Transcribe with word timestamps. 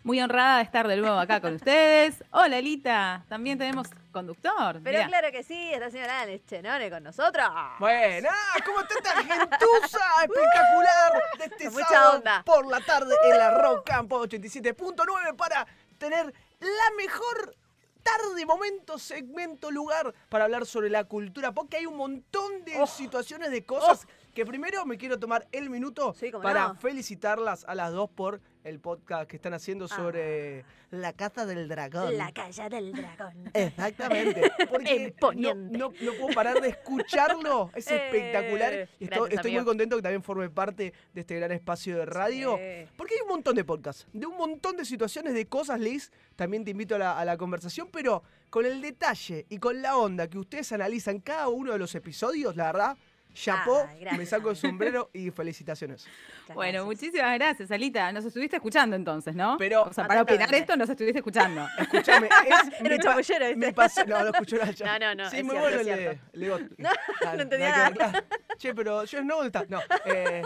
Muy 0.03 0.22
honrada 0.22 0.58
de 0.58 0.64
estar 0.64 0.88
de 0.88 0.95
nuevo 0.95 1.17
acá 1.20 1.42
con 1.42 1.56
ustedes. 1.56 2.23
Hola 2.31 2.61
Lita, 2.61 3.26
también 3.28 3.58
tenemos 3.58 3.89
conductor. 4.14 4.80
Pero 4.81 4.98
mirá. 5.00 5.08
claro 5.09 5.31
que 5.34 5.44
sí, 5.44 5.73
está 5.73 5.92
señora 5.92 6.22
Ana 6.22 6.31
Chenone 6.48 6.89
con 6.89 7.03
nosotros. 7.03 7.50
Bueno, 7.80 8.30
¿cómo 8.66 8.80
está 8.80 8.94
esta 8.98 9.16
gentuza 9.23 10.00
espectacular 10.23 11.23
de 11.38 11.45
este 11.45 11.70
mucha 11.70 11.86
sábado 11.89 12.17
onda. 12.20 12.44
por 12.45 12.66
la 12.66 12.80
tarde 12.80 13.14
en 13.30 13.38
la 13.38 13.61
Rock 13.61 13.86
Campo 13.88 14.26
87.9 14.26 15.36
para 15.36 15.67
tener 15.98 16.33
la 16.61 16.95
mejor 16.95 17.56
tarde, 18.04 18.45
momento, 18.45 18.98
segmento, 18.98 19.70
lugar 19.70 20.14
para 20.30 20.45
hablar 20.45 20.66
sobre 20.66 20.89
la 20.89 21.04
cultura, 21.04 21.52
porque 21.52 21.76
hay 21.78 21.86
un 21.86 21.98
montón 21.98 22.64
de 22.64 22.80
Oh. 22.80 22.88
situaciones, 22.88 23.52
de 23.52 23.66
cosas 23.66 24.08
que 24.40 24.45
primero 24.45 24.86
me 24.86 24.98
quiero 24.98 25.20
tomar 25.20 25.45
el 25.52 25.70
minuto 25.70 26.16
Sí, 26.18 26.32
para 26.32 26.70
no. 26.70 26.76
felicitarlas 26.76 27.66
a 27.68 27.76
las 27.76 27.92
dos 27.92 28.09
por 28.09 28.40
el 28.64 28.80
podcast 28.80 29.30
que 29.30 29.36
están 29.36 29.54
haciendo 29.54 29.90
sobre 29.90 30.64
la 30.92 31.12
caza 31.12 31.45
del 31.45 31.68
dragón. 31.68 32.18
La 32.18 32.32
calle 32.32 32.70
del 32.70 32.94
dragón. 32.94 33.52
Exactamente. 33.54 34.50
Porque 34.70 35.14
no, 35.36 35.54
no, 35.54 35.92
no 36.02 36.14
puedo 36.14 36.34
parar 36.34 36.62
de 36.62 36.70
escucharlo. 36.70 37.70
Es 37.76 37.88
Eh, 37.92 37.95
espectacular. 37.98 38.88
Y 38.98 39.06
estoy, 39.06 39.52
muy 39.56 39.66
contento 39.66 39.98
que 39.98 40.02
también 40.02 40.23
forme 40.23 40.50
parte 40.50 40.94
de 41.14 41.20
este 41.22 41.36
gran 41.36 41.52
espacio 41.52 41.98
de 41.98 42.06
radio. 42.06 42.56
Sí. 42.58 42.90
Porque 42.95 43.16
hay 43.16 43.22
un 43.22 43.30
montón 43.30 43.56
de 43.56 43.66
podcasts, 43.66 44.08
de 44.14 44.26
un 44.26 44.38
montón 44.38 44.78
de 44.78 44.86
situaciones, 44.86 45.34
de 45.34 45.48
cosas, 45.48 45.82
Liz. 45.82 46.12
También 46.38 46.64
te 46.64 46.72
invito 46.72 46.95
a 46.95 47.00
la, 47.00 47.20
a 47.20 47.26
la 47.26 47.36
conversación, 47.36 47.90
pero 47.92 48.23
con 48.50 48.66
el 48.66 48.82
detalle 48.82 49.45
y 49.50 49.58
con 49.58 49.82
la 49.82 49.98
onda 49.98 50.30
que 50.30 50.38
ustedes 50.38 50.72
analizan 50.72 51.20
cada 51.20 51.50
uno 51.50 51.73
de 51.73 51.78
los 51.80 51.94
episodios, 51.95 52.56
la 52.56 52.66
verdad, 52.67 52.98
chapó, 53.44 53.88
gracias, 54.00 54.18
me 54.18 54.26
saco 54.26 54.50
el 54.50 54.56
sombrero 54.56 55.09
y 55.14 55.32
felicitaciones. 55.32 56.05
Muchas 56.42 56.55
Bueno, 56.55 56.83
gracias. 56.83 56.86
muchísimas 56.86 57.36
gracias, 57.38 57.72
Alita. 57.72 58.11
Nos 58.11 58.26
estuviste 58.26 58.55
escuchando 58.58 58.95
entonces, 58.95 59.36
¿no? 59.36 59.58
Pero- 59.58 59.83
o 59.83 59.94
sea, 59.94 60.08
para 60.08 60.22
opinar 60.23 60.54
esto 60.54 60.76
nos 60.76 60.89
estuviste 60.89 61.20
escuchando. 61.20 61.66
Escúchame, 61.80 62.27
es 62.27 62.67
Era 62.80 62.82
mi 62.82 62.89
un 62.92 62.98
pa- 62.98 63.04
chamullero, 63.04 63.45
¿viste? 63.48 63.66
mi 63.67 63.72
pasión. 63.73 64.10
No, 64.10 64.23
lo 64.23 64.32
escuchó 64.32 64.58
la 64.58 64.66
No, 64.66 65.00
no, 65.00 65.16
no, 65.23 65.30
Sí, 65.30 65.38
es 65.38 65.44
muy 65.44 65.55
cierto, 65.58 65.70
bueno 65.70 65.77
de 65.77 65.83
cierto. 65.98 66.22
Lego. 66.33 66.60
No, 66.77 66.89
Ah, 67.26 67.33
no 67.36 67.42
entendía 67.44 67.89
nada. 67.89 68.23
Che, 68.58 68.73
pero 68.76 69.04
yo 69.05 69.23
no 69.23 69.44
está. 69.44 69.66
No. 69.70 69.80
Eh, 70.06 70.42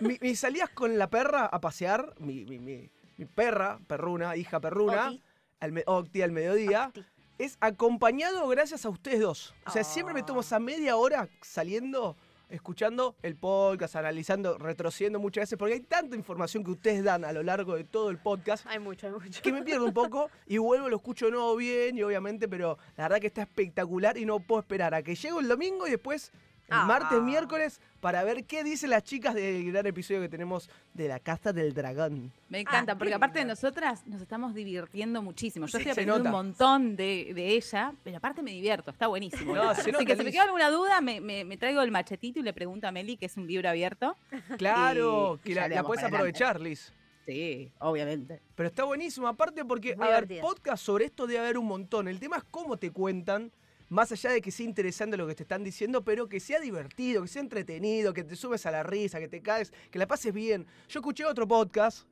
mi- 0.00 0.34
salidas 0.36 0.70
con 0.70 0.98
la 0.98 1.08
perra 1.08 1.46
a 1.46 1.60
pasear, 1.60 2.14
mi, 2.18 2.44
mi, 2.44 2.58
mi, 2.58 2.90
mi 3.16 3.24
perra, 3.26 3.78
perruna, 3.86 4.36
hija 4.36 4.60
perruna, 4.60 5.06
Octi. 5.08 5.22
al, 5.60 5.72
me- 5.72 5.84
Octi 5.86 6.22
al 6.22 6.32
mediodía, 6.32 6.86
Octi. 6.88 7.04
Es 7.44 7.56
acompañado 7.60 8.46
gracias 8.48 8.84
a 8.84 8.88
ustedes 8.88 9.20
dos. 9.20 9.54
O 9.66 9.70
sea, 9.70 9.84
siempre 9.84 10.14
me 10.14 10.22
tomo 10.22 10.38
Oh. 10.38 10.42
esa 10.42 10.58
media 10.58 10.96
hora 10.96 11.28
saliendo, 11.40 12.16
escuchando 12.48 13.16
el 13.22 13.34
podcast, 13.36 13.96
analizando, 13.96 14.58
retrocediendo 14.58 15.18
muchas 15.18 15.42
veces, 15.42 15.58
porque 15.58 15.74
hay 15.74 15.80
tanta 15.80 16.16
información 16.16 16.62
que 16.64 16.70
ustedes 16.70 17.02
dan 17.04 17.24
a 17.24 17.32
lo 17.32 17.42
largo 17.42 17.74
de 17.74 17.84
todo 17.84 18.10
el 18.10 18.18
podcast 18.18 18.66
Hay 18.66 18.78
mucho, 18.78 19.06
hay 19.06 19.12
mucho. 19.14 19.42
que 19.42 19.52
me 19.52 19.62
pierdo 19.62 19.84
un 19.86 19.92
poco 19.94 20.30
y 20.46 20.58
vuelvo, 20.58 20.88
lo 20.88 20.96
escucho 20.96 21.26
de 21.26 21.32
nuevo 21.32 21.56
bien 21.56 21.96
y 21.98 22.02
obviamente, 22.02 22.48
pero 22.48 22.78
la 22.96 23.04
verdad 23.04 23.20
que 23.20 23.26
está 23.28 23.42
espectacular 23.42 24.16
y 24.18 24.24
no 24.24 24.40
puedo 24.40 24.60
esperar 24.60 24.94
a 24.94 25.02
que 25.02 25.14
llegue 25.14 25.38
el 25.38 25.48
domingo 25.48 25.86
y 25.86 25.90
después 25.90 26.30
Ah. 26.72 26.86
martes, 26.86 27.20
miércoles 27.22 27.80
para 28.00 28.24
ver 28.24 28.44
qué 28.44 28.64
dicen 28.64 28.90
las 28.90 29.04
chicas 29.04 29.34
del 29.34 29.64
gran 29.70 29.86
episodio 29.86 30.20
que 30.20 30.28
tenemos 30.28 30.68
de 30.94 31.06
la 31.08 31.18
casa 31.20 31.52
del 31.52 31.72
dragón. 31.72 32.32
Me 32.48 32.60
encanta, 32.60 32.92
Ah, 32.92 32.98
porque 32.98 33.10
qué 33.10 33.14
aparte 33.14 33.38
de 33.38 33.44
nosotras 33.44 34.06
nos 34.06 34.20
estamos 34.20 34.54
divirtiendo 34.54 35.22
muchísimo. 35.22 35.66
Yo 35.66 35.78
Sí, 35.78 35.88
estoy 35.88 35.92
aprendiendo 35.92 36.24
un 36.28 36.32
montón 36.32 36.96
de, 36.96 37.32
de 37.34 37.48
ella, 37.54 37.92
pero 38.02 38.16
aparte 38.16 38.42
me 38.42 38.50
divierto, 38.50 38.90
está 38.90 39.06
buenísimo. 39.06 39.54
No, 39.54 39.70
Así 39.70 39.82
se 39.82 39.92
nota, 39.92 40.04
que 40.04 40.16
si 40.16 40.24
me 40.24 40.32
queda 40.32 40.44
alguna 40.44 40.68
duda, 40.70 41.00
me, 41.00 41.20
me- 41.20 41.44
me 41.44 41.56
traigo 41.56 41.80
el 41.82 41.90
machetito 41.90 42.40
y 42.40 42.42
le 42.42 42.52
pregunto 42.52 42.88
a 42.88 42.92
Meli, 42.92 43.16
que 43.16 43.26
es 43.26 43.36
un 43.36 43.46
libro 43.46 43.68
abierto. 43.68 44.16
Claro, 44.58 45.38
Y- 45.44 45.48
que 45.48 45.54
la, 45.54 45.82
puedes 45.84 46.04
aprovechar, 46.04 46.60
Liz. 46.60 46.92
Sí, 47.24 47.70
obviamente. 47.78 48.40
Pero 48.56 48.68
está 48.68 48.82
buenísimo, 48.82 49.28
aparte 49.28 49.64
porque, 49.64 49.94
Muy 49.94 50.08
a 50.08 50.20
ver, 50.20 50.40
podcast 50.40 50.84
sobre 50.84 51.04
esto 51.04 51.26
debe 51.28 51.38
haber 51.38 51.56
un 51.56 51.66
montón. 51.66 52.08
El 52.08 52.18
tema 52.18 52.36
es 52.38 52.42
cómo 52.50 52.76
te 52.78 52.90
cuentan, 52.90 53.52
más 53.92 54.10
allá 54.10 54.30
de 54.30 54.40
que 54.40 54.50
sea 54.50 54.64
interesante 54.64 55.16
lo 55.16 55.26
que 55.26 55.34
te 55.34 55.42
están 55.42 55.62
diciendo, 55.62 56.02
pero 56.02 56.28
que 56.28 56.40
sea 56.40 56.58
divertido, 56.60 57.22
que 57.22 57.28
sea 57.28 57.42
entretenido, 57.42 58.14
que 58.14 58.24
te 58.24 58.36
subes 58.36 58.64
a 58.64 58.70
la 58.70 58.82
risa, 58.82 59.20
que 59.20 59.28
te 59.28 59.42
caes, 59.42 59.72
que 59.90 59.98
la 59.98 60.06
pases 60.06 60.32
bien. 60.32 60.66
Yo 60.88 61.00
escuché 61.00 61.26
otro 61.26 61.46
podcast 61.46 62.06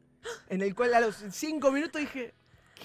en 0.49 0.61
el 0.61 0.75
cual 0.75 0.93
a 0.93 1.01
los 1.01 1.25
cinco 1.31 1.73
minutos 1.73 2.01
dije, 2.01 2.35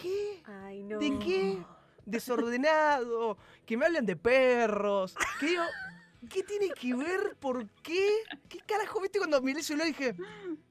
¿qué? 0.01 0.41
Ay, 0.45 0.83
no. 0.83 0.97
¿De 0.97 1.19
qué? 1.19 1.57
Desordenado, 2.05 3.37
que 3.65 3.75
me 3.75 3.85
hablan 3.85 4.05
de 4.05 4.15
perros, 4.15 5.15
que 5.41 5.47
digo, 5.47 5.63
¿qué 6.29 6.43
tiene 6.43 6.69
que 6.69 6.93
ver? 6.95 7.35
¿Por 7.37 7.67
qué? 7.81 8.09
¿Qué 8.47 8.59
carajo 8.59 9.01
viste 9.01 9.17
cuando 9.19 9.41
miré 9.41 9.59
el 9.59 9.65
celular 9.65 9.87
y 9.89 9.91
dije, 9.91 10.15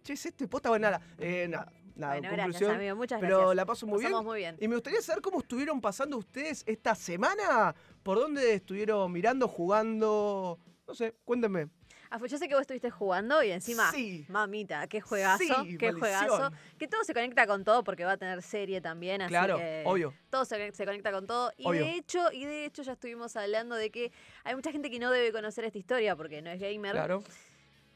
che, 0.02 0.14
es 0.14 0.24
esto, 0.24 0.48
posta 0.48 0.70
o 0.70 0.78
nada? 0.78 1.00
Eh, 1.18 1.46
nada, 1.48 1.70
nada, 1.94 2.14
Bueno, 2.14 2.28
gracias, 2.28 2.44
conclusión. 2.44 2.70
amigo. 2.76 2.96
Muchas 2.96 3.20
pero 3.20 3.36
gracias. 3.38 3.56
la 3.56 3.66
paso 3.66 3.86
muy 3.86 3.98
bien. 3.98 4.10
Pasamos 4.12 4.24
muy 4.24 4.38
bien. 4.38 4.56
Y 4.60 4.68
me 4.68 4.74
gustaría 4.76 5.00
saber 5.02 5.22
cómo 5.22 5.40
estuvieron 5.40 5.80
pasando 5.80 6.16
ustedes 6.18 6.62
esta 6.66 6.94
semana, 6.94 7.74
por 8.02 8.18
dónde 8.18 8.54
estuvieron 8.54 9.10
mirando, 9.12 9.48
jugando, 9.48 10.58
no 10.86 10.94
sé, 10.94 11.14
cuéntenme. 11.24 11.68
Ah, 12.10 12.18
pues 12.20 12.30
yo 12.30 12.38
sé 12.38 12.46
que 12.46 12.54
vos 12.54 12.60
estuviste 12.60 12.90
jugando 12.90 13.42
y 13.42 13.50
encima, 13.50 13.90
Sí. 13.90 14.24
mamita, 14.28 14.86
qué 14.86 15.00
juegazo, 15.00 15.42
Sí, 15.42 15.48
qué 15.76 15.90
maldición. 15.92 15.98
juegazo. 15.98 16.50
Que 16.78 16.86
todo 16.86 17.02
se 17.02 17.12
conecta 17.12 17.44
con 17.48 17.64
todo 17.64 17.82
porque 17.82 18.04
va 18.04 18.12
a 18.12 18.16
tener 18.16 18.40
serie 18.40 18.80
también, 18.80 19.20
así 19.22 19.30
Claro, 19.30 19.56
que 19.56 19.82
obvio. 19.84 20.14
todo 20.30 20.44
se, 20.44 20.70
se 20.72 20.84
conecta 20.84 21.10
con 21.10 21.26
todo. 21.26 21.50
Y 21.56 21.66
Obvio. 21.66 21.80
de 21.80 21.94
hecho, 21.96 22.30
y 22.30 22.44
de 22.44 22.66
hecho 22.66 22.82
ya 22.82 22.92
estuvimos 22.92 23.34
hablando 23.34 23.74
de 23.74 23.90
que 23.90 24.12
hay 24.44 24.54
mucha 24.54 24.70
gente 24.70 24.90
que 24.90 25.00
no 25.00 25.10
debe 25.10 25.32
conocer 25.32 25.64
esta 25.64 25.78
historia 25.78 26.14
porque 26.14 26.40
no 26.40 26.50
es 26.50 26.60
gamer. 26.60 26.92
Claro. 26.92 27.24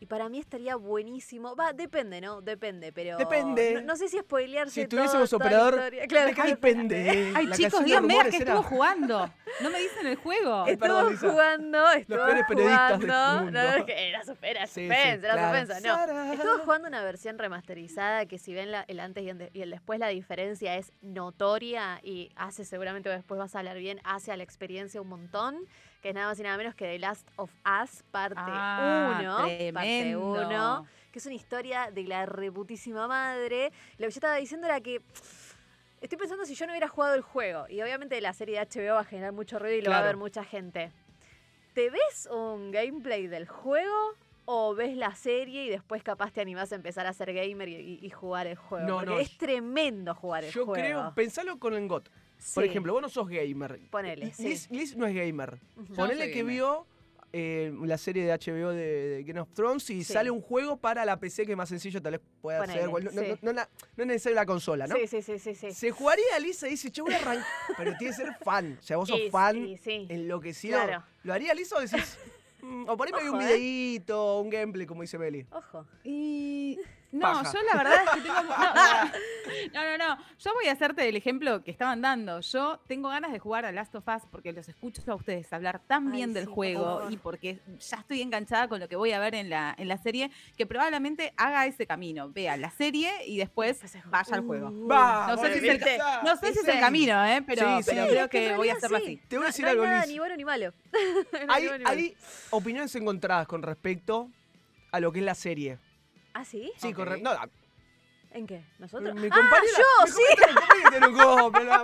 Y 0.01 0.07
para 0.07 0.29
mí 0.29 0.39
estaría 0.39 0.77
buenísimo. 0.77 1.57
Va, 1.57 1.73
depende, 1.73 2.21
¿no? 2.21 2.41
Depende, 2.41 2.93
pero. 2.93 3.17
Depende. 3.19 3.75
No, 3.75 3.81
no 3.83 3.97
sé 3.97 4.09
si 4.09 4.17
spoilearse. 4.19 4.83
Si 4.83 4.87
tuviésemos 4.87 5.33
operador. 5.33 5.75
Claro, 6.09 6.29
¿de 6.29 6.35
qué 6.35 6.43
depende? 6.45 7.33
Ay, 7.35 7.47
La 7.47 7.57
chicos, 7.57 7.85
díganme 7.85 8.21
a 8.21 8.25
qué 8.31 8.37
estuvo 8.37 8.63
jugando. 8.63 9.29
No 9.61 9.71
me 9.71 9.81
dicen 9.81 10.07
el 10.07 10.17
juego. 10.17 10.67
Estuvo 10.67 10.79
perdón, 10.81 11.17
jugando, 11.17 11.91
estuvo 11.91 12.17
peores 12.17 12.45
periodistas 12.47 13.01
del 13.01 13.09
jugando. 13.11 13.45
mundo. 13.45 13.61
No, 13.63 13.69
es 13.71 13.85
que 13.85 14.09
era 14.09 14.25
supera, 14.25 14.67
Sí, 14.69 14.73
sí, 14.87 14.93
era 14.93 15.19
claro. 15.19 15.41
suspensa. 15.59 15.81
No. 15.89 15.95
Sara. 15.97 16.33
Estuvo 16.35 16.59
jugando 16.65 16.89
una 16.89 17.03
versión 17.03 17.39
remasterizada 17.39 18.27
que 18.27 18.39
si 18.39 18.55
ven 18.55 18.71
la- 18.71 18.85
el 18.87 19.01
antes 19.01 19.25
y 19.25 19.31
el, 19.31 19.39
de- 19.39 19.51
y 19.53 19.63
el 19.63 19.71
después 19.71 19.99
la 19.99 20.09
diferencia 20.09 20.77
es 20.77 20.93
notoria 21.03 22.01
y 22.05 22.31
hace 22.37 22.65
seguramente 22.65 23.09
después 23.09 23.39
vas 23.39 23.55
a 23.57 23.59
hablar 23.59 23.79
bien, 23.79 24.01
hace 24.05 24.31
a 24.33 24.37
la 24.37 24.43
experiencia 24.45 25.01
un 25.01 25.09
montón, 25.09 25.57
que 26.01 26.11
es 26.11 26.15
nada 26.15 26.29
más 26.29 26.39
y 26.39 26.43
nada 26.43 26.57
menos 26.57 26.75
que 26.75 26.85
The 26.87 26.99
Last 26.99 27.29
of 27.37 27.51
Us 27.83 28.03
parte 28.11 28.41
1, 28.41 28.51
Ah, 28.51 29.19
parte 29.21 29.71
tremendo. 29.73 30.31
1, 30.33 30.87
que 31.13 31.19
es 31.19 31.27
una 31.27 31.35
historia 31.35 31.91
de 31.91 32.05
la 32.05 32.27
reputísima 32.27 33.09
madre. 33.09 33.73
Lo 33.99 34.07
que 34.07 34.13
yo 34.13 34.19
estaba 34.19 34.37
diciendo 34.37 34.67
era 34.67 34.81
que 34.81 35.01
estoy 36.01 36.19
pensando 36.19 36.45
si 36.45 36.55
yo 36.55 36.67
no 36.67 36.73
hubiera 36.73 36.89
jugado 36.89 37.15
el 37.15 37.23
juego 37.23 37.67
y 37.69 37.83
obviamente 37.83 38.21
la 38.21 38.33
serie 38.33 38.59
de 38.59 38.67
HBO 38.67 38.95
va 38.95 39.01
a 39.01 39.05
generar 39.05 39.33
mucho 39.33 39.59
ruido 39.59 39.77
y 39.77 39.83
lo 39.83 39.91
va 39.91 39.99
a 39.99 40.03
ver 40.03 40.17
mucha 40.17 40.45
gente. 40.45 40.93
¿Te 41.75 41.91
ves 41.91 42.29
un 42.31 42.71
gameplay 42.71 43.27
del 43.27 43.47
juego 43.49 44.15
o 44.47 44.75
ves 44.75 44.97
la 44.97 45.15
serie 45.15 45.65
y 45.65 45.69
después 45.69 46.03
capaz 46.03 46.33
te 46.33 46.41
animás 46.41 46.73
a 46.73 46.75
empezar 46.77 47.07
a 47.07 47.13
ser 47.13 47.33
gamer 47.33 47.69
y, 47.69 48.11
jugar 48.11 48.47
el 48.47 48.57
juego? 48.57 48.87
No, 48.87 48.95
Porque 48.97 49.11
no, 49.11 49.19
es 49.19 49.37
tremendo 49.37 50.15
jugar 50.15 50.45
el 50.45 50.51
Yo 50.53 50.65
juego. 50.65 50.83
creo, 50.83 51.13
pensalo 51.15 51.59
con 51.59 51.75
el 51.75 51.87
GOT. 51.87 52.09
Por 52.55 52.65
ejemplo, 52.65 52.93
vos 52.93 53.03
no 53.03 53.09
sos 53.09 53.29
gamer. 53.29 53.79
Ponele, 53.91 54.33
sí. 54.33 54.49
Liz, 54.49 54.71
Liz 54.71 54.97
no 54.97 55.07
es 55.07 55.15
gamer. 55.15 55.59
Ponele 55.97 56.31
que 56.31 56.39
gamer. 56.41 56.55
vio 56.55 56.87
eh, 57.33 57.73
la 57.85 57.99
serie 57.99 58.25
de 58.25 58.33
HBO 58.33 58.71
de, 58.71 59.09
de 59.09 59.23
Game 59.25 59.41
of 59.41 59.51
Thrones 59.53 59.91
y 59.91 60.03
Sí. 60.03 60.13
sale 60.15 60.31
un 60.31 60.41
juego 60.41 60.79
para 60.79 61.05
la 61.05 61.19
PC 61.21 61.45
que 61.45 61.53
es 61.53 61.59
más 61.59 61.69
sencillo 61.69 62.01
tal 62.01 62.13
vez 62.13 62.21
pueda 62.41 62.61
Ponele, 62.61 62.81
hacer. 62.81 63.05
No, 63.05 63.11
sí. 63.11 63.39
no- 63.43 63.53
no- 63.53 63.63
no 63.97 64.03
es 64.03 64.07
necesario 64.07 64.37
la 64.37 64.47
consola, 64.47 64.87
¿no? 64.87 64.97
Sí, 64.97 65.07
sí, 65.07 65.21
sí, 65.21 65.39
sí, 65.39 65.55
sí. 65.55 65.73
Se 65.73 65.91
jugaría 65.91 66.39
Lisa 66.41 66.67
y 66.69 66.71
dice, 66.71 66.91
che, 66.91 67.03
voy 67.03 67.13
a 67.13 67.17
arrancar. 67.19 67.45
Pero 67.77 67.93
tiene 67.99 68.15
que 68.17 68.23
ser 68.23 68.35
fan. 68.43 68.79
O 68.81 68.83
sea, 68.83 68.97
vos 68.97 69.09
sos 69.09 69.21
Y- 69.21 69.31
fan 69.31 69.57
y 69.59 69.77
sí. 69.77 70.07
enloquecido. 70.09 70.83
Claro. 70.83 71.05
¿Lo 71.23 71.35
haría 71.35 71.53
Lisa 71.53 71.77
o 71.77 71.81
decís? 71.81 72.19
mm, 72.63 72.89
o 72.89 72.97
por 72.97 73.07
ahí 73.09 73.13
me 73.13 73.23
vi 73.25 73.29
un 73.29 73.43
¿eh? 73.43 73.45
videíto, 73.47 74.41
un 74.41 74.49
gameplay, 74.49 74.87
como 74.87 75.03
dice 75.03 75.19
Meli. 75.19 75.45
Ojo. 75.51 75.87
Y 76.05 76.79
no, 77.13 77.21
Paja. 77.21 77.53
yo 77.53 77.59
la 77.63 77.77
verdad 77.77 77.95
es 78.05 78.11
que 78.11 78.21
tengo. 78.21 78.39
No, 79.73 79.83
no, 79.83 79.97
no. 79.97 80.19
Yo 80.39 80.53
voy 80.53 80.67
a 80.67 80.73
hacerte 80.73 81.09
el 81.09 81.17
ejemplo 81.17 81.65
que 81.65 81.71
estaban 81.71 82.03
dando. 82.03 82.41
Yo 82.41 82.81
tengo 82.87 83.09
ganas 83.09 83.33
de 83.33 83.39
jugar 83.39 83.65
a 83.65 83.73
Last 83.73 83.95
of 83.95 84.05
Us 84.07 84.23
porque 84.31 84.53
los 84.53 84.69
escucho 84.69 85.01
a 85.11 85.15
ustedes 85.15 85.51
hablar 85.55 85.81
tan 85.87 86.09
Ay, 86.09 86.13
bien 86.13 86.35
del 86.35 86.45
sí, 86.45 86.51
juego 86.53 87.09
y 87.11 87.17
porque 87.17 87.59
ya 87.81 87.97
estoy 87.97 88.21
enganchada 88.21 88.69
con 88.69 88.79
lo 88.79 88.89
que 88.89 88.97
voy 88.97 89.13
a 89.13 89.19
ver 89.21 89.35
en 89.35 89.49
la, 89.49 89.75
en 89.79 89.89
la 89.89 89.97
serie, 89.97 90.31
que 90.57 90.67
probablemente 90.67 91.33
haga 91.39 91.65
ese 91.67 91.87
camino. 91.87 92.31
Vea 92.31 92.59
la 92.59 92.71
serie 92.71 93.11
y 93.27 93.39
después 93.39 93.81
vaya 94.07 94.35
al 94.37 94.43
juego. 94.43 94.87
Va, 94.87 95.29
No 95.29 95.39
sé 95.39 95.53
si 95.53 95.59
es 95.59 95.65
el, 95.65 95.79
¿viste? 95.79 95.99
no 96.25 96.37
sé 96.37 96.47
si 96.47 96.53
es 96.53 96.59
el 96.59 96.65
¿viste? 96.67 96.81
camino, 96.81 97.25
¿eh? 97.27 97.43
pero, 97.47 97.77
Sí, 97.79 97.83
sí. 97.85 97.91
pero 97.91 98.05
Sí, 98.05 98.11
creo 98.11 98.29
que 98.29 98.57
voy 98.57 98.69
a 98.69 98.75
hacerlo 98.75 98.99
sí. 98.99 99.05
así. 99.05 99.17
Te 99.29 99.37
voy 99.39 99.45
a 99.45 99.47
No- 99.47 99.47
decir 99.47 99.65
no 99.65 99.69
hay 99.71 99.73
algo, 99.73 99.85
nada 99.87 100.01
Liz. 100.03 100.09
ni 100.13 100.19
bueno 100.19 100.37
ni 100.37 100.45
malo. 100.45 100.73
No 101.47 101.53
Hay, 101.55 101.63
ni 101.63 101.69
bueno 101.69 101.79
ni 101.79 101.85
malo. 101.85 101.97
hay 101.99 102.17
opiniones 102.51 102.95
encontradas 102.97 103.47
con 103.47 103.63
respecto 103.63 104.31
a 104.93 105.01
lo 105.01 105.11
que 105.11 105.21
es 105.21 105.25
la 105.25 105.35
serie. 105.35 105.79
¿Ah, 106.39 106.45
sí? 106.45 106.73
Sí, 106.77 106.89
Ok. 106.89 106.95
con 106.95 107.07
re- 107.09 107.21
no, 107.21 107.33
¿En 108.31 108.47
qué? 108.47 108.63
¿Nosotros? 108.79 109.13
Mi 109.15 109.27
ah, 109.27 109.35
compañera, 109.35 109.79
yo, 109.79 110.05
mi 110.05 110.13
sí. 110.13 110.23
copio, 111.11 111.65
no. 111.65 111.75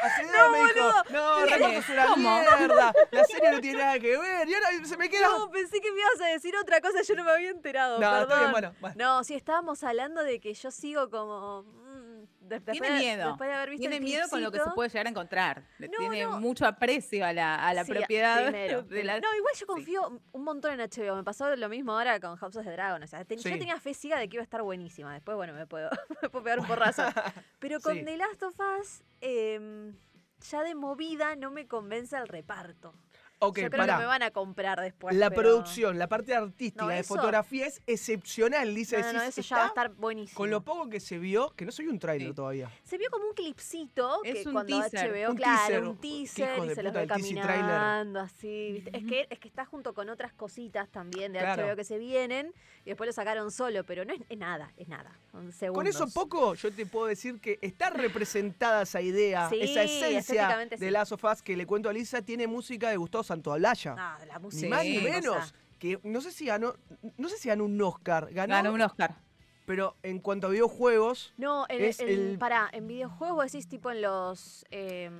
Hace 0.00 0.22
me 0.22 0.58
dijo, 0.62 0.92
no. 1.10 1.44
Remoto 1.46 1.72
es 1.78 1.88
una 1.88 2.16
mierda, 2.16 2.92
la 3.10 3.24
serie 3.24 3.50
no 3.50 3.60
tiene 3.60 3.78
nada 3.80 3.98
que 3.98 4.16
ver, 4.16 4.48
y 4.48 4.54
ahora 4.54 4.68
se 4.84 4.96
me 4.96 5.08
queda... 5.08 5.26
No, 5.26 5.50
pensé 5.50 5.80
que 5.80 5.90
me 5.90 5.98
ibas 5.98 6.20
a 6.20 6.26
decir 6.26 6.54
otra 6.56 6.80
cosa, 6.80 7.02
yo 7.02 7.14
no 7.16 7.24
me 7.24 7.32
había 7.32 7.50
enterado. 7.50 7.98
No, 7.98 8.20
está 8.20 8.38
bien, 8.38 8.52
perdón. 8.52 8.52
bueno, 8.52 8.74
bueno. 8.80 8.96
No, 8.96 9.24
sí, 9.24 9.34
estábamos 9.34 9.82
hablando 9.82 10.22
de 10.22 10.38
que 10.38 10.54
yo 10.54 10.70
sigo 10.70 11.10
como. 11.10 11.64
Después 12.50 12.78
Tiene 12.78 12.98
miedo. 12.98 13.28
Después 13.28 13.48
de 13.48 13.54
haber 13.54 13.70
visto 13.70 13.80
Tiene 13.80 13.96
el 13.96 14.02
miedo 14.02 14.28
con 14.28 14.42
lo 14.42 14.50
que 14.52 14.58
se 14.58 14.70
puede 14.74 14.88
llegar 14.90 15.06
a 15.06 15.10
encontrar. 15.10 15.62
No, 15.78 15.88
tiene 15.98 16.24
no. 16.24 16.38
mucho 16.40 16.66
aprecio 16.66 17.24
a 17.24 17.32
la, 17.32 17.54
a 17.66 17.72
la 17.72 17.84
Sí, 17.84 17.92
propiedad 17.92 18.42
primero, 18.50 18.82
de 18.82 19.04
la. 19.04 19.20
No, 19.20 19.34
igual 19.36 19.54
yo 19.58 19.66
confío 19.66 20.20
un 20.32 20.44
montón 20.44 20.78
en 20.78 20.80
HBO. 20.80 21.16
Me 21.16 21.24
pasó 21.24 21.54
lo 21.56 21.68
mismo 21.68 21.92
ahora 21.92 22.20
con 22.20 22.36
House 22.36 22.56
of 22.56 22.64
the 22.64 22.70
Dragon. 22.72 23.02
O 23.02 23.06
sea, 23.06 23.24
ten- 23.24 23.38
yo 23.38 23.50
tenía 23.50 23.78
fe 23.80 23.94
ciega 23.94 24.18
de 24.18 24.28
que 24.28 24.36
iba 24.36 24.42
a 24.42 24.44
estar 24.44 24.62
buenísima. 24.62 25.12
Después, 25.14 25.36
bueno, 25.36 25.52
me 25.54 25.66
puedo, 25.66 25.88
me 26.22 26.28
puedo 26.28 26.44
pegar 26.44 26.60
un 26.60 26.66
porrazo. 26.66 27.02
Pero 27.60 27.80
con. 27.80 28.04
The 28.04 28.16
Last 28.16 28.42
of 28.42 28.54
Us, 28.80 29.02
em, 29.20 29.94
ya 30.50 30.62
de 30.62 30.74
movida 30.74 31.36
no 31.36 31.50
me 31.50 31.66
convence 31.66 32.16
el 32.16 32.26
reparto. 32.28 32.94
Ok, 33.42 33.58
yo 33.58 33.70
creo 33.70 33.78
pará. 33.82 33.94
que 33.94 34.00
me 34.00 34.06
van 34.06 34.22
a 34.22 34.30
comprar 34.30 34.80
después. 34.80 35.16
la 35.16 35.30
pero- 35.30 35.42
producción, 35.42 35.98
la 35.98 36.06
parte 36.08 36.34
artística 36.34 36.84
No, 36.84 36.90
de 36.90 36.98
eso- 37.00 37.14
fotografía 37.14 37.66
es 37.66 37.80
excepcional, 37.86 38.74
dice. 38.74 39.00
No, 39.00 39.12
no, 39.14 39.22
eso 39.22 39.40
ya 39.40 39.56
va 39.56 39.64
a 39.64 39.68
estar 39.68 39.88
buenísimo. 39.94 40.36
Con 40.36 40.50
lo 40.50 40.60
poco 40.62 40.88
que 40.88 41.00
se 41.00 41.18
vio, 41.18 41.50
que 41.56 41.64
no 41.64 41.72
soy 41.72 41.86
un 41.88 41.98
trailer 41.98 42.28
Sí. 42.28 42.34
todavía. 42.34 42.70
Se 42.84 42.98
vio 42.98 43.08
como 43.10 43.26
un 43.26 43.34
clipcito 43.34 44.22
Es 44.24 44.34
que 44.42 44.48
un 44.48 44.52
cuando 44.52 44.78
teaser. 44.80 45.10
HBO, 45.10 45.30
Un 45.30 45.36
claro, 45.36 45.58
teaser. 45.66 45.82
un 45.88 45.96
teaser 45.96 46.58
y 46.64 46.68
de 46.68 46.74
se 46.74 46.82
los 46.82 46.92
puta 46.92 47.00
ve 47.00 47.06
teaser 47.06 47.42
trailer. 47.42 47.46
caminando 47.66 48.20
así. 48.20 48.72
¿viste? 48.72 48.96
Es, 48.96 49.04
que, 49.06 49.26
es 49.30 49.38
que 49.38 49.48
está 49.48 49.64
junto 49.64 49.94
con 49.94 50.08
otras 50.10 50.32
cositas 50.34 50.88
también 50.90 51.32
de 51.32 51.38
Claro. 51.38 51.62
HBO 51.66 51.76
que 51.76 51.84
se 51.84 51.98
vienen 51.98 52.52
y 52.84 52.90
después 52.90 53.06
lo 53.08 53.12
sacaron 53.12 53.50
solo, 53.50 53.84
pero 53.84 54.04
no 54.04 54.12
es, 54.12 54.20
es 54.28 54.38
nada, 54.38 54.72
es 54.76 54.88
nada. 54.88 55.18
Con 55.72 55.86
eso 55.86 56.06
poco, 56.12 56.54
yo 56.54 56.72
te 56.72 56.84
puedo 56.86 57.06
decir 57.06 57.40
que 57.40 57.58
está 57.62 57.90
representada 57.90 58.82
esa 58.82 59.00
idea, 59.00 59.48
Sí, 59.48 59.58
esa 59.60 59.82
esencia 59.82 60.58
de 60.68 60.76
sí. 60.76 60.90
Last 60.90 61.12
of 61.12 61.24
Us 61.24 61.40
que 61.42 61.56
le 61.56 61.66
cuento 61.66 61.88
a 61.88 61.92
Lisa, 61.92 62.20
tiene 62.22 62.46
música 62.46 62.90
de 62.90 62.96
Gustavo 62.96 63.22
Santaolalla. 63.34 63.94
No, 63.94 64.24
la 64.26 64.38
ni 64.38 64.68
más 64.68 64.84
ni 64.84 64.98
Sí. 64.98 65.04
menos. 65.04 65.34
cosa. 65.36 65.54
Que 65.78 65.98
no 66.02 66.20
sé 66.20 66.30
si 66.32 66.44
ganó, 66.46 66.74
no 67.16 67.28
sé 67.28 67.38
si 67.38 67.48
ganó 67.48 67.64
un 67.64 67.80
Oscar, 67.80 68.28
ganó, 68.32 68.54
Ganó 68.54 68.72
un 68.74 68.82
Oscar. 68.82 69.14
pero 69.64 69.96
en 70.02 70.18
cuanto 70.18 70.48
a 70.48 70.50
videojuegos, 70.50 71.32
No, 71.38 71.64
en, 71.68 71.84
Es 71.84 72.00
en- 72.00 72.08
el- 72.08 72.38
pará, 72.38 72.68
en 72.72 72.86
videojuegos 72.88 73.44
decís 73.52 73.66
tipo 73.68 73.90
en 73.90 74.02
los 74.02 74.66
em, 74.70 75.12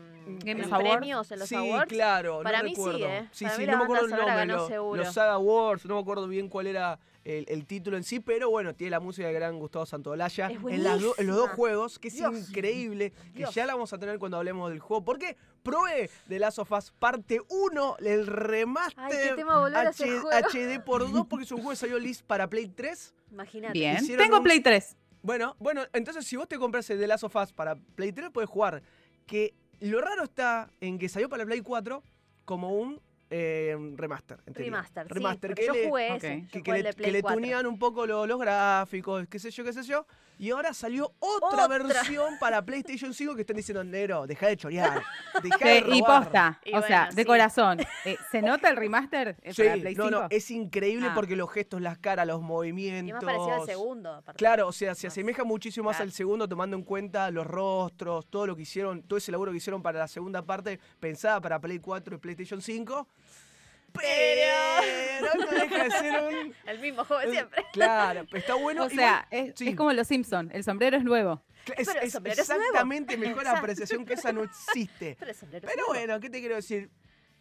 en 0.44 0.68
premios, 0.68 1.30
en 1.30 1.38
los 1.38 1.48
sí, 1.48 1.54
awards. 1.54 1.88
claro, 1.88 2.42
Para 2.42 2.58
no 2.58 2.64
mí 2.64 2.74
sí, 2.74 2.76
recuerdo. 2.82 3.06
¿eh? 3.06 3.28
Sí, 3.32 3.44
Para 3.44 3.56
sí, 3.56 3.60
mí 3.62 3.66
no 3.68 3.78
me 3.78 3.84
acuerdo 3.84 4.04
el 4.06 4.10
nombre, 4.10 4.26
ganó 4.34 4.68
los 4.96 5.14
Saga 5.14 5.32
Awards, 5.34 5.84
no 5.86 5.94
me 5.94 6.00
acuerdo 6.00 6.26
bien 6.28 6.48
cuál 6.48 6.66
era 6.66 6.98
el, 7.24 7.44
el 7.48 7.66
título 7.66 7.96
en 7.96 8.04
sí, 8.04 8.18
pero 8.20 8.48
bueno, 8.50 8.74
tiene 8.74 8.92
la 8.92 9.00
música 9.00 9.26
de 9.26 9.32
gran 9.34 9.58
Gustavo 9.58 9.84
Santaolalla 9.86 10.48
Es 10.50 10.58
en, 10.68 10.82
las 10.84 11.00
do- 11.00 11.14
en 11.18 11.26
los 11.26 11.36
dos 11.36 11.50
juegos, 11.50 11.98
que 11.98 12.08
es 12.08 12.14
Dios. 12.14 12.48
increíble, 12.48 13.10
que 13.32 13.38
Dios. 13.40 13.54
ya 13.54 13.66
la 13.66 13.74
vamos 13.74 13.92
a 13.92 13.98
tener 13.98 14.18
cuando 14.18 14.38
hablemos 14.38 14.70
del 14.70 14.78
juego, 14.80 15.04
porque 15.04 15.36
probé 15.62 16.08
de 16.26 16.38
Last 16.38 16.58
of 16.60 16.72
Us 16.72 16.92
parte 16.98 17.40
1, 17.48 17.96
el 18.00 18.26
remaster 18.26 19.04
Ay, 19.04 19.36
tema. 19.36 19.60
HD 19.68 20.80
por 20.84 21.10
2, 21.10 21.26
porque 21.26 21.44
es 21.44 21.52
un 21.52 21.58
juego 21.58 21.70
que 21.70 21.76
salió 21.76 21.98
list 21.98 22.22
para 22.26 22.48
Play 22.48 22.68
3. 22.68 23.14
Imagínate. 23.32 23.72
Bien. 23.72 23.96
Hicieron 23.96 24.24
Tengo 24.24 24.38
un- 24.38 24.42
Play 24.44 24.60
3. 24.60 24.96
Bueno, 25.22 25.54
bueno, 25.58 25.82
entonces 25.92 26.24
si 26.26 26.36
vos 26.36 26.48
te 26.48 26.58
compras 26.58 26.88
el 26.90 26.98
de 26.98 27.06
Last 27.06 27.24
of 27.24 27.36
Us 27.36 27.52
para 27.52 27.76
Play 27.76 28.12
3, 28.12 28.30
puedes 28.30 28.48
jugar. 28.48 28.82
Que 29.26 29.54
lo 29.80 30.00
raro 30.00 30.24
está 30.24 30.70
en 30.80 30.98
que 30.98 31.08
salió 31.08 31.28
para 31.28 31.44
Play 31.44 31.60
4 31.60 32.02
como 32.46 32.70
un 32.74 33.00
eh, 33.30 33.76
remaster. 33.96 34.38
en. 34.46 34.54
Remaster, 34.54 35.06
sí, 35.08 35.14
Remaster, 35.14 35.54
que 35.54 35.66
yo 35.66 35.72
le- 35.72 35.88
jugué 35.88 36.10
ok. 36.12 36.16
ese, 36.24 36.40
yo 36.42 36.48
que, 36.50 36.58
jugué 36.58 36.62
que 36.62 36.70
el 36.70 36.76
le, 36.76 36.82
de 36.82 36.88
que 36.90 36.96
Play 36.96 37.12
le 37.12 37.22
4. 37.22 37.36
tunean 37.40 37.66
un 37.66 37.78
poco 37.78 38.06
lo- 38.06 38.26
los 38.26 38.40
gráficos, 38.40 39.26
qué 39.28 39.38
sé 39.38 39.50
yo, 39.50 39.64
qué 39.64 39.72
sé 39.72 39.82
yo. 39.84 40.06
Y 40.40 40.52
ahora 40.52 40.72
salió 40.72 41.12
otra, 41.18 41.66
Otra. 41.66 41.68
versión 41.68 42.38
para 42.38 42.64
PlayStation 42.64 43.12
5 43.12 43.34
que 43.34 43.42
están 43.42 43.56
diciendo, 43.58 43.84
negro, 43.84 44.26
deja 44.26 44.46
de 44.46 44.56
chorear, 44.56 45.02
deja 45.42 45.68
de 45.68 45.78
y 45.80 46.00
robar". 46.00 46.22
posta. 46.24 46.60
Y 46.64 46.74
o 46.74 46.80
sea, 46.80 47.00
bueno, 47.00 47.14
de 47.16 47.22
sí. 47.22 47.26
corazón. 47.26 47.80
Eh, 48.06 48.16
¿Se 48.32 48.40
nota 48.40 48.70
el 48.70 48.76
remaster 48.76 49.36
eh, 49.42 49.52
Sí, 49.52 49.62
para 49.62 49.74
Play 49.74 49.94
no, 49.96 50.04
5? 50.08 50.10
no, 50.22 50.26
es 50.30 50.50
increíble 50.50 51.08
Ah. 51.10 51.14
porque 51.14 51.36
los 51.36 51.50
gestos, 51.52 51.82
las 51.82 51.98
caras, 51.98 52.26
los 52.26 52.40
Y 52.40 52.44
movimientos. 52.44 53.12
más 53.16 53.22
parecido 53.24 53.52
al 53.60 53.66
segundo. 53.66 54.14
aparte. 54.14 54.38
Claro, 54.38 54.68
o 54.68 54.72
sea, 54.72 54.94
se 54.94 55.08
Más. 55.08 55.12
asemeja 55.12 55.44
muchísimo 55.44 55.84
más 55.90 55.96
Claro. 55.96 56.08
al 56.08 56.12
segundo, 56.12 56.48
tomando 56.48 56.74
en 56.74 56.84
cuenta 56.84 57.30
los 57.30 57.46
rostros, 57.46 58.26
todo 58.30 58.46
lo 58.46 58.56
que 58.56 58.62
hicieron, 58.62 59.02
todo 59.02 59.18
ese 59.18 59.30
laburo 59.32 59.50
que 59.50 59.58
hicieron 59.58 59.82
para 59.82 59.98
la 59.98 60.08
segunda 60.08 60.40
parte, 60.40 60.80
pensada 61.00 61.38
para 61.42 61.60
Play 61.60 61.80
4 61.80 62.14
y 62.14 62.18
PlayStation 62.18 62.62
5. 62.62 63.06
Pero 63.92 65.44
no 65.46 65.50
deja 65.58 65.84
de 65.84 65.90
ser 65.90 66.22
un. 66.22 66.54
El 66.66 66.78
mismo 66.80 67.04
juego 67.04 67.22
de 67.22 67.30
siempre. 67.32 67.64
Claro, 67.72 68.26
está 68.32 68.54
bueno. 68.54 68.84
o 68.84 68.90
sea, 68.90 69.26
igual- 69.30 69.48
es, 69.50 69.54
sí. 69.58 69.68
es 69.68 69.76
como 69.76 69.92
los 69.92 70.06
Simpsons. 70.06 70.50
El 70.54 70.64
sombrero 70.64 70.96
es 70.96 71.04
nuevo. 71.04 71.42
Es, 71.76 71.86
pero 71.86 72.00
el 72.00 72.06
es 72.06 72.12
sombrero 72.12 72.40
es 72.42 72.48
nuevo. 72.48 72.62
exactamente 72.64 73.16
mejor 73.16 73.38
Exacto. 73.42 73.58
apreciación 73.60 74.04
que 74.06 74.14
esa 74.14 74.32
no 74.32 74.42
existe. 74.42 75.16
Pero 75.18 75.30
el 75.30 75.36
sombrero 75.36 75.66
es 75.68 75.72
Pero 75.74 75.86
nuevo. 75.86 76.00
bueno, 76.06 76.20
¿qué 76.20 76.30
te 76.30 76.40
quiero 76.40 76.54
decir? 76.56 76.90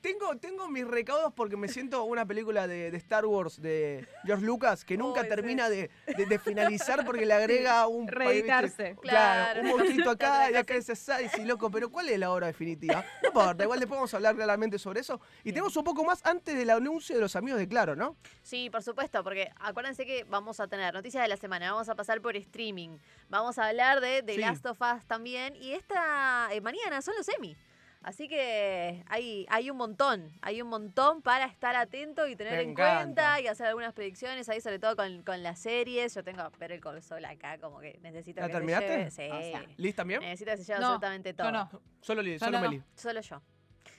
Tengo, 0.02 0.38
tengo 0.38 0.70
mis 0.70 0.88
recaudos 0.88 1.34
porque 1.34 1.58
me 1.58 1.68
siento 1.68 2.04
una 2.06 2.26
película 2.26 2.68
de, 2.68 2.90
de 2.90 2.98
Star 2.98 3.26
Wars 3.26 3.62
de 3.62 4.08
George 4.24 4.46
Lucas 4.46 4.86
que 4.86 4.96
nunca 4.98 5.28
termina 5.28 5.70
de, 5.70 5.90
de- 6.16 6.26
de 6.26 6.40
finalizar 6.40 7.04
porque 7.06 7.26
le 7.26 7.34
agrega 7.34 7.86
un 7.88 8.08
Reeditarse. 8.08 8.96
Claro, 9.02 9.02
Claro. 9.02 9.62
un 9.62 9.68
monstruito 9.68 10.10
acá 10.12 10.52
y 10.52 10.56
acá 10.56 10.76
ese 10.76 10.94
así, 10.94 11.28
sí, 11.36 11.44
loco, 11.44 11.70
pero 11.70 11.90
¿cuál 11.90 12.08
es 12.08 12.18
la 12.18 12.32
hora 12.32 12.48
definitiva? 12.48 13.04
No 13.24 13.28
importa, 13.28 13.64
igual 13.64 13.80
después 13.80 13.98
vamos 13.98 14.14
a 14.14 14.18
hablar 14.18 14.36
claramente 14.36 14.80
sobre 14.80 15.02
eso. 15.02 15.20
Y 15.44 15.50
tenemos 15.52 15.76
un 15.76 15.84
poco 15.84 16.06
más 16.06 16.26
antes 16.26 16.56
del 16.56 16.70
anuncio 16.70 17.16
de 17.16 17.22
los 17.22 17.36
amigos 17.36 17.60
de 17.60 17.68
Claro, 17.68 17.96
¿no? 17.98 18.16
Sí, 18.42 18.70
por 18.70 18.82
supuesto, 18.84 19.22
porque 19.24 19.52
acuérdense 19.60 20.06
que 20.06 20.24
vamos 20.24 20.62
a 20.62 20.68
tener 20.70 20.94
noticias 20.94 21.22
de 21.24 21.28
la 21.28 21.36
semana, 21.38 21.74
vamos 21.74 21.90
a 21.90 21.96
pasar 21.96 22.22
por 22.22 22.38
streaming, 22.38 22.98
vamos 23.28 23.58
a 23.60 23.68
hablar 23.68 24.00
de 24.00 24.24
The 24.24 24.36
Sí. 24.36 24.40
Last 24.40 24.66
of 24.66 24.80
Us 24.82 25.06
también, 25.08 25.56
y 25.58 25.74
esta 25.74 26.48
eh, 26.54 26.62
mañana 26.62 27.02
son 27.02 27.16
los 27.18 27.28
Emmy. 27.28 27.58
Así 28.02 28.30
que 28.30 29.04
hay, 29.10 29.46
hay 29.50 29.70
un 29.70 29.76
montón, 29.76 30.32
hay 30.42 30.62
un 30.62 30.70
montón 30.70 31.22
para 31.22 31.46
estar 31.46 31.76
atento 31.76 32.28
y 32.28 32.36
tener 32.38 32.54
Me 32.54 32.62
en 32.62 32.70
encanta. 32.70 32.96
cuenta 33.04 33.42
y 33.42 33.48
hacer 33.48 33.68
algunas 33.68 33.94
predicciones 33.94 34.48
ahí, 34.48 34.62
sobre 34.62 34.80
todo 34.80 34.96
con, 34.96 35.22
con 35.24 35.44
las 35.44 35.60
series. 35.60 36.16
Yo 36.16 36.24
tengo 36.24 36.42
a 36.42 36.50
ver 36.58 36.72
el 36.72 36.80
console 36.80 37.28
acá, 37.28 37.58
como 37.60 37.80
que 37.82 38.00
necesito 38.02 38.40
¿La 38.40 38.48
que 38.48 38.54
se 38.54 38.58
terminaste? 38.58 38.88
lleve. 38.88 39.12
Sí, 39.12 39.22
O 39.30 39.42
sea, 39.52 39.66
¿Liz 39.76 39.96
también? 39.96 40.22
necesito 40.22 40.52
que 40.52 40.58
se 40.58 40.64
lleve 40.64 40.80
No, 40.80 40.86
absolutamente 40.88 41.34
todo. 41.34 41.48
Yo 41.48 41.52
no. 41.52 41.82
Solo 42.00 42.22
Liz, 42.22 42.40
Yo 42.40 42.46
solo 42.46 42.60
no. 42.62 42.70
Meli. 42.70 42.84
Solo 42.96 43.20
yo. 43.22 43.42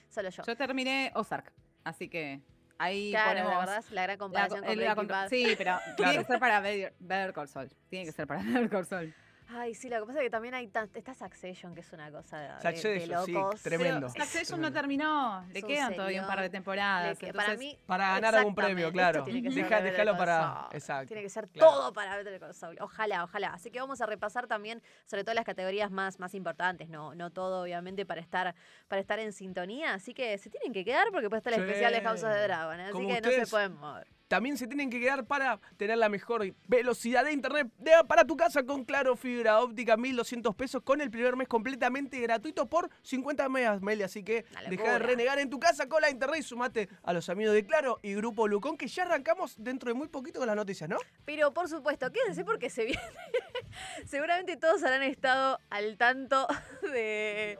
Solo 0.09 0.29
yo. 0.29 0.43
Yo 0.45 0.57
terminé 0.57 1.11
Ozark. 1.13 1.53
Así 1.83 2.09
que 2.09 2.41
ahí 2.79 3.11
claro, 3.11 3.29
ponemos. 3.29 3.51
la 3.53 3.59
verdad 3.59 3.77
es 3.77 3.91
la 3.91 4.01
gran 4.01 4.15
la- 4.15 4.17
comparación 4.17 4.59
con 4.61 4.69
el- 4.71 4.79
la 4.83 4.95
Bad. 4.95 5.29
Sí, 5.29 5.45
pero 5.57 5.77
Claro. 5.77 5.81
tiene 5.95 6.17
que 6.17 6.23
ser 6.25 6.39
para 6.39 6.59
Better 6.59 7.33
Call 7.33 7.47
Saul. 7.47 7.69
Tiene 7.87 8.05
que 8.07 8.11
ser 8.11 8.25
para 8.25 8.41
Call 8.71 8.85
Saul. 8.87 9.13
Ay, 9.53 9.73
sí, 9.73 9.89
lo 9.89 9.99
que 9.99 10.05
pasa 10.07 10.19
es 10.19 10.23
que 10.25 10.29
también 10.29 10.53
hay 10.53 10.67
tan, 10.67 10.89
está 10.93 11.13
Succession, 11.13 11.73
que 11.75 11.81
es 11.81 11.91
una 11.91 12.09
cosa 12.11 12.37
de, 12.39 12.47
de- 12.47 12.53
de 12.53 12.61
Succession, 12.61 13.25
sí, 13.25 13.31
locos. 13.33 13.61
tremendo. 13.61 14.07
Pero 14.13 14.25
Succession 14.25 14.61
no 14.61 14.71
terminó. 14.71 15.45
Le 15.51 15.61
quedan 15.63 15.93
todavía 15.95 16.21
un 16.21 16.27
par 16.27 16.41
de 16.41 16.49
temporadas. 16.49 17.17
Para 17.17 17.29
entonces- 17.29 17.59
mí, 17.59 17.77
Para 17.85 18.13
ganar 18.13 18.35
algún 18.35 18.55
premio, 18.55 18.91
claro. 18.91 19.25
Deja- 19.25 19.81
déjalo 19.81 20.17
para- 20.17 20.67
exacto, 20.71 21.07
Tiene 21.07 21.23
que 21.23 21.29
ser 21.29 21.47
claro. 21.49 21.71
todo 21.71 21.93
para 21.93 22.15
Better 22.15 22.39
Call 22.39 22.53
Saul. 22.53 22.77
Ojalá, 22.79 23.23
ojalá. 23.23 23.53
Así 23.53 23.71
que 23.71 23.79
vamos 23.79 23.99
a 24.01 24.05
repasar 24.05 24.47
también, 24.47 24.81
sobre 25.05 25.23
todo 25.23 25.35
las 25.35 25.45
categorías 25.45 25.91
más, 25.91 26.19
más 26.19 26.33
importantes. 26.33 26.89
No, 26.89 27.13
no 27.15 27.29
todo, 27.31 27.63
obviamente, 27.63 28.05
para 28.05 28.21
estar, 28.21 28.55
para 28.87 29.01
estar 29.01 29.19
en 29.19 29.33
sintonía. 29.33 29.93
Así 29.95 30.13
que 30.13 30.37
se 30.37 30.49
tienen 30.49 30.71
que 30.71 30.85
quedar 30.85 31.07
porque 31.11 31.29
puede 31.29 31.39
estar 31.39 31.53
el 31.53 31.59
Sí. 31.59 31.65
especial 31.65 31.91
de 31.93 32.01
House 32.01 32.23
of 32.23 32.31
the 32.31 32.41
Dragon. 32.43 32.79
¿eh? 32.79 32.83
Así 32.83 32.91
Como 32.93 33.07
que 33.09 33.21
no 33.21 33.29
se 33.31 33.47
pueden 33.47 33.73
mover. 33.75 34.07
También 34.31 34.55
se 34.55 34.65
tienen 34.65 34.89
que 34.89 34.97
quedar 35.01 35.25
para 35.25 35.59
tener 35.75 35.97
la 35.97 36.07
mejor 36.07 36.45
velocidad 36.69 37.25
de 37.25 37.33
internet 37.33 37.67
de- 37.79 37.91
para 38.07 38.23
tu 38.23 38.37
casa 38.37 38.63
con 38.63 38.85
Claro 38.85 39.17
Fibra 39.17 39.59
Óptica, 39.59 39.97
1200 39.97 40.55
pesos 40.55 40.81
con 40.83 41.01
el 41.01 41.11
primer 41.11 41.35
mes 41.35 41.49
completamente 41.49 42.17
gratuito 42.21 42.65
por 42.65 42.89
50 43.01 43.49
megas, 43.49 43.81
Meli. 43.81 44.03
Así 44.03 44.23
que 44.23 44.45
deja 44.69 44.93
de 44.93 44.99
renegar 44.99 45.37
en 45.39 45.49
tu 45.49 45.59
casa 45.59 45.89
con 45.89 46.01
la 46.01 46.09
internet 46.09 46.39
y 46.39 46.43
sumate 46.43 46.87
a 47.03 47.11
los 47.11 47.27
amigos 47.27 47.53
de 47.53 47.65
Claro 47.65 47.99
y 48.03 48.13
Grupo 48.13 48.47
Lucón, 48.47 48.77
que 48.77 48.87
ya 48.87 49.03
arrancamos 49.03 49.55
dentro 49.61 49.89
de 49.89 49.95
muy 49.95 50.07
poquito 50.07 50.39
con 50.39 50.47
las 50.47 50.55
noticias, 50.55 50.89
¿no? 50.89 50.95
Pero 51.25 51.53
por 51.53 51.67
supuesto, 51.67 52.09
quédense 52.09 52.45
porque 52.45 52.69
se 52.69 52.85
viene. 52.85 53.01
Seguramente 54.05 54.55
todos 54.55 54.81
habrán 54.83 55.03
estado 55.03 55.59
al 55.69 55.97
tanto 55.97 56.47
de. 56.93 57.59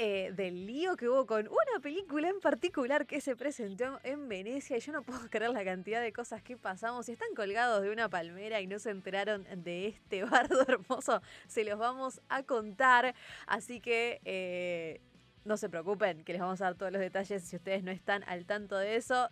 Eh, 0.00 0.30
del 0.32 0.64
lío 0.64 0.96
que 0.96 1.08
hubo 1.08 1.26
con 1.26 1.48
una 1.48 1.80
película 1.82 2.28
en 2.28 2.38
particular 2.38 3.04
que 3.04 3.20
se 3.20 3.34
presentó 3.34 3.98
en 4.04 4.28
Venecia 4.28 4.76
y 4.76 4.80
yo 4.80 4.92
no 4.92 5.02
puedo 5.02 5.28
creer 5.28 5.50
la 5.50 5.64
cantidad 5.64 6.00
de 6.00 6.12
cosas 6.12 6.40
que 6.40 6.56
pasamos. 6.56 7.06
Si 7.06 7.12
están 7.12 7.34
colgados 7.34 7.82
de 7.82 7.90
una 7.90 8.08
palmera 8.08 8.60
y 8.60 8.68
no 8.68 8.78
se 8.78 8.90
enteraron 8.90 9.44
de 9.56 9.88
este 9.88 10.22
bardo 10.24 10.62
hermoso, 10.68 11.20
se 11.48 11.64
los 11.64 11.80
vamos 11.80 12.20
a 12.28 12.44
contar. 12.44 13.12
Así 13.48 13.80
que 13.80 14.20
eh, 14.24 15.00
no 15.44 15.56
se 15.56 15.68
preocupen, 15.68 16.22
que 16.22 16.32
les 16.32 16.42
vamos 16.42 16.60
a 16.60 16.66
dar 16.66 16.76
todos 16.76 16.92
los 16.92 17.00
detalles 17.00 17.42
si 17.42 17.56
ustedes 17.56 17.82
no 17.82 17.90
están 17.90 18.22
al 18.28 18.46
tanto 18.46 18.76
de 18.76 18.94
eso. 18.94 19.28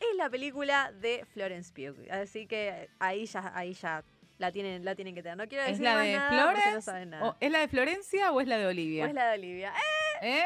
Es 0.00 0.16
la 0.16 0.30
película 0.30 0.92
de 0.92 1.26
Florence 1.26 1.70
Pugh. 1.74 2.10
Así 2.10 2.46
que 2.46 2.88
ahí 3.00 3.26
ya, 3.26 3.52
ahí 3.54 3.74
ya 3.74 4.02
la 4.38 4.52
tienen, 4.52 4.84
la 4.84 4.94
tienen 4.94 5.14
que 5.14 5.22
tener. 5.22 5.36
No 5.36 5.46
quiero 5.48 5.64
¿Es 5.64 5.70
decir 5.72 5.84
la 5.84 5.94
más 5.94 6.04
de 6.04 6.12
nada 6.12 6.52
porque 6.52 6.70
no 6.72 6.80
saben 6.80 7.10
nada. 7.10 7.24
¿O 7.28 7.36
¿Es 7.40 7.50
la 7.50 7.60
de 7.60 7.68
Florencia 7.68 8.32
o 8.32 8.40
es 8.40 8.48
la 8.48 8.58
de 8.58 8.66
O 8.66 8.68
Olivia? 8.68 9.06
es 9.06 9.14
la 9.14 9.28
de 9.30 9.38
Olivia. 9.38 9.72
¡Eh! 10.22 10.28
¿Eh? 10.38 10.44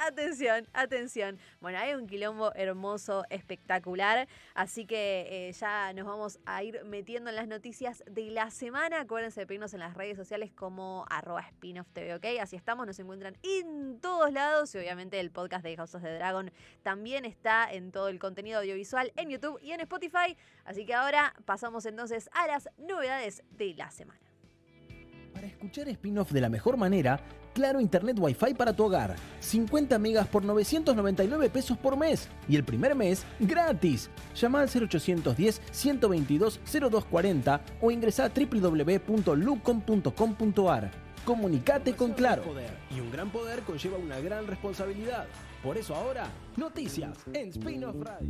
Atención, 0.00 0.66
atención. 0.72 1.38
Bueno, 1.60 1.78
hay 1.78 1.94
un 1.94 2.06
quilombo 2.06 2.52
hermoso, 2.54 3.24
espectacular. 3.30 4.28
Así 4.54 4.86
que 4.86 5.48
eh, 5.48 5.52
ya 5.52 5.92
nos 5.92 6.06
vamos 6.06 6.38
a 6.46 6.62
ir 6.62 6.84
metiendo 6.84 7.30
en 7.30 7.36
las 7.36 7.48
noticias 7.48 8.02
de 8.10 8.30
la 8.30 8.50
semana. 8.50 9.00
Acuérdense 9.00 9.40
de 9.40 9.46
pedirnos 9.46 9.74
en 9.74 9.80
las 9.80 9.94
redes 9.94 10.16
sociales 10.16 10.52
como 10.52 11.04
arroba 11.08 11.40
spin-off 11.40 11.88
TV, 11.92 12.14
¿ok? 12.14 12.24
Así 12.40 12.56
estamos, 12.56 12.86
nos 12.86 12.98
encuentran 12.98 13.36
en 13.42 14.00
todos 14.00 14.32
lados. 14.32 14.74
Y 14.74 14.78
obviamente 14.78 15.20
el 15.20 15.30
podcast 15.30 15.64
de 15.64 15.76
House 15.76 15.94
of 15.94 16.02
the 16.02 16.14
Dragon 16.14 16.50
también 16.82 17.24
está 17.24 17.72
en 17.72 17.92
todo 17.92 18.08
el 18.08 18.18
contenido 18.18 18.60
audiovisual 18.60 19.12
en 19.16 19.30
YouTube 19.30 19.58
y 19.62 19.72
en 19.72 19.80
Spotify. 19.80 20.36
Así 20.64 20.84
que 20.84 20.94
ahora 20.94 21.34
pasamos 21.44 21.86
entonces 21.86 22.28
a 22.32 22.46
las 22.46 22.68
novedades 22.78 23.42
de 23.50 23.74
la 23.74 23.90
semana. 23.90 24.25
Para 25.36 25.46
escuchar 25.48 25.88
spin-off 25.90 26.32
de 26.32 26.40
la 26.40 26.48
mejor 26.48 26.78
manera, 26.78 27.20
Claro 27.52 27.78
Internet 27.78 28.16
Wi-Fi 28.18 28.54
para 28.54 28.74
tu 28.74 28.84
hogar. 28.84 29.16
50 29.40 29.98
megas 29.98 30.26
por 30.28 30.42
999 30.42 31.50
pesos 31.50 31.76
por 31.76 31.94
mes. 31.94 32.30
Y 32.48 32.56
el 32.56 32.64
primer 32.64 32.94
mes, 32.94 33.26
gratis. 33.38 34.08
Llama 34.34 34.62
al 34.62 34.70
0810-122-0240 34.70 37.60
o 37.82 37.90
ingresa 37.90 38.24
a 38.24 38.30
www.lucom.com.ar. 38.30 40.90
Comunicate 41.26 41.94
con 41.94 42.14
Claro. 42.14 42.42
Y 42.90 43.00
un 43.00 43.10
gran 43.10 43.28
poder 43.28 43.60
conlleva 43.60 43.98
una 43.98 44.18
gran 44.20 44.46
responsabilidad. 44.46 45.26
Por 45.66 45.76
eso 45.76 45.96
ahora, 45.96 46.30
noticias 46.56 47.18
en 47.32 47.48
Spin-off 47.48 47.96
Radio. 47.96 48.28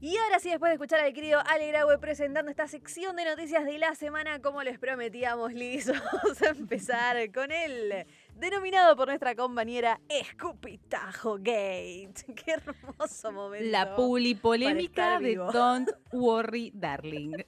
Y 0.00 0.16
ahora 0.16 0.38
sí, 0.38 0.50
después 0.50 0.70
de 0.70 0.74
escuchar 0.74 1.00
al 1.00 1.12
querido 1.12 1.40
Ale 1.44 1.72
Graue 1.72 1.98
presentando 1.98 2.52
esta 2.52 2.68
sección 2.68 3.16
de 3.16 3.24
noticias 3.24 3.64
de 3.64 3.78
la 3.78 3.96
semana, 3.96 4.40
como 4.40 4.62
les 4.62 4.78
prometíamos, 4.78 5.52
Liz, 5.54 5.88
vamos 5.88 6.40
a 6.40 6.50
empezar 6.50 7.32
con 7.32 7.50
el 7.50 8.06
denominado 8.36 8.94
por 8.94 9.08
nuestra 9.08 9.34
compañera 9.34 10.00
Escupitajo 10.08 11.38
Gate. 11.38 12.14
Qué 12.36 12.52
hermoso 12.52 13.32
momento. 13.32 13.66
La 13.72 13.96
pulipolémica 13.96 15.18
para 15.18 15.26
estar 15.26 15.52
de. 15.52 15.58
Don't 15.58 15.90
Worry 16.12 16.70
Darling. 16.72 17.42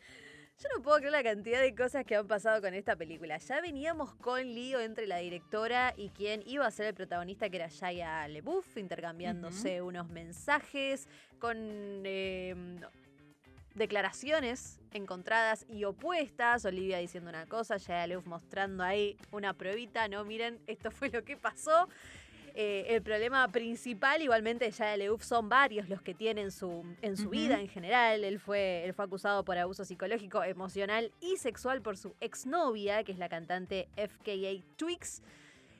Yo 0.59 0.69
no 0.77 0.83
puedo 0.83 0.99
creer 0.99 1.13
la 1.13 1.23
cantidad 1.25 1.61
de 1.61 1.75
cosas 1.75 2.05
que 2.05 2.15
han 2.15 2.29
pasado 2.29 2.61
con 2.61 2.75
esta 2.75 2.95
película. 2.95 3.39
Ya 3.39 3.61
veníamos 3.61 4.15
con 4.15 4.41
lío 4.43 4.81
entre 4.81 5.07
la 5.07 5.19
directora 5.19 5.93
y 5.97 6.11
quien 6.11 6.43
iba 6.47 6.65
a 6.65 6.71
ser 6.71 6.87
el 6.87 6.95
protagonista, 6.95 7.51
que 7.51 7.57
era 7.57 7.69
Shia 7.69 8.29
LeBouf, 8.29 8.77
intercambiándose 8.77 9.83
unos 9.83 10.09
mensajes 10.09 11.09
con 11.41 11.57
eh, 11.59 12.55
declaraciones 13.75 14.81
encontradas 14.93 15.67
y 15.69 15.85
opuestas. 15.85 16.65
Olivia 16.65 16.99
diciendo 16.99 17.31
una 17.31 17.47
cosa, 17.47 17.77
Shia 17.77 18.07
LeBouf 18.07 18.27
mostrando 18.27 18.85
ahí 18.85 19.17
una 19.33 19.55
pruebita. 19.55 20.07
No, 20.07 20.25
miren, 20.25 20.61
esto 20.69 20.93
fue 20.93 21.11
lo 21.11 21.25
que 21.25 21.37
pasó. 21.37 21.89
Eh, 22.57 22.87
el 22.95 23.03
problema 23.03 23.49
principal, 23.49 24.23
igualmente, 24.23 24.71
ya 24.71 24.97
LeUF 24.97 25.25
son 25.25 25.49
varios 25.49 25.89
los 25.89 26.01
que 26.01 26.15
tienen 26.15 26.53
su, 26.53 26.85
en 27.03 27.17
su 27.17 27.29
vida 27.29 27.61
en 27.61 27.69
general. 27.69 28.23
Él 28.23 28.39
fue, 28.39 28.85
él 28.85 28.95
fue 28.95 29.05
acusado 29.05 29.45
por 29.45 29.59
abuso 29.59 29.85
psicológico, 29.85 30.45
emocional 30.45 31.11
y 31.21 31.37
sexual 31.37 31.83
por 31.83 31.97
su 31.97 32.15
exnovia, 32.21 33.03
que 33.03 33.11
es 33.11 33.19
la 33.19 33.29
cantante 33.29 33.89
FKA 33.97 34.63
Twix. 34.77 35.21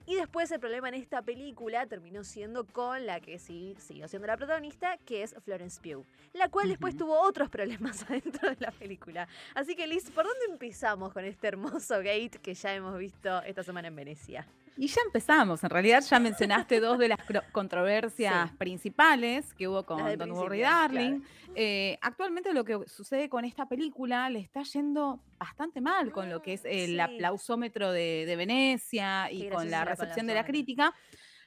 Y 0.07 0.17
después 0.17 0.51
el 0.51 0.61
problema 0.61 0.89
en 0.89 0.95
esta 0.95 1.23
película 1.23 1.87
terminó 1.87 2.25
siendo 2.25 2.67
con 2.67 3.07
la 3.07 3.21
que 3.21 3.39
sí 3.39 3.75
siguió 3.79 4.09
siendo 4.09 4.27
la 4.27 4.37
protagonista, 4.37 4.99
que 4.99 5.23
es 5.23 5.35
Florence 5.45 5.81
Pugh, 5.81 6.05
la 6.35 6.51
cual 6.51 6.69
después 6.69 6.97
tuvo 6.97 7.19
otros 7.21 7.49
problemas 7.49 8.03
adentro 8.11 8.51
de 8.51 8.57
la 8.59 8.73
película. 8.73 9.29
Así 9.55 9.77
que 9.77 9.87
Liz, 9.87 10.11
¿por 10.11 10.27
dónde 10.27 10.47
empezamos 10.51 11.13
con 11.13 11.25
este 11.25 11.47
hermoso 11.47 11.99
gate 11.99 12.39
que 12.43 12.53
ya 12.53 12.75
hemos 12.75 12.99
visto 12.99 13.41
esta 13.43 13.63
semana 13.63 13.89
en 13.89 13.97
Venecia? 13.97 14.47
Y 14.77 14.89
ya 14.89 15.01
empezamos, 15.07 15.63
en 15.63 15.71
realidad 15.71 16.03
ya 16.03 16.19
mencionaste 16.19 16.81
dos 16.81 16.99
de 16.99 17.09
las 17.09 17.21
controversias 17.53 18.51
Sí. 18.51 18.57
principales 18.57 19.55
que 19.55 19.69
hubo 19.69 19.85
con 19.87 19.99
principio, 20.03 20.35
Worry 20.35 20.61
Darling. 20.63 21.21
Eh, 21.55 21.97
actualmente 22.03 22.53
lo 22.53 22.65
que 22.65 22.81
sucede 22.89 23.29
con 23.29 23.45
esta 23.45 23.69
película 23.69 24.29
le 24.31 24.41
está 24.41 24.63
yendo 24.65 25.21
bastante 25.39 25.81
mal 25.81 26.11
con 26.11 26.29
lo 26.29 26.43
que 26.43 26.55
es 26.55 26.65
el 26.65 26.87
sí. 26.95 27.01
aplausómetro 27.01 27.93
de, 27.93 28.25
de 28.27 28.35
Venecia 28.37 29.31
y 29.31 29.49
con 29.49 29.71
la 29.71 29.85
recepción 29.85 30.27
de 30.27 30.35
la 30.35 30.45
crítica. 30.45 30.93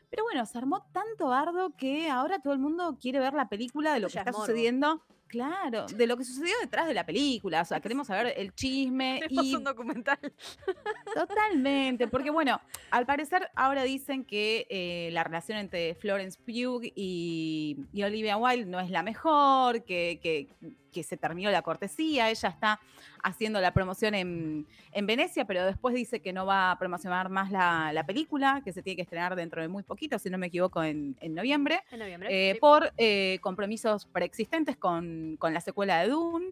Pero 0.09 0.23
bueno, 0.23 0.45
se 0.45 0.57
armó 0.57 0.87
tanto 0.93 1.27
bardo 1.27 1.75
que 1.75 2.09
ahora 2.09 2.39
todo 2.39 2.53
el 2.53 2.59
mundo 2.59 2.97
quiere 3.01 3.19
ver 3.19 3.33
la 3.33 3.49
película 3.49 3.93
de 3.93 3.99
lo 3.99 4.07
que 4.07 4.19
está 4.19 4.29
es 4.29 4.35
sucediendo. 4.37 5.01
Claro, 5.27 5.85
de 5.87 6.07
lo 6.07 6.15
que 6.17 6.23
sucedió 6.23 6.53
detrás 6.61 6.87
de 6.87 6.93
la 6.93 7.05
película. 7.05 7.61
O 7.61 7.65
sea, 7.65 7.79
queremos 7.79 8.07
saber 8.07 8.33
el 8.37 8.53
chisme 8.55 9.19
Tenemos 9.27 9.45
y 9.45 9.55
un 9.55 9.63
documental. 9.63 10.17
Totalmente, 11.13 12.07
porque 12.07 12.29
bueno, 12.29 12.59
al 12.91 13.05
parecer 13.05 13.49
ahora 13.55 13.83
dicen 13.83 14.23
que 14.25 14.67
eh, 14.69 15.09
la 15.11 15.23
relación 15.23 15.57
entre 15.57 15.95
Florence 15.95 16.37
Pugh 16.39 16.81
y, 16.83 17.77
y 17.93 18.03
Olivia 18.03 18.37
Wilde 18.37 18.65
no 18.65 18.79
es 18.79 18.89
la 18.89 19.03
mejor, 19.03 19.83
que, 19.83 20.19
que- 20.21 20.47
que 20.97 21.03
se 21.03 21.17
terminó 21.17 21.51
la 21.51 21.61
cortesía, 21.61 22.29
ella 22.29 22.49
está 22.49 22.79
haciendo 23.23 23.61
la 23.61 23.71
promoción 23.71 24.15
en, 24.15 24.65
en 24.91 25.05
Venecia, 25.05 25.45
pero 25.45 25.65
después 25.65 25.93
dice 25.93 26.19
que 26.21 26.33
no 26.33 26.45
va 26.45 26.71
a 26.71 26.79
promocionar 26.79 27.29
más 27.29 27.51
la, 27.51 27.91
la 27.93 28.05
película, 28.05 28.61
que 28.63 28.73
se 28.73 28.81
tiene 28.81 28.95
que 28.95 29.01
estrenar 29.03 29.35
dentro 29.35 29.61
de 29.61 29.67
muy 29.67 29.83
poquito, 29.83 30.17
si 30.17 30.29
no 30.29 30.37
me 30.37 30.47
equivoco, 30.47 30.83
en, 30.83 31.15
en 31.19 31.35
noviembre, 31.35 31.81
En 31.91 31.99
noviembre. 31.99 32.29
eh, 32.31 32.53
sí. 32.53 32.59
por 32.59 32.91
eh, 32.97 33.37
compromisos 33.41 34.05
preexistentes 34.07 34.75
con, 34.77 35.37
con 35.37 35.53
la 35.53 35.61
secuela 35.61 36.01
de 36.01 36.09
Dune. 36.09 36.51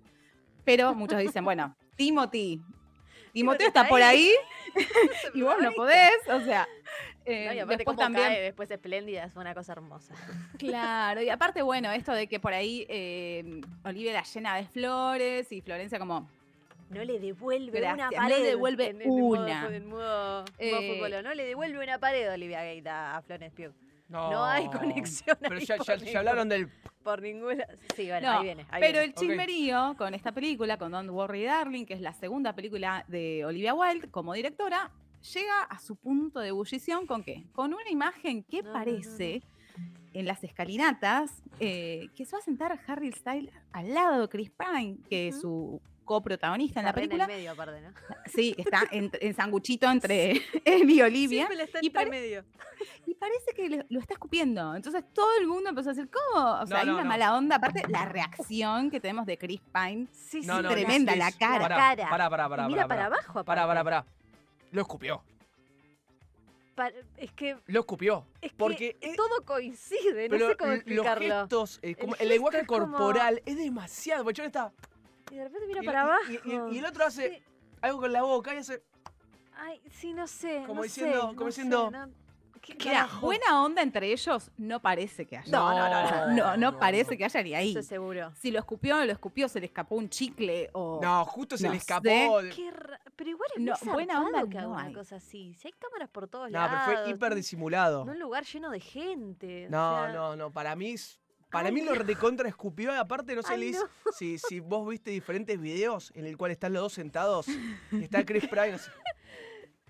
Pero 0.63 0.93
muchos 0.95 1.19
dicen, 1.19 1.43
bueno, 1.45 1.75
Timothy. 1.95 2.61
Timoteo 3.33 3.67
está 3.67 3.87
por 3.87 4.01
ahí. 4.01 4.31
y 5.33 5.41
vos 5.41 5.55
no 5.61 5.71
podés, 5.73 6.17
o 6.29 6.39
sea. 6.41 6.67
Eh, 7.25 7.45
No, 7.47 7.53
y 7.53 7.59
aparte 7.59 7.77
después 7.77 7.85
cómo 7.95 7.97
también, 7.99 8.27
cae 8.27 8.41
después 8.41 8.69
espléndida, 8.71 9.23
es 9.25 9.35
una 9.35 9.53
cosa 9.53 9.71
hermosa. 9.73 10.13
claro, 10.59 11.21
y 11.21 11.29
aparte, 11.29 11.61
bueno, 11.61 11.91
esto 11.91 12.13
de 12.13 12.27
que 12.27 12.39
por 12.39 12.53
ahí 12.53 12.85
eh, 12.89 13.61
Olivia 13.83 14.13
la 14.13 14.23
llena 14.23 14.55
de 14.57 14.65
flores 14.65 15.51
y 15.51 15.61
Florencia 15.61 15.97
como, 15.99 16.29
No 16.89 17.03
le 17.03 17.19
devuelve 17.19 17.79
Gracias, 17.79 18.09
una 18.09 18.17
no 18.17 18.23
pared. 18.29 18.37
le 18.37 18.43
devuelve 18.49 18.89
en- 18.89 19.01
en 19.01 19.09
modo- 19.09 19.41
una. 19.43 19.67
En 19.75 19.87
modo, 19.87 20.41
modo 20.41 20.45
Eh. 20.59 21.21
No 21.23 21.33
le 21.33 21.45
devuelve 21.45 21.83
una 21.83 21.97
pared 21.99 22.31
Olivia 22.31 22.63
Gate 22.63 22.89
a, 22.89 23.21
Florence 23.25 23.55
Pugh. 23.55 23.73
No, 24.07 24.29
No 24.31 24.45
hay 24.45 24.67
conexión 24.69 25.35
Pero 25.41 25.55
ahí 25.55 25.65
ya, 25.65 25.77
ya- 25.77 26.19
hablaron 26.19 26.47
del. 26.47 26.69
Por 27.03 27.21
ninguna. 27.23 27.65
Sí, 27.95 28.07
bueno, 28.07 28.27
No, 28.31 28.37
ahí 28.37 28.43
viene. 28.45 28.65
ahí 28.69 28.79
pero 28.81 28.99
viene. 28.99 29.05
el 29.05 29.13
chismerío 29.15 29.95
con 29.97 30.13
esta 30.13 30.31
película, 30.31 30.77
con 30.77 30.91
Don't 30.91 31.09
Worry 31.09 31.43
Darling, 31.43 31.85
que 31.85 31.95
es 31.95 32.01
la 32.01 32.13
segunda 32.13 32.53
película 32.53 33.03
de 33.07 33.43
Olivia 33.45 33.73
Wilde 33.73 34.09
como 34.11 34.33
directora, 34.33 34.91
llega 35.33 35.61
a 35.63 35.79
su 35.79 35.95
punto 35.95 36.39
de 36.39 36.49
ebullición 36.49 37.05
con 37.07 37.23
qué? 37.23 37.45
Con 37.53 37.73
una 37.73 37.89
imagen 37.89 38.43
que 38.43 38.57
No, 38.61 38.69
no, 38.71 38.73
no, 38.73 38.73
parece 38.85 39.41
en 40.13 40.25
las 40.25 40.43
escalinatas 40.43 41.31
eh, 41.59 42.07
que 42.15 42.25
se 42.25 42.31
va 42.33 42.39
a 42.39 42.41
sentar 42.41 42.79
Harry 42.87 43.11
Styles 43.11 43.53
al 43.73 43.93
lado 43.93 44.21
de 44.21 44.29
Chris 44.29 44.49
Pine, 44.51 44.97
que 45.09 45.27
es 45.29 45.41
su 45.41 45.81
coprotagonista 46.05 46.79
en 46.79 46.85
la 46.85 46.93
película. 46.93 47.23
En 47.25 47.29
el 47.31 47.35
medio, 47.37 47.51
aparte, 47.51 47.81
¿no? 47.81 47.89
Sí, 48.33 48.53
está 48.57 48.83
en, 48.91 49.09
en 49.19 49.33
sanguchito 49.35 49.89
entre 49.89 50.41
él 50.63 50.89
y 50.89 51.01
Olivia. 51.01 51.47
Siempre 51.47 51.63
está 51.65 51.79
y 51.81 51.87
entre 51.87 52.05
medio. 52.09 52.45
Y 53.07 53.15
parece 53.15 53.53
que 53.55 53.69
le- 53.69 53.85
lo 53.89 54.01
está 54.01 54.13
escupiendo. 54.15 54.75
Entonces 54.75 55.03
todo 55.13 55.29
el 55.39 55.47
mundo 55.47 55.69
empezó 55.69 55.89
a 55.91 55.93
decir, 55.93 56.09
¿cómo? 56.11 56.45
O 56.59 56.67
sea, 56.67 56.75
No, 56.77 56.81
hay 56.81 56.85
no, 56.87 56.93
una 56.95 57.03
no. 57.03 57.09
mala 57.09 57.35
onda. 57.37 57.55
Aparte, 57.55 57.83
la 57.87 58.03
reacción 58.05 58.91
que 58.91 58.99
tenemos 58.99 59.25
de 59.25 59.37
Chris 59.37 59.61
Pine. 59.73 60.07
Sí, 60.11 60.41
sí. 60.41 60.47
No, 60.47 60.61
no, 60.61 60.69
tremenda 60.69 61.15
la 61.15 61.31
cara. 61.31 61.69
Pará, 62.09 62.29
pará, 62.29 62.49
pará, 62.49 62.67
mira 62.67 62.85
para 62.85 63.05
abajo, 63.05 63.45
Pará, 63.45 63.63
aparte. 63.63 63.67
pará, 63.79 63.83
pará. 63.83 64.05
Lo 64.71 64.81
escupió. 64.81 65.23
pa- 66.75 66.91
es 67.17 67.31
que, 67.31 67.57
Lo 67.67 67.79
escupió. 67.81 68.25
es 68.41 68.51
que 68.51 68.57
Porque 68.57 68.97
todo 69.15 69.45
coincide, 69.45 70.27
no 70.27 70.31
pero 70.31 70.49
sé 70.49 70.57
cómo 70.57 70.71
l- 70.71 70.75
explicarlo. 70.77 71.27
los 71.27 71.39
gestos, 71.39 71.79
eh, 71.81 71.95
como- 71.95 72.15
El 72.15 72.21
el, 72.23 72.27
lenguaje 72.29 72.57
gesto 72.57 72.73
es 72.75 72.79
como- 72.81 72.97
corporal 72.97 73.41
es 73.45 73.57
demasiado. 73.57 74.23
porque 74.25 74.41
John 74.41 74.47
está. 74.47 74.73
Y 75.31 75.35
de 75.37 75.43
repente 75.45 75.67
mira 75.67 75.81
y- 75.83 75.85
para 75.85 76.01
abajo. 76.01 76.21
y- 76.29 76.49
y- 76.51 76.75
y 76.75 76.79
el 76.79 76.85
otro 76.85 77.05
hace 77.05 77.29
Sí. 77.29 77.43
algo 77.81 78.01
con 78.01 78.11
la 78.11 78.23
boca 78.23 78.53
y 78.53 78.57
hace. 78.57 78.83
Ay, 79.55 79.81
sí, 79.89 80.11
no 80.13 80.27
sé. 80.27 80.63
Como 80.67 80.75
no 80.75 80.83
diciendo- 80.83 81.21
como 81.21 81.33
no 81.33 81.39
sé, 81.51 81.61
diciendo, 81.63 81.91
no- 81.91 82.07
¿qué 82.07 82.13
Mira, 82.83 83.07
buena 83.21 83.63
onda 83.63 83.81
entre 83.81 84.11
ellos 84.11 84.49
no 84.57 84.81
parece 84.81 85.25
que 85.25 85.37
haya. 85.37 85.51
No, 85.51 85.69
no, 85.69 85.89
no, 85.89 86.03
no, 86.03 86.27
no, 86.27 86.57
no 86.57 86.71
no, 86.71 86.79
parece 86.79 87.11
no. 87.11 87.17
que 87.17 87.25
haya 87.25 87.43
ni 87.43 87.53
ahí. 87.53 87.71
Eso 87.71 87.83
seguro. 87.83 88.31
Si 88.35 88.51
lo 88.51 88.59
escupió, 88.59 88.97
no 88.97 89.05
lo 89.05 89.11
escupió, 89.11 89.47
se 89.47 89.59
le 89.59 89.67
escapó 89.67 89.95
un 89.95 90.09
chicle 90.09 90.69
o. 90.73 90.99
No, 91.01 91.25
justo 91.25 91.57
se 91.57 91.65
no 91.67 91.73
le 91.73 91.79
sé. 91.79 91.81
escapó. 91.81 92.41
de- 92.41 92.49
Qué 92.49 92.71
ra- 92.71 92.99
Pero 93.15 93.29
igual 93.29 93.49
es 93.55 93.61
No, 93.61 93.73
muy 93.83 93.93
buena 93.93 94.13
zarpado 94.15 94.35
onda 94.37 94.49
que 94.51 94.57
haga 94.57 94.67
no 94.67 94.73
una 94.73 94.83
hay. 94.83 94.93
cosa 94.93 95.15
así. 95.17 95.53
Si 95.55 95.67
hay 95.67 95.73
cámaras 95.79 96.09
por 96.09 96.27
todos 96.27 96.49
No, 96.51 96.57
lados. 96.59 96.79
pero 96.87 97.01
fue 97.03 97.09
hiper 97.11 97.35
disimulado. 97.35 98.01
En 98.03 98.09
un 98.09 98.19
lugar 98.19 98.43
lleno 98.45 98.69
de 98.71 98.79
gente. 98.79 99.67
o 99.67 99.69
No, 99.69 100.03
sea, 100.03 100.13
no, 100.13 100.35
no. 100.35 100.51
Para 100.51 100.75
mí, 100.75 100.91
es- 100.93 101.19
para 101.51 101.67
Ay, 101.69 101.73
mí 101.73 101.81
lo 101.81 101.93
recontra 101.93 102.49
escupió. 102.49 102.93
Y 102.93 102.97
aparte, 102.97 103.35
no 103.35 103.41
sé, 103.43 103.53
Ay, 103.53 103.59
Liz, 103.59 103.77
no. 103.77 104.11
si, 104.17 104.37
si 104.39 104.59
vos 104.59 104.87
viste 104.89 105.11
diferentes 105.11 105.59
videos 105.61 106.11
en 106.15 106.25
el 106.25 106.35
cual 106.37 106.51
están 106.51 106.73
los 106.73 106.81
dos 106.81 106.93
sentados. 106.93 107.47
y 107.91 108.03
está 108.03 108.25
Chris 108.25 108.47
Pine. 108.47 108.73
así, 108.73 108.89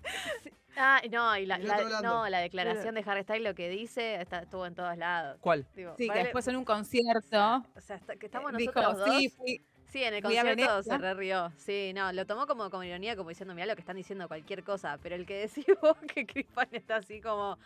Ah, 0.76 1.00
no, 1.10 1.36
y 1.38 1.46
la, 1.46 1.58
no, 1.58 2.24
declaración 2.24 2.94
de 2.94 3.02
Harry 3.06 3.22
Styles, 3.22 3.42
lo 3.42 3.54
que 3.54 3.68
dice, 3.68 4.20
está, 4.20 4.40
estuvo 4.40 4.66
en 4.66 4.74
todos 4.74 4.96
lados. 4.98 5.38
¿Cuál? 5.40 5.66
Digo, 5.74 5.94
Sí, 5.96 6.08
que 6.08 6.18
después 6.18 6.46
en 6.48 6.56
un 6.56 6.64
concierto. 6.64 7.64
O 7.74 7.80
sea, 7.80 7.96
está- 7.96 8.16
que 8.16 8.26
estamos 8.26 8.52
eh, 8.52 8.56
dijo, 8.58 8.72
nosotros 8.80 9.06
dos. 9.06 9.16
sí, 9.18 9.28
fui- 9.30 9.62
Sí, 9.86 10.02
en 10.02 10.14
el 10.14 10.22
concierto 10.22 10.82
se 10.82 10.98
re 10.98 11.14
rió. 11.14 11.50
Sí, 11.56 11.92
no, 11.94 12.12
lo 12.12 12.26
tomó 12.26 12.46
como, 12.46 12.68
como 12.70 12.82
ironía, 12.84 13.16
como 13.16 13.30
diciendo, 13.30 13.54
mira 13.54 13.66
lo 13.66 13.74
que 13.76 13.80
están 13.80 13.96
diciendo 13.96 14.28
cualquier 14.28 14.62
cosa. 14.64 14.98
Pero 15.02 15.14
el 15.14 15.24
que 15.24 15.38
decís 15.38 15.64
vos 15.82 15.96
que 16.12 16.26
Chris 16.26 16.46
Pine 16.46 16.76
está 16.78 16.96
así 16.96 17.20
como 17.20 17.58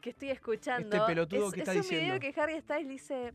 que 0.00 0.10
estoy 0.10 0.30
escuchando. 0.30 0.96
Este 0.96 1.06
pelotudo 1.06 1.48
es, 1.48 1.52
que 1.54 1.60
es 1.60 1.68
está 1.68 1.72
un 1.72 1.82
diciendo. 1.82 2.14
video 2.18 2.20
que 2.34 2.40
Harry 2.40 2.60
Styles 2.60 2.88
dice. 2.88 3.32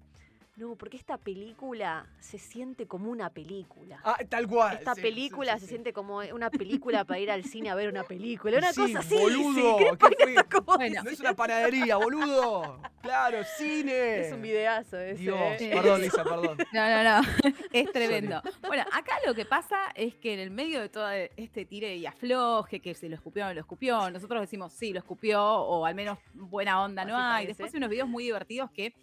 No, 0.55 0.75
porque 0.75 0.97
esta 0.97 1.17
película 1.17 2.05
se 2.19 2.37
siente 2.37 2.85
como 2.85 3.09
una 3.09 3.31
película. 3.31 3.99
Ah, 4.03 4.17
tal 4.29 4.47
cual. 4.47 4.77
Esta 4.77 4.93
sí, 4.93 5.01
película 5.01 5.53
sí, 5.53 5.59
sí, 5.59 5.61
se 5.61 5.65
sí. 5.65 5.69
siente 5.71 5.93
como 5.93 6.17
una 6.17 6.51
película 6.51 7.05
para 7.05 7.19
ir 7.19 7.31
al 7.31 7.43
cine 7.43 7.71
a 7.71 7.75
ver 7.75 7.89
una 7.89 8.03
película. 8.03 8.59
Una 8.59 8.71
Sí, 8.71 8.81
cosa 8.81 8.99
así. 8.99 9.15
boludo, 9.15 9.77
¿qué 9.97 10.59
Bueno. 10.63 11.03
No 11.03 11.09
es 11.09 11.19
una 11.19 11.33
panadería, 11.35 11.97
boludo. 11.97 12.79
Claro, 13.01 13.43
cine. 13.57 14.27
Es 14.27 14.31
un 14.33 14.43
videazo 14.43 14.99
ese. 14.99 15.21
Dios, 15.23 15.39
¿eh? 15.59 15.71
perdón, 15.73 16.01
Lisa, 16.01 16.23
perdón. 16.23 16.57
No, 16.71 16.87
no, 16.87 17.03
no. 17.21 17.27
Es 17.71 17.91
tremendo. 17.91 18.39
Bueno, 18.67 18.83
acá 18.91 19.13
lo 19.25 19.33
que 19.33 19.45
pasa 19.45 19.77
es 19.95 20.13
que 20.15 20.35
en 20.35 20.39
el 20.39 20.51
medio 20.51 20.81
de 20.81 20.89
todo 20.89 21.09
este 21.09 21.65
tire 21.65 21.95
y 21.95 22.05
afloje, 22.05 22.79
que 22.79 22.93
si 22.93 23.09
lo 23.09 23.15
escupió 23.15 23.45
o 23.45 23.47
no 23.47 23.53
lo 23.55 23.59
escupió, 23.61 24.11
nosotros 24.11 24.39
decimos 24.41 24.71
sí, 24.71 24.93
lo 24.93 24.99
escupió, 24.99 25.43
o 25.43 25.83
al 25.85 25.95
menos 25.95 26.19
buena 26.35 26.83
onda 26.83 27.05
no 27.05 27.17
hay. 27.17 27.45
parece. 27.45 27.47
Después 27.47 27.73
hay 27.73 27.77
unos 27.79 27.89
videos 27.89 28.07
muy 28.07 28.23
divertidos 28.25 28.69
que 28.71 28.93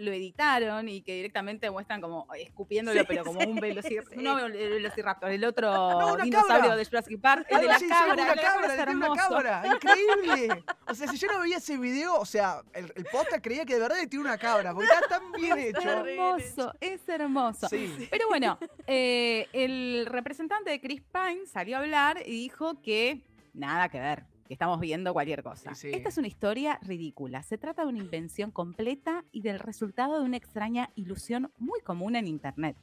lo 0.00 0.12
editaron 0.12 0.88
y 0.88 1.02
que 1.02 1.14
directamente 1.14 1.70
muestran 1.70 2.00
como 2.00 2.26
escupiéndolo, 2.34 2.98
Sí, 3.00 3.06
pero 3.08 3.24
como 3.24 3.40
sí, 3.40 3.46
un 3.46 3.58
velocir- 3.58 4.04
sí. 4.08 4.16
no 4.16 4.38
el 4.38 4.52
velociraptor, 4.52 5.30
el 5.30 5.44
otro 5.44 5.70
una 6.14 6.24
dinosaurio 6.24 6.60
cabra. 6.62 6.76
de 6.76 6.84
Jurassic 6.84 7.20
Park, 7.20 7.46
el 7.50 7.60
de 7.60 7.66
la 7.66 7.78
cabra, 7.78 8.12
una 8.14 8.26
cabra, 8.26 8.42
cabra 8.42 8.74
es 8.90 8.96
una 8.96 9.14
cabra, 9.14 9.62
increíble. 9.66 10.64
O 10.90 10.94
sea, 10.94 11.06
si 11.06 11.16
yo 11.18 11.28
no 11.28 11.40
veía 11.40 11.58
ese 11.58 11.76
video, 11.78 12.16
o 12.16 12.26
sea, 12.26 12.62
el, 12.74 12.92
el 12.96 13.04
posta 13.04 13.40
creía 13.40 13.64
que 13.64 13.74
de 13.74 13.80
verdad 13.80 13.96
tiene 14.08 14.24
una 14.24 14.36
cabra, 14.38 14.74
porque 14.74 14.88
está 14.92 15.06
tan 15.20 15.30
bien 15.32 15.56
Es 15.58 15.66
hecho. 15.66 15.88
hermoso, 16.06 16.74
es 16.80 17.08
hermoso. 17.08 17.68
Sí. 17.68 18.08
Pero 18.10 18.26
bueno, 18.28 18.58
eh, 18.88 19.46
el 19.52 20.06
representante 20.06 20.70
de 20.70 20.80
Chris 20.80 21.00
Pine 21.12 21.46
salió 21.46 21.76
a 21.76 21.80
hablar 21.80 22.22
y 22.26 22.32
dijo 22.32 22.80
que 22.82 23.20
nada 23.54 23.88
que 23.88 24.00
ver, 24.00 24.24
que 24.50 24.54
estamos 24.54 24.80
viendo 24.80 25.12
cualquier 25.12 25.44
cosa. 25.44 25.76
Sí, 25.76 25.92
sí. 25.92 25.96
Esta 25.96 26.08
es 26.08 26.18
una 26.18 26.26
historia 26.26 26.76
ridícula. 26.82 27.40
Se 27.44 27.56
trata 27.56 27.82
de 27.82 27.88
una 27.88 28.00
invención 28.00 28.50
completa 28.50 29.24
y 29.30 29.42
del 29.42 29.60
resultado 29.60 30.18
de 30.18 30.24
una 30.24 30.36
extraña 30.38 30.90
ilusión 30.96 31.52
muy 31.56 31.80
común 31.82 32.16
en 32.16 32.26
Internet. 32.26 32.76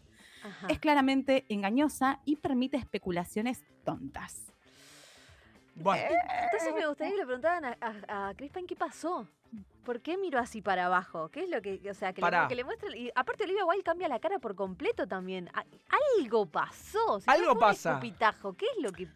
Ajá. 0.45 0.67
Es 0.69 0.79
claramente 0.79 1.45
engañosa 1.49 2.21
y 2.23 2.37
permite 2.37 2.77
especulaciones 2.77 3.65
tontas. 3.83 4.53
Bueno, 5.75 6.05
Entonces 6.45 6.73
me 6.73 6.87
gustaría 6.87 7.11
que 7.11 7.17
le 7.19 7.25
preguntaran 7.25 7.65
a, 7.65 7.77
a, 8.07 8.29
a 8.29 8.33
Chris 8.35 8.49
Pine 8.49 8.65
qué 8.65 8.77
pasó. 8.77 9.27
¿Por 9.83 9.99
qué 9.99 10.17
miró 10.17 10.39
así 10.39 10.61
para 10.61 10.85
abajo? 10.85 11.27
¿Qué 11.29 11.43
es 11.43 11.49
lo 11.49 11.61
que, 11.61 11.81
o 11.89 11.93
sea, 11.93 12.13
que, 12.13 12.21
le, 12.21 12.29
que 12.47 12.55
le 12.55 12.63
muestra? 12.63 12.95
Y 12.95 13.11
aparte 13.13 13.43
Olivia 13.43 13.65
Wilde 13.65 13.83
cambia 13.83 14.07
la 14.07 14.19
cara 14.19 14.39
por 14.39 14.55
completo 14.55 15.05
también. 15.05 15.49
A- 15.53 15.65
Algo 16.21 16.45
pasó. 16.45 17.19
si 17.19 17.29
Algo 17.29 17.51
un 17.53 17.59
pasa. 17.59 17.91
escupitajo. 17.91 18.53
¿Qué 18.53 18.65
es 18.77 18.81
lo 18.81 18.91
que, 18.93 19.07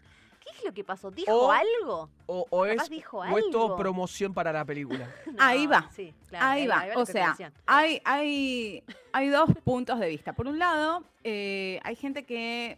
qué 0.44 0.50
es 0.58 0.64
lo 0.64 0.74
que 0.74 0.84
pasó? 0.84 1.12
¿Dijo 1.12 1.32
O- 1.32 1.52
algo? 1.52 2.10
o, 2.26 2.66
es, 2.66 2.90
dijo 2.90 3.20
o 3.20 3.38
es 3.38 3.50
todo 3.52 3.76
promoción 3.76 4.34
para 4.34 4.52
la 4.52 4.66
película. 4.66 5.10
Ahí 5.40 5.68
va. 5.68 5.90
Sí, 5.92 6.14
claro. 6.30 6.46
Ahí 6.46 6.68
va, 6.68 6.86
la 6.88 6.98
o 6.98 7.06
sea, 7.06 7.36
hay, 7.66 8.02
hay, 8.04 8.84
hay 9.14 9.30
dos 9.30 9.50
puntos 9.64 10.00
de 10.00 10.08
vista. 10.10 10.34
Por 10.34 10.48
un 10.48 10.60
lado, 10.60 11.04
eh, 11.24 11.80
hay 11.84 11.96
gente 11.96 12.26
que 12.26 12.78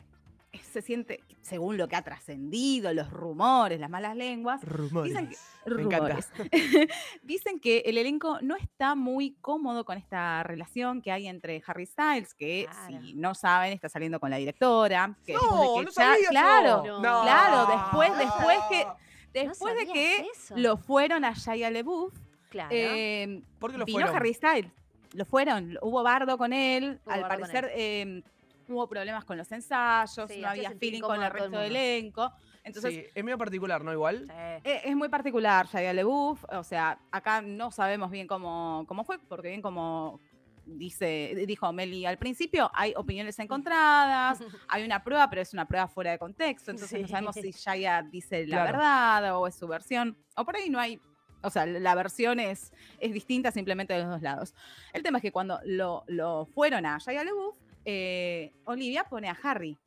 se 0.61 0.81
siente, 0.81 1.19
según 1.41 1.77
lo 1.77 1.87
que 1.87 1.95
ha 1.95 2.01
trascendido, 2.01 2.93
los 2.93 3.09
rumores, 3.09 3.79
las 3.79 3.89
malas 3.89 4.15
lenguas, 4.15 4.61
Rumores. 4.63 5.11
Dicen 5.13 5.29
que- 5.29 5.35
Me 5.65 5.83
rumores. 5.83 6.31
Dicen 7.23 7.59
que 7.59 7.79
el 7.85 7.97
elenco 7.97 8.39
no 8.41 8.55
está 8.55 8.95
muy 8.95 9.35
cómodo 9.41 9.85
con 9.85 9.97
esta 9.97 10.43
relación 10.43 11.01
que 11.01 11.11
hay 11.11 11.27
entre 11.27 11.61
Harry 11.65 11.85
Styles, 11.85 12.33
que 12.33 12.67
Claro. 12.69 13.01
si 13.01 13.13
no 13.15 13.33
saben, 13.35 13.73
está 13.73 13.89
saliendo 13.89 14.19
con 14.19 14.29
la 14.29 14.37
directora. 14.37 15.15
que 15.25 15.33
después 15.33 15.51
de 15.51 15.57
No, 15.65 15.73
que 15.75 15.83
no 15.85 15.89
ya- 15.89 15.93
sabía 15.93 16.15
eso. 16.21 16.29
claro, 16.29 16.83
No. 17.01 17.21
claro, 17.23 17.65
después, 17.71 18.17
después 18.17 18.57
que, 18.69 18.85
No 18.85 18.95
después 19.33 19.75
de 19.75 19.87
que 19.87 20.17
eso. 20.35 20.55
lo 20.57 20.77
fueron 20.77 21.25
a 21.25 21.33
Shia 21.33 21.71
LaBeouf, 21.71 22.13
Claro. 22.49 22.69
eh, 22.71 23.41
¿Por 23.59 23.71
qué 23.71 23.77
lo 23.77 23.85
vino 23.85 23.97
fueron? 23.99 24.15
Harry 24.15 24.33
Styles. 24.33 24.71
Lo 25.13 25.25
fueron. 25.25 25.77
Hubo 25.81 26.01
bardo 26.03 26.37
con 26.37 26.53
él. 26.53 26.99
Hubo 27.05 27.13
Al 27.13 27.27
parecer 27.27 27.71
eh, 27.75 28.23
hubo 28.67 28.87
problemas 28.87 29.25
con 29.25 29.37
los 29.37 29.51
ensayos, 29.51 30.29
Sí, 30.29 30.41
no 30.41 30.49
había 30.49 30.71
feeling 30.71 31.01
con 31.01 31.21
el 31.21 31.31
resto 31.31 31.57
del 31.57 31.75
elenco. 31.75 32.31
Entonces, 32.63 32.93
sí, 32.93 33.05
es 33.13 33.23
medio 33.23 33.37
particular, 33.37 33.83
¿no? 33.83 33.91
Igual. 33.91 34.19
Sí. 34.27 34.33
eh, 34.69 34.81
es 34.85 34.95
muy 34.95 35.09
particular 35.09 35.67
Shia 35.67 35.93
LaBeouf. 35.93 36.43
O 36.51 36.63
sea, 36.63 36.97
acá 37.11 37.41
no 37.41 37.71
sabemos 37.71 38.09
bien 38.09 38.25
cómo, 38.27 38.85
cómo 38.87 39.03
fue, 39.03 39.19
porque 39.19 39.49
bien 39.49 39.61
como 39.61 40.21
dice, 40.65 41.43
dijo 41.45 41.71
Meli 41.73 42.05
al 42.05 42.17
principio, 42.17 42.71
hay 42.73 42.93
opiniones 42.95 43.37
encontradas, 43.39 44.39
hay 44.69 44.85
una 44.85 45.03
prueba, 45.03 45.29
pero 45.29 45.41
es 45.41 45.51
una 45.53 45.65
prueba 45.67 45.89
fuera 45.89 46.11
de 46.11 46.17
contexto, 46.17 46.71
entonces 46.71 47.01
no 47.01 47.07
sabemos 47.09 47.35
si 47.35 47.51
Shia 47.51 48.01
dice 48.03 48.47
la 48.47 48.63
Claro. 48.63 48.71
verdad 48.71 49.37
o 49.37 49.45
es 49.47 49.55
su 49.55 49.67
versión, 49.67 50.17
o 50.37 50.45
por 50.45 50.55
ahí 50.55 50.69
no 50.69 50.79
hay, 50.79 51.01
o 51.41 51.49
sea, 51.49 51.65
la 51.65 51.95
versión 51.95 52.39
es, 52.39 52.71
es 52.99 53.11
distinta 53.11 53.51
simplemente 53.51 53.91
de 53.93 54.03
los 54.03 54.09
dos 54.09 54.21
lados. 54.21 54.55
El 54.93 55.03
tema 55.03 55.17
es 55.17 55.21
que 55.21 55.33
cuando 55.33 55.59
lo, 55.65 56.05
lo 56.07 56.45
fueron 56.45 56.85
a 56.85 56.97
Shia 56.97 57.25
LaBeouf, 57.25 57.57
eh, 57.85 58.51
Olivia 58.65 59.03
pone 59.03 59.29
a 59.29 59.37
Harry. 59.43 59.77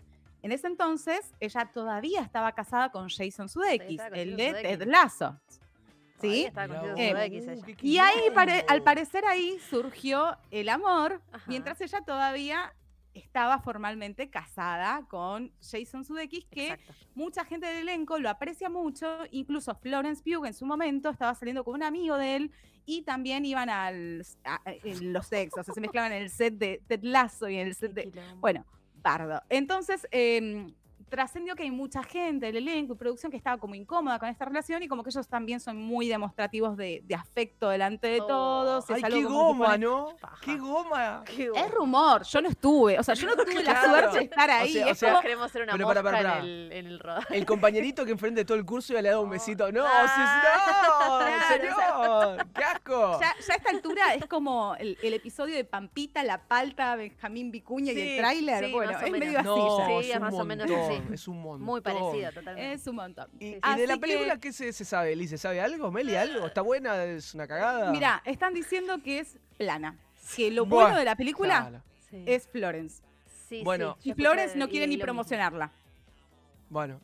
En 0.43 0.53
ese 0.53 0.67
entonces, 0.69 1.33
ella 1.41 1.71
todavía 1.73 2.21
estaba 2.23 2.53
casada 2.53 2.91
con 2.93 3.09
Jason 3.09 3.49
Sudeikis, 3.49 4.01
el 4.13 4.37
de 4.37 4.49
Sudeikis. 4.51 4.79
Ted 4.79 4.83
Lasso. 4.87 5.41
¿Sí? 6.21 6.49
Uh, 6.55 7.77
Y 7.83 7.99
ahí, 7.99 8.31
pare- 8.35 8.65
al 8.69 8.83
parecer, 8.83 9.25
ahí 9.27 9.59
surgió 9.69 10.39
el 10.51 10.69
amor, 10.71 11.21
Ajá. 11.33 11.45
mientras 11.47 11.79
ella 11.83 12.01
todavía 12.03 12.73
estaba 13.19 13.59
formalmente 13.61 14.31
casada 14.31 15.05
con 15.09 15.53
Jason 15.61 16.05
Sudeikis, 16.05 16.45
que 16.51 16.69
Exacto. 16.73 16.95
mucha 17.15 17.45
gente 17.45 17.67
del 17.67 17.89
elenco 17.89 18.19
lo 18.19 18.29
aprecia 18.31 18.69
mucho, 18.71 19.07
incluso 19.31 19.75
Florence 19.77 20.23
Pugh 20.23 20.47
en 20.47 20.55
su 20.55 20.67
momento 20.67 21.11
estaba 21.11 21.35
saliendo 21.35 21.65
con 21.65 21.75
un 21.75 21.83
amigo 21.83 22.17
de 22.17 22.37
él 22.37 22.51
y 22.85 23.03
también 23.03 23.45
iban 23.45 23.69
al, 23.69 24.23
a- 24.45 24.61
a- 24.65 24.73
en 24.85 25.13
los 25.13 25.27
sexos, 25.27 25.61
o 25.61 25.65
sea, 25.65 25.75
se 25.75 25.81
mezclaban 25.81 26.13
en 26.13 26.23
el 26.23 26.31
set 26.31 26.55
de 26.55 26.81
Ted 26.87 27.01
Lasso 27.03 27.49
y 27.49 27.57
en 27.57 27.67
el 27.69 27.75
set 27.75 27.93
de... 27.93 28.13
Bueno, 28.37 28.65
pardo. 29.03 29.43
Entonces, 29.49 30.07
em, 30.11 30.73
trascendió 31.09 31.55
que 31.55 31.62
hay 31.62 31.71
mucha 31.71 32.03
gente 32.03 32.47
del 32.47 32.57
elenco 32.57 32.95
y 32.95 32.97
producción 32.97 33.31
que 33.31 33.37
estaba 33.37 33.59
como 33.59 33.75
incómoda 33.75 34.19
con 34.19 34.29
esta 34.29 34.45
relación 34.45 34.83
y 34.83 34.88
como 34.88 35.03
que 35.03 35.11
ellos 35.11 35.29
también 35.29 35.61
son 35.61 35.77
muy 35.77 36.09
demostrativos 36.09 36.77
de, 36.77 37.03
de 37.05 37.14
afecto 37.14 37.69
delante 37.69 38.09
de 38.09 38.21
Oh. 38.21 38.27
todos. 38.27 38.90
Ay, 38.90 39.03
qué 39.03 39.23
goma, 39.25 39.77
¿no? 39.79 40.09
Qué 40.42 40.57
goma. 40.57 41.23
Qué 41.25 41.51
Es 41.55 41.71
rumor, 41.71 42.23
yo 42.25 42.40
no 42.40 42.49
estuve, 42.49 42.99
o 42.99 43.03
sea, 43.03 43.14
yo 43.14 43.27
no 43.29 43.37
tuve 43.45 43.62
la 43.62 43.83
suerte 43.85 44.19
de 44.19 44.25
estar 44.25 44.51
ahí. 44.51 44.73
sea, 44.73 44.87
o 44.87 44.90
es 44.90 44.99
sea, 44.99 45.11
como- 45.11 45.23
queremos 45.23 45.51
ser 45.53 45.62
una 45.62 45.73
pero 45.73 45.87
para, 45.87 46.03
para, 46.03 46.19
para. 46.19 46.38
En, 46.38 46.45
el, 46.45 46.73
en 46.73 46.87
el 46.87 46.99
rodaje. 46.99 47.37
El 47.37 47.47
compañerito 47.47 48.05
que 48.05 48.12
enfrente 48.12 48.40
de 48.40 48.45
todo 48.45 48.57
el 48.59 48.64
curso 48.64 48.92
ya 48.92 49.03
le 49.03 49.09
ha 49.09 49.12
dado 49.12 49.23
un 49.25 49.31
besito. 49.37 49.71
No, 49.73 49.85
Ah. 49.87 50.07
sí, 50.14 50.23
Claro, 51.16 51.49
señor. 51.49 52.47
¡Qué 52.55 52.64
asco! 52.64 53.21
ya, 53.21 53.35
ya 53.47 53.55
a 53.55 53.57
esta 53.57 53.71
altura 53.71 54.14
es 54.14 54.27
como 54.27 54.75
el, 54.77 54.99
el 55.03 55.14
episodio 55.14 55.55
de 55.55 55.64
Pampita, 55.64 56.23
La 56.23 56.42
Palta, 56.42 56.97
Benjamín 56.97 57.51
Vicuña 57.51 57.92
y 57.92 58.01
el 58.01 58.19
tráiler. 58.19 58.64
sí, 58.66 58.73
bueno, 58.73 58.92
es 58.99 59.11
medio 59.11 59.38
así 59.38 59.47
no, 59.49 59.79
ya. 60.01 60.03
Sí, 60.03 60.11
es 60.12 60.21
más 60.21 60.35
o 60.35 60.45
menos 60.45 60.66
montón. 60.99 61.15
Es 61.15 61.29
un 61.29 61.43
montón. 61.43 61.63
Muy 61.67 61.81
parecido, 61.81 62.33
totalmente. 62.33 62.73
Es 62.73 62.87
un 62.87 62.97
montón. 62.97 63.29
¿Y, 63.39 63.53
Sí, 63.53 63.61
y 63.65 63.73
sí. 63.75 63.81
de 63.81 63.87
la 63.87 63.97
película 63.99 64.35
que- 64.35 64.41
qué 64.41 64.53
se, 64.53 64.73
se 64.73 64.85
sabe, 64.85 65.13
Eli? 65.13 65.29
¿Se 65.29 65.39
sabe 65.39 65.61
algo? 65.61 65.91
¿Meli 65.91 66.15
algo? 66.17 66.47
¿Está 66.47 66.63
buena? 66.63 67.03
¿Es 67.05 67.35
una 67.35 67.47
cagada? 67.47 67.91
Mira, 67.91 68.23
están 68.25 68.55
diciendo 68.55 68.99
que 69.03 69.21
es 69.21 69.39
plana. 69.59 69.97
Que 70.37 70.51
lo 70.51 70.67
Bueno, 70.67 70.85
bueno 70.87 70.99
de 70.99 71.05
la 71.05 71.17
película. 71.17 71.83
Sí. 72.11 72.23
es 72.27 72.49
Florence. 72.49 73.03
Sí, 73.49 73.63
Bueno. 73.65 73.97
sí, 74.01 74.11
Y 74.11 74.15
Florence 74.15 74.57
no 74.57 74.69
quiere 74.69 74.87
ni 74.87 74.95
mismo. 74.97 75.05
promocionarla. 75.05 75.71
Bueno. 76.69 77.01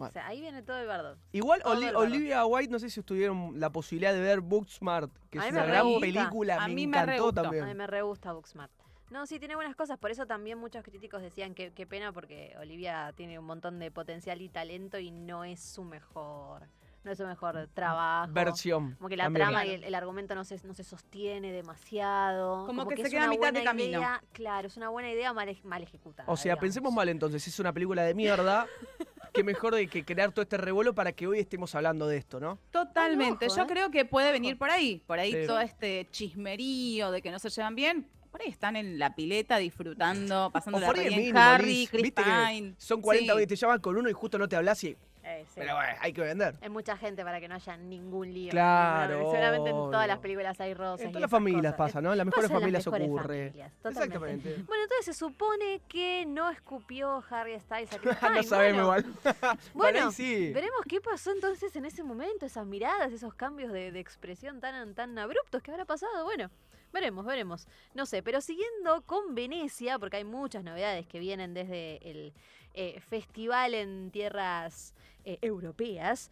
O 0.00 0.08
sea, 0.10 0.28
ahí 0.28 0.40
viene 0.40 0.62
todo 0.62 0.78
el 0.78 0.86
bardo. 0.86 1.16
Igual 1.32 1.60
Todo 1.60 1.72
Oli- 1.72 1.86
el 1.88 1.94
bardo. 1.94 2.06
Olivia 2.06 2.46
White, 2.46 2.70
no 2.70 2.78
sé 2.78 2.88
si 2.88 3.02
tuvieron 3.02 3.58
la 3.58 3.70
posibilidad 3.70 4.12
de 4.14 4.20
ver 4.20 4.40
Booksmart, 4.40 5.10
que 5.28 5.40
A 5.40 5.46
es 5.46 5.52
una 5.52 5.64
gran 5.66 5.84
gusta. 5.86 6.00
película, 6.00 6.56
A 6.62 6.68
me 6.68 6.74
mí 6.74 6.86
me 6.86 6.96
re 6.98 7.02
encantó 7.16 7.24
gustó. 7.24 7.40
A 7.40 7.42
mí 7.50 7.58
también. 7.58 7.76
me 7.76 7.86
re 7.88 8.02
gusta 8.02 8.32
Booksmart. 8.32 8.70
No, 9.10 9.26
sí, 9.26 9.38
tiene 9.38 9.54
buenas 9.56 9.74
cosas. 9.76 9.98
Por 9.98 10.10
eso 10.10 10.26
también 10.26 10.58
muchos 10.58 10.82
críticos 10.84 11.22
decían 11.22 11.54
que 11.54 11.72
qué 11.72 11.86
pena 11.86 12.12
porque 12.12 12.54
Olivia 12.60 13.12
tiene 13.16 13.38
un 13.38 13.44
montón 13.46 13.78
de 13.78 13.90
potencial 13.90 14.40
y 14.42 14.48
talento 14.48 14.98
y 14.98 15.10
no 15.10 15.44
es 15.44 15.60
su 15.60 15.82
mejor, 15.82 16.66
no 17.04 17.10
es 17.12 17.16
su 17.18 17.26
mejor 17.26 17.68
trabajo. 17.72 18.30
Versión. 18.32 18.94
Como 18.96 19.08
que 19.08 19.16
la 19.16 19.24
también. 19.24 19.46
trama 19.48 19.64
y 19.66 19.70
el, 19.70 19.84
el 19.84 19.94
argumento 19.94 20.34
no 20.34 20.44
se, 20.44 20.60
no 20.66 20.74
se 20.74 20.84
sostiene 20.84 21.52
demasiado. 21.52 22.66
Como 22.66 22.86
que 22.86 22.96
se 22.96 23.02
es 23.02 23.10
queda 23.10 23.22
a 23.22 23.24
una 23.24 23.30
mitad 23.30 23.46
de 23.46 23.52
buena 23.60 23.70
camino. 23.70 23.98
idea. 23.98 24.22
Claro, 24.32 24.68
es 24.68 24.76
una 24.76 24.90
buena 24.90 25.10
idea 25.10 25.32
mal, 25.32 25.48
ej- 25.48 25.64
mal 25.64 25.82
ejecutada. 25.82 26.30
O 26.30 26.36
sea, 26.36 26.50
digamos. 26.52 26.60
pensemos 26.60 26.92
mal 26.92 27.08
entonces, 27.08 27.42
si 27.42 27.50
es 27.50 27.58
una 27.60 27.72
película 27.72 28.02
de 28.02 28.14
mierda, 28.14 28.66
qué 29.32 29.42
mejor 29.42 29.74
de 29.74 29.86
que 29.88 30.04
crear 30.04 30.32
todo 30.32 30.42
este 30.42 30.58
revuelo 30.58 30.94
para 30.94 31.12
que 31.12 31.26
hoy 31.26 31.38
estemos 31.38 31.74
hablando 31.74 32.06
de 32.06 32.18
esto, 32.18 32.40
¿no? 32.40 32.58
Totalmente. 32.70 33.46
Ojo, 33.46 33.56
Yo 33.56 33.62
¿eh? 33.62 33.66
creo 33.66 33.90
que 33.90 34.04
puede 34.04 34.32
venir 34.32 34.58
por 34.58 34.70
ahí. 34.70 35.02
Por 35.06 35.18
ahí 35.18 35.32
Sí. 35.32 35.46
todo 35.46 35.60
este 35.60 36.06
chismerío 36.10 37.10
de 37.10 37.22
que 37.22 37.30
no 37.30 37.38
se 37.38 37.48
llevan 37.48 37.74
bien. 37.74 38.06
Por 38.30 38.42
ahí 38.42 38.48
están 38.48 38.76
en 38.76 38.98
la 38.98 39.14
pileta 39.14 39.56
disfrutando, 39.58 40.50
pasando 40.52 40.78
la 40.80 40.92
bien. 40.92 41.16
mínimo, 41.16 41.38
Harry, 41.38 41.66
Liz. 41.66 41.90
Chris 41.90 42.02
Viste 42.02 42.22
que 42.22 42.74
son 42.78 43.00
40 43.00 43.34
Sí. 43.34 43.42
y 43.42 43.46
te 43.46 43.56
llaman 43.56 43.80
con 43.80 43.96
uno 43.96 44.08
y 44.08 44.12
justo 44.12 44.38
no 44.38 44.48
te 44.48 44.56
hablas 44.56 44.82
y... 44.84 44.96
Eh, 45.30 45.44
sí. 45.46 45.54
Pero 45.56 45.74
bueno, 45.74 45.92
hay 46.00 46.12
que 46.14 46.22
vender. 46.22 46.54
Es 46.62 46.70
mucha 46.70 46.96
gente 46.96 47.22
para 47.22 47.38
que 47.38 47.48
no 47.48 47.54
haya 47.56 47.76
ningún 47.76 48.32
lío. 48.32 48.50
Claro, 48.50 49.30
Seguramente 49.30 49.68
en 49.68 49.76
todas 49.76 50.06
las 50.06 50.18
películas 50.20 50.58
hay 50.58 50.72
rosas. 50.72 51.04
En 51.04 51.12
todas 51.12 51.20
las 51.20 51.30
familias 51.30 51.74
cosas. 51.74 51.76
pasa, 51.76 52.00
¿no? 52.00 52.12
En 52.12 52.16
las 52.18 52.24
mejores 52.26 52.44
Pasa 52.48 52.54
las 52.54 52.60
familias 52.62 52.86
mejores 52.86 53.08
ocurre. 53.08 53.46
familias. 53.50 53.72
Exactamente. 53.84 54.54
Bueno, 54.66 54.82
entonces 54.84 55.04
se 55.04 55.12
supone 55.12 55.82
que 55.86 56.24
no 56.26 56.48
escupió 56.50 57.22
Harry 57.28 57.60
Styles 57.60 57.92
a 57.92 57.98
Chris 57.98 58.16
no 58.22 58.42
sabemos 58.42 58.86
bueno, 58.86 59.08
igual. 59.08 59.58
Bueno, 59.74 60.12
sí. 60.12 60.50
veremos 60.54 60.80
qué 60.88 60.98
pasó 61.02 61.30
entonces 61.32 61.76
en 61.76 61.84
ese 61.84 62.02
momento, 62.04 62.46
esas 62.46 62.64
miradas, 62.64 63.12
esos 63.12 63.34
cambios 63.34 63.70
de, 63.70 63.92
de 63.92 64.00
expresión 64.00 64.60
tan, 64.60 64.94
tan 64.94 65.18
abruptos 65.18 65.62
que 65.62 65.70
habrá 65.72 65.84
pasado. 65.84 66.24
Bueno, 66.24 66.50
veremos, 66.92 67.24
veremos. 67.24 67.66
No 67.94 68.06
sé, 68.06 68.22
pero 68.22 68.40
siguiendo 68.40 69.02
con 69.06 69.34
Venecia, 69.34 69.98
porque 69.98 70.18
hay 70.18 70.24
muchas 70.24 70.64
novedades 70.64 71.06
que 71.06 71.18
vienen 71.18 71.54
desde 71.54 71.98
el 72.08 72.32
eh, 72.74 73.00
festival 73.00 73.74
en 73.74 74.10
tierras 74.10 74.94
eh, 75.24 75.38
europeas. 75.42 76.30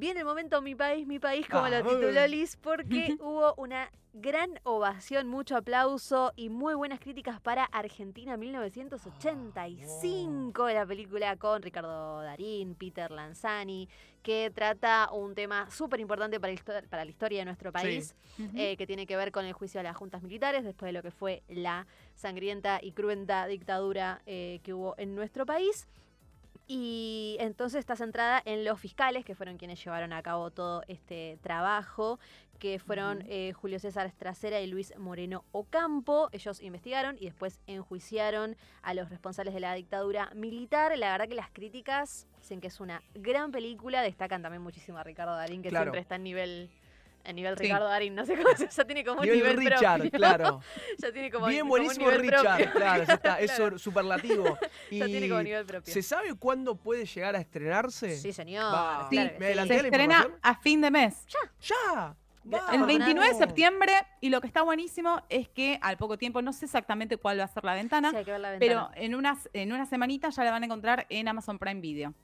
Viene 0.00 0.20
el 0.20 0.24
momento 0.24 0.62
Mi 0.62 0.74
País, 0.74 1.06
Mi 1.06 1.18
País, 1.18 1.46
como 1.46 1.68
lo 1.68 1.76
Ah, 1.76 1.82
tituló. 1.82 2.26
Liz, 2.26 2.56
porque 2.56 3.18
hubo 3.20 3.54
una 3.56 3.90
gran 4.14 4.58
ovación, 4.62 5.28
mucho 5.28 5.58
aplauso 5.58 6.32
y 6.36 6.48
muy 6.48 6.72
buenas 6.72 7.00
críticas 7.00 7.38
para 7.38 7.64
Argentina 7.64 8.38
1985, 8.38 10.70
la 10.70 10.86
película 10.86 11.36
con 11.36 11.60
Ricardo 11.60 12.22
Darín, 12.22 12.76
Peter 12.76 13.10
Lanzani, 13.10 13.90
que 14.22 14.50
trata 14.54 15.10
un 15.12 15.34
tema 15.34 15.70
súper 15.70 16.00
importante 16.00 16.40
para, 16.40 16.54
para 16.88 17.04
la 17.04 17.10
historia 17.10 17.40
de 17.40 17.44
nuestro 17.44 17.70
país, 17.70 18.16
eh, 18.54 18.78
que 18.78 18.86
tiene 18.86 19.06
que 19.06 19.16
ver 19.16 19.30
con 19.32 19.44
el 19.44 19.52
juicio 19.52 19.80
a 19.80 19.82
las 19.82 19.98
juntas 19.98 20.22
militares, 20.22 20.64
después 20.64 20.88
de 20.88 20.92
lo 20.94 21.02
que 21.02 21.10
fue 21.10 21.42
la 21.46 21.86
sangrienta 22.14 22.78
y 22.82 22.92
cruenta 22.92 23.46
dictadura 23.46 24.22
eh, 24.24 24.60
que 24.62 24.72
hubo 24.72 24.94
en 24.96 25.14
nuestro 25.14 25.44
país. 25.44 25.86
Y 26.72 27.36
entonces 27.40 27.80
está 27.80 27.96
centrada 27.96 28.40
en 28.44 28.64
los 28.64 28.78
fiscales, 28.78 29.24
que 29.24 29.34
fueron 29.34 29.56
quienes 29.58 29.84
llevaron 29.84 30.12
a 30.12 30.22
cabo 30.22 30.52
todo 30.52 30.84
este 30.86 31.36
trabajo, 31.42 32.20
que 32.60 32.78
fueron 32.78 33.24
eh, 33.26 33.52
Julio 33.54 33.80
César 33.80 34.06
Estracera 34.06 34.60
y 34.60 34.68
Luis 34.68 34.96
Moreno 34.96 35.44
Ocampo. 35.50 36.28
Ellos 36.30 36.62
investigaron 36.62 37.16
y 37.18 37.24
después 37.24 37.58
enjuiciaron 37.66 38.56
a 38.82 38.94
los 38.94 39.08
responsables 39.10 39.52
de 39.52 39.58
la 39.58 39.74
dictadura 39.74 40.30
militar. 40.36 40.96
La 40.96 41.10
verdad 41.10 41.26
que 41.26 41.34
las 41.34 41.50
críticas 41.50 42.28
dicen 42.40 42.60
que 42.60 42.68
es 42.68 42.78
una 42.78 43.02
gran 43.14 43.50
película. 43.50 44.00
Destacan 44.02 44.40
también 44.40 44.62
muchísimo 44.62 44.96
a 44.98 45.02
Ricardo 45.02 45.34
Darín, 45.34 45.62
que 45.62 45.70
Claro. 45.70 45.86
siempre 45.86 46.02
está 46.02 46.14
en 46.14 46.22
nivel... 46.22 46.70
En 47.24 47.36
nivel 47.36 47.56
Sí. 47.56 47.64
Ricardo 47.64 47.86
Darín, 47.86 48.14
no 48.14 48.24
sé 48.24 48.36
cómo 48.36 48.56
se 48.56 48.68
ya 48.68 48.84
tiene 48.84 49.04
como 49.04 49.20
un 49.20 49.26
Nivel 49.26 49.38
nivel 49.40 49.56
Richard, 49.72 50.00
propio. 50.00 50.18
claro. 50.18 50.60
ya 50.98 51.12
tiene 51.12 51.30
como, 51.30 51.46
Bien 51.46 51.60
como 51.60 51.74
un 51.74 51.78
buenísimo 51.80 52.06
nivel 52.10 52.20
Richard, 52.22 52.42
propio. 52.56 52.72
claro, 52.72 53.04
ya 53.04 53.14
está, 53.14 53.40
es 53.40 53.52
Claro. 53.52 53.78
superlativo. 53.78 54.58
Ya 54.90 55.06
tiene 55.06 55.28
como 55.28 55.42
nivel 55.42 55.66
propio. 55.66 55.92
¿Se 55.92 56.02
sabe 56.02 56.34
cuándo 56.34 56.74
puede 56.76 57.04
llegar 57.06 57.36
a 57.36 57.40
estrenarse? 57.40 58.16
Sí, 58.16 58.32
señor. 58.32 58.72
Va. 58.72 59.06
Sí, 59.10 59.16
claro 59.16 59.30
me 59.32 59.38
sí. 59.38 59.44
adelanté 59.44 59.74
Se 59.76 59.82
la 59.82 59.88
estrena 59.88 60.28
a 60.42 60.54
fin 60.56 60.80
de 60.80 60.90
mes. 60.90 61.26
¡Ya! 61.60 62.16
El 62.42 62.54
El 62.54 62.58
Vamos. 62.58 62.86
29 62.86 63.28
de 63.28 63.34
septiembre, 63.34 63.92
y 64.22 64.30
lo 64.30 64.40
que 64.40 64.46
está 64.46 64.62
buenísimo 64.62 65.22
es 65.28 65.46
que 65.50 65.78
al 65.82 65.98
poco 65.98 66.16
tiempo, 66.16 66.40
no 66.40 66.54
sé 66.54 66.64
exactamente 66.64 67.18
cuál 67.18 67.38
va 67.38 67.44
a 67.44 67.48
ser 67.48 67.62
la 67.64 67.74
ventana, 67.74 68.10
Sí, 68.10 68.16
la 68.16 68.56
pero 68.58 68.88
ventana. 68.88 68.90
en 68.94 69.14
unas, 69.14 69.50
en 69.52 69.72
una 69.72 69.84
semanita 69.84 70.30
ya 70.30 70.44
la 70.44 70.50
van 70.50 70.62
a 70.62 70.66
encontrar 70.66 71.06
en 71.10 71.28
Amazon 71.28 71.58
Prime 71.58 71.82
Video. 71.82 72.14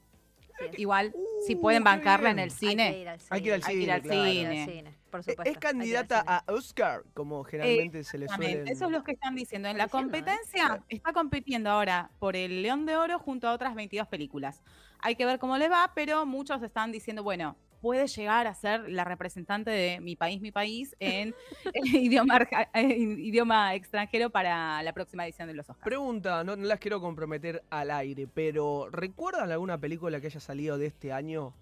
Igual, 0.77 1.15
si 1.47 1.55
Uh, 1.55 1.61
pueden 1.61 1.85
bancarla 1.85 2.31
en 2.31 2.39
el 2.39 2.51
cine. 2.51 2.83
Hay 2.83 2.93
que 2.93 3.01
ir 3.01 3.09
al 3.09 3.21
cine. 3.21 3.31
Hay 3.31 3.43
que 3.43 3.49
ir 3.49 3.53
al 3.53 3.63
cine, 3.63 3.85
claro. 3.85 4.23
Hay 4.25 4.33
que 4.33 4.41
ir 4.41 4.47
al 4.47 4.53
cine. 4.53 4.67
cine, 4.67 4.95
por 5.11 5.23
supuesto. 5.23 5.53
Es 5.53 5.59
candidata 5.59 6.25
a 6.27 6.45
Oscar, 6.53 7.03
como 7.15 7.45
generalmente 7.45 8.05
se 8.05 8.19
le 8.19 8.29
suele. 8.29 8.65
Eso 8.67 8.87
es 8.87 8.91
lo 8.91 9.03
que 9.03 9.13
están 9.13 9.35
diciendo. 9.35 9.69
En 9.69 9.79
la 9.79 9.85
Diciendo, 9.85 10.17
¿eh? 10.17 10.21
competencia 10.21 10.83
está 10.89 11.13
compitiendo 11.13 11.71
ahora 11.71 12.11
por 12.19 12.37
el 12.37 12.63
León 12.63 12.87
de 12.87 12.97
Oro 12.97 13.19
junto 13.19 13.49
a 13.49 13.53
otras 13.53 13.75
22 13.75 14.09
películas. 14.09 14.63
Hay 15.01 15.15
que 15.15 15.27
ver 15.27 15.39
cómo 15.39 15.59
le 15.59 15.69
va, 15.69 15.93
pero 15.95 16.27
muchos 16.27 16.63
están 16.63 16.91
diciendo, 16.93 17.23
bueno, 17.23 17.57
puede 17.81 18.07
llegar 18.07 18.47
a 18.47 18.55
ser 18.55 18.89
la 18.91 19.05
representante 19.05 19.71
de 19.71 20.01
mi 20.01 20.17
país, 20.17 20.41
mi 20.41 20.51
país 20.53 20.97
en 21.01 21.35
idioma, 21.85 22.39
eh, 22.75 22.97
idioma 22.97 23.75
extranjero 23.75 24.31
para 24.31 24.83
la 24.83 24.93
próxima 24.93 25.25
edición 25.25 25.49
de 25.49 25.55
los 25.55 25.69
Oscars. 25.69 25.85
Pregunta, 25.85 26.43
no, 26.45 26.57
no 26.57 26.65
las 26.65 26.79
quiero 26.81 27.01
comprometer 27.01 27.63
al 27.71 27.91
aire, 27.91 28.27
pero 28.33 28.89
¿recuerdan 28.91 29.51
alguna 29.53 29.79
película 29.79 30.21
que 30.21 30.27
haya 30.27 30.41
salido 30.41 30.79
de 30.79 30.87
este 30.87 31.13
año 31.13 31.53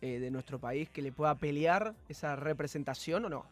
eh, 0.00 0.18
de 0.20 0.30
nuestro 0.30 0.58
país 0.58 0.88
que 0.90 1.02
le 1.02 1.12
pueda 1.12 1.34
pelear 1.34 1.94
esa 2.08 2.36
representación 2.36 3.24
o 3.24 3.28
no? 3.28 3.46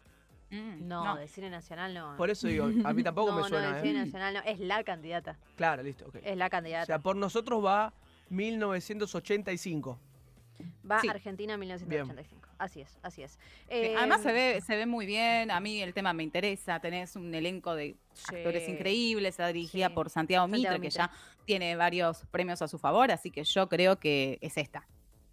Mm, 0.51 0.87
No, 0.87 1.17
de 1.17 1.27
cine 1.27 1.51
nacional 1.51 1.93
no. 1.93 2.17
Por 2.17 2.31
eso 2.31 2.47
digo, 2.47 2.67
a 2.85 2.93
mí 2.93 3.03
tampoco 3.03 3.31
no, 3.31 3.37
me 3.37 3.43
no, 3.43 3.49
suena. 3.49 3.73
de 3.73 3.79
¿eh? 3.81 3.83
cine 3.83 4.05
nacional 4.05 4.35
no. 4.35 4.41
Es 4.45 4.61
la 4.61 4.85
candidata. 4.85 5.37
Claro, 5.57 5.83
listo, 5.83 6.07
ok. 6.07 6.17
Es 6.23 6.37
la 6.37 6.47
O 6.47 6.51
candidata. 6.51 6.87
sea, 6.87 6.99
por 7.01 7.17
nosotros 7.17 7.65
va 7.65 7.93
1985. 8.31 9.99
Va 10.91 11.01
sí. 11.01 11.09
Argentina 11.09 11.57
1985. 11.57 12.49
Así 12.59 12.81
es, 12.81 12.99
así 13.03 13.23
es. 13.23 13.39
Eh, 13.69 13.95
Además 13.97 14.23
se 14.23 14.33
ve, 14.33 14.61
se 14.61 14.77
ve 14.77 14.87
muy 14.87 15.05
bien, 15.07 15.51
a 15.51 15.61
mí 15.61 15.83
el 15.83 15.93
tema 15.93 16.13
me 16.13 16.23
interesa, 16.23 16.81
tenés 16.81 17.17
un 17.17 17.35
elenco 17.35 17.75
de 17.75 17.97
Sí. 18.15 18.35
actores 18.35 18.67
increíbles, 18.69 19.31
está 19.31 19.49
dirigida 19.49 19.89
Sí. 19.89 19.95
por 19.95 20.09
Santiago 20.09 20.45
Santiago 20.45 20.57
Mitre, 20.79 20.81
que 20.81 20.87
Mitre. 20.87 20.99
ya 20.99 21.11
tiene 21.45 21.77
varios 21.77 22.25
premios 22.31 22.63
a 22.63 22.69
su 22.69 22.79
favor, 22.79 23.11
así 23.11 23.31
que 23.31 23.45
yo 23.45 23.69
creo 23.69 23.99
que 23.99 24.39
es 24.41 24.57
esta. 24.57 24.87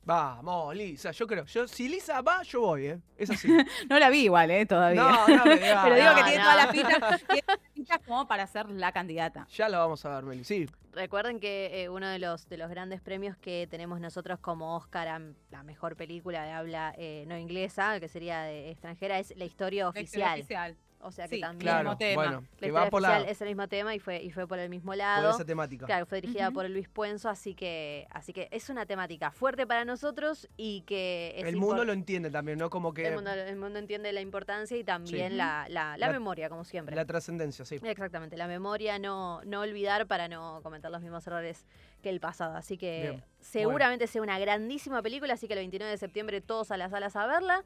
Vamos, 0.05 0.75
Lisa, 0.75 1.11
yo 1.11 1.25
creo. 1.25 1.45
Yo, 1.45 1.67
si 1.67 1.87
Lisa 1.87 2.21
va, 2.21 2.43
yo 2.43 2.61
voy, 2.61 2.87
¿eh? 2.87 2.99
Es 3.17 3.29
así. 3.29 3.47
No 3.89 3.99
la 3.99 4.09
vi 4.09 4.25
igual, 4.25 4.51
¿eh? 4.51 4.65
Todavía. 4.65 5.01
No, 5.01 5.27
no 5.27 5.45
me 5.45 5.55
digas. 5.55 5.79
Pero 5.83 5.95
digo 5.95 6.15
que 6.15 6.23
tiene 6.23 6.37
no. 6.37 6.43
todas 6.43 6.57
las 6.57 6.71
fichas, 6.71 6.89
tiene 7.27 7.41
todas 7.41 7.59
las 7.61 7.73
fichas 7.73 7.99
como 8.05 8.27
para 8.27 8.47
ser 8.47 8.69
la 8.69 8.91
candidata. 8.91 9.47
Ya 9.49 9.69
la 9.69 9.79
vamos 9.79 10.03
a 10.05 10.15
ver, 10.15 10.23
Meli. 10.25 10.43
Sí, 10.43 10.67
Recuerden 10.93 11.39
que 11.39 11.83
eh, 11.83 11.89
uno 11.89 12.07
de 12.07 12.19
los, 12.19 12.47
de 12.49 12.57
los 12.57 12.69
grandes 12.69 13.01
premios 13.01 13.35
que 13.37 13.67
tenemos 13.69 13.99
nosotros 13.99 14.39
como 14.39 14.75
Oscar 14.75 15.07
a 15.07 15.21
la 15.49 15.63
mejor 15.63 15.95
película 15.95 16.43
de 16.43 16.51
habla 16.51 16.93
eh, 16.97 17.25
no 17.27 17.35
inglesa, 17.35 17.99
que 17.99 18.07
sería 18.07 18.41
de 18.41 18.69
extranjera, 18.69 19.17
es 19.17 19.35
la 19.35 19.45
historia 19.45 19.91
La 19.91 20.01
historia 20.01 20.33
oficial. 20.33 20.77
O 21.05 21.11
sea 21.11 21.27
que 21.27 21.35
Sí, 21.35 21.41
también 21.41 21.59
claro. 21.61 21.83
mismo 21.89 21.97
tema. 21.97 22.15
Bueno, 22.15 22.31
la 22.41 22.47
que 22.47 22.65
historia 22.67 22.73
va 22.73 22.89
por 22.89 23.01
la, 23.01 23.09
oficial 23.09 23.29
es 23.31 23.41
el 23.41 23.47
mismo 23.49 23.67
tema 23.67 23.93
y 23.95 23.99
fue, 23.99 24.21
y 24.23 24.31
fue 24.31 24.47
por 24.47 24.59
el 24.59 24.69
mismo 24.69 24.91
por 24.91 24.97
lado. 24.97 25.31
esa 25.31 25.45
temática. 25.45 25.85
Claro, 25.85 26.05
fue 26.05 26.21
dirigida 26.21 26.51
por 26.51 26.69
Luis 26.69 26.87
Puenzo, 26.89 27.29
así 27.29 27.53
que, 27.55 28.07
así 28.11 28.31
que 28.33 28.47
es 28.51 28.69
una 28.69 28.85
temática 28.85 29.31
fuerte 29.31 29.67
para 29.67 29.85
nosotros 29.85 30.47
y 30.57 30.81
que 30.81 31.33
es 31.37 31.45
El 31.45 31.57
mundo 31.57 31.83
lo 31.85 31.93
entiende 31.93 32.29
también, 32.31 32.57
¿no? 32.57 32.69
Como 32.69 32.93
que 32.93 33.07
el 33.07 33.15
mundo, 33.15 33.31
el 33.31 33.55
mundo 33.57 33.79
entiende 33.79 34.11
la 34.13 34.21
importancia 34.21 34.77
y 34.77 34.83
también 34.83 35.31
Sí. 35.31 35.37
la, 35.37 35.65
la- 35.69 35.97
la 35.97 36.11
memoria, 36.11 36.49
como 36.49 36.63
siempre. 36.63 36.95
la 36.95 37.05
trascendencia, 37.05 37.65
sí. 37.65 37.79
Exactamente, 37.83 38.37
la 38.37 38.47
memoria, 38.47 38.97
no, 38.99 39.41
no 39.45 39.61
olvidar 39.61 40.07
para 40.07 40.27
no 40.27 40.61
cometer 40.63 40.89
los 40.91 41.01
mismos 41.01 41.25
errores 41.27 41.65
que 42.01 42.09
el 42.09 42.19
pasado. 42.19 42.55
Así 42.55 42.77
que 42.77 43.01
Bien. 43.01 43.23
seguramente 43.39 44.07
sea 44.07 44.21
una 44.21 44.39
grandísima 44.39 45.01
película, 45.01 45.33
así 45.33 45.47
que 45.47 45.53
el 45.53 45.59
29 45.59 45.91
de 45.91 45.97
septiembre 45.97 46.41
todos 46.41 46.71
a 46.71 46.77
las 46.77 46.91
salas 46.91 47.15
a 47.15 47.25
verla. 47.27 47.63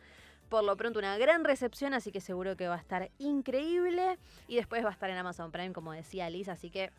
Por 0.50 0.64
lo 0.64 0.78
pronto 0.78 1.00
una 1.00 1.18
gran 1.18 1.44
recepción, 1.44 1.94
así 1.94 2.12
que 2.12 2.22
seguro 2.22 2.56
que 2.56 2.68
va 2.68 2.76
a 2.76 2.80
estar 2.80 3.10
increíble. 3.20 4.18
Y 4.48 4.56
después 4.56 4.84
va 4.84 4.90
a 4.90 4.94
estar 4.94 5.10
en 5.10 5.18
Amazon 5.18 5.52
Prime, 5.52 5.74
como 5.74 5.92
decía 5.94 6.30
Liz, 6.30 6.48
así 6.50 6.70
que 6.70 6.92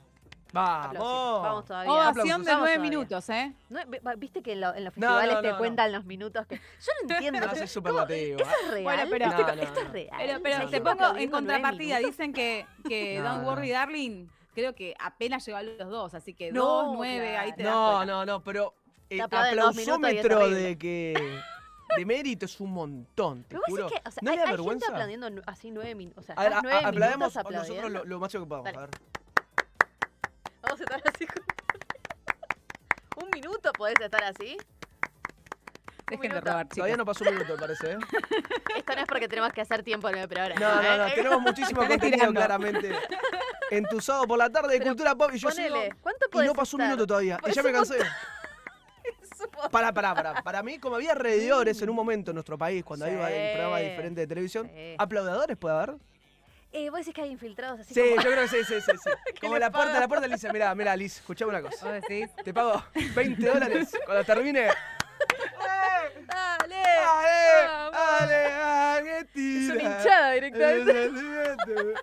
aplausos. 0.52 0.98
¡Vamos! 1.02 1.42
Vamos 1.42 1.64
todavía. 1.66 1.92
Ovación 1.92 2.42
de 2.44 2.54
nueve 2.56 2.78
minutos, 2.78 3.28
¿eh? 3.30 3.52
No, 3.70 3.80
Viste 4.16 4.42
que 4.42 4.52
en, 4.52 4.60
lo- 4.60 4.74
en 4.74 4.84
los 4.84 4.96
No, 4.96 5.06
festivales 5.08 5.34
no, 5.36 5.42
te 5.42 5.50
no, 5.52 5.58
cuentan 5.58 5.92
los 5.92 6.04
minutos 6.04 6.46
que. 6.46 6.56
Yo 6.56 6.62
no 7.08 7.14
entiendo. 7.14 7.40
No, 7.40 7.48
¿cómo- 7.48 7.62
es 7.62 7.70
superlativo. 7.72 8.40
¿Eso 8.40 8.50
es 8.64 8.70
real? 8.70 8.84
Bueno, 8.84 9.02
pero- 9.10 9.24
¿Esto, 9.26 9.42
No, 9.42 9.46
no, 9.56 9.62
esto 9.62 9.74
no. 9.80 9.86
es 9.86 9.92
real? 9.92 10.16
Pero, 10.18 10.38
O 10.38 10.42
pero 10.42 10.56
sea, 10.58 10.68
te 10.70 10.80
pongo 10.80 11.16
en 11.16 11.30
contrapartida, 11.30 11.98
dicen 11.98 12.32
que, 12.32 12.66
que 12.88 13.18
No, 13.22 13.24
Don't. 13.34 13.46
Worry 13.46 13.70
Darling, 13.70 14.26
creo 14.54 14.74
que 14.74 14.94
apenas 14.98 15.44
llegó 15.46 15.58
a 15.58 15.62
los 15.62 15.88
dos, 15.90 16.14
así 16.14 16.34
que 16.34 16.52
No, 16.52 16.64
dos, 16.64 16.96
nueve, 16.96 17.36
ahí 17.36 17.52
te 17.52 17.62
No, 17.62 18.04
no, 18.04 18.24
no, 18.26 18.42
pero 18.42 18.74
es 19.10 19.20
aplausómetro 19.20 20.48
de 20.50 20.76
que 20.78 21.14
de 21.98 22.06
mérito 22.06 22.46
es 22.46 22.60
un 22.60 22.72
montón, 22.72 23.42
te 23.42 23.48
Pero 23.50 23.60
vos 23.60 23.66
juro. 23.68 23.84
decís 23.84 24.00
que, 24.02 24.08
o 24.08 24.12
sea, 24.12 24.20
¿No 24.22 24.30
hay, 24.30 24.36
le 24.36 24.40
da 24.40 24.42
hay 24.42 24.48
gente 24.48 24.62
vergüenza? 24.62 24.86
aplaudiendo 24.92 25.30
nu- 25.30 25.42
así 25.46 25.70
nueve 25.70 25.94
minutos. 25.94 26.24
O 26.24 26.26
sea, 26.26 26.34
A 26.36 26.42
ver, 26.42 26.52
estás 26.52 26.58
a- 26.58 26.62
nueve 26.62 26.76
a- 26.84 26.88
aplaudemos 26.88 27.34
minutos 27.34 27.52
nosotros 27.68 27.90
lo, 27.92 28.04
lo 28.04 28.18
máximo 28.20 28.44
que 28.44 28.48
podamos. 28.48 28.64
Dale. 28.66 28.78
A 28.78 28.80
ver. 28.82 28.90
Vamos 30.62 30.80
a 30.80 30.84
estar 30.84 31.02
así. 31.14 31.26
con- 31.26 31.44
Un 33.24 33.30
minuto 33.30 33.72
podés 33.72 34.00
estar 34.00 34.24
así. 34.24 34.56
Dejen 36.10 36.32
de 36.32 36.40
Todavía 36.40 36.96
no 36.96 37.04
pasó 37.04 37.24
un 37.24 37.34
minuto, 37.34 37.52
me 37.52 37.58
parece. 37.58 37.92
¿eh? 37.92 37.98
Esto 38.76 38.94
no 38.94 39.00
es 39.02 39.06
porque 39.06 39.28
tenemos 39.28 39.52
que 39.52 39.60
hacer 39.60 39.82
tiempo 39.82 40.08
en 40.08 40.16
el 40.18 40.28
programa. 40.28 40.58
No, 40.58 40.82
no, 40.82 40.96
no. 40.96 41.06
¿eh? 41.06 41.12
Tenemos 41.14 41.40
muchísimo 41.42 41.80
contenido 41.86 42.32
claramente. 42.32 42.92
Entusado 43.70 44.26
por 44.26 44.38
la 44.38 44.48
tarde 44.48 44.72
de 44.72 44.78
Pero 44.78 44.90
cultura 44.92 45.14
pop 45.14 45.30
y 45.34 45.38
yo 45.38 45.50
Ponele, 45.50 45.84
sigo. 45.84 45.96
¿cuánto 46.00 46.42
Y 46.42 46.46
no 46.46 46.54
pasó 46.54 46.76
un 46.78 46.84
minuto 46.84 47.06
todavía. 47.06 47.38
Y 47.46 47.52
ya 47.52 47.62
me 47.62 47.72
cansé. 47.72 47.98
Para, 49.70 49.92
para, 49.92 50.14
para. 50.14 50.42
Para 50.42 50.62
mí, 50.62 50.78
como 50.78 50.96
había 50.96 51.12
alrededores 51.12 51.80
en 51.82 51.90
un 51.90 51.96
momento 51.96 52.30
en 52.30 52.34
nuestro 52.36 52.56
país, 52.58 52.84
cuando 52.84 53.06
Sí. 53.06 53.12
iba 53.12 53.30
en 53.30 53.52
programas 53.54 53.80
diferentes 53.82 54.22
de 54.22 54.26
televisión, 54.26 54.70
Sí. 54.74 54.94
¿aplaudadores 54.98 55.56
puede 55.56 55.74
haber? 55.76 55.94
Eh, 56.70 56.90
vos 56.90 56.98
decís 57.00 57.14
que 57.14 57.22
hay 57.22 57.30
infiltrados 57.30 57.80
así 57.80 57.94
Sí, 57.94 58.00
como... 58.10 58.16
yo 58.22 58.30
creo 58.30 58.42
que 58.42 58.48
sí, 58.48 58.56
sí, 58.64 58.80
sí. 58.80 58.92
sí. 59.02 59.10
Como 59.40 59.58
la 59.58 59.70
puerta, 59.70 59.98
la 59.98 60.06
puerta 60.06 60.26
le 60.26 60.34
dice, 60.34 60.52
mira, 60.52 60.74
mira, 60.74 60.94
Liz, 60.96 61.16
escuchame 61.16 61.48
una 61.50 61.62
cosa. 61.62 61.86
¿Vos 61.90 62.02
decís? 62.02 62.28
Te 62.44 62.52
pago 62.52 62.82
20 63.14 63.46
dólares 63.48 63.88
cuando 64.04 64.22
termine. 64.24 64.66
¡Eh! 64.68 64.72
¡Dale! 66.26 66.74
¡Ale! 66.76 67.66
Vamos. 67.66 68.00
¡Ale! 68.20 68.46
Es 68.46 69.70
Argentina! 69.72 69.98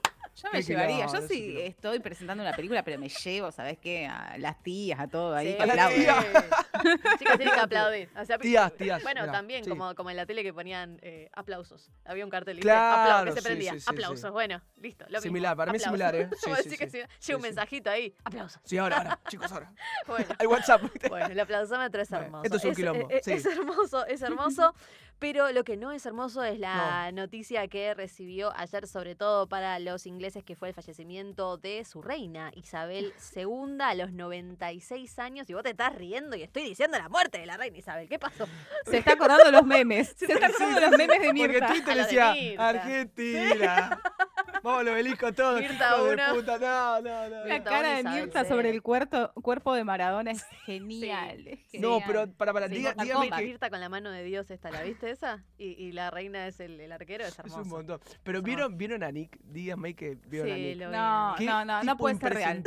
Yo 0.36 0.50
me 0.52 0.62
llevaría, 0.62 1.06
yo 1.08 1.22
sí 1.28 1.58
estoy 1.62 2.00
presentando 2.00 2.44
una 2.44 2.52
película, 2.54 2.84
pero 2.84 3.00
me 3.00 3.08
llevo, 3.08 3.52
¿sabes 3.54 3.78
qué? 3.78 4.06
A 4.06 4.38
las 4.38 4.62
tías, 4.62 5.00
a 5.00 5.08
todo 5.08 5.34
ahí 5.34 5.52
Sí. 5.52 5.56
que 5.58 5.64
A 5.64 5.66
la 5.66 5.74
aplauden. 5.74 6.02
tía. 6.02 6.16
Chicas, 7.20 7.38
tienen 7.38 7.54
que 7.56 7.60
aplaudir. 7.62 8.10
O 8.20 8.26
sea, 8.26 8.38
Tías, 8.38 8.74
tías, 8.76 9.02
Bueno, 9.02 9.22
mirá, 9.22 9.32
también, 9.32 9.64
sí. 9.64 9.70
como, 9.70 9.96
como 9.96 10.10
en 10.10 10.18
la 10.18 10.26
tele 10.26 10.44
que 10.44 10.54
ponían 10.54 11.00
eh, 11.02 11.30
aplausos. 11.34 11.90
Había 12.04 12.26
un 12.26 12.30
cartel. 12.30 12.60
Claro, 12.60 13.26
que 13.26 13.32
se 13.32 13.42
prendía. 13.42 13.74
sí, 13.74 13.80
sí, 13.80 13.86
aplausos. 13.88 14.20
sí. 14.20 14.30
Bueno, 14.30 14.62
listo. 14.78 15.06
Lo 15.08 15.22
Similar, 15.22 15.52
mismo. 15.54 15.58
para 15.58 15.72
mí 15.72 15.78
aplausos. 15.78 16.10
similar, 16.12 16.16
¿eh? 16.16 16.30
Sí, 16.64 16.70
llega 16.70 17.08
Sí, 17.20 17.34
un 17.34 17.40
sí. 17.42 17.48
mensajito 17.48 17.90
ahí. 17.90 18.14
Aplausos. 18.26 18.62
Sí, 18.66 18.78
ahora, 18.78 18.98
ahora, 18.98 19.20
chicos, 19.30 19.50
ahora. 19.54 19.72
Bueno. 20.08 20.26
Hay 20.38 20.48
WhatsApp. 20.48 20.82
Bueno, 21.10 21.28
el 21.28 21.40
aplausómetro 21.40 22.02
es 22.02 22.12
hermoso. 22.12 22.44
esto 22.44 22.58
es 22.58 22.66
un 22.66 22.76
quilombo, 22.76 23.10
es- 23.10 23.24
sí. 23.24 23.32
es 23.32 23.46
hermoso, 23.46 24.06
es 24.06 24.22
hermoso. 24.22 24.76
Pero 25.20 25.52
lo 25.52 25.64
que 25.64 25.78
no 25.78 25.92
es 25.92 26.06
hermoso 26.06 26.44
es 26.44 26.60
la 26.60 27.12
noticia 27.12 27.68
que 27.68 27.94
recibió 27.94 28.52
ayer, 28.56 28.88
sobre 28.88 29.16
todo 29.16 29.48
para 29.48 29.80
los 29.80 30.06
ingleses, 30.06 30.44
que 30.44 30.56
fue 30.56 30.70
el 30.70 30.74
fallecimiento 30.74 31.58
de 31.58 31.86
su 31.86 32.02
reina, 32.02 32.52
Isabel 32.54 33.14
II, 33.36 33.78
a 33.80 33.96
los 33.96 34.12
96 34.12 35.20
años. 35.20 35.50
Y 35.50 35.54
vos 35.54 35.64
te 35.64 35.70
estás 35.70 35.96
riendo 35.96 36.36
y 36.36 36.44
estoy 36.44 36.64
diciendo 36.64 36.98
la 36.98 37.10
muerte 37.10 37.38
de 37.38 37.46
la 37.46 37.58
reina 37.58 37.78
Isabel. 37.78 38.10
¿Qué 38.10 38.20
pasó? 38.20 38.46
Se 38.86 38.98
está 38.98 39.14
acordando 39.14 39.50
los 39.52 39.66
memes. 39.66 40.10
Se 40.18 40.26
está 40.26 40.48
acordando 40.48 40.80
sí, 40.80 40.86
los 40.86 40.98
memes 40.98 41.22
de 41.22 41.28
Porque 41.28 41.48
Mirta. 41.48 41.68
Twitter 41.68 41.96
decía. 41.96 42.36
Argentina. 42.58 44.02
Vamos 44.66 44.82
al 44.82 44.88
obelisco 44.90 45.32
todos. 45.32 45.62
Mirta 45.62 45.90
hijo 45.96 46.04
de 46.06 46.14
uno. 46.14 46.24
puta. 46.34 46.58
No, 46.58 47.02
no, 47.02 47.30
no. 47.30 47.46
La 47.46 47.64
cara 47.64 47.98
de 47.98 48.04
Mirta 48.04 48.46
sobre 48.46 48.72
el 48.72 48.82
cuerpo, 48.82 49.32
cuerpo 49.42 49.74
de 49.76 49.84
Maradona 49.84 50.32
es 50.32 50.44
genial. 50.66 51.48
es 51.48 51.80
No, 51.80 52.00
pero 52.06 52.28
para, 52.34 52.52
para, 52.52 52.68
Sí, 52.68 52.76
diga- 52.76 52.96
Mortal 52.96 53.06
dígame 53.06 53.30
que 53.30 53.44
Mirta 53.46 53.70
con 53.70 53.80
la 53.80 53.90
mano 53.90 54.10
de 54.12 54.24
Dios 54.24 54.50
esta, 54.50 54.72
¿la 54.72 54.82
viste 54.82 55.12
esa? 55.12 55.44
Y, 55.60 55.68
y 55.82 55.92
la 55.92 56.10
reina 56.10 56.48
es 56.48 56.60
el, 56.60 56.80
el 56.82 56.92
arquero, 56.92 57.24
es 57.24 57.30
es 57.34 57.40
hermoso. 57.40 57.62
un 57.62 57.70
montón. 57.70 58.00
Pero 58.24 58.40
Es 58.40 58.44
¿vieron, 58.44 58.76
¿vieron 58.78 59.04
a 59.04 59.12
Nick? 59.12 59.38
Díganme 59.44 59.94
que 59.96 60.18
vieron 60.26 60.52
a 60.52 60.56
Sí, 60.56 60.62
Nick. 60.62 60.78
lo 60.80 60.90
No, 60.92 61.36
no, 61.38 61.66
no, 61.66 61.84
no 61.84 61.98
puede 61.98 62.16
ser 62.18 62.34
real. 62.34 62.64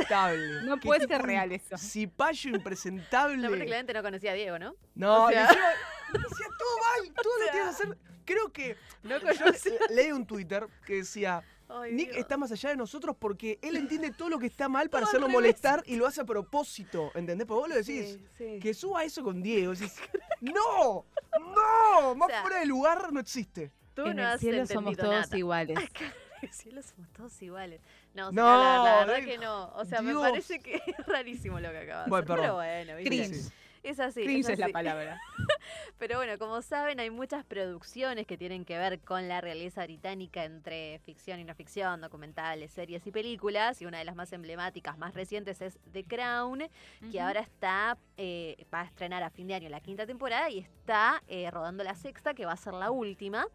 No 0.67 0.77
puede 0.79 1.07
ser 1.07 1.21
real 1.23 1.51
eso. 1.53 1.77
Cipayo 1.77 2.51
impresentable. 2.51 3.37
No, 3.39 3.49
porque 3.49 3.65
claramente 3.67 3.93
no 3.93 4.03
conocía 4.03 4.31
a 4.31 4.35
Diego, 4.35 4.59
¿no? 4.59 4.75
No, 4.95 5.25
O 5.25 5.29
sea- 5.31 5.41
y 5.41 5.45
encima 5.45 5.67
decía 6.13 6.47
todo 6.59 6.79
mal, 6.79 7.15
todo 7.23 7.39
lo 7.39 7.43
sea, 7.45 7.53
tienes 7.53 7.77
que 7.77 7.83
hacer. 7.83 7.99
Creo 8.25 8.53
que 8.53 8.77
No 9.03 9.19
yo 9.19 9.45
leí 9.91 10.13
un 10.13 10.27
Twitter 10.27 10.67
que 10.87 10.97
decía, 10.97 11.43
Ay, 11.69 11.93
Nick 11.93 12.09
Dios. 12.09 12.19
está 12.19 12.37
más 12.37 12.51
allá 12.53 12.71
de 12.71 12.77
nosotros 12.77 13.15
porque 13.19 13.59
él 13.63 13.77
entiende 13.77 14.11
todo 14.11 14.29
lo 14.31 14.39
que 14.39 14.47
está 14.47 14.69
mal 14.69 14.89
para 14.89 15.07
Todo 15.07 15.29
molestar 15.29 15.83
y 15.87 15.97
lo 15.97 16.07
hace 16.07 16.23
a 16.23 16.25
propósito, 16.25 17.11
¿entendés? 17.15 17.47
Porque 17.47 17.61
vos 17.61 17.69
lo 17.69 17.75
decís, 17.75 18.19
Sí, 18.19 18.27
sí. 18.55 18.59
que 18.61 18.73
suba 18.75 19.05
eso 19.05 19.23
con 19.23 19.43
Diego, 19.43 19.73
decís, 19.73 19.95
¡No! 20.41 21.05
¡No! 21.41 22.15
Más 22.15 22.27
O 22.29 22.31
sea, 22.31 22.43
fuera 22.43 22.61
de 22.61 22.67
lugar 22.67 23.13
no 23.13 23.21
existe. 23.21 23.71
Tú 23.95 24.07
en 24.07 24.17
no 24.17 24.23
el 24.23 24.29
has 24.29 24.41
cielo 24.41 24.65
somos 24.67 24.97
todos 24.97 25.11
nada. 25.13 25.37
iguales. 25.37 25.79
En 25.79 26.49
el 26.49 26.53
cielo 26.55 26.83
somos 26.83 27.09
todos 27.13 27.43
iguales. 27.43 27.81
No, 28.15 28.31
No, 28.31 28.43
señora, 28.43 28.57
la, 28.79 28.85
la 28.85 29.07
verdad 29.07 29.25
que 29.27 29.39
no. 29.39 29.73
O 29.75 29.85
sea, 29.85 30.01
Dios. 30.01 30.15
me 30.15 30.21
parece 30.21 30.61
que 30.61 30.75
es 30.87 31.07
rarísimo 31.07 31.59
lo 31.61 31.71
que 31.71 31.79
acabas 31.79 32.05
de 32.07 32.11
Bueno, 32.11 32.25
hacer. 32.33 32.41
Pero 32.43 32.55
bueno, 32.55 32.97
¿viste? 32.97 33.09
Cringe. 33.11 33.53
Es 33.83 34.01
así. 34.01 34.25
Cringe 34.25 34.41
es 34.41 34.49
es 34.51 34.59
la 34.59 34.69
palabra. 34.69 35.21
Pero 35.99 36.17
bueno, 36.17 36.39
como 36.39 36.63
saben, 36.63 37.01
hay 37.01 37.11
muchas 37.11 37.45
producciones 37.45 38.27
que 38.27 38.37
tienen 38.37 38.65
que 38.65 38.79
ver 38.79 39.01
con 39.01 39.29
la 39.29 39.41
realeza 39.41 39.85
británica 39.85 40.45
entre 40.45 41.01
ficción 41.01 41.41
y 41.41 41.45
no 41.45 41.55
ficción, 41.55 42.01
documentales, 42.01 42.73
series 42.73 43.07
y 43.07 43.11
películas. 43.11 43.81
Y 43.83 43.87
una 43.87 43.99
de 43.99 44.05
las 44.05 44.17
más 44.17 44.33
emblemáticas, 44.33 44.99
más 44.99 45.15
recientes, 45.15 45.61
es 45.61 45.79
The 45.93 46.05
Crown, 46.05 46.69
que 47.11 47.21
ahora 47.21 47.41
está, 47.41 47.99
eh, 48.17 48.67
va 48.73 48.83
a 48.83 48.85
estrenar 48.85 49.23
a 49.23 49.31
fin 49.31 49.49
de 49.49 49.55
año 49.55 49.69
la 49.69 49.81
quinta 49.81 50.07
temporada 50.07 50.51
y 50.51 50.59
está 50.59 51.23
eh, 51.29 51.51
rodando 51.51 51.85
la 51.85 51.95
sexta, 51.95 52.35
que 52.35 52.47
va 52.47 52.53
a 52.53 52.57
ser 52.57 52.75
la 52.75 52.91
última. 52.91 53.47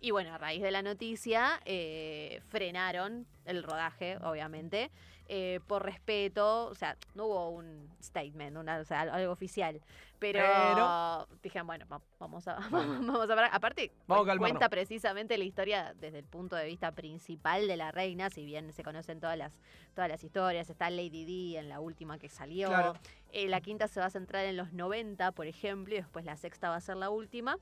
Y 0.00 0.12
bueno, 0.12 0.32
a 0.32 0.38
raíz 0.38 0.62
de 0.62 0.70
la 0.70 0.80
noticia, 0.80 1.60
eh, 1.66 2.40
frenaron 2.48 3.26
el 3.44 3.62
rodaje, 3.62 4.16
obviamente, 4.22 4.90
eh, 5.32 5.60
por 5.68 5.84
respeto, 5.84 6.66
o 6.66 6.74
sea, 6.74 6.96
no 7.14 7.26
hubo 7.26 7.50
un 7.50 7.88
statement, 8.02 8.56
una, 8.56 8.78
o 8.78 8.84
sea, 8.84 9.02
algo 9.02 9.32
oficial, 9.32 9.80
pero, 10.18 10.40
Pero- 10.40 11.28
dijeron, 11.40 11.68
bueno, 11.68 11.86
va- 11.86 12.02
vamos 12.18 12.48
a, 12.48 12.56
vamos 13.16 13.30
a 13.30 13.34
parar. 13.36 13.50
Aparte, 13.52 13.92
Vamos 14.08 14.26
calmarnos. 14.26 14.50
cuenta 14.58 14.68
precisamente 14.68 15.38
la 15.38 15.44
historia 15.44 15.94
desde 15.94 16.18
el 16.18 16.24
punto 16.24 16.56
de 16.56 16.66
vista 16.66 16.90
principal 16.90 17.68
de 17.68 17.76
la 17.76 17.92
reina, 17.92 18.28
si 18.28 18.44
bien 18.44 18.72
se 18.72 18.82
conocen 18.82 19.20
todas 19.20 19.38
las, 19.38 19.56
todas 19.94 20.10
las 20.10 20.24
historias, 20.24 20.68
está 20.68 20.90
Lady 20.90 21.24
Di 21.24 21.56
en 21.56 21.68
la 21.68 21.78
última 21.78 22.18
que 22.18 22.28
salió, 22.28 22.66
Claro. 22.66 22.94
eh, 23.30 23.46
la 23.46 23.60
quinta 23.60 23.86
se 23.86 24.00
va 24.00 24.06
a 24.06 24.10
centrar 24.10 24.44
en 24.46 24.56
los 24.56 24.72
90, 24.72 25.30
por 25.30 25.46
ejemplo, 25.46 25.94
y 25.94 25.98
después 25.98 26.24
la 26.24 26.36
sexta 26.36 26.70
va 26.70 26.74
a 26.76 26.80
ser 26.80 26.96
la 26.96 27.08
última. 27.08 27.56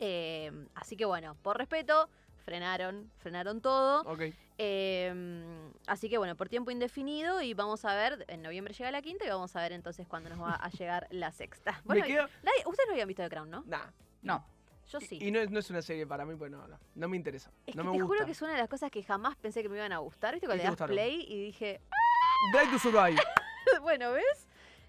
Eh, 0.00 0.50
así 0.74 0.96
que 0.96 1.04
bueno, 1.04 1.36
por 1.42 1.56
respeto, 1.56 2.08
frenaron, 2.46 3.10
frenaron 3.18 3.60
todo. 3.60 4.02
Ok. 4.02 4.22
Eh, 4.58 5.44
así 5.88 6.08
que 6.08 6.16
bueno, 6.16 6.36
por 6.36 6.48
tiempo 6.48 6.70
indefinido 6.70 7.42
y 7.42 7.52
vamos 7.54 7.84
a 7.84 7.94
ver, 7.94 8.24
en 8.28 8.40
noviembre 8.40 8.72
llega 8.72 8.90
la 8.92 9.02
quinta 9.02 9.26
y 9.26 9.28
vamos 9.28 9.54
a 9.56 9.60
ver 9.60 9.72
entonces 9.72 10.06
cuándo 10.06 10.30
nos 10.30 10.40
va 10.40 10.54
a 10.54 10.70
llegar 10.78 11.08
la 11.10 11.32
sexta. 11.32 11.82
Bueno, 11.84 12.02
Me 12.02 12.06
quedo... 12.06 12.22
nadie- 12.44 12.62
ustedes 12.64 12.86
no 12.86 12.92
habían 12.92 13.08
visto 13.08 13.22
The 13.24 13.28
Crown, 13.28 13.50
¿no? 13.50 13.64
Nah. 13.66 13.86
No. 14.22 14.46
Yo 14.88 15.00
sí. 15.00 15.18
Y 15.20 15.32
no 15.32 15.40
es, 15.40 15.50
no 15.50 15.58
es 15.58 15.68
una 15.70 15.82
serie 15.82 16.06
para 16.06 16.24
mí, 16.24 16.36
pues 16.36 16.48
no, 16.52 16.66
no, 16.68 16.78
no 16.94 17.08
me 17.08 17.16
interesa. 17.16 17.50
es 17.66 17.74
no 17.74 17.82
que 17.82 17.88
me 17.88 17.96
te 17.96 18.02
gusta. 18.02 18.14
juro 18.16 18.26
que 18.26 18.32
es 18.32 18.42
una 18.42 18.52
de 18.52 18.58
las 18.58 18.68
cosas 18.68 18.88
que 18.92 19.02
jamás 19.02 19.34
pensé 19.36 19.60
que 19.62 19.68
me 19.68 19.76
iban 19.76 19.92
a 19.92 19.98
gustar, 19.98 20.32
¿viste? 20.34 20.46
Cuando 20.46 20.62
¿Y 20.62 20.64
le 20.64 20.70
das 20.70 20.70
gustaron? 20.74 20.94
play 20.94 21.24
y 21.28 21.42
dije, 21.46 21.80
Drive 22.52 22.70
to 22.70 22.78
Survive. 22.78 23.16
bueno, 23.82 24.12
¿ves? 24.12 24.46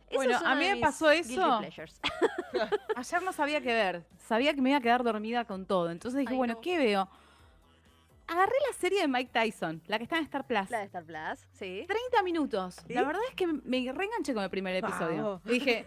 Eso 0.10 0.16
Bueno, 0.20 0.38
a 0.46 0.54
mí 0.56 0.66
de 0.66 0.76
me 0.76 0.82
pasó 0.82 1.10
eso. 1.10 1.60
Ayer 2.96 3.22
no 3.24 3.34
sabía 3.34 3.60
qué 3.62 3.74
ver. 3.74 4.06
Sabía 4.20 4.54
que 4.54 4.62
me 4.62 4.70
iba 4.70 4.78
a 4.78 4.82
quedar 4.82 5.04
dormida 5.04 5.46
con 5.46 5.66
todo. 5.66 5.90
Entonces 5.92 6.20
dije, 6.20 6.32
Ay, 6.34 6.38
bueno, 6.38 6.54
no. 6.56 6.62
¿qué 6.62 6.78
veo? 6.78 7.10
Agarré 8.28 8.56
la 8.68 8.78
serie 8.78 9.02
de 9.02 9.08
Mike 9.08 9.32
Tyson, 9.32 9.82
la 9.88 9.98
que 9.98 10.04
está 10.04 10.18
en 10.18 10.24
Star 10.24 10.46
Plus. 10.46 10.70
La 10.70 10.80
de 10.80 10.86
Star 10.86 11.06
Plus, 11.06 11.48
sí. 11.54 11.86
30 11.88 12.24
minutos. 12.24 12.76
¿Sí? 12.86 12.94
La 12.94 13.04
verdad 13.04 13.22
es 13.30 13.36
que 13.36 13.48
me 13.48 13.92
reenganché 13.92 14.34
con 14.34 14.44
el 14.44 14.50
primer 14.50 14.76
episodio. 14.76 15.42
Dije, 15.46 15.86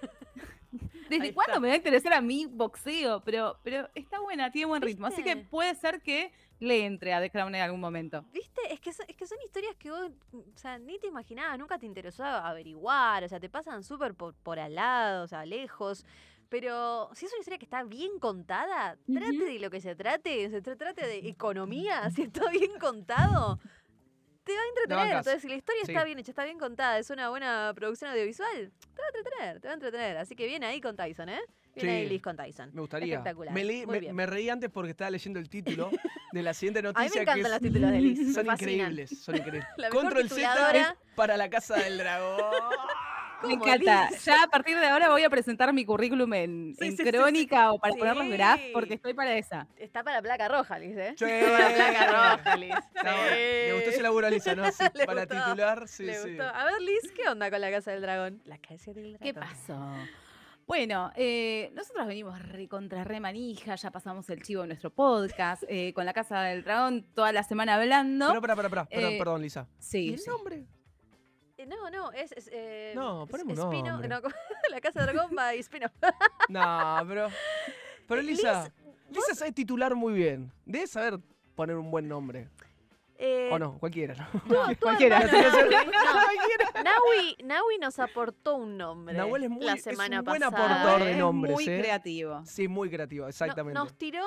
¿desde 1.10 1.34
cuándo 1.34 1.60
me 1.60 1.68
va 1.68 1.74
a 1.74 1.76
interesar 1.76 2.14
a 2.14 2.20
mí 2.20 2.46
boxeo? 2.46 3.22
Pero, 3.24 3.58
pero 3.62 3.88
está 3.94 4.20
buena, 4.20 4.50
tiene 4.50 4.66
buen 4.66 4.80
ritmo. 4.80 5.06
Así 5.06 5.22
que 5.22 5.36
puede 5.36 5.74
ser 5.74 6.00
que 6.00 6.32
le 6.60 6.86
entre 6.86 7.12
a 7.12 7.20
The 7.20 7.30
Crown 7.30 7.54
en 7.54 7.62
algún 7.62 7.80
momento. 7.80 8.24
¿Viste? 8.32 8.60
Es 8.70 8.80
que, 8.80 8.92
son, 8.92 9.06
es 9.08 9.16
que 9.16 9.26
son 9.26 9.38
historias 9.44 9.74
que 9.76 9.90
vos, 9.90 10.10
o 10.32 10.44
sea, 10.56 10.78
ni 10.78 10.98
te 10.98 11.08
imaginabas, 11.08 11.58
nunca 11.58 11.78
te 11.78 11.86
interesó 11.86 12.24
averiguar, 12.24 13.24
o 13.24 13.28
sea, 13.28 13.40
te 13.40 13.48
pasan 13.48 13.82
súper 13.82 14.14
por, 14.14 14.34
por 14.34 14.58
al 14.58 14.74
lado, 14.74 15.24
o 15.24 15.28
sea, 15.28 15.44
lejos. 15.44 16.04
Pero 16.50 17.08
si 17.14 17.24
es 17.26 17.32
una 17.32 17.38
historia 17.40 17.58
que 17.58 17.64
está 17.64 17.82
bien 17.84 18.18
contada, 18.18 18.98
trate 19.06 19.38
de 19.44 19.58
lo 19.60 19.70
que 19.70 19.80
se 19.80 19.94
trate, 19.94 20.50
se 20.50 20.62
tra- 20.62 20.76
trate 20.76 21.06
de 21.06 21.18
economía, 21.28 22.10
si 22.14 22.22
está 22.22 22.50
bien 22.50 22.72
contado, 22.80 23.58
te 24.44 24.52
va 24.52 24.60
a 24.60 24.68
entretener. 24.68 25.16
Entonces, 25.18 25.42
si 25.42 25.48
la 25.48 25.54
historia 25.54 25.82
Sí. 25.86 25.92
está 25.92 26.04
bien 26.04 26.18
hecha, 26.18 26.32
está 26.32 26.44
bien 26.44 26.58
contada, 26.58 26.98
es 26.98 27.08
una 27.10 27.30
buena 27.30 27.72
producción 27.74 28.10
audiovisual, 28.10 28.72
te 28.94 29.00
va 29.00 29.06
a 29.06 29.18
entretener, 29.18 29.60
te 29.60 29.68
va 29.68 29.72
a 29.72 29.74
entretener. 29.74 30.16
Así 30.16 30.34
que 30.34 30.46
viene 30.46 30.66
ahí 30.66 30.80
con 30.80 30.96
Tyson, 30.96 31.28
¿eh? 31.28 31.40
Viene 31.76 31.92
ahí 31.98 32.02
Sí. 32.04 32.08
Liz 32.14 32.22
con 32.22 32.36
Tyson. 32.36 32.70
Me 32.74 32.80
gustaría. 32.80 33.14
Espectacular. 33.14 33.54
Me, 33.54 33.64
leí- 33.64 33.86
Muy 33.86 33.92
me- 33.94 34.00
bien. 34.00 34.16
me 34.16 34.26
reí 34.26 34.48
antes 34.48 34.70
porque 34.70 34.90
estaba 34.90 35.08
leyendo 35.10 35.38
el 35.38 35.48
título 35.48 35.88
de 36.32 36.42
la 36.42 36.52
siguiente 36.52 36.80
A 36.80 36.82
mí 36.82 36.86
noticia. 36.88 37.14
me 37.14 37.22
encantan 37.22 37.36
que 37.36 37.42
los 37.48 37.52
es- 37.52 37.62
títulos 37.62 37.90
de 37.92 38.00
Liz. 38.00 38.34
Son 38.34 38.46
increíbles, 38.46 39.22
son 39.22 39.36
increíbles. 39.36 39.64
La 39.76 39.88
mejor 39.88 40.02
Control 40.02 40.28
Z 40.30 40.70
es 40.76 40.86
para 41.14 41.36
la 41.36 41.48
casa 41.48 41.76
del 41.76 41.96
dragón. 41.98 42.40
Me 43.42 43.54
¿Cómo 43.58 43.64
encanta. 43.66 44.08
dice? 44.10 44.30
Ya 44.30 44.42
a 44.42 44.46
partir 44.48 44.78
de 44.78 44.86
ahora 44.86 45.08
voy 45.08 45.22
a 45.22 45.30
presentar 45.30 45.72
mi 45.72 45.84
currículum 45.84 46.32
en, 46.34 46.74
Sí, 46.78 46.84
en 46.84 46.90
sí, 46.92 46.96
sí, 46.98 47.02
sí. 47.04 47.10
crónica 47.10 47.72
o 47.72 47.78
para 47.78 47.94
poner 47.94 48.16
los 48.16 48.28
graph 48.28 48.60
Sí. 48.60 48.70
porque 48.72 48.94
estoy 48.94 49.14
para 49.14 49.34
esa. 49.36 49.66
Está 49.76 50.02
para 50.04 50.20
placa 50.20 50.48
roja, 50.48 50.78
Liz, 50.78 50.96
¿eh? 50.96 51.14
Sí. 51.16 51.24
Está 51.24 51.50
para 51.58 51.74
placa 51.74 52.06
roja, 52.44 52.56
Liz. 52.56 52.74
No, 53.02 53.10
Le 53.30 53.72
gustó 53.74 53.90
ese 53.90 54.02
laburo 54.02 54.26
a 54.26 54.30
Lisa, 54.30 54.54
¿no? 54.54 54.70
Sí, 54.70 54.84
Le 54.94 55.06
para 55.06 55.24
gustó, 55.24 55.44
titular, 55.44 55.88
sí, 55.88 56.04
Le 56.04 56.14
sí. 56.14 56.28
gustó. 56.28 56.42
A 56.44 56.64
ver, 56.64 56.80
Liz, 56.82 57.12
¿qué 57.16 57.28
onda 57.28 57.50
con 57.50 57.60
la 57.60 57.70
Casa 57.70 57.90
del 57.92 58.02
Dragón? 58.02 58.42
La 58.44 58.58
Casa 58.58 58.92
del 58.92 59.12
Dragón. 59.14 59.18
¿Qué 59.22 59.34
pasó? 59.34 59.78
Bueno, 60.66 61.10
eh, 61.16 61.72
nosotros 61.74 62.06
venimos 62.06 62.40
re 62.46 62.68
contra 62.68 63.02
re 63.02 63.18
manija, 63.18 63.74
ya 63.74 63.90
pasamos 63.90 64.30
el 64.30 64.40
chivo 64.42 64.62
en 64.62 64.68
nuestro 64.68 64.90
podcast, 64.90 65.64
eh, 65.66 65.92
con 65.94 66.04
la 66.06 66.12
Casa 66.12 66.42
del 66.42 66.62
Dragón 66.62 67.04
toda 67.12 67.32
la 67.32 67.42
semana 67.42 67.74
hablando. 67.74 68.28
Pero, 68.28 68.40
para, 68.40 68.54
para, 68.54 68.68
perdón, 68.68 68.86
Eh, 68.90 69.18
perdón, 69.18 69.42
Lisa. 69.42 69.66
¿Y 69.80 69.82
sí, 69.82 70.08
el 70.12 70.18
sí. 70.20 70.30
nombre? 70.30 70.64
Eh, 71.60 71.66
no, 71.66 71.90
no, 71.90 72.10
es. 72.12 72.32
es, 72.32 72.48
eh, 72.52 72.92
No, 72.94 73.24
es- 73.24 73.30
ponemos 73.30 73.58
Spino- 73.58 73.90
nombre. 73.92 74.08
no, 74.08 74.20
la 74.70 74.80
Casa 74.80 75.04
del 75.04 75.12
Dragón 75.14 75.36
va 75.36 75.54
y 75.54 75.62
Spino. 75.62 75.88
No, 76.48 77.00
pero. 77.06 77.28
Pero 78.08 78.22
Lisa, 78.22 78.64
Liz, 79.08 79.16
Lisa 79.16 79.34
sabe 79.34 79.52
titular 79.52 79.94
muy 79.94 80.14
bien. 80.14 80.50
Debe 80.64 80.86
saber 80.86 81.20
poner 81.54 81.76
un 81.76 81.90
buen 81.90 82.08
nombre. 82.08 82.48
eh, 83.18 83.50
o 83.52 83.58
no, 83.58 83.78
cualquiera, 83.78 84.14
¿no? 84.46 84.64
Cualquiera. 84.80 85.20
no, 86.82 86.92
Nahui 87.44 87.78
nos 87.78 87.98
aportó 87.98 88.54
un 88.56 88.78
nombre 88.78 89.14
Nahuel 89.14 89.44
es 89.44 89.50
muy- 89.50 89.64
la 89.64 89.74
es 89.74 89.82
semana 89.82 90.20
un 90.20 90.24
buen 90.24 90.40
pasada. 90.40 90.64
aportador 90.64 91.04
de 91.04 91.12
Es 91.12 91.18
nombres, 91.18 91.52
muy 91.52 91.68
¿eh? 91.68 91.78
creativo. 91.80 92.42
Sí, 92.46 92.66
muy 92.68 92.88
creativo, 92.88 93.24
No- 93.24 93.28
exactamente. 93.28 93.78
nos 93.78 93.92
tiró 93.98 94.24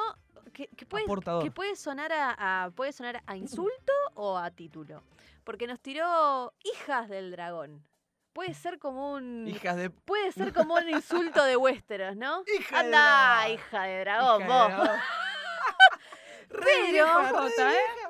que, 0.54 0.68
que 0.68 0.86
puede, 0.86 1.06
Aportador. 1.06 1.44
que 1.44 1.50
puede 1.52 1.76
sonar 1.76 2.12
a, 2.14 2.66
a- 2.66 2.72
puede 2.72 2.94
sonar 2.94 3.24
a 3.26 3.36
insulto 3.36 3.92
o 4.14 4.38
a 4.38 4.52
título. 4.52 5.02
Porque 5.44 5.68
nos 5.68 5.80
tiró 5.82 6.54
hijas 6.64 7.10
del 7.10 7.32
dragón. 7.32 7.86
Puede 8.34 8.54
ser 8.56 8.80
como 8.80 9.14
un 9.14 9.48
Hijas 9.48 9.76
de. 9.78 9.90
puede 9.92 10.32
ser 10.32 10.54
como 10.54 10.74
un 10.76 10.90
insulto 10.90 11.44
de 11.44 11.56
Westeros, 11.58 12.16
¿no? 12.16 12.44
Hija 12.58 12.80
de 12.80 12.86
Anda, 12.86 13.36
dragón. 13.38 13.52
hija 13.54 13.84
de 13.84 14.00
dragón, 14.00 14.42
hija 14.42 14.54
de 14.68 14.74
vos. 14.76 14.84
dragón. 14.84 15.00
Re 16.50 16.60
Pero- 16.66 16.92
vieja, 16.92 17.32
re 17.32 17.48
¿eh? 17.48 17.82
vieja. 17.96 18.03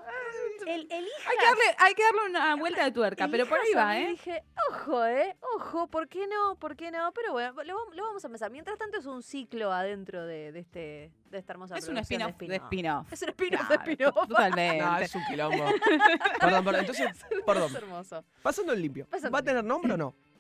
El, 0.68 0.82
el 0.92 1.06
Hay 1.06 1.38
que, 1.38 1.46
darle, 1.46 1.64
hay 1.78 1.94
que 1.96 2.04
darle 2.04 2.30
una 2.30 2.56
vuelta 2.56 2.84
de 2.84 2.92
tuerca, 2.92 3.26
el 3.26 3.32
pero 3.32 3.46
por 3.48 3.60
ahí 3.60 3.74
va, 3.76 3.98
¿eh? 4.00 4.08
Dije, 4.10 4.44
ojo, 4.72 5.06
¿eh? 5.06 5.36
Ojo, 5.56 5.88
¿por 5.88 6.08
qué 6.08 6.28
no? 6.28 6.56
¿Por 6.60 6.76
qué 6.76 6.92
no? 6.92 7.12
Pero 7.14 7.32
bueno, 7.34 7.52
lo, 7.64 7.74
vam- 7.76 7.94
lo 7.94 8.04
vamos 8.04 8.24
a 8.24 8.28
empezar. 8.28 8.52
Mientras 8.52 8.78
tanto 8.78 8.98
es 9.00 9.06
un 9.06 9.22
ciclo 9.24 9.72
adentro 9.72 10.26
de, 10.26 10.52
de 10.52 10.60
este, 10.60 11.12
de 11.30 11.38
esta 11.38 11.54
hermosa 11.54 11.76
Es 11.78 11.88
un 11.88 11.98
spin-off 11.98 12.38
de 12.38 12.56
spin-off. 12.56 12.64
spin-off. 12.66 13.14
Es 13.14 13.22
un 13.22 13.30
spin-off 13.30 13.68
Claro, 13.68 13.84
de 13.84 13.92
spin-off. 13.92 14.16
Totalmente. 14.28 14.86
No, 14.86 14.98
es 15.00 15.16
un 15.16 15.26
quilombo. 15.26 15.66
perdón, 16.40 16.64
perdón. 16.66 16.80
Entonces, 16.82 17.26
perdón. 17.46 17.70
Es 17.70 17.76
hermoso. 17.76 18.26
Pasando 18.42 18.74
en 18.74 18.82
limpio. 18.82 19.06
Pasando 19.08 19.32
¿Va 19.32 19.40
a 19.40 19.42
en 19.42 19.46
tener 19.46 19.64
nombre 19.64 19.94
o 19.94 19.98
no? 19.98 20.16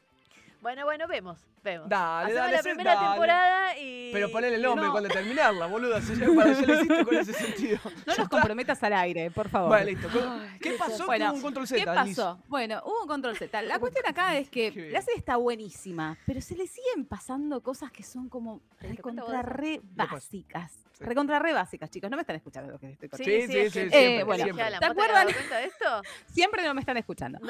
Bueno, 0.64 0.86
bueno, 0.86 1.08
vemos, 1.10 1.40
vemos. 1.62 1.90
Dale, 1.90 2.24
Hacemos 2.32 2.42
dale. 2.42 2.52
la 2.56 2.64
sí, 2.64 2.70
primera 2.70 2.96
dale. 2.96 3.08
temporada 3.10 3.78
y... 3.78 4.10
Pero 4.14 4.32
ponele 4.32 4.56
el 4.56 4.62
nombre 4.62 4.86
no. 4.86 4.92
cuando 4.94 5.10
terminarla, 5.10 5.66
boludo. 5.68 6.00
Si 6.00 6.16
ya, 6.16 6.26
para 6.34 6.54
ya 6.54 6.62
lo 6.66 6.74
hiciste 6.76 7.06
con 7.06 7.16
ese 7.18 7.34
sentido. 7.34 7.80
No 8.06 8.16
nos 8.16 8.30
comprometas 8.30 8.82
al 8.82 8.94
aire, 8.94 9.30
por 9.30 9.50
favor. 9.50 9.72
Vale, 9.72 9.92
listo. 9.92 10.08
Ay, 10.14 10.58
¿Qué 10.62 10.72
qué 10.72 10.78
pasó 10.78 11.06
Bueno, 11.06 11.26
con 11.28 11.36
un 11.36 11.42
control 11.42 11.68
Z? 11.68 11.76
¿Qué 11.84 12.06
Liz? 12.06 12.16
pasó? 12.16 12.40
Bueno, 12.48 12.82
hubo 12.86 13.02
un 13.02 13.08
control 13.10 13.36
Z. 13.38 13.62
La 13.64 13.78
cuestión 13.78 14.06
acá 14.08 14.38
es 14.38 14.50
que 14.50 14.90
la 14.90 15.02
serie 15.02 15.18
está 15.20 15.36
buenísima, 15.36 16.18
pero 16.26 16.40
se 16.40 16.56
le 16.56 16.66
siguen 16.66 17.06
pasando 17.08 17.62
cosas 17.62 17.92
que 17.92 18.04
son 18.04 18.30
como 18.30 18.62
¿Te 18.80 18.88
diste 18.88 19.02
cuenta 19.04 19.24
vos 19.24 19.32
de 19.34 19.42
recontra 19.42 20.06
eso? 20.06 20.08
re 20.08 20.14
básicas. 20.14 20.80
Sí. 21.04 21.10
Recontra 21.10 21.40
re 21.40 21.54
básicas, 21.54 21.90
chicos. 21.90 22.10
No 22.10 22.18
me 22.18 22.22
están 22.22 22.36
escuchando 22.36 22.72
lo 22.72 22.80
que 22.80 22.92
estoy 22.92 23.10
contando. 23.10 23.32
Sí, 23.34 23.42
Sí, 23.42 23.48
sí, 23.48 23.64
sí, 23.66 23.70
siempre, 23.72 24.18
Eh, 24.20 24.24
bueno, 24.24 24.44
siempre. 24.44 24.64
¿Te 24.66 24.72
¿vos 24.72 24.80
te 24.80 24.86
acuerdan? 24.86 25.26
cuenta 25.34 25.58
de 25.58 25.66
esto? 25.66 26.02
Siempre 26.28 26.64
no 26.64 26.74
me 26.74 26.80
están 26.82 26.98
escuchando. 26.98 27.40
No. 27.40 27.48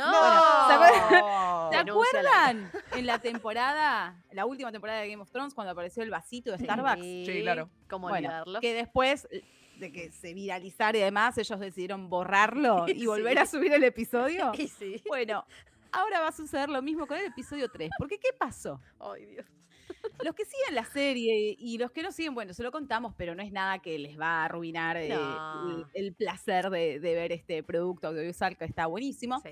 ¿se 0.67 1.17
No. 1.17 1.69
¿Te 1.71 1.77
Denúnciala. 1.77 2.47
acuerdan 2.47 2.71
en 2.95 3.05
la 3.05 3.19
temporada, 3.19 4.15
la 4.31 4.45
última 4.45 4.71
temporada 4.71 5.01
de 5.01 5.09
Game 5.09 5.21
of 5.21 5.29
Thrones, 5.31 5.53
cuando 5.53 5.71
apareció 5.71 6.03
el 6.03 6.09
vasito 6.09 6.51
de 6.51 6.57
Starbucks? 6.59 7.01
Sí, 7.01 7.39
claro. 7.41 7.69
¿Cómo 7.89 8.09
Bueno, 8.09 8.27
olvidarlo? 8.29 8.59
que 8.59 8.73
después 8.73 9.27
de 9.77 9.91
que 9.91 10.11
se 10.11 10.33
viralizara 10.33 10.97
y 10.97 11.01
demás, 11.01 11.37
ellos 11.37 11.59
decidieron 11.59 12.09
borrarlo 12.09 12.85
y 12.87 12.99
Sí. 12.99 13.05
volver 13.05 13.39
a 13.39 13.45
subir 13.45 13.73
el 13.73 13.83
episodio. 13.83 14.51
Y 14.57 14.67
sí. 14.67 15.01
Bueno, 15.07 15.45
ahora 15.91 16.19
va 16.21 16.27
a 16.29 16.31
suceder 16.31 16.69
lo 16.69 16.81
mismo 16.81 17.05
con 17.07 17.17
el 17.17 17.25
episodio 17.25 17.69
3. 17.69 17.89
Porque, 17.97 18.17
¿qué 18.19 18.29
pasó? 18.37 18.79
Ay, 18.99 19.25
Dios. 19.25 19.45
Los 20.23 20.35
que 20.35 20.45
siguen 20.45 20.75
la 20.75 20.85
serie 20.85 21.55
y 21.57 21.77
los 21.77 21.91
que 21.91 22.03
no 22.03 22.11
siguen, 22.11 22.33
bueno, 22.35 22.53
se 22.53 22.63
lo 22.63 22.71
contamos, 22.71 23.13
pero 23.17 23.35
no 23.35 23.41
es 23.43 23.51
nada 23.51 23.79
que 23.79 23.97
les 23.99 24.19
va 24.19 24.41
a 24.41 24.45
arruinar 24.45 24.97
eh, 24.97 25.11
el, 25.13 25.85
el 25.93 26.13
placer 26.13 26.69
de, 26.69 26.99
de 26.99 27.15
ver 27.15 27.31
este 27.31 27.63
producto 27.63 28.07
audiovisual 28.09 28.57
que 28.57 28.65
está 28.65 28.85
buenísimo. 28.85 29.39
Sí. 29.41 29.49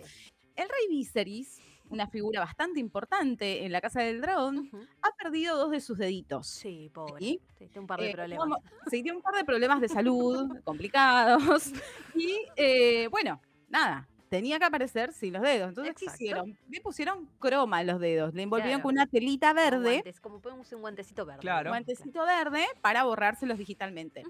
El 0.56 0.67
rey 0.69 0.88
Viserys, 0.89 1.60
una 1.89 2.08
figura 2.08 2.39
bastante 2.39 2.80
importante 2.80 3.65
en 3.65 3.71
la 3.71 3.82
Casa 3.82 4.02
del 4.02 4.21
Dragón, 4.21 4.69
ha 5.02 5.12
perdido 5.15 5.58
dos 5.58 5.71
de 5.71 5.82
sus 5.82 5.97
deditos. 5.97 6.47
Sí, 6.47 6.89
pobre. 6.93 7.19
¿Sí? 7.19 7.41
Sí, 7.58 7.65
tiene 7.67 7.80
un 7.82 7.88
par 7.88 8.00
de 8.00 8.10
Eh, 8.10 8.13
problemas. 8.13 8.60
sí, 8.89 9.02
tiene 9.04 9.17
un 9.17 9.21
par 9.24 9.36
de 9.36 9.43
problemas 9.43 9.82
de 9.82 9.89
salud 9.89 10.47
complicados. 10.63 11.71
Y 12.15 12.38
eh, 12.56 13.08
bueno, 13.08 13.41
nada, 13.67 14.08
tenía 14.31 14.57
que 14.59 14.63
aparecer 14.65 15.11
sin 15.11 15.33
los 15.33 15.41
dedos. 15.41 15.67
Entonces, 15.69 15.93
¿qué 15.93 16.05
hicieron? 16.05 16.57
Le 16.69 16.79
pusieron 16.79 17.27
croma 17.37 17.81
en 17.81 17.87
los 17.87 17.99
dedos, 17.99 18.33
le 18.33 18.43
envolvieron 18.43 18.79
Claro. 18.79 18.83
con 18.83 18.93
una 18.93 19.05
telita 19.05 19.51
verde, 19.51 19.95
guantes, 19.95 20.21
Como 20.21 20.39
podemos 20.39 20.71
un 20.71 20.79
guantecito 20.79 21.25
verde. 21.25 21.41
Claro. 21.41 21.69
guantecito 21.69 22.25
verde, 22.25 22.65
para 22.79 23.03
borrárselos 23.03 23.57
digitalmente. 23.57 24.23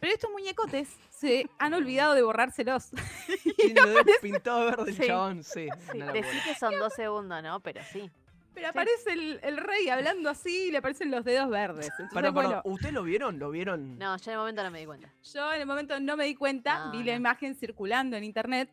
Pero 0.00 0.12
estos 0.12 0.30
muñecotes 0.32 0.88
se 1.10 1.48
han 1.58 1.72
olvidado 1.72 2.14
de 2.14 2.22
borrárselos. 2.22 2.90
Tiene 3.56 3.80
los 3.80 3.94
dedos 4.04 4.18
pintados 4.20 4.76
verde 4.76 4.90
el 4.90 4.96
Sí. 4.96 5.06
chabón, 5.06 5.44
sí. 5.44 5.68
Sí, 5.92 5.98
locura. 5.98 6.12
que 6.44 6.54
son 6.58 6.74
dos 6.80 6.92
segundos, 6.94 7.40
¿no? 7.40 7.60
Pero 7.60 7.80
sí. 7.92 8.10
Pero 8.54 8.66
Sí. 8.66 8.70
aparece 8.70 9.12
el, 9.12 9.38
el 9.44 9.56
rey 9.56 9.88
hablando 9.88 10.30
así 10.30 10.64
y 10.66 10.70
le 10.72 10.78
aparecen 10.78 11.12
los 11.12 11.24
dedos 11.24 11.48
verdes. 11.48 11.90
Entonces, 11.90 12.12
Perdón, 12.12 12.34
bueno, 12.34 12.48
perdón. 12.50 12.72
¿Ustedes 12.72 12.92
lo 12.92 13.04
vieron? 13.04 13.38
¿Lo 13.38 13.50
vieron? 13.52 13.98
No, 14.00 14.16
yo 14.16 14.24
en 14.24 14.32
el 14.32 14.38
momento 14.38 14.62
no 14.64 14.70
me 14.72 14.80
di 14.80 14.86
cuenta. 14.86 15.12
Yo 15.32 15.52
en 15.54 15.60
el 15.60 15.66
momento 15.68 16.00
no 16.00 16.16
me 16.16 16.24
di 16.24 16.34
cuenta, 16.34 16.86
No, 16.86 16.90
vi 16.90 17.04
la 17.04 17.14
imagen 17.14 17.54
circulando 17.54 18.16
en 18.16 18.24
internet. 18.24 18.68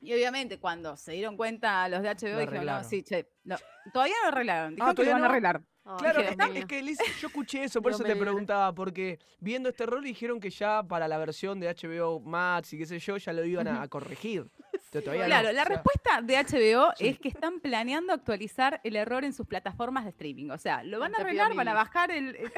Y 0.00 0.12
obviamente 0.14 0.58
cuando 0.58 0.96
se 0.96 1.12
dieron 1.12 1.36
cuenta 1.36 1.88
los 1.88 2.02
de 2.02 2.08
HBO, 2.08 2.38
dijeron, 2.38 2.66
no, 2.66 2.84
sí, 2.84 3.02
che, 3.02 3.28
no, 3.44 3.56
todavía 3.92 4.14
no 4.22 4.30
lo 4.30 4.36
arreglaron. 4.36 4.74
Dijeron 4.74 4.94
que 4.94 5.02
lo 5.02 5.10
¿todavía 5.10 5.12
van 5.14 5.22
a 5.22 5.26
no? 5.26 5.30
arreglar. 5.30 5.62
Ay, 5.84 5.96
Claro, 5.98 6.20
Dije, 6.20 6.58
es 6.60 6.66
que 6.66 6.82
Liz, 6.82 6.98
yo 7.20 7.28
escuché 7.28 7.64
eso, 7.64 7.82
por 7.82 7.92
eso 7.92 8.04
te 8.04 8.14
preguntaba, 8.14 8.72
porque 8.74 9.18
viendo 9.40 9.68
este 9.70 9.86
rol 9.86 10.04
dijeron 10.04 10.38
que 10.38 10.50
ya 10.50 10.82
para 10.82 11.08
la 11.08 11.18
versión 11.18 11.58
de 11.58 11.68
HBO 11.74 12.20
Max 12.20 12.72
y 12.74 12.78
qué 12.78 12.86
sé 12.86 12.98
yo, 12.98 13.16
ya 13.16 13.32
lo 13.32 13.44
iban 13.44 13.66
a, 13.66 13.82
a 13.82 13.88
corregir. 13.88 14.46
No, 14.92 15.00
Claro, 15.02 15.26
la 15.28 15.50
o 15.50 15.54
sea, 15.54 15.64
respuesta 15.64 16.20
de 16.22 16.36
HBO 16.36 16.92
Sí. 16.96 17.06
es 17.08 17.18
que 17.20 17.28
están 17.28 17.60
planeando 17.60 18.12
actualizar 18.12 18.80
el 18.82 18.96
error 18.96 19.24
en 19.24 19.32
sus 19.32 19.46
plataformas 19.46 20.04
de 20.04 20.10
streaming. 20.10 20.50
O 20.50 20.58
sea, 20.58 20.82
lo 20.82 20.98
van 20.98 21.14
a 21.14 21.18
arreglar, 21.18 21.54
van 21.54 21.68
a 21.68 21.74
bajar 21.74 22.10
el, 22.10 22.34
el- 22.34 22.52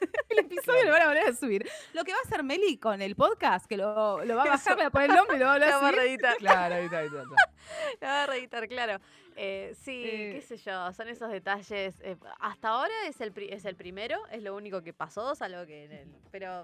el 0.28 0.38
episodio 0.38 0.82
y 0.82 0.86
lo 0.86 0.92
van 0.92 1.02
a 1.02 1.06
volver 1.08 1.28
a 1.28 1.32
subir. 1.34 1.66
Lo 1.94 2.04
que 2.04 2.12
va 2.12 2.18
a 2.18 2.26
hacer 2.26 2.42
Meli 2.42 2.76
con 2.76 3.00
el 3.00 3.16
podcast, 3.16 3.66
que 3.66 3.76
lo, 3.78 4.22
lo 4.24 4.36
va 4.36 4.42
a 4.42 4.46
bajar, 4.48 4.76
le 4.76 4.82
va 4.82 4.88
a 4.88 4.90
poner 4.90 5.10
el 5.10 5.16
nombre 5.16 5.36
y 5.36 5.40
lo 5.40 5.46
va 5.46 5.52
a 5.54 5.56
a 5.76 5.80
va 5.80 5.88
a 5.88 5.92
reeditar. 5.92 6.36
Claro, 6.38 6.74
está, 6.76 6.98
ahí 6.98 7.06
está. 7.06 7.22
La 8.00 8.08
va 8.08 8.22
a 8.22 8.26
reeditar, 8.26 8.68
claro. 8.68 9.00
Eh, 9.36 9.72
sí, 9.80 10.02
Eh. 10.04 10.32
qué 10.34 10.40
sé 10.42 10.56
yo, 10.58 10.92
son 10.92 11.08
esos 11.08 11.30
detalles. 11.30 12.00
eh, 12.02 12.16
hasta 12.40 12.68
ahora 12.68 12.92
es 13.06 13.20
el, 13.20 13.32
pri- 13.32 13.48
es 13.50 13.64
el 13.64 13.76
primero, 13.76 14.20
es 14.30 14.42
lo 14.42 14.54
único 14.54 14.82
que 14.82 14.92
pasó, 14.92 15.34
salvo 15.34 15.64
que 15.64 15.84
en 15.84 15.92
el. 15.92 16.08
Pero. 16.30 16.62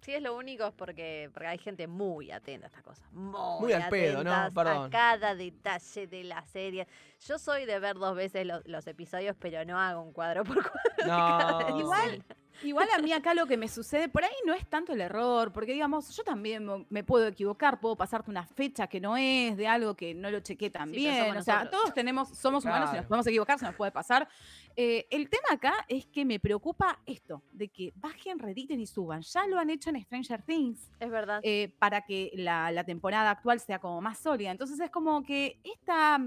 Si 0.00 0.14
es 0.14 0.22
lo 0.22 0.34
único 0.36 0.66
es 0.66 0.72
porque, 0.72 1.30
porque 1.32 1.48
hay 1.48 1.58
gente 1.58 1.86
muy 1.86 2.30
atenta 2.30 2.66
a 2.66 2.68
estas 2.68 2.82
cosas. 2.82 3.04
Muy, 3.12 3.60
Muy 3.60 3.72
al 3.72 3.88
pedo, 3.90 4.24
¿no? 4.24 4.50
Perdón. 4.54 4.86
A 4.86 4.90
cada 4.90 5.34
detalle 5.34 6.06
de 6.06 6.24
la 6.24 6.42
serie. 6.46 6.86
Yo 7.26 7.38
soy 7.38 7.66
de 7.66 7.78
ver 7.78 7.96
dos 7.96 8.14
veces 8.16 8.46
lo- 8.46 8.62
los 8.64 8.86
episodios, 8.86 9.36
pero 9.38 9.64
no 9.64 9.78
hago 9.78 10.00
un 10.02 10.12
cuadro 10.12 10.44
por 10.44 10.56
cuadro. 10.62 11.06
No. 11.06 11.78
Igual, 11.80 12.24
igual 12.62 12.88
a 12.96 12.98
mí 13.00 13.12
acá 13.12 13.34
lo 13.34 13.46
que 13.46 13.56
me 13.56 13.68
sucede, 13.68 14.08
por 14.08 14.24
ahí 14.24 14.32
no 14.46 14.52
es 14.52 14.66
tanto 14.68 14.92
el 14.92 15.00
error, 15.00 15.52
porque 15.52 15.72
digamos, 15.72 16.14
yo 16.16 16.22
también 16.24 16.86
me 16.88 17.04
puedo 17.04 17.26
equivocar, 17.26 17.80
puedo 17.80 17.96
pasarte 17.96 18.30
una 18.30 18.46
fecha 18.46 18.86
que 18.86 19.00
no 19.00 19.16
es, 19.16 19.56
de 19.56 19.66
algo 19.66 19.94
que 19.94 20.14
no 20.14 20.30
lo 20.30 20.40
chequé 20.40 20.70
tan 20.70 20.90
Sí, 20.90 20.96
bien. 20.96 21.36
O 21.36 21.42
sea, 21.42 21.56
nosotros. 21.60 21.70
todos 21.82 21.94
tenemos, 21.94 22.28
somos 22.30 22.64
humanos 22.64 22.90
y 22.92 22.96
nos 22.96 23.06
podemos 23.06 23.26
equivocar, 23.26 23.58
se 23.58 23.64
nos 23.66 23.74
puede 23.74 23.92
pasar. 23.92 24.28
Eh, 24.76 25.06
el 25.10 25.28
tema 25.28 25.48
acá 25.52 25.72
es 25.88 26.06
que 26.06 26.24
me 26.24 26.38
preocupa 26.38 27.00
esto, 27.06 27.42
de 27.52 27.68
que 27.68 27.92
bajen, 27.96 28.38
rediten 28.38 28.80
y 28.80 28.86
suban. 28.86 29.22
Ya 29.22 29.46
lo 29.46 29.58
han 29.58 29.68
hecho 29.70 29.90
en 29.90 30.00
Stranger 30.02 30.42
Things. 30.42 30.90
Es 31.00 31.10
verdad. 31.10 31.40
eh, 31.42 31.74
para 31.78 32.02
que 32.02 32.30
la, 32.34 32.70
la 32.70 32.84
temporada 32.84 33.30
actual 33.30 33.60
sea 33.60 33.78
como 33.78 34.00
más 34.00 34.18
sólida. 34.18 34.50
Entonces 34.50 34.78
es 34.80 34.90
como 34.90 35.22
que 35.22 35.58
esta, 35.64 36.18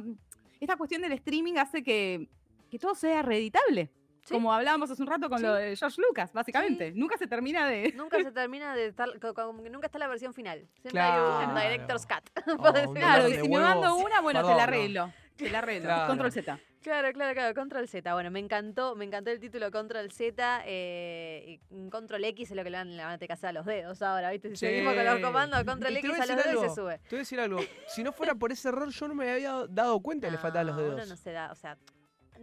esta 0.59 0.75
cuestión 0.77 1.01
del 1.01 1.13
streaming 1.13 1.55
hace 1.57 1.83
que, 1.83 2.29
que 2.69 2.77
todo 2.79 2.95
sea 2.95 3.21
reeditable. 3.21 3.89
Sí. 4.23 4.33
Como 4.33 4.53
hablábamos 4.53 4.89
hace 4.89 5.01
un 5.01 5.07
rato 5.07 5.29
con 5.29 5.39
Sí. 5.39 5.45
lo 5.45 5.53
de 5.53 5.75
George 5.75 6.01
Lucas, 6.01 6.31
básicamente. 6.33 6.91
Nunca 6.93 7.17
se 7.17 7.27
termina 7.27 7.67
de... 7.67 7.91
Nunca 7.95 8.21
se 8.23 8.31
termina 8.31 8.73
de 8.75 8.87
estar, 8.87 9.19
co- 9.19 9.33
como 9.33 9.61
que 9.63 9.69
nunca 9.69 9.87
está 9.87 9.99
la 9.99 10.07
versión 10.07 10.33
final. 10.33 10.59
Siempre 10.81 10.91
Claro. 10.91 11.37
hay 11.39 11.45
un 11.47 11.55
director's 11.55 12.05
cut. 12.05 12.29
Oh, 12.57 12.73
Claro, 12.93 13.27
y 13.27 13.33
si 13.35 13.49
me 13.49 13.59
mando 13.59 13.95
una, 13.97 14.21
bueno, 14.21 14.41
te 14.41 14.47
la 14.49 14.53
no. 14.55 14.61
arreglo. 14.61 15.13
Te 15.35 15.49
la 15.49 15.59
arreglo. 15.59 15.85
Claro. 15.89 16.07
Control 16.07 16.31
Z. 16.31 16.59
Claro, 16.81 17.11
claro, 17.13 17.33
claro, 17.33 17.55
Control 17.55 17.87
Z. 17.87 18.13
Bueno, 18.13 18.29
me 18.29 18.39
encantó, 18.39 18.95
me 18.95 19.05
encantó 19.05 19.31
el 19.31 19.39
título 19.39 19.71
Control 19.71 20.11
Z. 20.11 20.63
Eh, 20.65 21.59
Control 21.91 22.23
X 22.25 22.51
es 22.51 22.55
lo 22.57 22.63
que 22.63 22.69
le 22.69 22.77
van, 22.77 22.95
le 22.95 23.03
van 23.03 23.13
a 23.13 23.17
que 23.17 23.31
hacer 23.33 23.49
a 23.49 23.53
los 23.53 23.65
dedos 23.65 24.01
ahora, 24.01 24.31
¿viste? 24.31 24.49
Si 24.49 24.55
Sí. 24.57 24.65
seguimos 24.67 24.93
con 24.93 25.05
los 25.05 25.19
comandos, 25.19 25.63
Control 25.63 25.93
te 25.93 25.99
X 25.99 26.11
a 26.11 26.23
a 26.23 26.25
los 26.27 26.45
dedos 26.45 26.65
y 26.65 26.69
se 26.69 26.75
sube. 26.75 26.97
Te 26.99 27.09
voy 27.09 27.17
a 27.17 27.19
decir 27.19 27.39
algo. 27.39 27.59
Si 27.87 28.03
no 28.03 28.11
fuera 28.11 28.35
por 28.35 28.51
ese 28.51 28.67
error, 28.69 28.89
yo 28.89 29.07
no 29.07 29.15
me 29.15 29.29
había 29.31 29.65
dado 29.69 29.99
cuenta 30.01 30.27
que 30.27 30.31
le 30.31 30.37
faltaban 30.37 30.67
los 30.67 30.77
dedos. 30.77 30.93
Uno 30.95 31.05
no 31.05 31.15
se 31.17 31.31
da, 31.31 31.51
o 31.51 31.55
sea, 31.55 31.77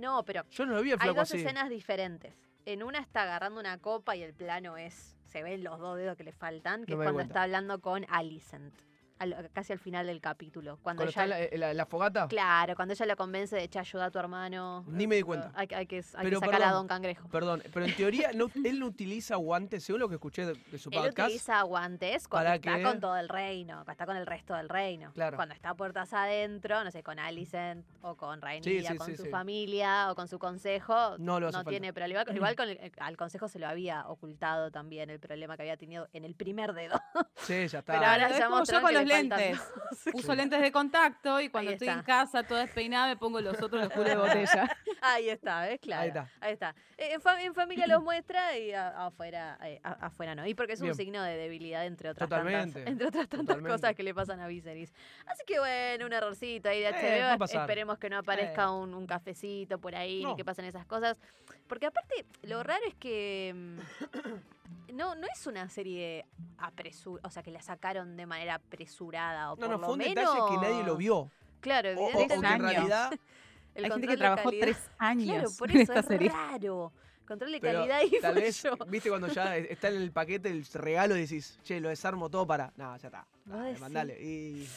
no, 0.01 0.25
pero 0.25 0.45
Yo 0.51 0.67
no 0.67 0.75
lo 0.75 0.83
vi 0.83 0.93
al 0.93 0.99
hay 1.01 1.09
dos 1.11 1.19
así. 1.19 1.39
escenas 1.39 1.69
diferentes. 1.71 2.35
En 2.67 2.83
una 2.83 2.99
está 2.99 3.23
agarrando 3.23 3.61
una 3.61 3.79
copa 3.79 4.17
y 4.17 4.23
el 4.23 4.35
plano 4.35 4.77
es, 4.77 5.17
se 5.25 5.43
ven 5.43 5.63
los 5.65 5.79
dos 5.79 5.97
dedos 5.97 6.17
que 6.17 6.25
le 6.25 6.33
faltan, 6.33 6.85
que 6.85 6.93
No 6.95 6.97
es 6.97 6.99
di 7.01 7.05
cuando 7.05 7.13
cuenta. 7.15 7.33
está 7.33 7.43
hablando 7.45 7.81
con 7.81 8.05
Alicent. 8.09 8.75
Al- 9.21 9.51
casi 9.53 9.73
al 9.73 9.79
final 9.79 10.07
del 10.07 10.21
capítulo. 10.21 10.79
Cuando 10.83 11.05
Cuando 11.05 11.23
ella, 11.23 11.37
está 11.45 11.57
la, 11.57 11.69
la- 11.69 11.75
la 11.75 11.87
fogata. 11.87 12.27
Claro, 12.29 12.75
cuando 12.75 12.95
ella 12.95 13.07
lo 13.07 13.17
convence 13.17 13.55
de 13.57 13.63
echar 13.65 13.81
ayuda 13.81 14.07
a 14.07 14.11
tu 14.11 14.19
hermano. 14.19 14.85
Ni 14.89 15.07
me 15.07 15.15
di 15.17 15.23
cuenta. 15.23 15.53
Hay, 15.55 15.69
hay 15.75 15.87
que, 15.87 16.03
hay 16.15 16.31
que 16.31 16.37
sacar 16.37 16.63
a 16.63 16.73
Don 16.73 16.89
Cangrejo. 16.89 17.29
Perdón, 17.29 17.63
pero 17.73 17.87
en 17.87 17.95
teoría 17.95 18.33
no- 18.35 18.51
él 18.65 18.81
no 18.81 18.87
utiliza 18.87 19.37
guantes, 19.37 19.85
según 19.85 20.01
lo 20.01 20.09
que 20.09 20.17
escuché 20.17 20.45
de, 20.47 20.55
de 20.55 20.79
su 20.79 20.91
Él 20.91 20.97
podcast. 20.99 21.29
utiliza 21.29 21.63
guantes 21.63 22.27
cuando 22.29 22.45
¿Para 22.49 22.55
está 22.57 22.83
con 22.91 23.01
todo 23.01 23.17
el 23.17 23.29
reino, 23.29 23.75
cuando 23.77 23.93
está 23.93 24.07
con 24.07 24.17
el 24.17 24.27
resto 24.27 24.55
del 24.55 24.69
reino. 24.69 25.13
Claro. 25.13 25.37
Cuando 25.37 25.55
está 25.55 25.71
a 25.71 25.75
puertas 25.75 26.13
adentro, 26.13 26.83
no 26.83 26.91
sé, 26.91 27.03
con 27.03 27.19
Alicent 27.19 27.85
o 28.03 28.17
con 28.17 28.41
Rhaenyra, 28.41 28.91
sí, 28.93 28.97
con 28.97 29.07
sí, 29.07 29.17
su 29.17 29.25
sí. 29.25 29.29
familia 29.31 30.11
o 30.11 30.15
con 30.15 30.27
su 30.29 30.39
consejo, 30.39 31.17
No 31.19 31.39
lo 31.41 31.49
hace 31.49 31.57
falta. 31.59 31.71
tiene 31.71 31.93
problema. 31.93 32.25
Igual 32.33 32.57
con 32.57 32.69
el- 32.69 32.93
al 32.99 33.17
consejo 33.17 33.49
se 33.49 33.59
lo 33.59 33.69
había 33.69 34.07
ocultado 34.09 34.71
también 34.71 35.11
el 35.11 35.21
problema 35.21 35.57
que 35.57 35.63
había 35.63 35.77
tenido 35.77 36.09
en 36.13 36.25
el 36.25 36.35
primer 36.35 36.73
dedo. 36.73 36.99
Sí, 37.37 37.69
ya 37.69 37.79
está. 37.81 37.93
Pero 37.93 38.07
ahora 38.07 38.29
ya 38.39 38.49
con 38.49 38.65
que 38.65 38.93
los 38.93 39.05
lentes. 39.13 39.59
dos. 39.59 39.67
Sí. 40.01 40.11
Uso 40.15 40.35
lentes 40.35 40.61
de 40.63 40.73
contacto 40.73 41.41
y 41.41 41.51
cuando 41.51 41.73
estoy 41.73 41.89
en 41.89 42.03
casa 42.03 42.43
toda 42.45 42.61
despeinada 42.61 43.09
me 43.09 43.17
pongo 43.17 43.41
los 43.41 43.61
otros 43.61 43.83
los 43.85 43.93
culos 43.93 44.09
de 44.09 44.17
botella. 44.17 44.77
Ahí 45.03 45.29
está, 45.29 45.63
¿ves? 45.67 45.79
Claro. 45.81 46.01
Ahí 46.03 46.09
está. 46.09 46.29
Ahí 46.41 46.53
está. 46.53 46.75
Eh, 46.97 47.13
En, 47.15 47.21
fa- 47.21 47.43
en 47.43 47.55
familia 47.55 47.87
los 47.87 48.03
muestra 48.03 48.57
y 48.57 48.73
afuera, 48.73 49.59
eh, 49.63 49.81
afuera 49.83 50.35
no. 50.35 50.47
Y 50.47 50.55
porque 50.55 50.75
es 50.75 50.81
un 50.81 50.87
Bien. 50.87 50.95
signo 50.95 51.23
de 51.23 51.37
debilidad, 51.37 51.85
entre 51.87 52.09
otras 52.11 52.29
Totalmente. 52.29 52.73
tantas, 52.75 52.87
entre 52.93 53.07
otras 53.09 53.29
tantas 53.29 53.47
Totalmente. 53.49 53.71
cosas 53.77 53.95
que 53.97 54.03
le 54.03 54.15
pasan 54.15 54.41
a 54.41 54.47
Viserys. 54.47 54.93
Así 55.27 55.43
que 55.47 55.59
bueno, 55.59 56.07
un 56.07 56.13
errorcito 56.13 56.69
ahí 56.71 56.81
de 56.81 56.89
Eh, 56.89 56.93
HBO. 57.21 57.25
va 57.27 57.33
a 57.35 57.39
pasar. 57.39 57.61
Esperemos 57.63 57.99
que 57.99 58.09
no 58.09 58.19
aparezca 58.19 58.71
un, 58.71 58.95
un 58.95 59.07
cafecito 59.07 59.79
por 59.79 59.95
ahí, 59.97 60.23
No. 60.23 60.31
ni 60.31 60.37
que 60.37 60.45
pasen 60.45 60.65
esas 60.65 60.87
cosas. 60.87 61.17
Porque 61.67 61.87
aparte, 61.87 62.25
lo 62.43 62.63
raro 62.63 62.85
es 62.87 62.95
que 62.95 63.53
mm, 63.55 63.79
no, 64.95 65.15
no 65.15 65.27
es 65.33 65.47
una 65.47 65.69
serie 65.69 66.27
apresurada, 66.59 67.27
o 67.29 67.31
sea, 67.31 67.43
que 67.43 67.51
la 67.51 67.63
sacaron 67.63 68.17
de 68.17 68.27
manera 68.27 68.55
apresurada. 68.57 69.53
O 69.53 69.57
No, 69.57 69.61
por 69.61 69.69
no, 69.71 69.79
lo 69.79 69.85
fue 69.85 69.93
un 69.95 69.99
menos... 69.99 70.15
detalle 70.35 70.51
que 70.51 70.57
nadie 70.69 70.83
lo 70.85 70.97
vio. 70.97 71.31
Claro, 71.61 71.91
O, 71.91 72.03
o- 72.03 72.07
o 72.07 72.11
que 72.13 72.19
evidentemente. 72.23 72.55
en 72.57 72.63
realidad. 72.63 73.11
el 73.75 73.85
Hay 73.85 73.91
gente 73.91 73.91
control 73.91 74.01
que 74.01 74.11
de 74.11 74.17
trabajó 74.17 74.45
calidad- 74.51 74.61
tres 74.67 74.91
años 74.99 75.27
Claro, 75.37 75.51
por 75.59 75.71
en 75.71 75.77
eso 75.77 75.93
esta 75.93 76.01
es 76.01 76.07
serie. 76.07 76.29
raro. 76.31 76.93
Control 77.27 77.53
de 77.53 77.61
Pero 77.61 77.79
calidad 77.81 78.01
y 78.03 78.21
tal 78.21 78.33
fue 78.35 78.43
vez, 78.43 78.63
yo. 78.63 78.77
viste, 78.89 79.09
cuando 79.09 79.29
ya 79.29 79.57
está 79.57 79.89
en 79.89 79.97
el 79.97 80.11
paquete 80.11 80.51
el 80.51 80.65
regalo 80.67 81.17
y 81.17 81.21
decís, 81.21 81.59
che, 81.63 81.79
lo 81.81 81.89
desarmo 81.89 82.29
todo 82.29 82.45
para. 82.47 82.73
No, 82.77 82.97
ya 82.97 83.07
está. 83.09 83.27
Dale, 83.45 83.79
mandale. 83.79 84.21
Y. 84.21 84.69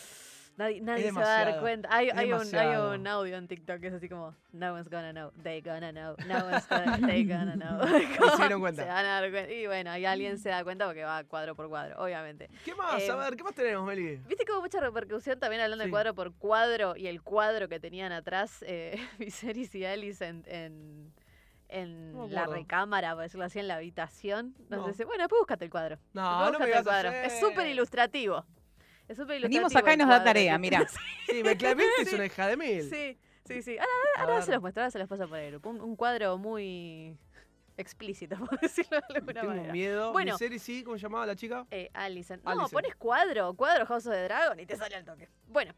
Nadie, 0.55 0.81
nadie 0.81 1.05
se 1.05 1.11
va 1.13 1.23
a 1.23 1.45
dar 1.45 1.59
cuenta. 1.61 1.89
Hay, 1.91 2.09
un, 2.09 2.55
hay 2.55 2.75
un 2.75 3.07
audio 3.07 3.37
en 3.37 3.47
TikTok 3.47 3.79
que 3.79 3.87
es 3.87 3.93
así 3.93 4.07
como, 4.07 4.35
no 4.51 4.73
one's 4.73 4.87
gonna 4.87 5.11
know, 5.11 5.31
they 5.41 5.61
gonna 5.61 5.91
know, 5.91 6.15
no 6.27 6.35
one's 6.45 6.67
gonna, 6.67 7.07
they 7.07 7.23
gonna 7.23 7.55
know. 7.55 7.81
se 7.87 8.37
dieron 8.37 8.61
cuenta. 8.61 8.83
Se 8.83 8.87
van 8.87 9.05
a 9.05 9.21
dar 9.21 9.31
cuenta. 9.31 9.51
Y 9.51 9.65
bueno, 9.65 9.97
y 9.97 10.05
alguien 10.05 10.37
se 10.37 10.49
da 10.49 10.63
cuenta 10.63 10.85
porque 10.85 11.03
va 11.03 11.23
cuadro 11.23 11.55
por 11.55 11.69
cuadro, 11.69 11.99
obviamente. 12.03 12.49
¿Qué 12.63 12.75
más? 12.75 13.01
Eh, 13.01 13.09
a 13.09 13.15
ver, 13.15 13.35
¿qué 13.35 13.43
más 13.43 13.55
tenemos, 13.55 13.83
Meli? 13.85 14.17
Viste 14.27 14.45
que 14.45 14.51
hubo 14.51 14.61
mucha 14.61 14.79
repercusión 14.79 15.39
también 15.39 15.61
hablando 15.63 15.85
de 15.85 15.89
cuadro 15.89 16.13
por 16.13 16.35
cuadro 16.35 16.95
y 16.95 17.07
el 17.07 17.23
cuadro 17.23 17.67
que 17.67 17.79
tenían 17.79 18.11
atrás 18.11 18.63
eh, 18.67 19.03
Viserys 19.17 19.73
y 19.73 19.85
Alice 19.85 20.23
en, 20.23 20.43
en, 20.45 21.13
en 21.67 22.13
No 22.13 22.27
la 22.27 22.45
recámara, 22.45 23.13
por 23.15 23.23
decirlo 23.23 23.45
así, 23.45 23.57
en 23.57 23.67
la 23.67 23.75
habitación. 23.77 24.53
No. 24.69 24.77
Entonces, 24.77 25.03
bueno, 25.07 25.23
después 25.23 25.39
búscate 25.39 25.65
el 25.65 25.71
cuadro. 25.71 25.97
No, 26.13 26.51
no 26.51 26.59
me 26.59 26.67
digas 26.67 26.83
cuadro. 26.83 27.09
hacer. 27.09 27.25
Es 27.25 27.39
súper 27.39 27.65
ilustrativo. 27.65 28.45
Es 29.13 29.17
súper. 29.17 29.41
Venimos 29.41 29.75
acá 29.75 29.93
y 29.93 29.97
nos 29.97 30.09
da 30.09 30.23
tarea, 30.23 30.57
mirá. 30.57 30.85
Sí, 31.29 31.43
me 31.43 31.55
claramente 31.55 32.01
es 32.01 32.13
una 32.13 32.25
hija 32.25 32.47
de 32.47 32.57
mil. 32.57 32.89
Sí, 32.89 33.17
sí, 33.45 33.61
sí. 33.61 33.77
Ahora, 34.17 34.41
se 34.41 34.51
los 34.51 34.59
muestro, 34.61 34.81
ahora 34.81 34.91
se 34.91 34.99
los 34.99 35.07
paso 35.07 35.27
por 35.29 35.37
el 35.37 35.51
grupo. 35.51 35.69
Un, 35.69 35.81
un 35.81 35.95
cuadro 35.95 36.37
muy 36.37 37.15
explícito, 37.77 38.35
por 38.45 38.59
decirlo 38.59 38.99
de 39.09 39.15
alguna 39.15 39.33
Tengo 39.41 39.47
manera. 39.53 39.71
miedo. 39.73 40.11
Bueno. 40.11 40.33
¿Mi 40.33 40.37
serie 40.39 40.59
sí? 40.59 40.83
¿Cómo 40.83 40.97
se 40.97 41.03
llamaba 41.03 41.25
la 41.27 41.35
chica? 41.35 41.65
Eh, 41.71 41.89
Alicent. 41.93 42.43
No, 42.43 42.51
Alicent. 42.51 42.71
pones 42.73 42.95
cuadro, 42.95 43.53
cuadro 43.55 43.85
House 43.85 44.07
of 44.07 44.13
the 44.13 44.23
Dragon 44.23 44.59
y 44.59 44.65
te 44.65 44.75
sale 44.75 44.95
al 44.95 45.05
toque. 45.05 45.29
Bueno, 45.47 45.73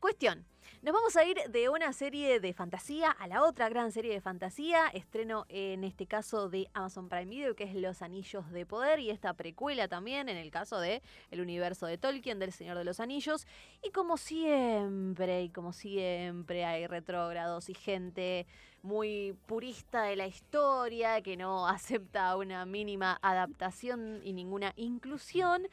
cuestión. 0.00 0.44
Nos 0.82 0.94
vamos 0.94 1.14
a 1.14 1.26
ir 1.26 1.36
de 1.50 1.68
una 1.68 1.92
serie 1.92 2.40
de 2.40 2.54
fantasía 2.54 3.10
a 3.10 3.28
la 3.28 3.42
otra 3.42 3.68
gran 3.68 3.92
serie 3.92 4.14
de 4.14 4.22
fantasía. 4.22 4.86
Estreno 4.94 5.44
en 5.50 5.84
este 5.84 6.06
caso 6.06 6.48
de 6.48 6.70
Amazon 6.72 7.10
Prime 7.10 7.26
Video, 7.26 7.54
que 7.54 7.64
es 7.64 7.74
Los 7.74 8.00
Anillos 8.00 8.50
de 8.50 8.64
Poder, 8.64 8.98
y 8.98 9.10
esta 9.10 9.34
precuela 9.34 9.88
también 9.88 10.30
en 10.30 10.38
el 10.38 10.50
caso 10.50 10.80
de 10.80 11.02
el 11.30 11.42
universo 11.42 11.84
de 11.84 11.98
Tolkien, 11.98 12.38
del 12.38 12.52
Señor 12.52 12.78
de 12.78 12.84
los 12.84 12.98
Anillos. 12.98 13.46
Y 13.82 13.90
como 13.90 14.16
siempre, 14.16 15.42
y 15.42 15.50
como 15.50 15.74
siempre, 15.74 16.64
hay 16.64 16.86
retrógrados 16.86 17.68
y 17.68 17.74
gente 17.74 18.46
muy 18.80 19.36
purista 19.44 20.04
de 20.04 20.16
la 20.16 20.28
historia, 20.28 21.20
que 21.20 21.36
no 21.36 21.68
acepta 21.68 22.34
una 22.38 22.64
mínima 22.64 23.18
adaptación 23.20 24.22
y 24.24 24.32
ninguna 24.32 24.72
inclusión. 24.76 25.68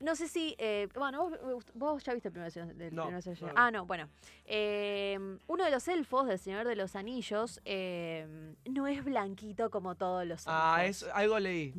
No 0.00 0.16
sé 0.16 0.28
si. 0.28 0.54
eh, 0.58 0.88
bueno, 0.94 1.28
vos, 1.30 1.64
vos 1.74 2.02
ya 2.02 2.14
viste 2.14 2.28
el 2.28 2.32
primer 2.32 2.50
season- 2.50 2.74
del 2.74 2.94
No, 2.94 3.04
primer 3.04 3.42
no. 3.42 3.52
Ah, 3.54 3.70
no, 3.70 3.84
bueno. 3.84 4.08
Eh, 4.46 5.18
uno 5.46 5.64
de 5.64 5.70
los 5.70 5.86
elfos 5.88 6.26
del 6.26 6.38
Señor 6.38 6.66
de 6.66 6.74
los 6.74 6.96
Anillos 6.96 7.60
eh, 7.66 8.54
no 8.64 8.86
es 8.86 9.04
blanquito 9.04 9.70
como 9.70 9.94
todos 9.96 10.26
los 10.26 10.44
Ah, 10.46 10.84
elfos. 10.84 11.02
es, 11.02 11.08
algo 11.14 11.38
leí. 11.38 11.74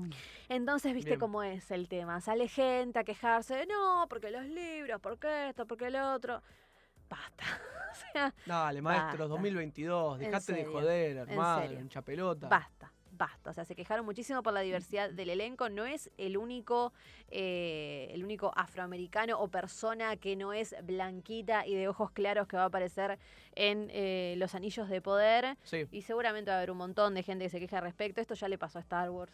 Entonces, 0.49 0.93
viste 0.93 1.11
Bien. 1.11 1.19
cómo 1.19 1.41
es 1.43 1.72
el 1.72 1.88
tema. 1.88 2.22
Sale 2.22 2.47
gente 2.47 2.99
a 2.99 3.03
quejarse 3.03 3.55
de 3.55 3.65
no, 3.65 4.05
porque 4.07 4.30
los 4.30 4.45
libros, 4.45 5.01
porque 5.01 5.49
esto, 5.49 5.65
porque 5.65 5.89
lo 5.89 6.13
otro. 6.13 6.41
Basta. 7.09 7.43
o 7.91 8.13
sea, 8.13 8.34
Dale, 8.45 8.82
maestros, 8.82 9.11
Basta. 9.19 9.28
2022. 9.28 10.19
En 10.22 10.26
Dejate 10.26 10.53
de 10.53 10.65
joder, 10.65 11.17
hermano. 11.17 11.74
Hincha 11.80 12.01
pelota. 12.03 12.47
Basta, 12.47 12.91
basta. 13.22 13.51
O 13.51 13.53
sea, 13.53 13.65
se 13.65 13.76
quejaron 13.76 14.03
muchísimo 14.03 14.41
por 14.41 14.51
la 14.51 14.61
diversidad 14.61 15.11
del 15.11 15.30
elenco. 15.30 15.69
No 15.69 15.86
es 15.86 16.09
el 16.17 16.38
único, 16.38 16.91
eh, 17.30 18.09
el 18.11 18.24
único 18.24 18.51
afroamericano 18.55 19.39
o 19.39 19.47
persona 19.47 20.17
que 20.17 20.36
no 20.36 20.53
es 20.53 20.76
blanquita 20.84 21.67
y 21.67 21.76
de 21.76 21.88
ojos 21.88 22.09
claros 22.09 22.47
que 22.47 22.57
va 22.57 22.63
a 22.63 22.65
aparecer 22.65 23.19
en 23.53 23.89
eh, 23.91 24.34
Los 24.38 24.55
Anillos 24.55 24.89
de 24.89 25.01
Poder. 25.01 25.55
Sí. 25.61 25.88
Y 25.91 26.01
seguramente 26.01 26.49
va 26.49 26.55
a 26.55 26.57
haber 26.57 26.72
un 26.72 26.78
montón 26.78 27.13
de 27.13 27.22
gente 27.22 27.45
que 27.45 27.49
se 27.49 27.59
queja 27.59 27.78
al 27.78 27.84
respecto. 27.84 28.22
Esto 28.22 28.34
ya 28.34 28.47
le 28.47 28.57
pasó 28.57 28.80
a 28.80 28.82
Star 28.82 29.11
Wars. 29.11 29.32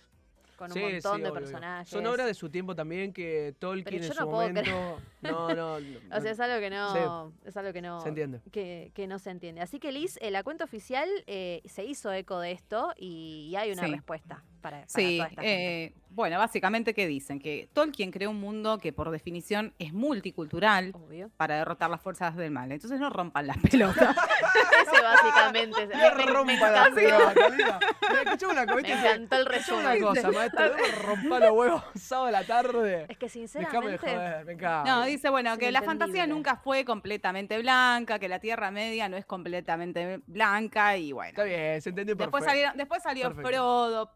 Con 0.58 0.72
un 0.72 0.74
Sí, 0.74 0.82
montón 0.82 1.16
sí, 1.18 1.22
de 1.22 1.30
obvio, 1.30 1.34
personajes. 1.39 1.89
Son 1.89 2.05
obras 2.08 2.26
de 2.28 2.34
su 2.34 2.49
tiempo 2.49 2.76
también 2.76 3.14
que 3.14 3.55
Tolkien 3.60 4.01
en 4.03 4.10
no 4.10 4.16
su 4.16 4.26
momento. 4.28 4.99
No, 5.22 5.53
no. 5.55 5.80
no, 5.80 6.18
O 6.18 6.20
sea, 6.22 6.32
es 6.32 6.39
algo 6.39 6.60
que 6.60 6.70
no. 6.70 7.32
Es 7.45 7.55
algo 7.55 7.72
que 7.74 7.82
no. 7.82 8.01
se 8.01 8.10
entiende. 8.10 8.41
que, 8.51 8.91
que 8.93 9.08
no 9.08 9.20
se 9.20 9.30
entiende. 9.30 9.62
Así 9.62 9.80
que 9.80 9.91
Liz, 9.91 10.18
eh, 10.22 10.32
la 10.32 10.43
cuenta 10.43 10.64
oficial 10.66 11.08
eh, 11.28 11.62
se 11.66 11.86
hizo 11.86 12.12
eco 12.12 12.39
de 12.39 12.51
esto 12.51 12.91
y, 12.97 13.47
y 13.51 13.55
hay 13.55 13.72
una 13.72 13.86
Sí. 13.86 13.91
respuesta 13.91 14.43
para, 14.62 14.78
para 14.78 14.89
Sí, 14.89 15.18
toda 15.18 15.30
esta 15.30 15.41
gente. 15.41 15.84
eh, 15.86 15.93
bueno, 16.10 16.39
básicamente, 16.39 16.93
¿qué 16.95 17.05
dicen? 17.05 17.39
Que 17.39 17.70
Tolkien 17.74 18.10
creó 18.12 18.32
un 18.32 18.39
mundo 18.39 18.80
que 18.80 18.91
por 18.91 19.12
definición 19.12 19.74
es 19.78 19.93
multicultural 19.93 20.91
Obvio. 20.95 21.30
para 21.38 21.58
derrotar 21.58 21.89
las 21.91 22.01
fuerzas 22.01 22.36
del 22.36 22.49
mal. 22.51 22.72
Entonces 22.72 22.99
no 22.99 23.10
rompan 23.12 23.45
las 23.47 23.58
pelotas. 23.72 24.16
Ese 24.18 25.01
básicamente 25.03 25.84
es- 25.84 25.89
Que 25.89 25.95
me- 25.95 26.16
me, 26.16 26.26
me 26.26 26.32
rompa 26.32 26.72
la 26.72 26.88
encanta- 26.88 26.95
pelota, 26.95 27.49
Lina. 27.49 27.80
Mira, 28.10 28.22
escuchame 28.24 28.51
una 28.53 28.66
cosa. 28.66 28.82
me 28.82 28.93
encantó 28.93 29.36
el 29.36 29.47
Escuchame 29.47 29.80
una 29.82 29.93
resumen. 29.93 30.01
cosa, 30.01 30.32
maestro. 30.32 30.66
Romper 31.05 31.39
los 31.41 31.51
huevos 31.51 31.84
sábado 31.95 32.28
a 32.28 32.32
la 32.32 32.43
tarde. 32.45 33.05
Es 33.10 33.18
que 33.18 33.26
Déjame 33.28 33.41
de 33.41 33.47
sinceramente. 33.60 33.97
joder, 33.99 34.45
me 34.45 34.53
encanta. 34.53 34.84
No, 34.95 35.05
dice, 35.05 35.30
bueno, 35.30 35.58
que 35.58 35.72
la 35.72 35.82
fantasía 35.84 36.26
nunca 36.26 36.55
fue 36.55 36.84
completamente 36.86 37.60
blanca, 37.60 38.18
que 38.18 38.28
la 38.28 38.39
Tierra 38.39 38.72
Media 38.72 39.08
no 39.10 39.18
es 39.18 39.26
completamente 39.26 40.22
blanca 40.26 40.97
y 40.97 41.12
bueno. 41.12 41.30
Está 41.30 41.43
bien, 41.43 41.82
se 41.82 41.89
entendió 41.89 42.16
Después, 42.16 42.43
perfecto. 42.43 42.49
salieron, 42.49 42.78
después 42.78 43.03
salió 43.03 43.24
Perfecto. 43.28 43.49
Frodo, 43.49 44.12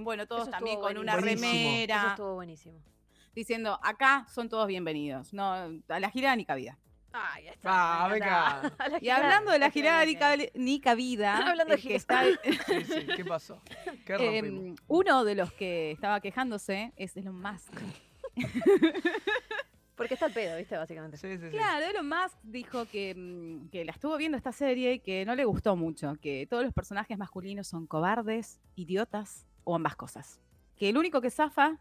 Bueno, 0.00 0.26
todos 0.26 0.42
Eso 0.42 0.50
también 0.50 0.80
con 0.80 0.96
una 0.98 1.14
buenísimo. 1.16 1.48
Eso 1.50 1.56
remera, 1.62 2.06
estuvo 2.10 2.34
buenísimo. 2.34 2.78
diciendo, 3.34 3.78
acá 3.82 4.26
son 4.32 4.48
todos 4.48 4.66
bienvenidos, 4.66 5.32
no, 5.32 5.44
a 5.52 6.00
la 6.00 6.10
girada 6.10 6.36
ni 6.36 6.44
cabida. 6.44 6.78
Ay, 7.16 7.46
está. 7.46 8.04
Ah, 8.04 8.08
venga. 8.08 8.72
Y 9.00 9.04
girada- 9.04 9.16
hablando 9.24 9.52
de 9.52 9.58
la 9.60 9.70
girada 9.70 10.04
ni, 10.04 10.16
cabi- 10.16 10.50
ni 10.54 10.80
cabida, 10.80 11.36
Hablando 11.48 11.76
de 11.76 11.80
que 11.80 11.98
girada. 12.00 12.24
está, 12.24 12.64
Sí, 12.66 12.84
sí, 12.84 13.06
¿qué 13.16 13.24
pasó? 13.24 13.60
¿Qué 14.04 14.16
rompimos? 14.18 14.66
em, 14.70 14.76
uno 14.88 15.24
de 15.24 15.34
los 15.36 15.52
que 15.52 15.92
estaba 15.92 16.20
quejándose 16.20 16.92
es 16.96 17.16
Elon 17.16 17.40
Musk. 17.40 17.72
Porque 19.96 20.14
está 20.14 20.26
el 20.26 20.32
pedo, 20.32 20.56
¿viste? 20.58 20.76
Básicamente. 20.76 21.16
sí, 21.16 21.36
sí, 21.38 21.44
sí. 21.44 21.50
Claro, 21.56 21.86
Elon 21.86 22.08
Musk 22.08 22.36
dijo 22.42 22.84
que, 22.86 23.14
mm, 23.14 23.68
que 23.68 23.84
la 23.84 23.92
estuvo 23.92 24.16
viendo 24.16 24.36
esta 24.36 24.50
serie 24.50 24.94
y 24.94 24.98
que 24.98 25.24
no 25.24 25.36
le 25.36 25.44
gustó 25.44 25.76
mucho, 25.76 26.16
que 26.20 26.48
todos 26.50 26.64
los 26.64 26.72
personajes 26.74 27.16
masculinos 27.16 27.68
son 27.68 27.86
cobardes, 27.86 28.58
idiotas 28.74 29.46
o 29.64 29.74
ambas 29.74 29.96
cosas. 29.96 30.40
Que 30.76 30.88
el 30.90 30.96
único 30.96 31.20
que 31.20 31.30
zafa, 31.30 31.78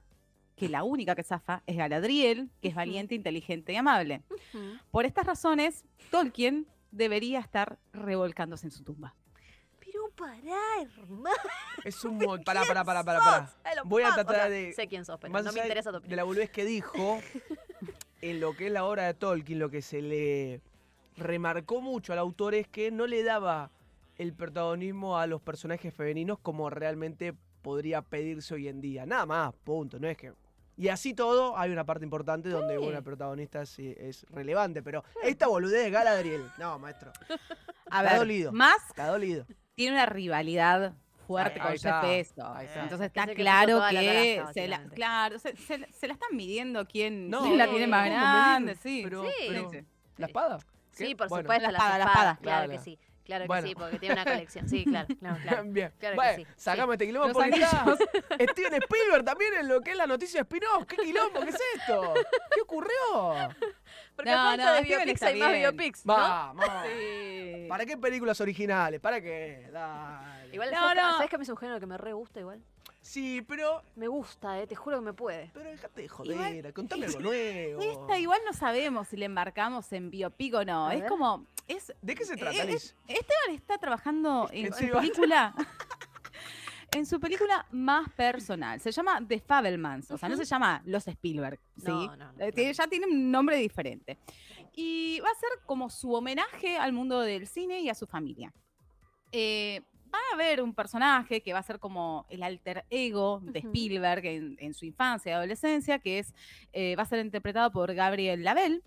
que 0.56 0.70
la 0.70 0.84
única 0.84 1.16
que 1.16 1.24
zafa, 1.24 1.64
es 1.66 1.78
Galadriel, 1.78 2.50
que 2.62 2.68
es 2.70 2.76
valiente, 2.76 3.16
inteligente 3.16 3.74
y 3.74 3.76
amable. 3.76 4.22
Por 4.92 5.06
estas 5.06 5.26
razones, 5.26 5.84
Tolkien 6.12 6.68
debería 6.92 7.40
estar 7.40 7.80
revolcándose 7.92 8.68
en 8.68 8.72
su 8.72 8.84
tumba. 8.84 9.16
Pero 9.80 10.10
pará, 10.16 10.60
hermano. 10.82 11.36
Es 11.84 12.04
un 12.06 12.18
mon... 12.18 12.42
Pará, 12.46 12.64
pará, 12.66 12.84
pará, 12.84 13.04
pará, 13.04 13.54
Voy 13.86 14.04
a 14.04 14.14
tratar 14.14 14.36
O 14.36 14.40
sea, 14.40 14.50
de- 14.50 14.74
Sé 14.74 14.88
quién 14.88 15.04
sos, 15.06 15.20
pero 15.20 15.34
Más 15.34 15.44
no 15.44 15.52
me 15.52 15.60
de- 15.62 15.66
interesa 15.68 15.90
tu 15.90 15.94
de 15.94 15.98
opinión. 16.00 16.18
la 16.18 16.24
boludez 16.24 16.50
que 16.52 16.66
dijo, 16.66 17.20
en 18.22 18.40
lo 18.40 18.56
que 18.56 18.68
es 18.68 18.72
la 18.72 18.86
obra 18.86 19.04
de 19.08 19.14
Tolkien, 19.14 19.60
lo 19.60 19.70
que 19.70 19.82
se 19.82 20.02
le 20.02 20.62
remarcó 21.18 21.82
mucho 21.82 22.14
al 22.14 22.20
autor 22.20 22.56
es 22.56 22.68
que 22.68 22.92
no 22.92 23.08
le 23.08 23.24
daba 23.24 23.70
el 24.18 24.34
protagonismo 24.34 25.18
a 25.18 25.28
los 25.28 25.42
personajes 25.42 25.94
femeninos 25.94 26.40
como 26.40 26.70
realmente 26.70 27.34
podría 27.64 28.02
pedirse 28.04 28.54
hoy 28.54 28.68
en 28.68 28.80
día. 28.80 29.08
Nada 29.08 29.26
más, 29.26 29.54
punto. 29.64 29.98
No 30.00 30.08
es 30.08 30.16
que 30.18 30.34
Y 30.76 30.90
así 30.90 31.14
todo, 31.14 31.58
hay 31.58 31.72
una 31.72 31.86
parte 31.86 32.04
importante 32.04 32.50
donde 32.50 32.78
una 32.78 33.02
protagonista 33.02 33.66
sí 33.66 33.96
es 33.98 34.26
relevante, 34.30 34.82
pero 34.84 35.04
esta 35.24 35.48
boludez 35.48 35.84
de 35.84 35.90
Galadriel, 35.92 36.44
no, 36.60 36.78
maestro, 36.80 37.12
A 37.90 38.04
Está 38.04 38.18
dolido. 38.18 38.52
más 38.52 38.78
está 38.90 39.08
dolido. 39.08 39.46
tiene 39.76 39.94
una 39.96 40.06
rivalidad 40.08 40.94
fuerte 41.28 41.54
Ahí- 41.54 41.60
con 41.62 41.72
ahí 41.72 41.78
Jeff 41.78 42.36
Bezos. 42.36 42.76
Entonces 42.76 43.08
está 43.08 43.26
que 43.28 43.36
claro 43.36 43.80
la 43.80 43.90
que 43.92 44.36
tarasca, 44.38 44.54
se 44.54 44.68
la, 44.68 44.84
claro, 44.90 45.40
se, 45.40 45.56
se- 45.56 45.88
se 45.94 46.08
la 46.08 46.14
están 46.14 46.36
midiendo 46.36 46.86
quién, 46.88 47.30
No, 47.30 47.44
quién 47.44 47.58
la 47.60 47.68
tiene 47.70 47.88
más 47.88 48.10
¿cómo 48.10 48.20
grande, 48.20 48.76
sí. 48.76 49.02
Pero- 49.04 49.24
Sí. 49.26 49.32
pero- 49.48 49.70
Sí, 49.70 49.78
sí. 49.80 49.86
¿La 50.18 50.26
espada? 50.28 50.60
Sí, 50.92 51.08
¿Qué? 51.08 51.16
por 51.16 51.30
Bueno. 51.30 51.44
supuesto, 51.44 51.66
La 51.68 51.72
las 51.72 51.82
espada, 51.82 51.98
la 52.00 52.04
espadas, 52.06 52.34
espada. 52.34 52.38
Claro 52.42 52.66
Claro. 52.68 52.72
que 52.84 52.84
sí. 52.84 53.00
Claro 53.24 53.46
Bueno. 53.48 53.64
que 53.64 53.70
sí, 53.70 53.76
porque 53.76 54.00
tiene 54.00 54.14
una 54.16 54.26
colección. 54.26 54.68
Sí, 54.68 54.84
claro. 54.86 55.08
No, 55.22 55.38
claro. 55.38 55.64
Bien. 55.68 55.94
Claro 56.00 56.14
que 56.14 56.16
bueno, 56.16 56.36
sí, 56.38 56.46
sí. 56.46 56.52
sacame 56.58 56.94
este 56.94 57.06
quilombo 57.06 57.28
Los 57.30 57.38
porque 57.38 57.50
está. 57.64 57.86
Steven 58.52 58.74
Spielberg 58.84 59.24
también 59.24 59.54
en 59.56 59.68
lo 59.70 59.82
que 59.82 59.92
es 59.92 59.98
la 59.98 60.08
noticia 60.08 60.40
de 60.40 60.44
spin-off. 60.44 60.86
¿Qué 60.86 60.98
quilombo? 60.98 61.40
¿Qué 61.42 61.50
es 61.50 61.60
esto? 61.78 62.14
¿Qué 62.54 62.62
ocurrió? 62.62 62.92
Porque 64.16 64.32
No, 64.32 64.38
a 64.40 64.44
falta 64.50 64.66
no, 64.66 64.74
de 64.74 64.80
Steven 64.84 64.98
biopics 65.06 65.14
está 65.14 65.28
hay 65.28 65.40
más 65.40 65.54
biopics, 65.54 66.06
¿no? 66.06 66.14
Vamos. 66.14 66.66
Sí. 66.86 67.66
¿Para 67.70 67.86
qué 67.86 67.98
películas 67.98 68.42
originales? 68.42 69.00
¿Para 69.00 69.22
qué? 69.22 69.70
Dale. 69.72 70.54
Igual, 70.54 70.72
No, 70.72 70.78
¿sabes, 70.80 71.04
no. 71.04 71.12
¿sabes 71.14 71.30
que 71.30 71.36
a 71.36 71.40
mí 71.40 71.44
es 71.44 71.50
un 71.50 71.58
género 71.58 71.80
que 71.80 71.86
me 71.86 71.98
re 71.98 72.14
gusta 72.14 72.40
igual? 72.40 72.62
Sí, 73.02 73.42
pero. 73.42 73.82
Me 73.96 74.08
gusta, 74.08 74.60
eh, 74.62 74.68
te 74.68 74.76
juro 74.76 75.00
que 75.00 75.06
me 75.06 75.14
puede. 75.14 75.50
Pero 75.54 75.70
déjate 75.70 76.02
de 76.04 76.08
joder. 76.08 76.74
Contame 76.74 77.06
algo 77.08 77.20
nuevo. 77.22 77.82
Esta 77.82 78.18
igual 78.20 78.40
no 78.46 78.54
sabemos 78.54 79.08
si 79.08 79.18
le 79.18 79.26
embarcamos 79.26 79.92
en 79.94 80.10
biopic 80.10 80.54
o 80.56 80.64
no. 80.66 80.88
A 80.88 80.94
es 80.94 81.02
ver. 81.02 81.10
como. 81.10 81.46
Es, 81.68 81.94
¿De 82.02 82.16
qué 82.16 82.26
se 82.26 82.36
trata, 82.36 82.64
Eh, 82.64 82.68
Liz? 82.68 82.96
Esteban 83.08 83.56
está 83.56 83.78
trabajando 83.78 84.50
en 84.52 84.66
¿En 84.68 84.74
su 84.74 84.90
película. 84.90 85.54
En 86.96 87.08
su 87.08 87.20
película 87.20 87.66
más 87.72 88.08
personal. 88.12 88.80
Se 88.80 88.92
llama 88.92 89.20
The 89.28 89.40
Fabelmans. 89.40 90.12
O 90.12 90.18
sea, 90.20 90.30
no 90.30 90.38
se 90.38 90.46
llama 90.46 90.80
Los 90.86 91.08
Spielberg. 91.08 91.60
¿sí? 91.78 91.86
No, 91.88 92.16
no, 92.16 92.34
no, 92.34 92.40
Eh, 92.40 92.72
ya 92.72 92.86
tiene 92.88 93.08
un 93.08 93.32
nombre 93.32 93.58
diferente. 93.58 94.20
Y 94.76 95.20
va 95.22 95.30
a 95.30 95.34
ser 95.34 95.50
como 95.66 95.90
su 95.90 96.14
homenaje 96.14 96.78
al 96.78 96.94
mundo 96.94 97.22
del 97.22 97.48
cine 97.48 97.82
y 97.82 97.90
a 97.90 97.96
su 97.96 98.06
familia. 98.06 98.54
Eh, 99.32 99.82
va 100.14 100.20
a 100.32 100.36
haber 100.36 100.62
un 100.62 100.76
personaje 100.76 101.42
que 101.42 101.52
va 101.54 101.60
a 101.60 101.64
ser 101.64 101.80
como 101.80 102.28
el 102.30 102.44
alter 102.44 102.86
ego 102.92 103.40
de. 103.42 103.60
Spielberg 103.60 104.24
en, 104.28 104.58
en 104.60 104.76
su 104.76 104.86
infancia 104.86 105.32
y 105.32 105.34
adolescencia, 105.34 105.98
que 105.98 106.20
es, 106.20 106.36
eh, 106.74 106.96
va 106.96 107.02
a 107.04 107.08
ser 107.08 107.26
interpretado 107.26 107.72
por 107.72 107.92
Gabriel 107.96 108.44
Labelle. 108.44 108.82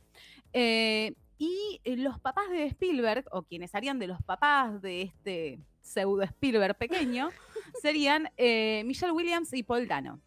Eh, 0.53 1.15
y 1.39 1.81
eh, 1.85 1.97
los 1.97 2.19
papás 2.21 2.49
de 2.51 2.65
Spielberg, 2.67 3.25
o 3.33 3.43
quienes 3.43 3.75
harían 3.75 3.99
de 3.99 4.07
los 4.07 4.23
papás 4.23 4.81
de 4.83 5.03
este 5.03 5.59
pseudo 5.83 6.23
Spielberg 6.23 6.77
pequeño, 6.77 7.31
serían 7.83 8.31
eh, 8.37 8.83
Michelle 8.87 9.13
Williams 9.13 9.53
y 9.53 9.63
Paul 9.63 9.87
Dano. 9.89 10.21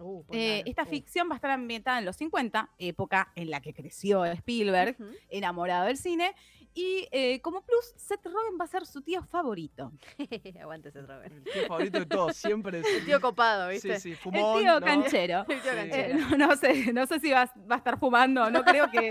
Uh, 0.00 0.22
Eh, 0.30 0.62
esta 0.66 0.82
Uh. 0.84 0.86
ficción 0.86 1.28
va 1.28 1.32
a 1.32 1.36
estar 1.36 1.50
ambientada 1.50 1.98
en 1.98 2.04
los 2.04 2.16
50, 2.16 2.70
época 2.78 3.32
en 3.34 3.50
la 3.50 3.60
que 3.60 3.74
creció 3.74 4.24
Spielberg, 4.24 4.96
enamorado 5.28 5.86
del 5.86 5.96
cine. 5.96 6.34
Y 6.74 7.08
eh, 7.10 7.40
como 7.40 7.62
plus, 7.62 7.92
Seth 7.96 8.24
Rogen 8.24 8.56
va 8.60 8.64
a 8.64 8.68
ser 8.68 8.86
su 8.86 9.02
tío 9.02 9.22
favorito. 9.24 9.90
Aguante 10.60 10.90
ese 10.90 11.02
Robert. 11.02 11.32
El 11.34 11.42
tío 11.44 11.66
favorito 11.66 11.98
de 11.98 12.06
todos, 12.06 12.36
siempre. 12.36 12.82
El 12.98 13.04
tío 13.04 13.20
copado, 13.20 13.68
¿viste? 13.68 13.94
Sí, 13.96 14.00
sí, 14.00 14.10
El 14.10 14.16
fumón. 14.16 14.60
tío 14.60 14.78
¿no? 14.80 14.86
canchero. 14.86 15.40
El 15.48 15.60
tío 15.60 15.70
Sí. 15.72 15.76
canchero. 15.76 16.18
Eh, 16.18 16.24
no, 16.30 16.36
no 16.48 16.56
sé, 16.56 16.92
no 16.92 17.06
sé 17.06 17.18
si 17.20 17.30
va, 17.30 17.52
va 17.70 17.74
a 17.76 17.78
estar 17.78 17.98
fumando, 17.98 18.48
no 18.50 18.62
creo 18.64 18.90
que, 18.90 19.10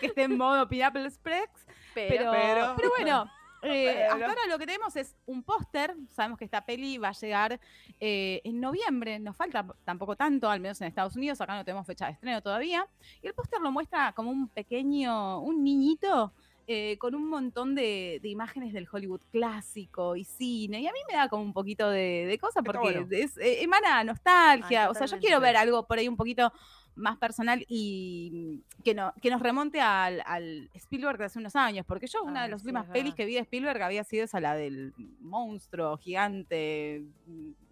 que 0.00 0.06
esté 0.06 0.24
en 0.24 0.36
modo 0.36 0.68
Pineapple 0.68 1.06
Express, 1.06 1.48
pero, 1.94 2.30
Pero- 2.32 2.74
pero 2.76 2.90
bueno, 2.98 3.30
eh, 3.62 4.04
hasta 4.06 4.24
ahora 4.26 4.40
lo 4.48 4.58
que 4.58 4.66
tenemos 4.66 4.94
es 4.96 5.16
un 5.26 5.42
póster. 5.42 5.94
Sabemos 6.10 6.38
que 6.38 6.44
esta 6.46 6.64
peli 6.64 6.96
va 6.98 7.08
a 7.08 7.12
llegar 7.12 7.60
eh, 7.98 8.40
en 8.44 8.58
noviembre. 8.60 9.18
Nos 9.18 9.36
falta 9.36 9.66
tampoco 9.84 10.16
tanto, 10.16 10.48
al 10.48 10.60
menos 10.60 10.80
en 10.80 10.86
Estados 10.88 11.14
Unidos. 11.16 11.40
Acá 11.42 11.54
no 11.56 11.64
tenemos 11.64 11.86
fecha 11.86 12.06
de 12.06 12.12
estreno 12.12 12.40
todavía. 12.42 12.86
Y 13.22 13.26
el 13.26 13.34
póster 13.34 13.60
lo 13.60 13.70
muestra 13.70 14.12
como 14.12 14.30
un 14.30 14.48
pequeño, 14.48 15.40
un 15.40 15.62
niñito. 15.62 16.32
Eh, 16.72 16.98
con 16.98 17.16
un 17.16 17.28
montón 17.28 17.74
de, 17.74 18.20
de 18.22 18.28
imágenes 18.28 18.72
del 18.72 18.86
Hollywood 18.88 19.22
clásico 19.32 20.14
y 20.14 20.22
cine. 20.22 20.80
Y 20.80 20.86
a 20.86 20.92
mí 20.92 21.00
me 21.10 21.16
da 21.16 21.28
como 21.28 21.42
un 21.42 21.52
poquito 21.52 21.90
de, 21.90 22.26
de 22.28 22.38
cosa 22.38 22.62
porque 22.62 22.78
bueno. 22.78 23.08
es, 23.10 23.36
eh, 23.38 23.64
emana 23.64 24.04
nostalgia. 24.04 24.84
Ay, 24.84 24.88
o 24.88 24.94
sea, 24.94 25.08
yo 25.08 25.18
quiero 25.18 25.40
ver 25.40 25.56
algo 25.56 25.84
por 25.88 25.98
ahí 25.98 26.06
un 26.06 26.16
poquito 26.16 26.52
más 26.96 27.16
personal 27.18 27.64
y 27.68 28.62
que, 28.84 28.94
no, 28.94 29.12
que 29.22 29.30
nos 29.30 29.40
remonte 29.40 29.80
al, 29.80 30.22
al 30.26 30.68
Spielberg 30.74 31.18
de 31.18 31.24
hace 31.26 31.38
unos 31.38 31.56
años, 31.56 31.86
porque 31.86 32.06
yo 32.06 32.22
una 32.24 32.42
de 32.42 32.48
las 32.48 32.60
sí, 32.60 32.66
últimas 32.66 32.86
pelis 32.88 33.14
que 33.14 33.24
vi 33.24 33.34
de 33.34 33.40
Spielberg 33.40 33.80
había 33.82 34.04
sido 34.04 34.24
esa, 34.24 34.40
la 34.40 34.54
del 34.54 34.92
monstruo 35.20 35.96
gigante, 35.98 37.02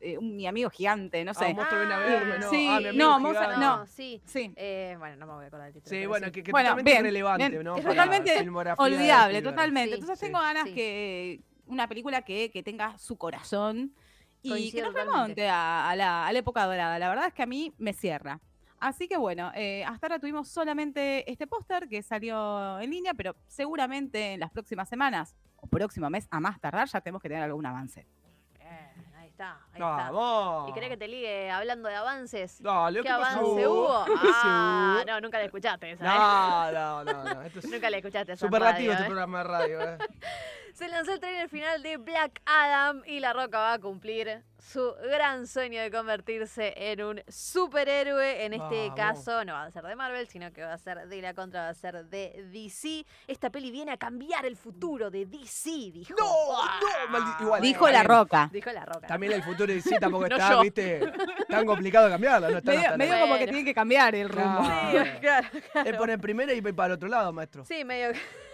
eh, 0.00 0.18
un- 0.18 0.36
mi 0.36 0.46
amigo 0.46 0.70
gigante, 0.70 1.24
no 1.24 1.32
Ah, 1.32 1.34
sé. 1.34 1.46
un 1.50 1.56
monstruo 1.56 1.80
viene 1.80 1.94
a 1.94 1.98
Ah, 1.98 2.06
verme, 2.06 2.38
¿no? 2.38 2.50
sí, 2.50 2.66
Ah, 2.70 2.80
mi 2.80 2.86
amigo 2.88 3.04
no, 3.04 3.18
monstruo- 3.20 3.58
no. 3.58 3.86
Sí. 3.86 4.22
Sí, 4.24 4.52
Eh, 4.56 4.96
bueno, 4.98 5.16
no 5.16 5.26
me 5.26 5.32
voy 5.34 5.44
a 5.44 5.48
acordar 5.48 5.68
el 5.68 5.74
título. 5.74 5.90
Sí, 5.96 6.06
bueno, 6.06 6.26
sí. 6.26 6.32
que, 6.32 6.42
que 6.44 6.50
Bueno, 6.52 6.68
totalmente 6.70 6.90
bien, 6.90 7.00
irrelevante, 7.04 7.48
bien. 7.50 7.64
¿no? 7.64 7.76
Es 7.76 7.84
totalmente 7.84 8.48
olvidable, 8.78 9.42
totalmente. 9.42 9.88
Sí, 9.90 9.94
Entonces 10.00 10.18
sí. 10.18 10.26
tengo 10.26 10.40
ganas 10.40 10.64
Sí. 10.64 10.74
que 10.74 11.40
una 11.66 11.86
película 11.88 12.22
que, 12.22 12.50
que 12.50 12.62
tenga 12.62 12.96
su 12.98 13.18
corazón 13.18 13.92
y 14.40 14.70
que 14.72 14.80
nos 14.82 14.94
remonte 14.94 15.48
a, 15.48 15.90
a 15.90 15.96
la, 15.96 16.26
a 16.26 16.32
la 16.32 16.38
época 16.38 16.64
dorada. 16.64 16.98
La 16.98 17.08
verdad 17.08 17.26
es 17.26 17.34
que 17.34 17.42
a 17.42 17.46
mí 17.46 17.74
me 17.78 17.92
cierra. 17.92 18.40
Así 18.80 19.08
que 19.08 19.16
bueno, 19.16 19.50
eh, 19.54 19.84
hasta 19.84 20.06
ahora 20.06 20.18
tuvimos 20.18 20.48
solamente 20.48 21.30
este 21.30 21.46
póster 21.46 21.88
que 21.88 22.02
salió 22.02 22.78
en 22.80 22.90
línea, 22.90 23.14
pero 23.14 23.34
seguramente 23.46 24.34
en 24.34 24.40
las 24.40 24.50
próximas 24.50 24.88
semanas 24.88 25.34
o 25.56 25.66
próximo 25.66 26.08
mes, 26.10 26.28
a 26.30 26.38
más 26.40 26.60
tardar, 26.60 26.86
ya 26.88 27.00
tenemos 27.00 27.20
que 27.20 27.28
tener 27.28 27.42
algún 27.42 27.66
avance. 27.66 28.06
Bien, 28.54 28.68
ahí 29.16 29.26
está, 29.28 29.54
ahí 29.72 29.72
está. 29.72 30.10
Vamos. 30.12 30.70
¿Y 30.70 30.72
querés 30.72 30.88
que 30.90 30.96
te 30.96 31.08
ligue 31.08 31.50
hablando 31.50 31.88
de 31.88 31.96
avances? 31.96 32.62
Dale, 32.62 33.00
¿Qué 33.00 33.08
¿qué 33.08 33.08
pasó? 33.10 33.38
avance 33.40 33.66
hubo? 33.68 34.04
¿Qué 34.04 34.12
Ah, 34.34 34.94
pasó? 35.02 35.06
no, 35.12 35.20
nunca 35.20 35.38
la 35.38 35.44
escuchaste 35.44 35.90
esa, 35.92 36.04
¿eh? 36.04 36.08
No, 36.08 36.72
no, 36.72 37.04
no, 37.04 37.24
no. 37.34 37.42
Esto 37.46 37.58
es 37.58 37.68
Nunca 37.70 37.90
la 37.90 37.96
escuchaste 37.96 38.32
esa 38.32 38.46
superlativo 38.46 38.92
radio, 38.92 38.92
este 38.92 39.02
¿eh? 39.02 39.06
programa 39.06 39.38
de 39.38 39.44
radio. 39.44 39.80
¿eh? 39.80 39.98
Se 40.74 40.86
lanzó 40.88 41.12
el 41.14 41.18
trailer 41.18 41.48
final 41.48 41.82
de 41.82 41.96
Black 41.96 42.40
Adam 42.46 43.02
y 43.04 43.18
La 43.18 43.32
Roca 43.32 43.58
va 43.58 43.72
a 43.72 43.78
cumplir 43.80 44.44
su 44.70 44.94
gran 45.10 45.46
sueño 45.46 45.80
de 45.80 45.90
convertirse 45.90 46.74
en 46.76 47.02
un 47.02 47.22
superhéroe. 47.28 48.44
En 48.44 48.52
este 48.52 48.88
Vamos. 48.90 48.94
caso 48.96 49.44
no 49.44 49.54
va 49.54 49.64
a 49.64 49.70
ser 49.70 49.82
de 49.84 49.96
Marvel, 49.96 50.28
sino 50.28 50.52
que 50.52 50.62
va 50.62 50.74
a 50.74 50.78
ser 50.78 51.08
de 51.08 51.22
la 51.22 51.32
contra, 51.34 51.62
va 51.62 51.68
a 51.70 51.74
ser 51.74 52.04
de 52.06 52.44
DC. 52.52 53.04
Esta 53.26 53.50
peli 53.50 53.70
viene 53.70 53.92
a 53.92 53.96
cambiar 53.96 54.44
el 54.46 54.56
futuro 54.56 55.10
de 55.10 55.26
DC, 55.26 55.70
dijo. 55.92 56.14
No, 56.18 56.26
¡Ah! 56.60 56.80
no, 57.10 57.18
maldi- 57.18 57.40
igual. 57.42 57.62
Dijo 57.62 57.86
La 57.88 58.02
también- 58.02 58.18
Roca. 58.18 58.50
Dijo 58.52 58.70
La 58.72 58.84
Roca. 58.84 59.06
También 59.06 59.32
el 59.32 59.42
futuro 59.42 59.72
de 59.72 59.80
sí 59.80 59.94
tampoco 60.00 60.28
No 60.28 60.36
está, 60.36 60.50
yo. 60.52 60.60
viste, 60.62 61.12
tan 61.48 61.64
complicado 61.66 62.06
de 62.06 62.12
cambiarla, 62.12 62.50
no 62.50 62.58
está 62.58 62.70
Medio, 62.72 62.84
hasta 62.84 62.96
medio 62.98 63.12
la- 63.14 63.20
como 63.20 63.32
que 63.34 63.38
Bueno. 63.40 63.52
tiene 63.52 63.64
que 63.64 63.74
cambiar 63.74 64.14
el 64.14 64.28
rumbo. 64.28 64.58
Claro. 64.60 65.04
Sí, 65.04 65.10
claro, 65.20 65.48
claro. 65.72 65.90
Es 65.90 65.96
poner 65.96 66.18
primera 66.20 66.52
y 66.52 66.58
ir 66.58 66.74
para 66.74 66.86
el 66.88 66.92
otro 66.92 67.08
lado, 67.08 67.32
maestro. 67.32 67.64
Sí, 67.64 67.84
medio 67.84 68.10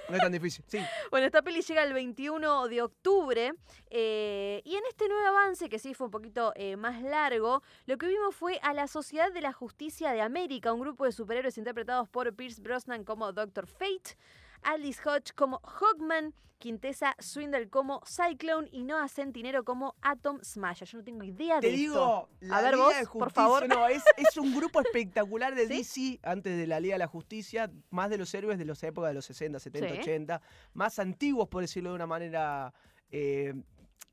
No 0.08 0.16
es 0.16 0.22
tan 0.22 0.32
difícil. 0.32 0.64
Sí. 0.68 0.78
Bueno, 1.10 1.26
esta 1.26 1.42
peli 1.42 1.62
llega 1.62 1.82
el 1.82 1.92
21 1.92 2.68
de 2.68 2.82
octubre 2.82 3.54
eh, 3.90 4.62
y 4.64 4.74
en 4.74 4.82
este 4.88 5.08
nuevo 5.08 5.26
avance, 5.28 5.68
que 5.68 5.78
sí 5.78 5.94
fue 5.94 6.06
un 6.06 6.10
poquito 6.10 6.52
eh, 6.56 6.76
más 6.76 7.02
largo, 7.02 7.62
lo 7.86 7.96
que 7.98 8.08
vimos 8.08 8.34
fue 8.34 8.58
a 8.62 8.74
la 8.74 8.88
Sociedad 8.88 9.32
de 9.32 9.40
la 9.40 9.52
Justicia 9.52 10.12
de 10.12 10.20
América, 10.20 10.72
un 10.72 10.80
grupo 10.80 11.04
de 11.04 11.12
superhéroes 11.12 11.56
interpretados 11.56 12.08
por 12.08 12.34
Pierce 12.34 12.60
Brosnan 12.60 13.04
como 13.04 13.32
Doctor 13.32 13.66
Fate, 13.66 14.16
Alice 14.64 15.00
Hodge 15.08 15.32
como 15.34 15.60
Hawkman, 15.64 16.34
Quintessa 16.58 17.14
Swindle 17.18 17.68
como 17.68 18.00
Cyclone 18.06 18.68
y 18.72 18.84
Noah 18.84 19.08
Centinero 19.08 19.64
como 19.64 19.94
Atom 20.00 20.38
Smasher. 20.42 20.88
Yo 20.88 20.98
no 20.98 21.04
tengo 21.04 21.22
idea 21.24 21.60
Te 21.60 21.66
de 21.66 21.72
digo, 21.74 21.94
esto. 21.94 22.28
la 22.40 22.56
A 22.58 22.62
ver 22.62 22.72
Liga 22.74 22.84
vos, 22.84 22.94
de 22.96 23.02
por 23.04 23.12
Justicia, 23.24 23.42
favor. 23.42 23.68
No, 23.68 23.86
es, 23.88 24.02
es 24.16 24.36
un 24.38 24.54
grupo 24.56 24.80
espectacular 24.80 25.54
de 25.54 25.66
¿Sí? 25.66 26.18
DC 26.18 26.20
antes 26.28 26.56
de 26.56 26.66
la 26.66 26.80
Liga 26.80 26.94
de 26.94 27.00
la 27.00 27.06
Justicia, 27.06 27.70
más 27.90 28.08
de 28.08 28.16
los 28.18 28.32
héroes 28.32 28.58
de 28.58 28.64
las 28.64 28.82
épocas 28.82 29.10
de 29.10 29.14
los 29.14 29.26
60, 29.26 29.58
70, 29.60 29.94
Sí. 29.94 30.00
80, 30.00 30.40
más 30.72 30.98
antiguos, 30.98 31.48
por 31.48 31.60
decirlo 31.60 31.90
de 31.90 31.96
una 31.96 32.06
manera. 32.06 32.72
eh, 33.10 33.52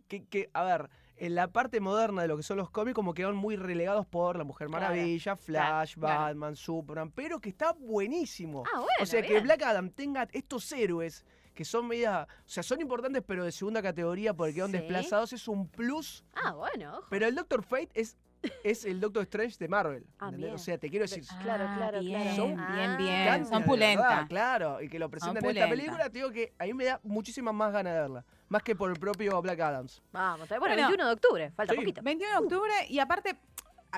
que, 0.10 0.26
que, 0.26 0.49
a 0.54 0.64
ver, 0.66 0.89
en 1.24 1.36
la 1.36 1.48
parte 1.50 1.80
moderna 1.80 2.24
de 2.24 2.28
lo 2.28 2.36
que 2.36 2.42
son 2.44 2.58
los 2.58 2.72
cómics, 2.72 2.96
como 2.96 3.14
quedaron 3.14 3.36
muy 3.38 3.56
relegados 3.56 4.08
por 4.08 4.38
La 4.38 4.44
Mujer 4.44 4.68
Claro, 4.70 4.88
Maravilla, 4.88 5.36
Flash, 5.36 5.94
claro. 5.94 6.20
Batman, 6.26 6.56
Superman, 6.56 7.12
pero 7.12 7.40
que 7.40 7.50
está 7.50 7.74
buenísimo. 7.74 8.64
Ah, 8.74 8.78
bueno. 8.80 8.92
o 9.02 9.06
sea, 9.06 9.22
que. 9.22 9.40
Black 9.40 9.62
Adam 9.62 9.90
tenga 9.92 10.28
estos 10.32 10.72
héroes 10.72 11.24
que 11.54 11.64
son 11.64 11.88
media. 11.88 12.28
O 12.46 12.50
sea, 12.50 12.64
son 12.64 12.82
importantes, 12.82 13.22
pero 13.26 13.44
de 13.46 13.52
segunda 13.52 13.82
categoría 13.84 14.34
porque 14.34 14.56
quedan 14.56 14.72
Sí. 14.72 14.78
desplazados, 14.78 15.32
es 15.34 15.48
un 15.48 15.68
plus. 15.68 16.24
Ah, 16.34 16.54
bueno. 16.54 16.98
ojo. 16.98 17.08
Pero 17.12 17.28
el 17.28 17.36
Doctor 17.36 17.62
Fate 17.64 17.90
es, 17.94 18.18
es 18.64 18.86
el 18.86 19.00
Doctor 19.00 19.24
Strange 19.24 19.58
de 19.60 19.68
Marvel. 19.68 20.06
Ah, 20.20 20.32
bien. 20.32 20.54
O 20.54 20.58
sea, 20.58 20.78
te 20.78 20.89
quiero 20.89 21.04
decir. 21.04 21.24
Claro, 21.44 21.66
Ah, 21.68 21.76
claro, 21.78 22.00
bien, 22.00 22.22
claro. 22.22 22.36
Son 22.36 22.60
Ah. 22.60 22.76
bien, 22.76 22.98
bien. 22.98 23.46
Son 23.46 23.64
pulentas. 23.64 24.28
claro, 24.28 24.82
y 24.82 24.89
que 24.89 24.98
lo 25.00 25.10
presentan 25.10 25.44
en 25.46 25.52
esta 25.58 25.70
película, 25.70 26.04
te 26.10 26.18
digo 26.20 26.32
que 26.32 26.54
a 26.58 26.66
mí 26.66 26.74
me 26.74 26.86
da 26.86 27.00
muchísimas 27.04 27.54
más 27.54 27.72
ganas 27.72 27.94
de 27.94 28.00
verla. 28.02 28.26
Más 28.50 28.64
que 28.64 28.76
por 28.76 28.89
el 28.92 29.00
propio 29.00 29.42
Black 29.42 29.60
Adams. 29.60 30.02
Vamos, 30.12 30.48
bueno, 30.50 30.60
Bueno. 30.62 30.76
21 30.76 31.06
de 31.08 31.14
octubre, 31.14 31.52
falta 31.52 31.74
Sí. 31.74 31.80
poquito. 31.80 32.02
21 32.04 32.32
de 32.34 32.38
octubre 32.46 32.74
y 32.89 33.00
aparte, 33.00 33.38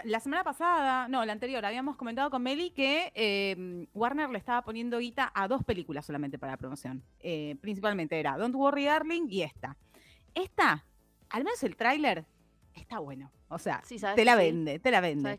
la 0.05 0.19
semana 0.19 0.43
pasada, 0.43 1.07
no, 1.07 1.23
la 1.25 1.33
anterior, 1.33 1.63
habíamos 1.65 1.95
comentado 1.95 2.29
con 2.29 2.41
Meli 2.43 2.71
que 2.71 3.11
eh, 3.15 3.87
Warner 3.93 4.29
le 4.29 4.37
estaba 4.39 4.61
poniendo 4.63 4.97
guita 4.99 5.31
a 5.35 5.47
dos 5.47 5.63
películas 5.63 6.05
solamente 6.05 6.37
para 6.39 6.53
la 6.53 6.57
promoción. 6.57 7.03
Eh, 7.19 7.55
principalmente 7.61 8.19
era 8.19 8.37
Don't 8.37 8.55
Worry 8.55 8.85
Darling 8.85 9.27
y 9.29 9.43
esta. 9.43 9.77
Esta, 10.35 10.83
al 11.29 11.43
menos 11.43 11.61
el 11.63 11.75
tráiler, 11.75 12.25
está 12.73 12.99
bueno. 12.99 13.31
O 13.53 13.59
sea, 13.59 13.81
Sí, 13.85 13.99
¿sabes 13.99 14.15
te 14.15 14.25
la 14.25 14.33
sí? 14.33 14.37
vende, 14.39 14.79
te 14.79 14.91
la 14.91 14.99
vende. 15.01 15.37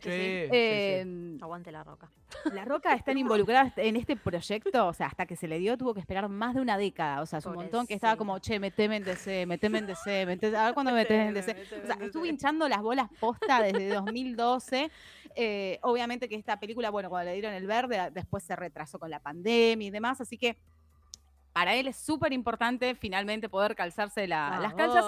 Eh, 0.52 1.38
Aguante 1.40 1.70
la 1.72 1.84
roca. 1.84 2.10
La 2.52 2.64
Roca 2.64 2.94
están 2.94 3.16
involucradas 3.16 3.72
en 3.76 3.96
este 3.96 4.16
proyecto, 4.16 4.88
o 4.88 4.92
sea, 4.92 5.06
hasta 5.06 5.24
que 5.26 5.36
se 5.36 5.46
le 5.46 5.58
dio 5.58 5.78
tuvo 5.78 5.94
que 5.94 6.00
esperar 6.00 6.28
más 6.28 6.54
de 6.54 6.60
una 6.60 6.76
década, 6.76 7.22
o 7.22 7.26
sea, 7.26 7.38
es 7.38 7.46
un 7.46 7.54
montón 7.54 7.86
que 7.86 7.94
estaba 7.94 8.16
como, 8.16 8.38
che, 8.40 8.58
meteme 8.58 8.96
en 8.96 9.04
DC, 9.04 9.46
meteme 9.46 9.78
en 9.78 9.86
DC, 9.86 10.26
meteme, 10.26 10.56
a 10.56 10.64
ver 10.66 10.74
cuándo 10.74 10.90
metes 10.92 11.12
en 11.28 11.34
DC. 11.34 11.52
O 11.82 11.86
sea, 11.86 11.96
estuvo 12.00 12.26
hinchando 12.26 12.68
las 12.68 12.82
bolas 12.82 13.08
posta 13.20 13.62
desde 13.62 13.88
2012. 13.94 14.90
Eh, 15.36 15.78
obviamente 15.82 16.28
que 16.28 16.34
esta 16.34 16.58
película, 16.58 16.90
bueno, 16.90 17.08
cuando 17.08 17.26
le 17.30 17.34
dieron 17.34 17.52
el 17.54 17.66
verde, 17.66 18.10
después 18.12 18.42
se 18.42 18.56
retrasó 18.56 18.98
con 18.98 19.10
la 19.10 19.20
pandemia 19.20 19.86
y 19.86 19.90
demás, 19.90 20.20
así 20.20 20.36
que 20.36 20.56
para 21.52 21.74
él 21.74 21.86
es 21.86 21.96
súper 21.96 22.32
importante 22.32 22.94
finalmente 22.96 23.48
poder 23.48 23.76
calzarse 23.76 24.26
la- 24.26 24.58
las 24.60 24.74
calzas. 24.74 25.04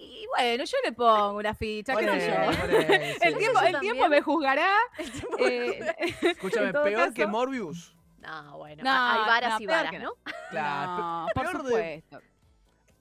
Y 0.00 0.26
bueno, 0.28 0.64
yo 0.64 0.76
le 0.84 0.92
pongo 0.92 1.32
una 1.38 1.54
ficha, 1.54 1.94
qué 1.96 2.06
sé 2.20 2.28
yo. 2.28 2.52
sí, 2.52 3.18
El 3.20 3.32
sí, 3.34 3.38
tiempo, 3.38 3.60
el 3.66 3.80
tiempo 3.80 4.08
me 4.08 4.22
juzgará. 4.22 4.76
El 4.96 5.10
tiempo 5.10 5.36
eh, 5.40 5.94
Escúchame, 6.22 6.66
en 6.68 6.72
todo 6.72 6.84
peor 6.84 7.12
que 7.12 7.26
Morbius. 7.26 7.94
No, 8.18 8.58
bueno, 8.58 8.82
No, 8.84 8.90
hay 8.90 9.18
varas 9.26 9.50
no, 9.54 9.60
y 9.60 9.66
peor 9.66 9.84
varas, 9.84 10.02
¿no? 10.02 10.12
Claro, 10.50 10.96
no, 10.98 11.26
pe- 11.26 11.34
por 11.34 11.42
peor 11.44 11.62
de- 11.62 11.68
supuesto. 11.68 12.20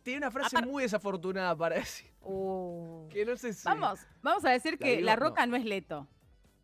Tiene 0.04 0.18
una 0.20 0.32
frase 0.32 0.62
muy 0.62 0.84
desafortunada 0.84 1.56
para 1.56 1.76
decir. 1.76 2.10
Uh, 2.22 3.08
Que 3.10 3.26
no 3.26 3.36
sé 3.38 3.54
si. 3.54 3.64
Vamos, 3.66 4.00
vamos 4.22 4.44
a 4.46 4.50
decir 4.52 4.74
La 4.74 4.78
que 4.86 5.02
La 5.02 5.16
no. 5.16 5.22
Roca 5.22 5.46
no 5.46 5.56
es 5.58 5.66
Leto. 5.66 6.08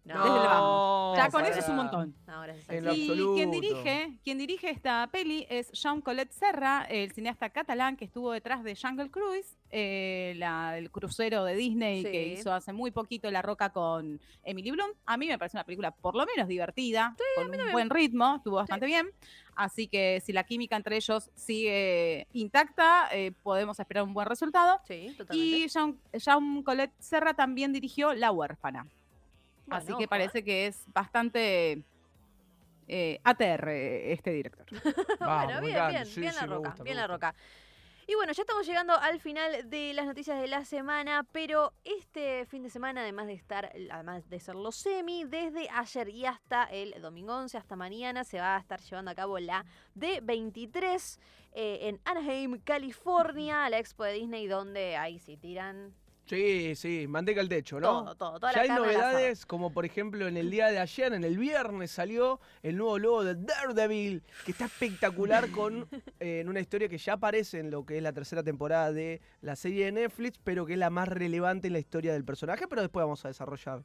No, 0.05 0.23
desde 0.23 0.37
el 0.37 0.43
vamos. 0.43 1.17
Ya 1.17 1.25
No, 1.25 1.31
con 1.31 1.45
eso 1.45 1.59
es 1.59 1.69
un 1.69 1.75
montón. 1.77 2.15
No, 2.27 2.41
gracias 2.41 2.69
En 2.69 2.85
a 2.85 2.89
lo 2.89 2.93
Dios. 2.93 2.97
Y 2.97 3.09
absoluto. 3.11 3.35
quien 3.35 3.51
dirige, 3.51 4.17
quien 4.23 4.37
dirige 4.37 4.69
esta 4.69 5.07
peli 5.11 5.45
es 5.49 5.71
Jean 5.71 6.01
Colette 6.01 6.31
Serra, 6.31 6.85
el 6.89 7.11
cineasta 7.13 7.49
catalán 7.49 7.95
que 7.95 8.05
estuvo 8.05 8.31
detrás 8.31 8.63
de 8.63 8.75
Jungle 8.75 9.09
Cruise, 9.09 9.57
eh, 9.69 10.33
la, 10.37 10.77
el 10.77 10.91
crucero 10.91 11.45
de 11.45 11.55
Disney 11.55 12.03
que 12.03 12.27
hizo 12.27 12.53
hace 12.53 12.73
muy 12.73 12.91
poquito 12.91 13.31
La 13.31 13.41
Roca 13.41 13.71
con 13.71 14.19
Emily 14.43 14.71
Blunt. 14.71 14.95
A 15.05 15.15
mí 15.15 15.27
me 15.27 15.37
parece 15.37 15.57
una 15.57 15.63
película 15.63 15.91
por 15.91 16.15
lo 16.15 16.25
menos 16.25 16.47
divertida, 16.49 17.15
con 17.35 17.49
un 17.49 17.71
buen 17.71 17.89
ritmo, 17.89 18.35
estuvo 18.37 18.57
bastante 18.57 18.85
bien. 18.85 19.07
Así 19.55 19.87
que 19.87 20.21
si 20.25 20.33
la 20.33 20.43
química 20.43 20.75
entre 20.75 20.97
ellos 20.97 21.29
sigue 21.35 22.27
intacta, 22.33 23.07
eh, 23.11 23.31
podemos 23.43 23.79
esperar 23.79 24.03
un 24.03 24.13
buen 24.13 24.27
resultado. 24.27 24.79
Sí, 24.87 25.13
totalmente. 25.17 25.37
Y 25.37 25.67
Jean, 25.69 25.97
Jean 26.11 26.63
Colette 26.63 26.93
Serra 26.99 27.33
también 27.35 27.71
dirigió 27.71 28.13
La 28.13 28.31
huérfana. 28.31 28.87
Bueno, 29.65 29.83
Así 29.83 29.93
que 29.97 30.07
parece 30.07 30.43
que 30.43 30.67
es 30.67 30.83
bastante 30.87 31.83
eh, 32.87 33.19
ATR 33.23 33.69
este 33.69 34.31
director. 34.31 34.65
Vamos, 35.19 35.45
bueno, 35.45 35.61
bien, 35.61 35.87
bien, 35.89 36.05
Sí, 36.05 36.21
bien 36.21 36.33
sí, 36.33 36.39
la 36.39 36.45
roca, 36.47 36.69
gusta, 36.69 36.83
bien 36.83 36.97
la 36.97 37.07
roca. 37.07 37.35
Y 38.05 38.15
bueno, 38.15 38.33
ya 38.33 38.41
estamos 38.41 38.67
llegando 38.67 38.97
al 38.99 39.21
final 39.21 39.69
de 39.69 39.93
las 39.93 40.05
noticias 40.05 40.39
de 40.41 40.47
la 40.47 40.65
semana, 40.65 41.25
pero 41.31 41.71
este 41.85 42.45
fin 42.45 42.61
de 42.61 42.69
semana, 42.69 43.01
además 43.01 43.27
de 43.27 43.33
estar, 43.33 43.71
además 43.91 44.29
de 44.29 44.41
ser 44.41 44.55
los 44.55 44.75
semi, 44.75 45.23
desde 45.23 45.69
ayer 45.69 46.09
y 46.09 46.25
hasta 46.25 46.65
el 46.65 47.01
domingo 47.01 47.33
11, 47.33 47.57
hasta 47.57 47.77
mañana, 47.77 48.25
se 48.25 48.39
va 48.39 48.57
a 48.57 48.59
estar 48.59 48.81
llevando 48.81 49.11
a 49.11 49.15
cabo 49.15 49.39
la 49.39 49.65
D23 49.95 51.17
eh, 51.53 51.79
en 51.83 52.01
Anaheim, 52.03 52.59
California, 52.59 53.69
la 53.69 53.79
expo 53.79 54.03
de 54.03 54.13
Disney, 54.13 54.47
donde 54.47 54.97
ahí 54.97 55.19
sí 55.19 55.37
tiran 55.37 55.93
Sí, 56.25 56.73
sí, 56.75 57.05
manteca 57.07 57.41
al 57.41 57.49
techo, 57.49 57.79
¿no? 57.81 58.03
todo, 58.03 58.15
todo, 58.15 58.39
toda 58.39 58.53
Ya 58.53 58.57
la 58.57 58.63
hay 58.63 58.67
carne 58.69 58.85
novedades, 58.85 59.45
como 59.45 59.73
por 59.73 59.83
ejemplo 59.83 60.27
en 60.27 60.37
el 60.37 60.49
día 60.49 60.67
de 60.67 60.79
ayer, 60.79 61.11
en 61.11 61.25
el 61.25 61.37
viernes, 61.37 61.91
salió 61.91 62.39
el 62.61 62.77
nuevo 62.77 62.97
logo 62.97 63.23
de 63.25 63.35
Daredevil, 63.35 64.23
que 64.45 64.51
está 64.51 64.65
espectacular 64.65 65.51
con 65.51 65.85
eh, 66.21 66.39
en 66.39 66.47
una 66.47 66.61
historia 66.61 66.87
que 66.87 66.97
ya 66.97 67.13
aparece 67.13 67.59
en 67.59 67.71
lo 67.71 67.85
que 67.85 67.97
es 67.97 68.03
la 68.03 68.13
tercera 68.13 68.41
temporada 68.41 68.93
de 68.93 69.21
la 69.41 69.57
serie 69.57 69.85
de 69.85 69.91
Netflix, 69.91 70.39
pero 70.41 70.65
que 70.65 70.73
es 70.73 70.79
la 70.79 70.89
más 70.89 71.09
relevante 71.09 71.67
en 71.67 71.73
la 71.73 71.79
historia 71.79 72.13
del 72.13 72.23
personaje, 72.23 72.67
pero 72.69 72.81
después 72.81 73.03
vamos 73.03 73.25
a 73.25 73.27
desarrollar 73.27 73.83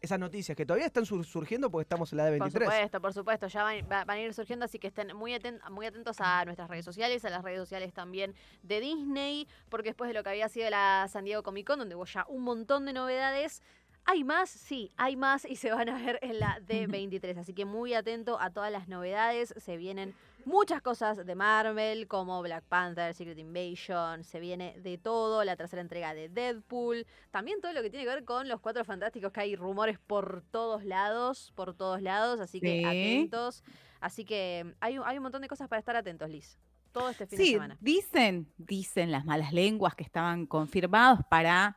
esas 0.00 0.18
noticias 0.18 0.56
que 0.56 0.64
todavía 0.64 0.86
están 0.86 1.04
sur- 1.04 1.24
surgiendo 1.24 1.70
porque 1.70 1.82
estamos 1.82 2.12
en 2.12 2.16
la 2.18 2.24
de 2.24 2.38
Por 2.38 2.46
23. 2.48 2.68
supuesto, 2.72 3.00
por 3.00 3.12
supuesto, 3.12 3.46
ya 3.48 3.62
van, 3.62 3.76
va- 3.90 4.04
van 4.04 4.16
a 4.16 4.20
ir 4.20 4.32
surgiendo, 4.34 4.64
así 4.64 4.78
que 4.78 4.86
estén 4.88 5.14
muy, 5.14 5.32
aten- 5.32 5.60
muy 5.70 5.86
atentos 5.86 6.16
a 6.20 6.44
nuestras 6.44 6.68
redes 6.70 6.84
sociales, 6.84 7.24
a 7.24 7.30
las 7.30 7.42
redes 7.42 7.58
sociales 7.60 7.92
también 7.92 8.34
de 8.62 8.80
Disney, 8.80 9.46
porque 9.68 9.90
después 9.90 10.08
de 10.08 10.14
lo 10.14 10.22
que 10.22 10.30
había 10.30 10.48
sido 10.48 10.70
la 10.70 11.06
San 11.10 11.24
Diego 11.24 11.42
Comic 11.42 11.66
Con, 11.66 11.78
donde 11.80 11.94
hubo 11.96 12.06
ya 12.06 12.24
un 12.28 12.42
montón 12.42 12.86
de 12.86 12.92
novedades, 12.94 13.62
hay 14.06 14.24
más, 14.24 14.48
sí, 14.48 14.90
hay 14.96 15.16
más 15.16 15.44
y 15.44 15.56
se 15.56 15.70
van 15.70 15.90
a 15.90 15.98
ver 16.02 16.18
en 16.22 16.40
la 16.40 16.58
D23, 16.66 17.36
así 17.38 17.52
que 17.52 17.66
muy 17.66 17.92
atento 17.92 18.40
a 18.40 18.50
todas 18.50 18.72
las 18.72 18.88
novedades, 18.88 19.52
se 19.58 19.76
vienen 19.76 20.14
muchas 20.46 20.82
cosas 20.82 21.24
de 21.24 21.34
Marvel, 21.34 22.06
como 22.08 22.40
Black 22.42 22.64
Panther, 22.64 23.14
Secret 23.14 23.38
Invasion, 23.38 24.24
se 24.24 24.40
viene 24.40 24.78
de 24.80 24.98
todo, 24.98 25.44
la 25.44 25.56
tercera 25.56 25.82
entrega 25.82 26.14
de 26.14 26.28
Deadpool, 26.28 27.06
también 27.30 27.60
todo 27.60 27.72
lo 27.72 27.82
que 27.82 27.90
tiene 27.90 28.04
que 28.04 28.10
ver 28.14 28.24
con 28.24 28.48
los 28.48 28.60
cuatro 28.60 28.84
fantásticos, 28.84 29.32
que 29.32 29.40
hay 29.40 29.56
rumores 29.56 29.98
por 29.98 30.42
todos 30.50 30.84
lados, 30.84 31.52
por 31.54 31.74
todos 31.74 32.02
lados, 32.02 32.40
así 32.40 32.60
que 32.60 32.78
Sí. 32.80 32.84
atentos. 32.84 33.62
Así 34.00 34.24
que 34.24 34.74
hay, 34.80 34.98
un- 34.98 35.04
hay 35.06 35.16
un 35.18 35.22
montón 35.22 35.42
de 35.42 35.48
cosas 35.48 35.68
para 35.68 35.78
estar 35.80 35.94
atentos, 35.96 36.28
Liz. 36.30 36.58
Todo 36.92 37.10
este 37.10 37.26
fin 37.26 37.38
de 37.38 37.44
semana. 37.46 37.76
dicen, 37.80 38.52
dicen 38.58 39.12
las 39.12 39.24
malas 39.24 39.52
lenguas 39.52 39.94
que 39.94 40.02
estaban 40.02 40.46
confirmados 40.46 41.20
para 41.30 41.76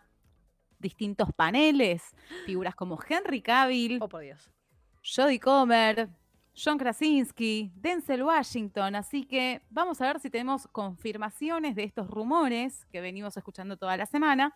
distintos 0.80 1.30
paneles, 1.36 2.02
figuras 2.46 2.76
como 2.76 3.00
Henry 3.08 3.42
Cavill, 3.42 4.00
Oh, 4.02 4.10
por 4.10 4.22
Dios. 4.22 4.50
Jodie 5.04 5.40
Comer, 5.40 6.10
John 6.56 6.78
Krasinski, 6.78 7.72
Denzel 7.76 8.24
Washington. 8.24 8.96
Así 8.96 9.26
que 9.26 9.62
vamos 9.70 10.02
a 10.02 10.08
ver 10.08 10.20
si 10.20 10.30
tenemos 10.30 10.68
confirmaciones 10.68 11.76
de 11.76 11.84
estos 11.84 12.08
rumores 12.10 12.86
que 12.92 13.02
venimos 13.02 13.36
escuchando 13.38 13.78
toda 13.78 13.98
la 13.98 14.06
semana. 14.06 14.56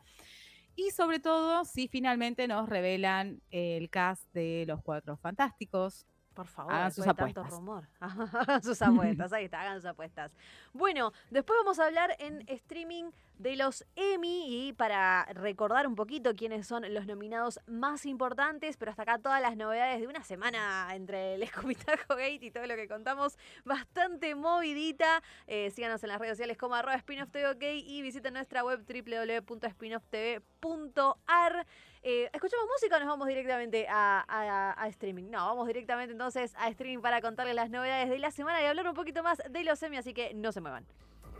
Y 0.75 0.91
sobre 0.91 1.19
todo, 1.19 1.65
si 1.65 1.87
finalmente 1.87 2.47
nos 2.47 2.69
revelan 2.69 3.41
el 3.49 3.89
cast 3.89 4.31
de 4.33 4.65
los 4.67 4.81
Cuatro 4.83 5.17
Fantásticos. 5.17 6.05
Por 6.37 6.45
favor, 6.45 6.71
Hagan 6.71 6.91
sus 6.91 7.03
de 7.03 7.15
tanto 7.15 7.41
apuestas. 7.41 7.49
rumor. 7.49 7.87
Sus 8.63 8.79
apuestas, 8.83 9.33
ahí 9.33 9.45
está, 9.45 9.61
hagan 9.61 9.77
sus 9.77 9.85
apuestas. 9.89 10.31
Bueno, 10.71 11.11
después 11.31 11.57
vamos 11.63 11.79
a 11.79 11.87
hablar 11.87 12.15
en 12.19 12.43
streaming 12.47 13.05
de 13.39 13.55
los 13.55 13.83
Emmy 13.95 14.67
y 14.67 14.73
para 14.73 15.25
recordar 15.33 15.87
un 15.87 15.95
poquito 15.95 16.35
quiénes 16.35 16.67
son 16.67 16.93
los 16.93 17.07
nominados 17.07 17.59
más 17.65 18.05
importantes, 18.05 18.77
pero 18.77 18.91
hasta 18.91 19.01
acá 19.01 19.17
todas 19.17 19.41
las 19.41 19.57
novedades 19.57 19.99
de 19.99 20.05
una 20.05 20.23
semana 20.23 20.87
entre 20.93 21.33
el 21.35 21.41
escupitajo 21.43 22.09
gate 22.15 22.45
y 22.45 22.51
todo 22.51 22.67
lo 22.67 22.75
que 22.75 22.87
contamos, 22.87 23.35
bastante 23.65 24.35
movidita. 24.35 25.23
Eh, 25.47 25.71
síganos 25.71 26.03
en 26.03 26.09
las 26.09 26.19
redes 26.19 26.33
sociales 26.33 26.55
como 26.57 26.75
arroba 26.75 26.99
spinofftv 26.99 27.63
y 27.63 28.03
visiten 28.03 28.35
nuestra 28.35 28.63
web 28.63 28.85
www.spinofftv.ar. 28.87 31.65
Eh, 32.09 32.29
¿Escuchamos 32.31 32.67
música 32.73 32.95
o 32.95 32.99
nos 32.99 33.09
vamos 33.09 33.27
directamente 33.27 33.85
a, 33.89 34.87
streaming? 34.91 35.25
No, 35.29 35.45
vamos 35.45 35.67
directamente 35.67 36.13
entonces 36.13 36.53
a 36.57 36.69
streaming 36.69 37.01
para 37.01 37.19
contarles 37.19 37.53
las 37.53 37.69
novedades 37.69 38.09
de 38.09 38.17
la 38.17 38.31
semana 38.31 38.61
y 38.61 38.65
hablar 38.65 38.87
un 38.87 38.93
poquito 38.93 39.23
más 39.23 39.43
de 39.49 39.63
los 39.65 39.77
semi, 39.77 39.97
así 39.97 40.13
que 40.13 40.33
no 40.33 40.53
se 40.53 40.61
muevan. 40.61 40.85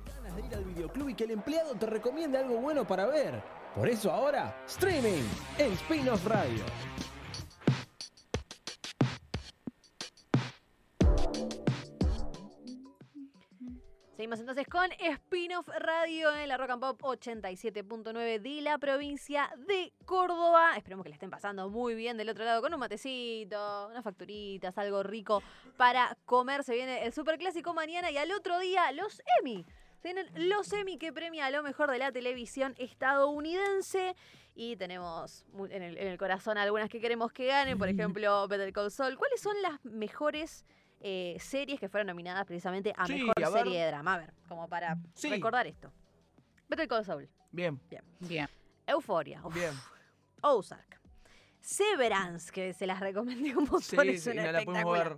ganas 0.06 0.36
de 0.36 0.46
ir 0.46 0.54
al 0.54 0.66
videoclub 0.66 1.08
y 1.08 1.14
que 1.14 1.24
el 1.24 1.32
empleado 1.32 1.74
te 1.76 1.86
recomiende 1.86 2.38
algo 2.38 2.58
bueno 2.58 2.86
para 2.86 3.06
ver. 3.06 3.42
Por 3.74 3.88
eso 3.88 4.12
ahora, 4.12 4.62
streaming 4.66 5.24
en 5.58 5.72
Spin-off 5.72 6.26
Radio. 6.26 6.66
Seguimos 14.18 14.40
entonces 14.40 14.66
con 14.66 14.90
Spin-off 14.94 15.70
Radio 15.78 16.36
en 16.36 16.50
la 16.50 16.58
Rock 16.58 16.72
and 16.72 16.82
Pop 16.82 17.00
87.9 17.04 18.42
de 18.42 18.62
la 18.62 18.80
provincia 18.80 19.48
de 19.68 19.94
Córdoba. 20.06 20.76
Esperemos 20.76 21.04
que 21.04 21.10
le 21.10 21.14
estén 21.14 21.30
pasando 21.30 21.70
muy 21.70 21.94
bien 21.94 22.18
del 22.18 22.30
otro 22.30 22.44
lado 22.44 22.64
con 22.64 22.74
un 22.74 22.80
matecito, 22.80 23.90
unas 23.90 24.04
facturitas, 24.04 24.76
algo 24.80 25.04
rico 25.04 25.44
para 25.78 26.18
comer. 26.26 26.64
Se 26.64 26.74
viene 26.74 27.06
el 27.06 27.14
superclásico 27.14 27.76
mañana 27.76 28.10
y 28.10 28.18
al 28.18 28.32
otro 28.32 28.58
día 28.58 28.92
los 28.92 29.22
Emmy. 29.40 29.64
Se 30.02 30.12
vienen 30.12 30.50
los 30.50 30.74
Emmy 30.74 30.98
que 30.98 31.14
premia 31.14 31.46
a 31.46 31.52
lo 31.52 31.62
mejor 31.62 31.92
de 31.92 32.00
la 32.00 32.12
televisión 32.12 32.74
estadounidense. 32.80 34.16
Y 34.56 34.78
tenemos 34.78 35.46
en 35.70 35.84
el, 35.84 35.96
en 35.96 36.08
el 36.08 36.18
corazón 36.18 36.58
algunas 36.58 36.90
que 36.90 37.00
queremos 37.00 37.32
que 37.32 37.46
ganen, 37.46 37.78
por 37.78 37.88
ejemplo, 37.90 38.48
Better 38.48 38.74
Call 38.74 38.90
Saul. 38.90 39.16
¿Cuáles 39.16 39.40
son 39.40 39.62
las 39.62 39.86
mejores 39.86 40.66
eh, 41.00 41.38
series 41.40 41.80
que 41.80 41.90
fueron 41.90 42.08
nominadas 42.08 42.46
precisamente 42.46 42.94
a 42.98 43.06
Sí, 43.06 43.14
mejor 43.14 43.44
a 43.44 43.52
serie 43.52 43.80
de 43.82 43.88
drama? 43.88 44.14
A 44.16 44.18
ver, 44.20 44.34
como 44.48 44.68
para 44.68 44.98
Sí. 45.16 45.30
recordar 45.30 45.68
esto. 45.68 45.92
Better 46.70 46.88
Call 46.88 47.06
Saul, 47.06 47.30
Bien, 47.52 47.80
Bien. 48.20 48.50
Euphoria, 48.86 49.42
uf, 49.46 49.54
bien. 49.54 49.72
Ozark, 50.42 51.00
Severance, 51.60 52.52
que 52.52 52.74
se 52.74 52.86
las 52.88 53.00
recomendé 53.00 53.50
un 53.56 53.64
montón, 53.66 53.82
Sí, 53.82 53.98
es 54.10 54.24
sí, 54.24 54.30
una 54.32 54.46
no 54.46 54.52
la 54.52 54.60
ver. 54.86 55.18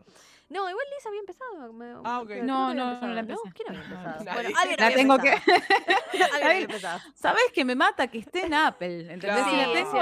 No, 0.50 0.68
igual 0.68 0.86
Liz 0.96 1.06
había 1.06 1.20
empezado. 1.20 1.74
me- 1.74 1.94
Ah, 2.04 2.22
ok. 2.22 2.30
No, 2.42 2.74
no, 2.74 2.82
empezado. 2.94 3.08
no 3.08 3.14
la 3.14 3.20
empecé. 3.20 3.40
¿Quién 3.54 3.68
había 3.70 3.84
No, 3.84 3.88
no, 3.90 3.96
empezado? 4.00 4.24
nadie. 4.26 4.34
Bueno, 4.34 4.60
alguien 4.60 4.80
La 4.80 4.86
había 4.86 4.98
tengo 4.98 5.18
que-. 5.20 5.30
Alguien 6.12 6.34
había 6.34 6.50
Ay, 6.50 6.62
empezado. 6.64 7.00
¿Sabes 7.14 7.44
que 7.54 7.66
me 7.66 7.76
mata 7.76 8.08
que 8.08 8.18
esté 8.20 8.46
en 8.48 8.54
Apple? 8.56 9.02
¿Entendés? 9.14 9.20
Claro. 9.20 9.44
Si 9.44 9.50
Sí, 9.52 9.56
la 9.58 9.62
es 9.68 9.74
tengo 9.74 9.90
eso. 9.90 9.92
que 9.92 10.00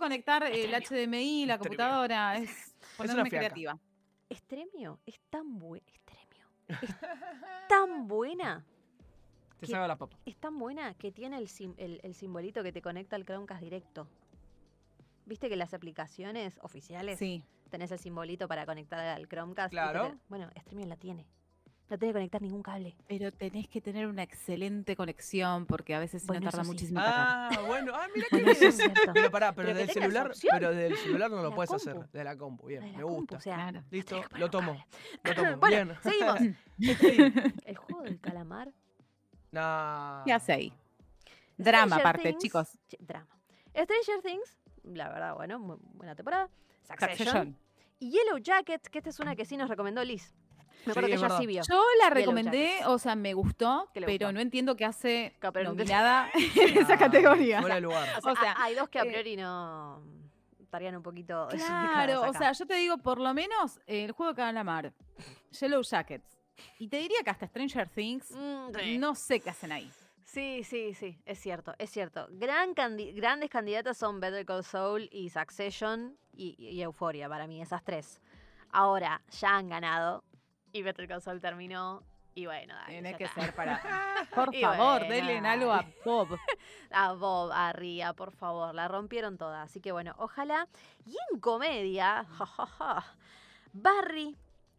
conectar 0.00 0.42
el 0.42 0.74
HDMI, 0.74 1.46
la 1.46 1.58
computadora. 1.58 2.36
Es 2.38 2.74
ponerme 2.96 3.30
fiaca. 3.30 3.38
creativa. 3.38 3.78
Estremio 4.32 4.98
es 5.06 5.20
tan 5.30 5.58
buena. 5.58 5.84
Estremio. 5.92 6.46
Es 6.82 6.94
tan 7.68 8.06
buena 8.08 8.64
Te 9.60 9.66
salga 9.66 9.86
la 9.88 9.96
papa. 9.96 10.16
Es 10.24 10.36
tan 10.36 10.58
buena 10.58 10.94
que 10.94 11.12
tiene 11.12 11.38
el, 11.38 11.48
sim- 11.48 11.74
el, 11.76 12.00
el 12.02 12.14
simbolito 12.14 12.62
que 12.62 12.72
te 12.72 12.80
conecta 12.82 13.16
al 13.16 13.24
Chromecast 13.24 13.62
directo. 13.62 14.08
¿Viste 15.26 15.48
que 15.48 15.56
las 15.56 15.72
aplicaciones 15.74 16.58
oficiales 16.62 17.18
Sí. 17.18 17.44
tenés 17.70 17.92
el 17.92 17.98
simbolito 17.98 18.48
para 18.48 18.66
conectar 18.66 18.98
al 19.00 19.28
Chromecast? 19.28 19.70
te- 19.70 19.76
Claro. 19.76 20.16
bueno, 20.28 20.48
Streaming 20.54 20.86
la 20.86 20.96
tiene. 20.96 21.26
No 21.90 21.98
tiene 21.98 22.12
que 22.14 22.18
conectar 22.20 22.40
ningún 22.40 22.62
cable. 22.62 22.96
Pero 23.06 23.30
tenés 23.32 23.68
que 23.68 23.82
tener 23.82 24.06
una 24.06 24.22
excelente 24.22 24.96
conexión 24.96 25.66
porque 25.66 25.94
a 25.94 25.98
veces 25.98 26.24
Bueno, 26.26 26.46
no 26.46 26.50
tarda 26.50 26.64
sí. 26.64 26.70
muchísimo. 26.70 27.00
Ah, 27.02 27.50
bueno. 27.66 27.92
Ah, 27.94 28.06
mira 28.14 28.26
qué 28.30 28.36
Bueno, 28.42 28.50
eso 28.52 28.66
es. 28.68 28.78
Pero 29.12 29.30
pará, 29.30 29.52
pero, 29.54 29.66
Pero 29.68 29.78
que 29.78 29.84
del 29.86 29.90
celular, 29.94 30.32
pero 30.50 30.70
del 30.74 30.96
celular 30.96 31.30
no 31.30 31.42
lo 31.42 31.50
la 31.50 31.54
puedes 31.54 31.68
compu. 31.70 31.90
hacer. 31.90 32.10
De 32.10 32.24
la 32.24 32.36
compu, 32.38 32.66
bien, 32.66 32.80
La 32.92 32.96
me 32.98 33.02
compu, 33.02 33.16
gusta. 33.20 33.36
o 33.36 33.40
sea, 33.40 33.54
Claro. 33.56 33.84
Listo, 33.90 34.22
que 34.22 34.38
lo 34.38 34.50
tomo. 34.50 34.86
Lo 35.22 35.34
tomo. 35.34 35.56
bueno, 35.58 35.94
bien. 35.94 35.98
seguimos. 36.02 36.38
Sí. 36.38 36.54
El 37.66 37.76
juego 37.76 38.02
del 38.04 38.18
calamar. 38.20 38.72
Nah. 39.50 40.24
¿Qué 40.24 40.32
hace 40.32 40.52
ahí? 40.52 40.72
Drama 41.58 41.96
aparte, 41.96 42.30
Things- 42.32 42.38
chicos. 42.38 42.78
Ch- 42.88 42.96
Drama. 43.00 43.28
Stranger 43.74 44.22
Things, 44.22 44.58
la 44.84 45.08
verdad, 45.10 45.34
bueno, 45.34 45.58
muy 45.58 45.76
buena 45.94 46.14
temporada. 46.14 46.48
Succession. 46.88 47.16
Succession. 47.18 47.58
Y 47.98 48.10
Yellow 48.10 48.38
Jacket, 48.38 48.82
que 48.88 48.98
esta 48.98 49.10
es 49.10 49.20
una 49.20 49.36
que 49.36 49.44
sí 49.44 49.56
nos 49.56 49.68
recomendó 49.68 50.02
Liz. 50.04 50.34
Me 50.86 50.92
acuerdo 50.92 51.08
Sí, 51.08 51.14
que 51.14 51.18
ella 51.26 51.38
sí 51.38 51.46
vio. 51.46 51.62
Yo 51.68 51.82
la 52.00 52.10
recomendé, 52.10 52.80
o 52.86 52.98
sea, 52.98 53.14
me 53.14 53.34
gustó, 53.34 53.88
¿Qué 53.94 54.00
le 54.00 54.06
pero 54.06 54.26
gustó? 54.26 54.32
no 54.32 54.40
entiendo 54.40 54.76
qué 54.76 54.84
hace 54.84 55.34
nominada 55.64 56.30
en 56.34 56.78
esa 56.78 56.96
categoría. 56.98 57.60
Fuera 57.60 57.76
de 57.76 57.80
lugar. 57.82 58.08
O 58.18 58.20
sea, 58.20 58.32
o 58.32 58.36
sea, 58.36 58.52
ha- 58.52 58.64
hay 58.64 58.74
dos 58.74 58.88
que 58.88 58.98
a 58.98 59.02
eh, 59.02 59.06
priori 59.08 59.36
no 59.36 60.02
estarían 60.60 60.96
un 60.96 61.02
poquito 61.02 61.48
Claro, 61.50 62.22
o 62.28 62.32
sea, 62.32 62.52
yo 62.52 62.66
te 62.66 62.74
digo, 62.74 62.98
por 62.98 63.18
lo 63.18 63.32
menos 63.34 63.78
eh, 63.86 64.04
el 64.04 64.12
juego 64.12 64.32
de 64.32 64.36
calamar, 64.36 64.92
Yellow 65.60 65.82
Jackets. 65.82 66.38
Y 66.78 66.88
te 66.88 66.98
diría 66.98 67.18
que 67.24 67.30
hasta 67.30 67.46
Stranger 67.46 67.88
Things, 67.88 68.30
Mm, 68.30 68.74
sí. 68.78 68.98
no 68.98 69.14
sé 69.14 69.40
qué 69.40 69.50
hacen 69.50 69.72
ahí. 69.72 69.90
Sí, 70.24 70.64
sí, 70.64 70.94
sí, 70.94 71.18
es 71.26 71.38
cierto, 71.38 71.74
es 71.78 71.90
cierto. 71.90 72.26
Gran 72.30 72.74
candi- 72.74 73.14
grandes 73.14 73.50
candidatas 73.50 73.98
son 73.98 74.18
Better 74.20 74.46
Call 74.46 74.64
Saul 74.64 75.08
y 75.12 75.28
Succession 75.28 76.16
y, 76.34 76.54
y 76.58 76.80
Euphoria 76.80 77.28
para 77.28 77.46
mí, 77.46 77.60
esas 77.60 77.82
tres. 77.84 78.20
Ahora, 78.70 79.20
ya 79.40 79.56
han 79.56 79.68
ganado 79.68 80.24
y 80.72 80.82
Better 80.82 81.06
Call 81.08 81.22
Saul 81.22 81.40
terminó 81.40 82.02
y 82.34 82.46
bueno, 82.46 82.74
dale, 82.74 82.92
Tiene 82.92 83.16
que 83.16 83.24
está. 83.24 83.42
ser 83.42 83.54
para... 83.54 83.80
Por 84.34 84.54
Y 84.54 84.62
favor, 84.62 85.00
bueno, 85.00 85.14
denle 85.14 85.36
en 85.36 85.46
algo 85.46 85.70
a. 85.72 85.84
Bob. 86.04 86.38
A 86.90 87.12
Bob, 87.14 87.50
a 87.52 87.72
Ria, 87.72 88.12
por 88.12 88.32
favor, 88.32 88.74
la 88.74 88.86
rompieron 88.86 89.38
toda. 89.38 89.62
Así 89.62 89.80
que 89.80 89.92
bueno, 89.92 90.14
ojalá. 90.18 90.68
Y 91.06 91.16
en 91.32 91.40
comedia, 91.40 92.24
ja, 92.24 92.44
ja, 92.46 92.66
ja, 92.66 93.04
Barry, 93.72 94.36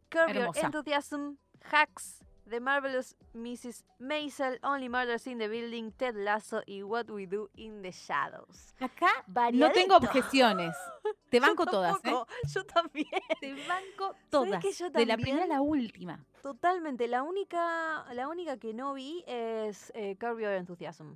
Curb 0.09 0.31
Your. 0.31 0.57
Enthusiasm, 0.57 1.37
Hacks, 1.71 2.23
The 2.49 2.59
Marvelous 2.59 3.15
Mrs. 3.33 3.83
Maisel, 3.99 4.59
Only 4.63 4.89
Murders 4.89 5.25
in 5.27 5.37
the 5.39 5.47
Building, 5.47 5.91
Ted 5.91 6.15
Lasso 6.15 6.61
y 6.65 6.81
What 6.83 7.05
We 7.09 7.25
Do 7.25 7.49
in 7.55 7.81
the 7.81 7.91
Shadows. 7.91 8.75
Acá 8.79 9.07
no 9.27 9.33
Variadito. 9.33 9.71
tengo 9.73 9.95
objeciones. 9.97 10.75
Te 11.29 11.39
Yo 11.39 11.41
banco 11.47 11.65
todas, 11.65 11.95
¿eh? 12.03 12.11
Yo 12.53 12.65
también. 12.65 13.07
Te 13.39 13.53
banco 13.67 14.07
¿Sabés 14.13 14.29
todas. 14.29 14.61
que 14.63 14.71
yo 14.73 14.89
De 14.89 15.05
la 15.05 15.15
primera 15.17 15.45
a 15.45 15.47
la 15.47 15.61
última. 15.61 16.23
Totalmente. 16.41 17.07
La 17.07 17.23
única, 17.23 18.05
la 18.13 18.27
única 18.27 18.57
que 18.57 18.73
no 18.73 18.93
vi 18.93 19.23
es 19.25 19.91
eh, 19.95 20.15
Curb 20.19 20.39
Your 20.41 20.51
Enthusiasm. 20.51 21.13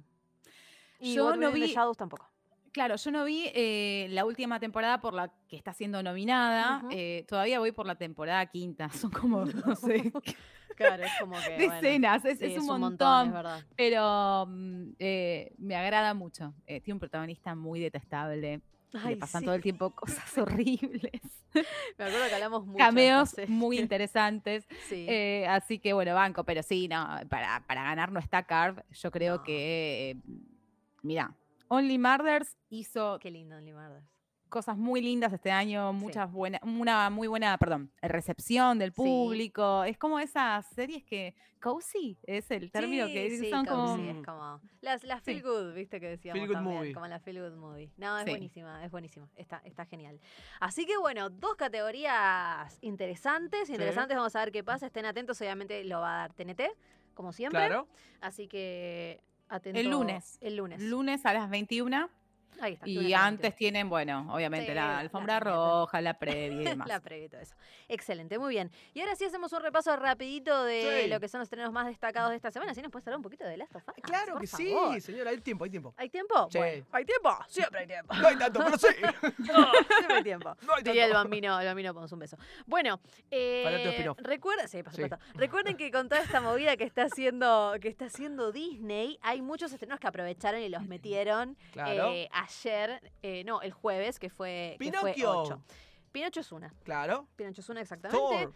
Y 0.99 1.13
Yo 1.13 1.25
What 1.25 1.35
no 1.35 1.51
Do 1.51 1.57
in 1.57 1.61
the 1.61 1.67
vi- 1.67 1.73
Shadows 1.73 1.97
tampoco. 1.97 2.27
Claro, 2.71 2.95
yo 2.95 3.11
no 3.11 3.23
vi 3.25 3.49
eh, 3.55 4.07
la 4.11 4.23
última 4.25 4.59
temporada 4.59 4.99
por 5.01 5.13
la 5.13 5.31
que 5.47 5.55
está 5.57 5.73
siendo 5.73 6.01
nominada. 6.03 6.83
Eh, 6.91 7.25
todavía 7.27 7.59
voy 7.59 7.71
por 7.71 7.85
la 7.85 7.95
temporada 7.95 8.45
quinta. 8.45 8.89
Son 8.91 9.11
como, 9.11 9.45
no 9.45 9.75
sé, 9.75 10.11
Claro, 10.77 11.03
es 11.03 11.11
como 11.19 11.35
que. 11.41 11.55
bueno, 11.57 11.73
decenas. 11.81 12.23
Es, 12.23 12.39
sí, 12.39 12.45
es 12.45 12.57
un 12.57 12.63
es 12.75 12.79
montón. 12.79 13.35
es 13.35 13.65
pero 13.75 14.45
mm, 14.47 14.91
eh, 14.99 15.53
me 15.57 15.75
agrada 15.75 16.13
mucho. 16.13 16.53
Eh, 16.65 16.79
tiene 16.81 16.95
un 16.95 16.99
protagonista 16.99 17.55
muy 17.55 17.79
detestable. 17.79 18.61
Ay, 18.93 19.15
le 19.15 19.17
pasan 19.17 19.41
sí. 19.41 19.45
todo 19.45 19.55
el 19.55 19.61
tiempo 19.61 19.89
cosas 19.89 20.37
horribles. 20.37 21.11
Me 21.97 22.05
acuerdo 22.05 22.27
que 22.29 22.33
hablamos 22.35 22.65
mucho. 22.65 22.77
Cameos 22.77 23.35
de 23.35 23.47
muy 23.47 23.79
interesantes. 23.79 24.65
Sí. 24.87 25.05
Eh, 25.09 25.45
así 25.49 25.79
que 25.79 25.91
bueno, 25.93 26.15
banco, 26.15 26.43
pero 26.45 26.63
sí, 26.63 26.87
no, 26.87 27.05
para, 27.29 27.61
para 27.67 27.83
ganar 27.83 28.11
no 28.11 28.19
está. 28.19 28.45
Yo 28.91 29.11
creo 29.11 29.37
No. 29.37 29.43
que, 29.43 30.11
eh, 30.11 30.15
mira, 31.01 31.35
Only 31.67 31.97
Murders 31.97 32.55
hizo 32.69 33.19
Qué 33.19 33.29
lindo 33.31 33.57
Only 33.57 33.73
Murders. 33.73 34.16
Cosas 34.47 34.77
muy 34.77 35.01
lindas 35.01 35.31
este 35.33 35.51
año, 35.51 35.93
muchas 35.93 36.31
buenas, 36.31 36.61
una 36.63 37.09
muy 37.09 37.27
buena, 37.27 37.57
perdón, 37.57 37.91
recepción 38.01 38.79
del 38.79 38.91
Sí. 38.91 38.95
público. 38.95 39.83
Es 39.83 39.97
como 39.97 40.19
esas 40.19 40.65
series 40.67 41.03
que 41.03 41.35
cozy 41.61 42.17
es 42.23 42.49
el 42.51 42.71
término 42.71 43.07
que 43.07 43.29
Sí, 43.29 43.37
sí, 43.39 43.49
son 43.49 43.65
cozy, 43.65 43.75
como 43.75 44.11
es 44.19 44.25
como 44.25 44.61
las, 44.81 45.03
las 45.03 45.23
Sí. 45.23 45.31
feel 45.33 45.43
good, 45.43 45.73
viste 45.73 45.99
que 45.99 46.07
decíamos 46.09 46.37
Feel 46.39 46.47
good 46.47 46.53
también, 46.55 46.77
movie. 46.77 46.93
como 46.93 47.07
la 47.07 47.19
feel 47.19 47.41
good 47.41 47.57
movie. 47.57 47.91
No, 47.97 48.17
es 48.17 48.25
Sí. 48.25 48.29
buenísima, 48.31 48.85
es 48.85 48.91
buenísima, 48.91 49.27
está, 49.35 49.61
está 49.65 49.85
genial. 49.85 50.19
Así 50.59 50.85
que 50.85 50.97
bueno, 50.97 51.29
dos 51.29 51.55
categorías 51.55 52.77
interesantes, 52.81 53.69
interesantes, 53.69 54.15
vamos 54.15 54.35
a 54.35 54.39
ver 54.39 54.51
qué 54.51 54.63
pasa, 54.63 54.85
estén 54.87 55.05
atentos, 55.05 55.39
obviamente 55.41 55.83
lo 55.83 55.99
va 56.01 56.13
a 56.15 56.17
dar 56.27 56.33
TNT, 56.33 56.71
como 57.13 57.33
siempre. 57.33 57.59
Claro. 57.67 57.87
Así 58.21 58.47
que 58.47 59.21
atentos. 59.49 59.81
el 59.83 59.89
lunes. 59.89 60.37
El 60.41 60.55
lunes. 60.57 60.81
Lunes 60.81 61.25
a 61.25 61.33
las 61.33 61.49
21 61.49 62.09
Ahí 62.59 62.73
está. 62.73 62.87
y 62.89 63.13
antes 63.13 63.55
tienen, 63.55 63.87
bueno, 63.89 64.25
obviamente 64.33 64.67
Sí, 64.67 64.73
la 64.73 64.97
alfombra 64.99 65.35
la- 65.35 65.39
roja, 65.41 66.01
la 66.01 66.13
previa 66.15 66.45
y 66.45 66.49
21. 66.65 66.69
demás. 66.71 66.87
La 66.87 66.99
previa 66.99 67.25
y 67.25 67.29
todo 67.29 67.41
eso. 67.41 67.55
Excelente, 67.87 68.39
muy 68.39 68.49
bien. 68.55 68.71
Y 68.93 69.01
ahora 69.01 69.15
sí 69.15 69.25
hacemos 69.25 69.53
un 69.53 69.61
repaso 69.61 69.95
rapidito 69.95 70.63
de 70.63 71.01
Sí. 71.03 71.09
lo 71.09 71.19
que 71.19 71.27
son 71.27 71.39
los 71.39 71.45
estrenos 71.45 71.71
más 71.71 71.85
destacados 71.87 72.31
de 72.31 72.35
esta 72.35 72.49
semana. 72.51 72.73
¿Sí 72.73 72.81
nos 72.81 72.91
puedes 72.91 73.05
hablar 73.07 73.17
un 73.17 73.23
poquito 73.23 73.45
de 73.45 73.57
Last 73.57 73.75
of 73.75 73.83
Us? 73.87 73.93
Claro 74.03 74.33
por 74.33 74.41
que 74.41 74.47
favor. 74.47 74.93
sí, 74.95 75.01
señora. 75.01 75.29
Hay 75.31 75.37
tiempo, 75.41 75.63
hay 75.65 75.69
tiempo. 75.69 75.93
¿Hay 75.97 76.09
tiempo? 76.09 76.47
Sí. 76.51 76.57
Bueno, 76.57 76.85
¿hay 76.91 77.05
tiempo? 77.05 77.29
Siempre 77.47 77.79
hay 77.81 77.87
tiempo. 77.87 78.13
No 78.21 78.27
hay 78.27 78.35
tanto, 78.37 78.59
pero 78.65 78.77
sí. 78.77 78.87
Siempre 79.45 80.15
hay 80.17 80.23
tiempo. 80.23 80.55
No 80.63 80.73
hay 80.75 80.83
Diría 80.83 81.05
el 81.05 81.11
tanto. 81.11 81.23
bambino, 81.23 81.59
el 81.59 81.65
bambino, 81.67 81.93
ponemos 81.93 82.11
un 82.11 82.19
beso. 82.19 82.37
Bueno, 82.65 82.99
eh, 83.31 83.61
Para 83.63 83.81
tu 83.83 83.89
spin-off. 83.89 84.17
recuerda, 84.21 84.67
sí, 84.67 84.83
por 84.83 84.93
Sí. 84.93 85.03
supuesto. 85.03 85.25
Recuerden 85.35 85.77
que 85.77 85.91
con 85.91 86.09
toda 86.09 86.21
esta 86.21 86.41
movida 86.41 86.75
que 86.77 86.83
está 86.83 87.03
haciendo, 87.03 87.75
que 87.81 87.87
está 87.87 88.05
haciendo 88.05 88.51
Disney, 88.51 89.19
hay 89.21 89.41
muchos 89.41 89.71
estrenos 89.71 89.99
que 89.99 90.07
aprovecharon 90.07 90.61
y 90.61 90.69
los 90.69 90.83
metieron 90.85 91.57
Claro. 91.71 92.11
eh, 92.13 92.29
ayer, 92.47 93.11
eh, 93.21 93.43
no, 93.43 93.61
el 93.61 93.71
jueves, 93.71 94.19
que 94.19 94.29
fue, 94.29 94.77
que 94.79 94.91
fue 94.91 95.13
Pinocchio. 95.13 95.41
8. 95.41 95.61
Pinocho 96.11 96.39
es 96.39 96.51
una. 96.51 96.73
Claro. 96.83 97.27
Pinocho 97.35 97.61
es 97.61 97.69
una 97.69 97.81
exactamente. 97.81 98.45
Thor. 98.45 98.53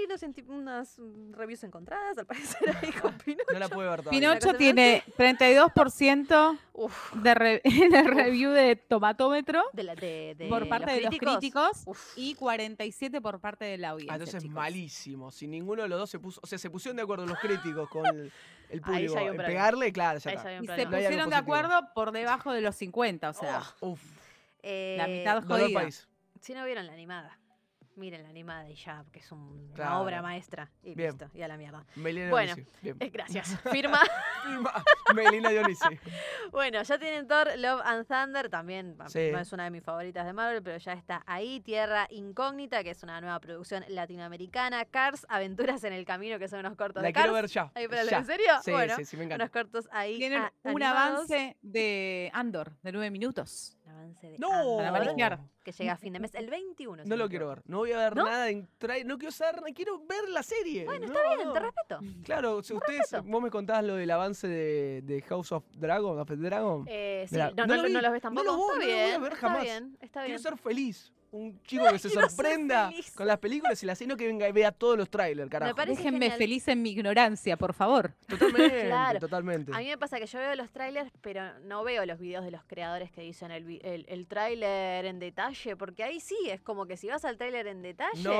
Y 0.00 0.04
unos, 0.06 0.22
enti- 0.22 0.46
unas 0.48 1.00
reviews 1.32 1.62
encontradas, 1.64 2.18
al 2.18 2.26
parecer, 2.26 2.76
ahí 2.82 2.92
con 2.92 3.16
Pinocho. 3.18 3.44
No 3.52 3.58
la 3.58 3.68
puede 3.68 3.88
ver 3.88 4.00
todavía. 4.02 4.20
Pinocho 4.20 4.54
tiene 4.56 5.02
32% 5.16 6.58
Uf, 6.72 7.12
de, 7.14 7.34
re- 7.34 7.62
de 7.90 8.02
review 8.02 8.50
de 8.50 8.76
tomatómetro 8.76 9.62
de, 9.72 9.82
la- 9.84 9.94
de, 9.94 10.34
de 10.36 10.48
por 10.48 10.68
parte 10.68 10.92
de 10.92 11.00
los 11.02 11.16
críticos 11.18 11.82
Uf. 11.86 12.12
y 12.16 12.34
47 12.34 13.20
por 13.20 13.40
parte 13.40 13.64
de 13.64 13.78
la 13.78 13.90
audiencia. 13.90 14.12
Ah, 14.12 14.16
entonces 14.16 14.42
chicos. 14.42 14.54
malísimo. 14.54 15.30
Si 15.30 15.46
ninguno 15.46 15.82
de 15.82 15.88
los 15.88 15.98
dos 15.98 16.10
se 16.10 16.18
puso. 16.18 16.40
O 16.42 16.46
sea, 16.46 16.58
se 16.58 16.70
pusieron 16.70 16.96
de 16.96 17.02
acuerdo 17.02 17.26
los 17.26 17.38
críticos 17.38 17.88
con 17.88 18.06
el, 18.06 18.32
el 18.70 18.80
Ahí 18.84 19.06
ya 19.08 19.14
público. 19.14 19.18
hay 19.18 19.36
pegarle, 19.46 19.92
claro, 19.92 20.18
ya 20.18 20.30
Ahí 20.30 20.36
está. 20.36 20.48
ya 20.48 20.54
hay 20.54 20.58
un 20.58 20.64
Y 20.64 20.66
se 20.66 20.72
hay 20.72 20.86
pusieron 20.86 21.30
de 21.30 21.36
acuerdo 21.36 21.88
por 21.94 22.12
debajo 22.12 22.52
de 22.52 22.60
los 22.60 22.74
50, 22.76 23.30
o 23.30 23.32
sea, 23.32 23.62
Uf. 23.80 24.02
la 24.62 25.06
Eh, 25.08 25.18
mitad 25.18 25.42
Dolor 25.42 25.60
jodida. 25.66 25.80
país. 25.80 26.08
Si 26.40 26.52
no 26.54 26.64
vieron 26.64 26.86
la 26.86 26.92
animada, 26.92 27.38
miren 27.96 28.22
la 28.22 28.28
animada 28.28 28.68
y 28.68 28.74
ya, 28.74 29.04
que 29.12 29.20
es 29.20 29.30
un- 29.32 29.70
una 29.74 30.00
obra 30.00 30.22
maestra. 30.22 30.70
Y 30.82 30.94
Bien. 30.94 31.10
listo, 31.10 31.28
y 31.34 31.42
a 31.42 31.48
la 31.48 31.56
mierda. 31.56 31.84
Melina 31.96 32.30
Bueno. 32.30 32.54
Dionisi. 32.54 32.72
Bien. 32.82 32.96
Eh, 33.00 33.10
gracias. 33.10 33.58
Firma. 33.70 34.00
Melina 35.14 35.50
Dionisi. 35.50 35.84
bueno, 36.52 36.82
ya 36.82 36.98
tienen 36.98 37.26
Thor, 37.26 37.48
Love 37.58 37.80
and 37.84 38.06
Thunder. 38.06 38.48
También 38.48 38.96
Sí. 39.08 39.30
no 39.32 39.38
es 39.38 39.52
una 39.52 39.64
de 39.64 39.70
mis 39.70 39.82
favoritas 39.82 40.26
de 40.26 40.32
Marvel, 40.32 40.62
pero 40.62 40.78
ya 40.78 40.92
está 40.92 41.22
ahí. 41.26 41.60
Tierra 41.60 42.06
Incógnita, 42.10 42.82
que 42.82 42.90
es 42.90 43.02
una 43.02 43.20
nueva 43.20 43.38
producción 43.40 43.84
latinoamericana. 43.88 44.84
Cars, 44.86 45.26
Aventuras 45.28 45.84
en 45.84 45.92
el 45.92 46.04
Camino, 46.04 46.38
que 46.38 46.48
son 46.48 46.60
unos 46.60 46.76
cortos 46.76 47.02
La 47.02 47.08
de 47.08 47.12
Cars. 47.12 47.24
quiero 47.24 47.34
ver 47.34 47.46
ya. 47.46 47.70
Ahí, 47.74 47.86
pero, 47.88 48.08
ya. 48.08 48.18
¿En 48.18 48.26
serio? 48.26 48.52
Sí, 48.62 48.70
bueno, 48.72 48.96
sí, 48.96 49.04
sí, 49.04 49.16
me 49.16 49.24
encanta. 49.24 49.44
unos 49.44 49.52
cortos 49.52 49.88
ahí. 49.92 50.16
Tienen 50.18 50.38
a- 50.42 50.52
un 50.64 50.70
animados. 50.82 51.14
avance 51.30 51.56
de 51.62 52.30
Andor 52.32 52.72
de 52.82 52.92
9 52.92 53.10
minutos. 53.10 53.76
Un 53.86 53.90
avance 53.90 54.26
de 54.30 54.38
No. 54.38 54.76
Para 54.78 55.38
que 55.62 55.72
llega 55.72 55.92
a 55.92 55.96
fin 55.96 56.12
de 56.12 56.20
mes, 56.20 56.34
el 56.34 56.48
21. 56.48 57.02
si 57.04 57.08
No 57.08 57.16
lo 57.16 57.28
quiero 57.28 57.48
ver. 57.48 57.62
No 57.66 57.78
voy 57.78 57.92
a 57.92 57.98
ver 57.98 58.16
¿No? 58.16 58.24
nada 58.24 58.48
en 58.50 58.68
No 59.06 59.18
quiero 59.18 59.30
saber, 59.32 59.62
quiero 59.74 59.98
ver 60.06 60.28
la 60.30 60.42
serie. 60.42 60.84
Bueno, 60.84 61.06
No, 61.06 61.12
está 61.18 61.34
bien, 61.36 61.52
te 61.52 61.60
respeto. 61.60 62.00
Claro, 62.24 62.62
si 62.62 62.72
ustedes, 62.74 63.00
respeto. 63.10 63.22
vos 63.24 63.42
me 63.42 63.50
contabas 63.50 63.84
lo 63.84 63.94
del 63.96 64.10
avance 64.10 64.46
de, 64.48 65.02
de 65.02 65.22
House 65.22 65.52
of 65.52 65.64
Dragon, 65.76 66.18
of 66.18 66.28
the 66.28 66.36
Dragon. 66.36 66.84
Eh, 66.88 67.26
sí, 67.28 67.36
no, 67.36 67.50
no 67.50 67.66
no, 67.66 67.76
lo 67.76 67.82
no 67.82 67.88
vi, 67.88 67.92
los 67.94 68.02
ves 68.12 68.12
no 68.12 68.20
tampoco. 68.20 68.44
lo 68.44 68.56
voy- 68.56 68.72
está 68.72 68.84
no 68.84 68.86
lo 68.86 69.02
voy 69.04 69.10
a 69.14 69.18
ver 69.18 69.32
está 69.32 69.46
jamás. 69.48 69.62
bien, 69.62 69.98
está 70.00 70.20
bien. 70.22 70.36
Quiero 70.36 70.42
ser 70.50 70.58
feliz. 70.58 71.12
Un 71.34 71.60
chico 71.64 71.84
que 71.90 71.98
se 71.98 72.08
sorprenda 72.10 72.92
con 73.16 73.26
las 73.26 73.38
películas 73.38 73.82
y 73.82 73.86
la 73.86 73.94
sino 73.94 74.16
que 74.16 74.26
venga 74.26 74.48
y 74.48 74.52
vea 74.52 74.70
todos 74.72 74.96
los 74.96 75.10
trailers, 75.10 75.50
carajo. 75.50 75.74
parece 75.74 75.96
Déjenme 75.98 76.20
genial. 76.26 76.38
feliz 76.38 76.68
en 76.68 76.82
mi 76.82 76.90
ignorancia, 76.90 77.56
por 77.56 77.74
favor. 77.74 78.12
Totalmente, 78.28 78.82
Claro. 78.86 79.18
totalmente. 79.18 79.72
A 79.74 79.78
mí 79.78 79.86
me 79.86 79.98
pasa 79.98 80.18
que 80.18 80.26
yo 80.26 80.38
veo 80.38 80.54
los 80.54 80.70
trailers, 80.70 81.10
pero 81.20 81.58
no 81.60 81.82
veo 81.84 82.06
los 82.06 82.18
videos 82.18 82.44
de 82.44 82.50
los 82.52 82.62
creadores 82.64 83.10
que 83.10 83.22
dicen 83.22 83.50
el, 83.50 83.64
vi- 83.64 83.80
el, 83.82 84.04
el 84.08 84.26
tráiler 84.26 85.04
en 85.06 85.18
detalle, 85.18 85.76
porque 85.76 86.04
ahí 86.04 86.20
sí, 86.20 86.36
es 86.48 86.60
como 86.60 86.86
que 86.86 86.96
si 86.96 87.08
vas 87.08 87.24
al 87.24 87.36
tráiler 87.36 87.66
en 87.66 87.82
detalle, 87.82 88.22
No, 88.22 88.32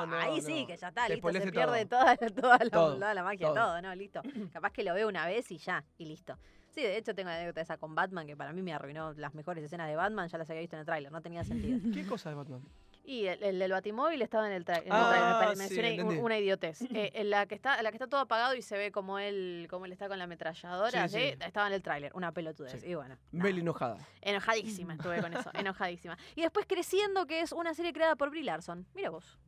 ah, 0.00 0.06
no, 0.06 0.16
ahí 0.16 0.40
sí, 0.42 0.66
que 0.66 0.76
ya 0.76 0.88
está, 0.88 1.08
listo, 1.08 1.32
se 1.32 1.50
pierde 1.50 1.86
todo. 1.86 2.00
toda, 2.00 2.16
la- 2.20 2.28
toda, 2.30 2.58
la, 2.64 2.70
Todo, 2.70 2.94
toda 2.96 3.14
la 3.14 3.22
magia, 3.22 3.46
todo. 3.48 3.54
todo. 3.54 3.82
¿no? 3.82 3.94
Listo. 3.94 4.20
Capaz 4.52 4.72
que 4.72 4.82
lo 4.82 4.92
veo 4.94 5.08
una 5.08 5.26
vez 5.26 5.50
y 5.50 5.56
ya, 5.58 5.82
y 5.98 6.04
listo. 6.04 6.36
Sí, 6.74 6.80
de 6.82 6.96
hecho 6.96 7.14
tengo 7.14 7.28
la 7.28 7.36
anécdota 7.36 7.60
esa 7.60 7.76
con 7.76 7.94
Batman, 7.94 8.26
que 8.26 8.36
para 8.36 8.52
mí 8.52 8.62
me 8.62 8.72
arruinó 8.72 9.12
las 9.14 9.34
mejores 9.34 9.62
escenas 9.62 9.88
de 9.88 9.96
Batman, 9.96 10.28
ya 10.28 10.38
las 10.38 10.48
había 10.48 10.60
visto 10.62 10.74
en 10.76 10.80
el 10.80 10.86
tráiler, 10.86 11.12
no 11.12 11.20
tenía 11.20 11.44
sentido. 11.44 11.78
¿Qué 11.94 12.06
cosa 12.06 12.30
de 12.30 12.36
Batman? 12.36 12.62
Y 13.04 13.26
el, 13.26 13.42
el 13.42 13.58
del 13.58 13.72
Batimóvil 13.72 14.22
estaba 14.22 14.46
en 14.46 14.52
el, 14.52 14.64
tra- 14.64 14.78
en 14.78 14.84
el 14.86 14.92
Ah, 14.92 15.08
trailer, 15.10 15.28
me 15.28 15.34
pare- 15.34 15.52
sí, 15.56 15.58
mencioné 15.58 15.88
un- 15.94 16.00
entendí. 16.00 16.24
una 16.24 16.38
idiotez. 16.38 16.80
Eh, 16.94 17.10
en 17.14 17.30
la, 17.30 17.46
que 17.46 17.54
está, 17.56 17.82
la 17.82 17.90
que 17.90 17.96
está 17.96 18.06
todo 18.06 18.20
apagado 18.20 18.54
y 18.54 18.62
se 18.62 18.78
ve 18.78 18.92
como 18.92 19.18
él, 19.18 19.66
como 19.68 19.84
él 19.86 19.92
está 19.92 20.08
con 20.08 20.18
la 20.18 20.24
ametralladora, 20.24 21.08
Sí, 21.08 21.18
¿sí? 21.18 21.28
sí. 21.32 21.36
estaba 21.44 21.66
en 21.66 21.72
el 21.74 21.82
tráiler, 21.82 22.12
una 22.14 22.32
pelotudez. 22.32 22.80
Sí. 22.80 22.86
Y 22.90 22.94
bueno. 22.94 23.16
Mel 23.32 23.58
enojada. 23.58 23.98
enojadísima 24.22 24.94
estuve 24.94 25.20
con 25.20 25.32
eso, 25.36 25.50
enojadísima. 25.54 26.16
Y 26.36 26.42
después 26.42 26.64
Creciendo, 26.66 27.26
que 27.26 27.40
es 27.40 27.52
una 27.52 27.74
serie 27.74 27.92
creada 27.92 28.16
por 28.16 28.30
Brie 28.30 28.44
Larson. 28.44 28.86
Mira 28.94 29.10
vos. 29.10 29.38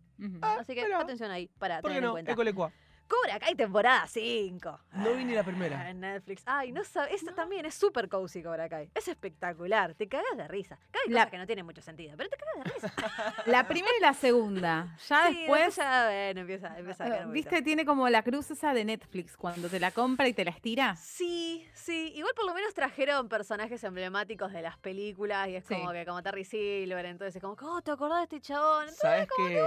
Ah, 0.42 0.58
Así 0.60 0.74
que 0.74 0.84
mira. 0.84 1.00
atención 1.00 1.30
ahí, 1.30 1.48
para 1.58 1.80
¿Por 1.80 1.90
tener 1.90 1.94
qué 2.02 2.04
en 2.04 2.04
no? 2.08 2.12
cuenta. 2.12 2.32
École 2.32 2.52
cuá. 2.52 2.70
Cobra 3.08 3.38
Kai 3.38 3.54
temporada 3.54 4.06
5. 4.06 4.80
No 4.92 5.14
vi 5.14 5.24
ni 5.24 5.34
la 5.34 5.42
primera. 5.42 5.80
Ah, 5.80 5.90
En 5.90 6.00
Netflix. 6.00 6.42
Ay, 6.46 6.72
no 6.72 6.82
sabes. 6.84 7.12
Esta 7.14 7.34
también 7.34 7.66
es 7.66 7.74
súper 7.74 8.08
cozy 8.08 8.42
Cobra 8.42 8.68
Kai. 8.68 8.90
Es 8.94 9.08
espectacular. 9.08 9.94
Te 9.94 10.08
cagas 10.08 10.36
de 10.36 10.48
risa. 10.48 10.78
Hay 10.92 11.12
La- 11.12 11.20
cosas 11.20 11.30
que 11.32 11.38
no 11.38 11.46
tienen 11.46 11.66
mucho 11.66 11.82
sentido, 11.82 12.14
pero 12.16 12.30
te 12.30 12.36
cagas 12.36 12.64
de 12.64 12.70
risa. 12.88 12.94
La 13.46 13.68
primera 13.68 13.94
y 13.98 14.00
la 14.00 14.14
segunda. 14.14 14.96
Ya 15.08 15.28
Sí, 15.28 15.36
después, 15.38 15.76
ya, 15.76 16.06
bueno, 16.06 16.40
empieza, 16.40 16.78
empieza 16.78 17.04
a 17.04 17.08
poquito. 17.08 17.28
viste, 17.30 17.62
tiene 17.62 17.84
como 17.84 18.08
la 18.08 18.22
cruz 18.22 18.50
esa 18.50 18.72
de 18.74 18.84
Netflix, 18.84 19.36
cuando 19.36 19.68
te 19.68 19.78
la 19.78 19.90
compra 19.90 20.26
y 20.28 20.32
te 20.32 20.44
la 20.44 20.50
estira. 20.50 20.96
Sí, 20.96 21.68
sí. 21.74 22.12
Igual 22.14 22.32
por 22.34 22.46
lo 22.46 22.54
menos 22.54 22.72
trajeron 22.74 23.28
personajes 23.28 23.84
emblemáticos 23.84 24.52
de 24.52 24.62
las 24.62 24.78
películas 24.78 25.48
y 25.48 25.56
es 25.56 25.64
Sí. 25.66 25.74
como 25.74 25.92
que 25.92 26.04
como 26.06 26.22
Terry 26.22 26.44
Silver, 26.44 27.04
entonces 27.06 27.36
es 27.36 27.42
como, 27.42 27.56
oh, 27.60 27.82
¿te 27.82 27.90
acordás 27.90 28.18
de 28.28 28.36
este 28.36 28.40
chabón? 28.40 28.82
Entonces, 28.88 29.00
¿Sabes 29.00 29.28
qué? 29.36 29.66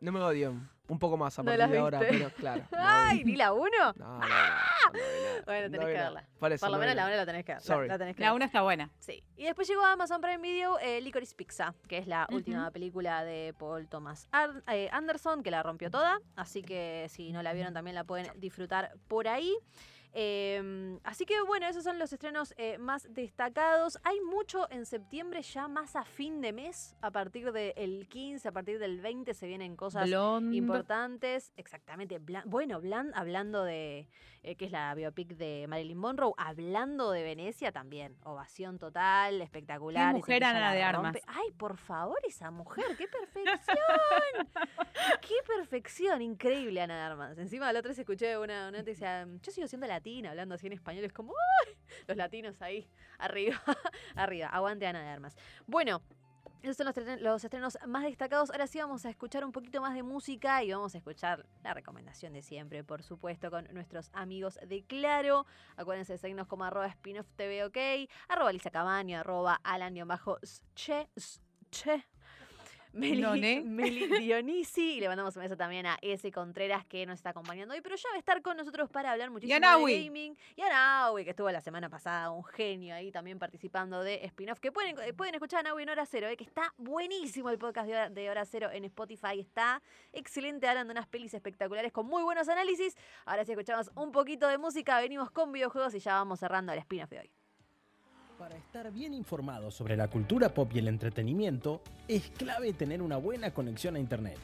No 0.00 0.12
me 0.12 0.20
odian. 0.20 0.68
Un 0.86 0.98
poco 0.98 1.16
más 1.16 1.38
a 1.38 1.42
No 1.42 1.50
partir 1.50 1.68
de 1.68 1.78
ahora, 1.78 1.98
pero 1.98 2.28
claro. 2.30 2.62
no 2.70 2.78
¡Ay, 2.78 3.18
vi. 3.24 3.32
ni 3.32 3.36
la 3.36 3.52
uno! 3.54 3.68
No, 3.96 4.18
no, 4.18 4.18
no, 4.18 4.18
no, 4.18 4.28
no 4.28 4.92
vi 4.92 4.98
nada. 5.00 5.42
Bueno, 5.46 5.66
No 5.66 5.70
tenés 5.72 5.86
que 5.86 5.92
verla. 5.94 6.28
Por 6.38 6.52
eso, 6.52 6.60
Por 6.66 6.70
lo 6.70 6.76
no 6.76 6.80
menos 6.80 6.94
la 6.94 7.02
nada. 7.02 7.08
una 7.08 7.16
la 7.16 7.26
tenés 7.26 7.44
que 7.46 7.52
ver. 7.52 7.60
La, 7.62 7.66
Sorry. 7.66 7.88
la 7.88 7.98
tenés 7.98 8.16
que 8.16 8.22
La 8.22 8.44
está 8.44 8.62
buena. 8.62 8.90
Sí. 8.98 9.24
Y 9.36 9.44
después 9.44 9.66
llegó 9.66 9.82
a 9.82 9.92
Amazon 9.92 10.20
Prime 10.20 10.38
Video 10.38 10.78
eh, 10.80 11.00
Licorice 11.00 11.34
Pizza, 11.34 11.74
que 11.88 11.96
es 11.98 12.06
la 12.06 12.26
última 12.30 12.70
película 12.70 13.24
de 13.24 13.54
Paul 13.58 13.88
Thomas 13.88 14.28
Ar- 14.30 14.62
eh, 14.68 14.90
Anderson, 14.92 15.42
que 15.42 15.50
la 15.50 15.62
rompió 15.62 15.90
toda. 15.90 16.18
Así 16.36 16.62
que 16.62 17.06
si 17.08 17.32
no 17.32 17.42
la 17.42 17.54
vieron 17.54 17.72
también 17.72 17.94
la 17.94 18.04
pueden 18.04 18.28
disfrutar 18.38 18.92
por 19.08 19.26
ahí. 19.26 19.56
Eh, 20.16 20.98
así 21.02 21.26
que 21.26 21.34
bueno, 21.42 21.66
esos 21.66 21.82
son 21.82 21.98
los 21.98 22.12
estrenos 22.12 22.54
eh, 22.56 22.78
más 22.78 23.12
destacados. 23.12 23.98
Hay 24.04 24.20
mucho 24.20 24.70
en 24.70 24.86
septiembre, 24.86 25.42
ya 25.42 25.66
más 25.66 25.96
a 25.96 26.04
fin 26.04 26.40
de 26.40 26.52
mes. 26.52 26.96
A 27.00 27.10
partir 27.10 27.50
del 27.52 28.06
15, 28.08 28.46
a 28.46 28.52
partir 28.52 28.78
del 28.78 29.00
20 29.00 29.34
se 29.34 29.46
vienen 29.48 29.74
cosas 29.74 30.06
Blonde. 30.06 30.56
importantes. 30.56 31.52
Exactamente. 31.56 32.20
Bueno, 32.46 32.80
Blan, 32.80 33.12
hablando 33.14 33.64
de, 33.64 34.08
eh, 34.44 34.56
que 34.56 34.66
es 34.66 34.70
la 34.70 34.94
biopic 34.94 35.36
de 35.36 35.64
Marilyn 35.68 35.96
Monroe, 35.96 36.34
hablando 36.36 37.10
de 37.12 37.22
Venecia 37.22 37.72
también. 37.72 38.14
Ovación 38.24 38.78
total, 38.78 39.40
espectacular. 39.40 40.12
Qué 40.12 40.18
mujer 40.18 40.44
Ana 40.44 40.74
de. 40.74 40.82
Armas. 40.82 41.16
Ay, 41.26 41.50
por 41.56 41.78
favor, 41.78 42.18
esa 42.28 42.50
mujer, 42.50 42.84
qué 42.98 43.08
perfección. 43.08 43.76
qué 45.22 45.34
perfección, 45.46 46.20
increíble 46.20 46.82
Ana 46.82 46.94
de 46.94 47.00
Armas. 47.00 47.38
Encima 47.38 47.72
la 47.72 47.78
otra 47.78 47.88
vez 47.88 47.98
escuché 47.98 48.36
una, 48.36 48.68
una 48.68 48.82
decía, 48.82 49.26
yo 49.42 49.50
sigo 49.50 49.66
siendo 49.66 49.86
latina, 49.86 50.30
hablando 50.30 50.56
así 50.56 50.66
en 50.66 50.74
español, 50.74 51.04
es 51.04 51.12
como, 51.14 51.32
¡ay! 51.32 51.74
Los 52.06 52.16
latinos 52.18 52.60
ahí, 52.60 52.86
arriba, 53.16 53.58
arriba, 54.14 54.48
aguante 54.48 54.86
Ana 54.86 55.00
de 55.02 55.08
Armas. 55.08 55.38
Bueno, 55.66 56.02
esos 56.66 56.76
son 56.76 56.86
los, 56.86 56.94
tre- 56.94 57.18
los 57.20 57.44
estrenos 57.44 57.78
más 57.86 58.02
destacados. 58.04 58.50
Ahora 58.50 58.66
sí 58.66 58.78
vamos 58.78 59.04
a 59.04 59.10
escuchar 59.10 59.44
un 59.44 59.52
poquito 59.52 59.80
más 59.80 59.94
de 59.94 60.02
música 60.02 60.62
y 60.62 60.72
vamos 60.72 60.94
a 60.94 60.98
escuchar 60.98 61.46
la 61.62 61.74
recomendación 61.74 62.32
de 62.32 62.42
siempre, 62.42 62.82
por 62.84 63.02
supuesto, 63.02 63.50
con 63.50 63.66
nuestros 63.72 64.10
amigos 64.12 64.58
de 64.66 64.82
Claro. 64.84 65.46
Acuérdense 65.76 66.12
de 66.14 66.18
seguirnos 66.18 66.46
como 66.46 66.64
arroba 66.64 66.86
spin-off 66.86 67.26
TV 67.36 67.64
OK, 67.64 68.08
arroba 68.28 68.52
Lisa 68.52 68.70
Cabaño, 68.70 69.18
arroba 69.20 69.60
alan-che, 69.64 71.08
che. 71.70 72.04
Meli, 72.94 73.20
None. 73.20 73.62
Meli 73.62 74.06
Dionisi 74.20 74.94
y 74.94 75.00
le 75.00 75.08
mandamos 75.08 75.34
un 75.36 75.42
beso 75.42 75.56
también 75.56 75.86
a 75.86 75.98
ese 76.00 76.30
Contreras 76.30 76.84
que 76.86 77.04
nos 77.06 77.16
está 77.16 77.30
acompañando 77.30 77.74
hoy, 77.74 77.80
pero 77.80 77.96
ya 77.96 78.08
va 78.10 78.16
a 78.16 78.18
estar 78.18 78.40
con 78.40 78.56
nosotros 78.56 78.88
para 78.88 79.10
hablar 79.10 79.30
muchísimo 79.30 79.58
de 79.86 80.04
gaming. 80.04 80.36
Y 80.56 80.62
a 80.62 80.68
Naui, 80.68 81.24
que 81.24 81.30
estuvo 81.30 81.50
la 81.50 81.60
semana 81.60 81.88
pasada, 81.88 82.30
un 82.30 82.44
genio 82.44 82.94
ahí 82.94 83.10
también 83.10 83.38
participando 83.38 84.02
de 84.02 84.24
spin-off, 84.26 84.60
que 84.60 84.70
pueden, 84.70 84.96
eh, 85.00 85.12
pueden 85.12 85.34
escuchar 85.34 85.60
a 85.60 85.62
Naui 85.64 85.82
en 85.82 85.90
Hora 85.90 86.06
Cero, 86.06 86.28
eh, 86.28 86.36
que 86.36 86.44
está 86.44 86.72
buenísimo 86.76 87.50
el 87.50 87.58
podcast 87.58 87.86
de 87.88 87.94
Hora, 87.94 88.10
de 88.10 88.30
Hora 88.30 88.44
Cero 88.44 88.70
en 88.72 88.84
Spotify, 88.84 89.40
está 89.40 89.82
excelente, 90.12 90.68
hablan 90.68 90.86
de 90.86 90.92
unas 90.92 91.08
pelis 91.08 91.34
espectaculares 91.34 91.92
con 91.92 92.06
muy 92.06 92.22
buenos 92.22 92.48
análisis. 92.48 92.96
Ahora 93.24 93.44
sí 93.44 93.52
escuchamos 93.52 93.90
un 93.96 94.12
poquito 94.12 94.46
de 94.48 94.58
música, 94.58 95.00
venimos 95.00 95.30
con 95.30 95.52
videojuegos 95.52 95.94
y 95.94 95.98
ya 95.98 96.14
vamos 96.14 96.38
cerrando 96.40 96.72
el 96.72 96.78
spin-off 96.78 97.10
de 97.10 97.18
hoy. 97.18 97.43
Para 98.44 98.58
estar 98.58 98.92
bien 98.92 99.14
informado 99.14 99.70
sobre 99.70 99.96
la 99.96 100.08
cultura 100.08 100.52
pop 100.52 100.70
y 100.74 100.78
el 100.78 100.88
entretenimiento, 100.88 101.80
es 102.06 102.28
clave 102.28 102.74
tener 102.74 103.00
una 103.00 103.16
buena 103.16 103.54
conexión 103.54 103.96
a 103.96 103.98
Internet. 103.98 104.36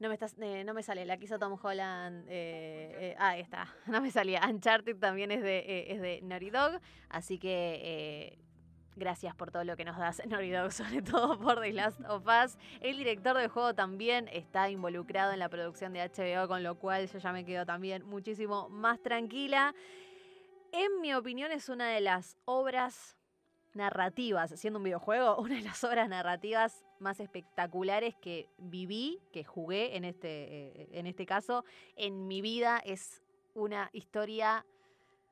no 0.00 0.08
me, 0.08 0.14
estás, 0.14 0.34
eh, 0.40 0.64
no 0.64 0.72
me 0.72 0.82
sale, 0.82 1.04
la 1.04 1.18
quiso 1.18 1.38
Tom 1.38 1.58
Holland. 1.62 2.24
eh, 2.28 2.96
eh, 2.98 3.16
ah, 3.18 3.30
ahí 3.30 3.42
está, 3.42 3.68
no 3.86 4.00
me 4.00 4.10
salía. 4.10 4.40
Uncharted 4.48 4.96
también 4.96 5.30
es 5.30 5.42
de, 5.42 5.58
eh, 5.58 5.92
es 5.92 6.00
de 6.00 6.20
Naughty 6.22 6.50
Dog, 6.50 6.80
así 7.10 7.38
que 7.38 8.38
gracias 8.96 9.34
por 9.34 9.50
todo 9.50 9.64
lo 9.64 9.76
que 9.76 9.84
nos 9.84 9.96
das, 9.96 10.22
Naughty 10.26 10.50
Dog, 10.50 10.72
sobre 10.72 11.02
todo 11.02 11.38
por 11.38 11.60
The 11.60 11.72
Last 11.72 12.00
of 12.08 12.24
Us. 12.26 12.56
El 12.80 12.98
director 12.98 13.36
del 13.36 13.48
juego 13.48 13.74
también 13.74 14.28
está 14.28 14.70
involucrado 14.70 15.32
en 15.32 15.38
la 15.38 15.48
producción 15.48 15.92
de 15.92 16.00
HBO, 16.00 16.48
con 16.48 16.62
lo 16.62 16.76
cual 16.76 17.08
yo 17.08 17.18
ya 17.18 17.32
me 17.32 17.44
quedo 17.44 17.66
también 17.66 18.04
muchísimo 18.04 18.68
más 18.68 19.00
tranquila. 19.00 19.74
En 20.72 21.00
mi 21.00 21.14
opinión 21.14 21.50
es 21.52 21.68
una 21.68 21.88
de 21.88 22.00
las 22.00 22.36
obras 22.44 23.16
narrativas, 23.74 24.50
siendo 24.58 24.78
un 24.78 24.84
videojuego, 24.84 25.36
una 25.40 25.56
de 25.56 25.62
las 25.62 25.82
obras 25.84 26.08
narrativas 26.08 26.84
más 26.98 27.20
espectaculares 27.20 28.14
que 28.20 28.48
viví, 28.58 29.20
que 29.32 29.44
jugué 29.44 29.96
en 29.96 30.04
este, 30.04 30.28
eh, 30.28 30.88
en 30.92 31.06
este 31.06 31.26
caso, 31.26 31.64
en 31.96 32.26
mi 32.26 32.40
vida. 32.40 32.80
Es 32.84 33.22
una 33.54 33.90
historia 33.92 34.66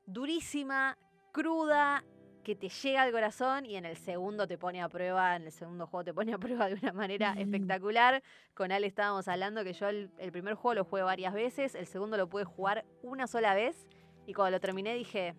durísima, 0.05 0.97
cruda, 1.31 2.03
que 2.43 2.55
te 2.55 2.69
llega 2.69 3.01
al 3.03 3.11
corazón 3.11 3.65
y 3.65 3.75
en 3.75 3.85
el 3.85 3.97
segundo 3.97 4.47
te 4.47 4.57
pone 4.57 4.81
a 4.81 4.89
prueba, 4.89 5.35
en 5.35 5.43
el 5.43 5.51
segundo 5.51 5.85
juego 5.87 6.03
te 6.05 6.13
pone 6.13 6.33
a 6.33 6.37
prueba 6.39 6.67
de 6.69 6.75
una 6.75 6.93
manera 6.93 7.35
Mm. 7.35 7.39
espectacular. 7.39 8.23
Con 8.53 8.71
Ale 8.71 8.87
estábamos 8.87 9.27
hablando 9.27 9.63
que 9.63 9.73
yo 9.73 9.87
el, 9.89 10.09
el 10.17 10.31
primer 10.31 10.53
juego 10.55 10.75
lo 10.75 10.83
jugué 10.85 11.03
varias 11.03 11.33
veces, 11.33 11.75
el 11.75 11.85
segundo 11.87 12.17
lo 12.17 12.27
pude 12.29 12.45
jugar 12.45 12.85
una 13.03 13.27
sola 13.27 13.53
vez 13.53 13.87
y 14.25 14.33
cuando 14.33 14.51
lo 14.51 14.59
terminé 14.59 14.93
dije, 14.95 15.35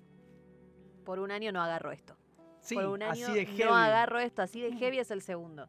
por 1.05 1.18
un 1.18 1.30
año 1.30 1.53
no 1.53 1.62
agarro 1.62 1.90
esto. 1.92 2.16
Sí, 2.61 2.74
por 2.74 2.86
un 2.86 3.03
año 3.03 3.26
así 3.26 3.32
de 3.34 3.46
heavy. 3.46 3.64
no 3.64 3.74
agarro 3.74 4.18
esto, 4.18 4.42
así 4.42 4.61
de 4.61 4.72
heavy 4.76 4.98
es 4.98 5.11
el 5.11 5.22
segundo. 5.22 5.68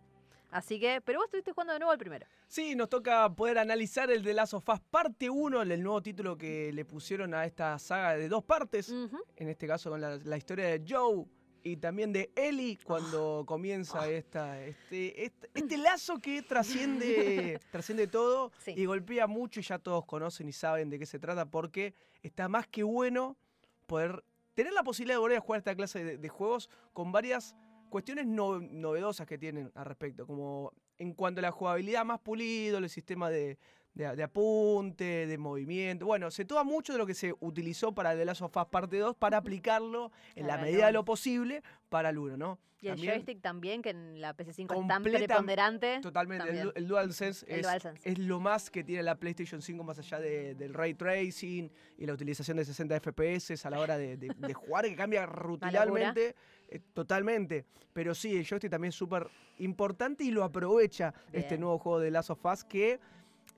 Así 0.51 0.79
que, 0.79 1.01
pero 1.01 1.19
vos 1.19 1.25
estuviste 1.25 1.51
jugando 1.53 1.73
de 1.73 1.79
nuevo 1.79 1.91
al 1.91 1.97
primero. 1.97 2.25
Sí, 2.47 2.75
nos 2.75 2.89
toca 2.89 3.33
poder 3.33 3.57
analizar 3.57 4.11
el 4.11 4.21
de 4.21 4.33
Last 4.33 4.53
of 4.53 4.67
Us 4.67 4.79
parte 4.81 5.29
1, 5.29 5.61
el 5.61 5.81
nuevo 5.81 6.01
título 6.01 6.37
que 6.37 6.71
le 6.73 6.83
pusieron 6.85 7.33
a 7.33 7.45
esta 7.45 7.79
saga 7.79 8.15
de 8.17 8.27
dos 8.29 8.43
partes. 8.43 8.89
En 9.37 9.47
este 9.47 9.65
caso 9.67 9.89
con 9.89 10.01
la, 10.01 10.17
la 10.17 10.37
historia 10.37 10.65
de 10.65 10.83
Joe 10.87 11.25
y 11.63 11.77
también 11.77 12.11
de 12.11 12.31
Ellie 12.35 12.77
cuando 12.83 13.43
comienza 13.47 14.09
esta, 14.09 14.59
este, 14.61 15.25
este, 15.25 15.49
este 15.53 15.77
lazo 15.77 16.17
que 16.19 16.41
trasciende, 16.41 17.59
trasciende 17.71 18.07
todo 18.07 18.51
Sí. 18.57 18.73
y 18.75 18.85
golpea 18.85 19.27
mucho 19.27 19.59
y 19.59 19.63
ya 19.63 19.77
todos 19.79 20.05
conocen 20.05 20.49
y 20.49 20.53
saben 20.53 20.89
de 20.89 20.97
qué 20.99 21.05
se 21.05 21.19
trata 21.19 21.45
porque 21.45 21.93
está 22.23 22.49
más 22.49 22.67
que 22.67 22.83
bueno 22.83 23.37
poder 23.85 24.23
tener 24.55 24.73
la 24.73 24.83
posibilidad 24.83 25.15
de 25.15 25.19
volver 25.19 25.37
a 25.37 25.41
jugar 25.41 25.59
esta 25.59 25.75
clase 25.75 26.03
de, 26.03 26.17
de 26.17 26.29
juegos 26.29 26.69
con 26.93 27.11
varias 27.11 27.55
cuestiones 27.91 28.25
no- 28.25 28.59
novedosas 28.59 29.27
que 29.27 29.37
tienen 29.37 29.71
al 29.75 29.85
respecto, 29.85 30.25
como 30.25 30.73
en 30.97 31.13
cuanto 31.13 31.39
a 31.39 31.41
la 31.43 31.51
jugabilidad 31.51 32.03
más 32.05 32.19
pulido, 32.21 32.79
el 32.79 32.89
sistema 32.89 33.29
de, 33.29 33.59
de- 33.93 34.15
de 34.15 34.23
apunte, 34.23 35.27
de 35.27 35.37
movimiento. 35.37 36.05
Bueno, 36.05 36.31
se 36.31 36.45
toma 36.45 36.63
mucho 36.63 36.93
de 36.93 36.99
lo 36.99 37.05
que 37.05 37.13
se 37.13 37.33
utilizó 37.39 37.93
para 37.93 38.15
The 38.15 38.25
Last 38.25 38.41
of 38.41 38.55
Us 38.55 38.65
Parte 38.67 38.97
2 38.97 39.15
para 39.15 39.37
aplicarlo 39.37 40.11
en 40.35 40.47
la 40.47 40.57
medida 40.57 40.85
de 40.87 40.93
lo 40.93 41.03
posible 41.05 41.61
para 41.89 42.09
el 42.09 42.17
1, 42.17 42.37
¿no? 42.37 42.59
Y 42.83 42.87
el 42.87 42.97
joystick 42.99 43.41
también, 43.41 43.83
que 43.83 43.91
en 43.91 44.19
la 44.21 44.35
PC5 44.35 44.81
es 44.81 44.87
tan 44.87 45.03
preponderante. 45.03 45.99
Totalmente, 46.01 46.49
el, 46.49 46.71
el 46.73 46.87
DualSense 46.87 47.45
El 47.47 47.59
es, 47.59 47.61
DualSense. 47.67 48.09
es 48.11 48.17
lo 48.17 48.39
más 48.39 48.71
que 48.71 48.83
tiene 48.83 49.03
la 49.03 49.19
PlayStation 49.19 49.61
5 49.61 49.83
más 49.83 49.99
allá 49.99 50.19
de- 50.19 50.55
del 50.55 50.73
ray 50.73 50.95
tracing 50.95 51.69
y 51.99 52.05
la 52.07 52.13
utilización 52.13 52.57
de 52.57 52.65
60 52.65 52.95
FPS 52.99 53.67
a 53.67 53.69
la 53.69 53.79
hora 53.79 53.97
de, 53.99 54.17
de- 54.17 54.53
jugar, 54.55 54.85
que 54.85 54.95
cambia 54.95 55.25
rutinalmente, 55.27 56.35
eh, 56.69 56.79
totalmente. 56.93 57.65
Pero 57.93 58.15
sí, 58.15 58.35
el 58.35 58.47
joystick 58.47 58.71
también 58.71 58.89
es 58.89 58.95
súper 58.95 59.27
importante 59.59 60.23
y 60.23 60.31
lo 60.31 60.43
aprovecha 60.43 61.13
este 61.31 61.59
nuevo 61.59 61.77
juego 61.77 61.99
de 61.99 62.09
Last 62.09 62.31
of 62.31 62.43
Us, 62.45 62.63
que 62.63 62.99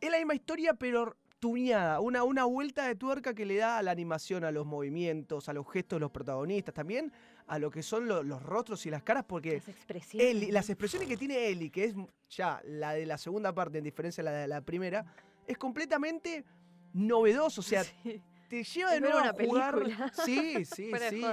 es 0.02 0.12
la 0.12 0.18
misma 0.18 0.36
historia, 0.36 0.74
pero 0.74 1.16
tuneada, 1.40 2.00
una, 2.00 2.24
una 2.24 2.46
vuelta 2.46 2.88
de 2.88 2.96
tuerca 2.96 3.34
que 3.34 3.46
le 3.46 3.58
da 3.58 3.78
a 3.78 3.84
la 3.84 3.92
animación, 3.92 4.46
a 4.46 4.52
los 4.52 4.66
movimientos, 4.66 5.50
a 5.50 5.54
los 5.54 5.70
gestos 5.70 5.98
de 5.98 6.02
los 6.02 6.12
protagonistas, 6.12 6.74
también 6.74 7.12
a 7.48 7.60
lo 7.60 7.70
que 7.70 7.84
son 7.84 8.08
lo- 8.08 8.24
los 8.24 8.42
rostros 8.42 8.86
y 8.86 8.90
las 8.90 9.04
caras, 9.04 9.26
porque 9.28 9.56
Las 9.56 9.68
expresiones. 9.68 10.28
Ellie, 10.30 10.52
las 10.54 10.70
expresiones 10.70 11.10
que 11.10 11.18
tiene 11.18 11.48
Ellie, 11.50 11.70
que 11.70 11.84
es 11.86 11.96
ya 12.30 12.62
la 12.66 12.94
de 12.94 13.06
la 13.06 13.18
segunda 13.18 13.54
parte, 13.54 13.78
en 13.80 13.84
diferencia 13.84 14.22
a 14.22 14.26
la 14.26 14.32
de 14.32 14.48
la 14.48 14.62
primera, 14.62 15.06
es 15.46 15.58
completamente 15.58 16.46
novedoso. 16.94 17.60
O 17.60 17.64
sea, 17.64 17.84
Sí. 18.04 18.22
te 18.48 18.64
lleva 18.64 18.92
de 18.94 19.02
nuevo 19.02 19.18
a 19.18 19.34
jugar. 19.34 19.76
película. 19.78 20.12
Sí, 20.26 20.64
sí, 20.64 20.92
de 20.92 21.10
sí. 21.10 21.24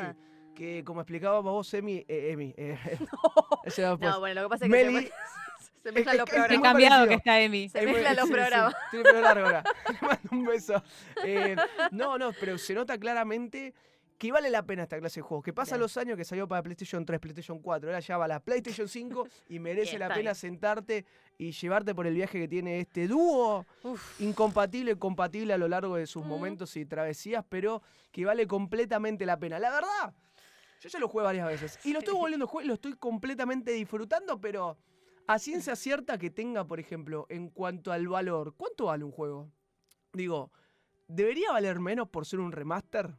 Que 0.56 0.82
como 0.84 1.00
explicaba 1.02 1.38
vos, 1.40 1.72
Emi, 1.72 2.04
eh, 2.08 2.30
Emi, 2.32 2.52
eh, 2.56 2.76
va 2.82 2.98
No, 3.64 3.90
después. 3.96 4.18
bueno, 4.18 4.42
lo 4.42 4.48
que 4.48 4.50
pasa 4.50 4.64
es 4.66 4.72
que 4.72 4.76
Meli- 4.76 5.10
se, 5.82 5.92
mezclan 5.92 6.16
los 6.18 6.28
es 6.28 6.30
Qué 6.34 6.36
programas. 6.40 6.62
cambiado 6.72 7.08
que 7.08 7.14
está 7.14 7.40
Emi. 7.40 7.68
Se 7.68 7.82
mezclan 7.82 8.16
los 8.16 8.30
programas. 8.30 8.74
largo 9.22 9.46
ahora. 9.46 9.64
Le 9.88 9.98
mando 10.06 10.28
un 10.32 10.44
beso. 10.44 10.82
Eh, 11.24 11.56
no, 11.90 12.18
no, 12.18 12.32
pero 12.38 12.58
se 12.58 12.74
nota 12.74 12.98
claramente 12.98 13.74
que 14.18 14.30
vale 14.32 14.50
la 14.50 14.62
pena 14.62 14.82
esta 14.82 14.98
clase 14.98 15.20
de 15.20 15.22
juegos. 15.22 15.42
Que 15.42 15.54
pasan 15.54 15.80
los 15.80 15.96
años 15.96 16.14
que 16.18 16.24
salió 16.26 16.46
para 16.46 16.62
PlayStation 16.62 17.06
3, 17.06 17.18
PlayStation 17.20 17.58
4, 17.58 17.88
ahora 17.88 18.00
ya 18.00 18.18
va 18.18 18.28
la 18.28 18.38
PlayStation 18.40 18.86
5 18.86 19.26
y 19.48 19.58
merece 19.58 19.98
la 19.98 20.12
pena 20.12 20.34
sentarte 20.34 21.06
y 21.38 21.52
llevarte 21.52 21.94
por 21.94 22.06
el 22.06 22.12
viaje 22.14 22.38
que 22.38 22.46
tiene 22.46 22.80
este 22.80 23.08
dúo 23.08 23.64
Uf, 23.82 24.20
incompatible, 24.20 24.96
compatible 24.96 25.54
a 25.54 25.58
lo 25.58 25.68
largo 25.68 25.96
de 25.96 26.06
sus 26.06 26.22
Mm. 26.22 26.28
momentos 26.28 26.76
y 26.76 26.84
travesías, 26.84 27.42
pero 27.48 27.80
que 28.12 28.26
vale 28.26 28.46
completamente 28.46 29.24
la 29.24 29.38
pena. 29.38 29.58
La 29.58 29.70
verdad, 29.70 30.12
yo 30.82 30.88
ya 30.90 30.98
lo 30.98 31.08
jugué 31.08 31.24
varias 31.24 31.46
veces 31.48 31.78
y 31.86 31.94
lo 31.94 32.00
estoy 32.00 32.14
volviendo 32.14 32.44
a 32.44 32.48
jugar 32.48 32.66
lo 32.66 32.74
estoy 32.74 32.92
completamente 32.94 33.72
disfrutando, 33.72 34.38
pero 34.38 34.76
a 35.32 35.38
ciencia 35.38 35.76
cierta 35.76 36.18
que 36.18 36.30
tenga, 36.30 36.64
por 36.66 36.80
ejemplo, 36.80 37.26
en 37.28 37.48
cuanto 37.50 37.92
al 37.92 38.08
valor, 38.08 38.54
¿cuánto 38.56 38.86
vale 38.86 39.04
un 39.04 39.12
juego? 39.12 39.50
Digo, 40.12 40.50
¿debería 41.06 41.52
valer 41.52 41.78
menos 41.80 42.08
por 42.08 42.26
ser 42.26 42.40
un 42.40 42.52
remaster? 42.52 43.10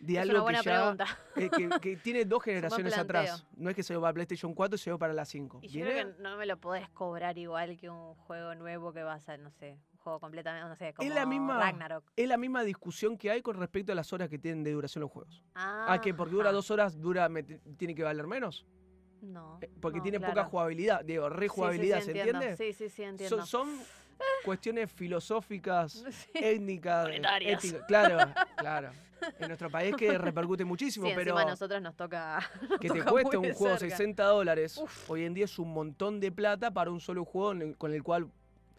De 0.00 0.12
es 0.14 0.20
algo 0.20 0.34
una 0.34 0.42
buena 0.42 0.58
que 0.60 0.64
ya 0.68 0.76
pregunta. 0.80 1.06
eh, 1.34 1.50
que, 1.50 1.68
que 1.80 1.96
tiene 1.96 2.24
dos 2.24 2.42
generaciones 2.44 2.96
atrás. 2.96 3.44
No 3.56 3.68
es 3.68 3.74
que 3.74 3.82
se 3.82 3.92
dio 3.92 4.00
para 4.00 4.14
PlayStation 4.14 4.54
4 4.54 4.76
y 4.76 4.78
se 4.78 4.90
dio 4.90 4.98
para 4.98 5.12
la 5.12 5.24
5. 5.24 5.58
Y 5.62 5.68
yo 5.68 5.84
creo 5.84 6.14
que 6.14 6.22
no 6.22 6.36
me 6.36 6.46
lo 6.46 6.56
podés 6.60 6.88
cobrar 6.90 7.36
igual 7.36 7.76
que 7.76 7.90
un 7.90 8.14
juego 8.14 8.54
nuevo 8.54 8.92
que 8.92 9.02
vas 9.02 9.28
a, 9.28 9.36
no 9.38 9.50
sé, 9.50 9.76
un 9.92 9.98
juego 9.98 10.20
completamente, 10.20 10.68
no 10.68 10.76
sé, 10.76 10.94
como 10.94 11.08
Es 11.08 11.12
la 11.12 11.26
misma- 11.26 11.58
Ragnarok. 11.58 12.04
es 12.14 12.28
la 12.28 12.36
misma 12.36 12.62
discusión 12.62 13.18
que 13.18 13.30
hay 13.32 13.42
con 13.42 13.56
respecto 13.56 13.90
a 13.90 13.96
las 13.96 14.12
horas 14.12 14.28
que 14.28 14.38
tienen 14.38 14.62
de 14.62 14.70
duración 14.70 15.00
los 15.02 15.10
juegos. 15.10 15.42
Ah, 15.56 15.86
Ah, 15.88 16.00
que 16.00 16.14
porque 16.14 16.32
dura 16.34 16.52
dos 16.52 16.70
horas, 16.70 17.00
dura, 17.00 17.28
me 17.28 17.42
tiene 17.42 17.94
que 17.96 18.04
valer 18.04 18.26
menos. 18.28 18.64
No. 19.22 19.58
Eh, 19.60 19.70
Porque 19.80 19.98
no, 19.98 20.02
tiene 20.02 20.20
poca 20.20 20.44
jugabilidad, 20.44 21.04
digo, 21.04 21.24
Sí, 21.24 21.30
sí, 21.30 21.34
sí, 21.34 21.40
rejugabilidad, 21.40 22.00
¿se 22.00 22.10
entiende? 22.12 22.56
Sí, 22.56 22.72
sí, 22.72 22.88
sí, 22.88 23.02
entiendo. 23.02 23.44
Son, 23.44 23.46
son 23.46 23.78
cuestiones 24.44 24.90
filosóficas, 24.92 26.04
Sí. 26.10 26.30
étnicas, 26.34 27.08
éticas. 27.40 27.82
Claro, 27.86 28.32
claro. 28.56 28.90
En 29.40 29.48
nuestro 29.48 29.68
país 29.68 29.96
que 29.96 30.16
repercute 30.16 30.64
muchísimo, 30.64 31.06
Sí, 31.06 31.12
pero 31.16 31.36
a 31.36 31.44
nosotros 31.44 31.82
nos 31.82 31.96
toca. 31.96 32.38
nos 32.70 32.78
que 32.78 32.88
te 32.88 33.02
cueste 33.02 33.36
un 33.36 33.52
juego 33.52 33.76
cerca. 33.76 33.96
60 33.96 34.24
dólares, 34.24 34.78
Uf. 34.78 35.10
hoy 35.10 35.24
en 35.24 35.34
día 35.34 35.44
es 35.44 35.58
un 35.58 35.72
montón 35.72 36.20
de 36.20 36.30
plata 36.30 36.70
para 36.70 36.90
un 36.92 37.00
solo 37.00 37.24
juego 37.24 37.52
con 37.76 37.92
el 37.92 38.02
cual 38.04 38.30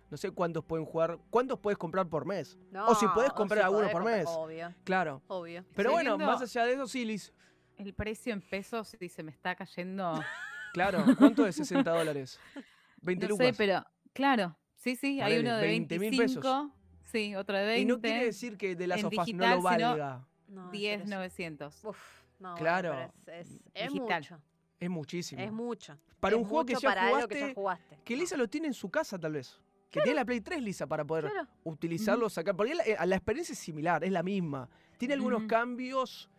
no 0.10 0.18
sé 0.18 0.32
cuántos 0.32 0.64
pueden 0.64 0.86
jugar, 0.86 1.20
cuántos 1.30 1.60
puedes 1.60 1.78
comprar 1.78 2.08
por 2.08 2.26
mes. 2.26 2.58
o 2.88 2.96
si 2.96 3.06
No, 3.06 3.14
comprar 3.36 3.64
alguno 3.66 3.82
podés 3.82 3.92
por 3.92 4.02
comprar, 4.02 4.18
mes. 4.20 4.28
Obvio, 4.30 4.74
Claro. 4.86 5.22
obvio. 5.28 5.64
Pero 5.76 5.90
Estoy 5.90 5.94
bueno, 6.06 6.18
viendo- 6.18 6.34
más 6.34 6.42
allá 6.42 6.66
de 6.66 6.74
eso, 6.74 6.88
sí, 6.88 7.06
Liz. 7.06 7.34
El 7.80 7.94
precio 7.94 8.34
en 8.34 8.42
pesos 8.42 8.96
sí 9.00 9.10
se 9.10 9.24
me 9.24 9.32
está 9.32 9.56
cayendo. 9.56 10.14
Claro, 10.72 11.04
¿cuánto 11.18 11.48
es 11.48 11.56
60 11.56 11.90
dólares? 11.92 12.40
20 13.02 13.26
no 13.26 13.30
lucas. 13.32 13.48
sé, 13.48 13.54
pero 13.58 13.84
claro. 14.14 14.56
Sí, 14.76 14.96
sí, 14.96 15.20
hay 15.20 15.40
uno 15.40 15.58
de 15.58 15.68
20.000 15.68 16.00
25. 16.00 16.42
pesos. 16.42 16.72
Sí, 17.12 17.36
otro 17.36 17.58
de 17.58 17.66
20. 17.66 17.82
Y 17.82 17.86
no 17.86 18.00
quiere 18.00 18.26
decir 18.26 18.56
que 18.56 18.76
de 18.76 18.86
las 18.86 19.02
sofás 19.02 19.34
no 19.34 19.48
lo 19.48 19.62
valga. 19.64 20.28
No, 20.48 20.70
10, 20.70 21.02
pero 21.02 21.04
es- 21.06 21.10
900. 21.10 21.86
Uf, 21.86 21.98
no, 22.38 22.54
Claro. 22.54 22.94
es, 23.26 23.48
es- 23.50 23.60
es 23.74 23.92
Digital. 23.92 24.22
mucho. 24.22 24.42
Es 24.80 24.90
muchísimo. 24.92 25.42
Es 25.42 25.52
mucho. 25.52 25.98
Para 26.20 26.36
Es 26.36 26.42
un 26.44 26.48
juego 26.48 26.66
que 26.68 26.76
ya 26.76 26.88
para 26.90 27.08
algo 27.08 27.28
que 27.28 27.34
ya 27.40 27.40
jugaste, 27.54 27.56
jugaste. 27.56 28.00
que. 28.06 28.16
Lisa 28.16 28.38
lo 28.38 28.48
tiene 28.48 28.68
en 28.68 28.74
su 28.76 28.92
casa 28.92 29.18
tal 29.18 29.32
vez. 29.34 29.60
Que 29.90 30.02
tiene 30.02 30.18
la 30.18 30.26
Play 30.26 30.42
3 30.42 30.62
Lisa 30.62 30.86
para 30.86 31.04
poder 31.04 31.32
Claro. 31.32 31.48
utilizarlo, 31.64 32.30
sacar. 32.30 32.56
Porque 32.56 32.76
la, 32.76 32.84
eh, 32.84 32.96
la 33.08 33.16
experiencia 33.16 33.54
es 33.54 33.60
similar, 33.60 34.04
es 34.04 34.12
la 34.12 34.22
misma. 34.22 34.70
Tiene 35.00 35.16
algunos 35.16 35.46
cambios 35.46 36.30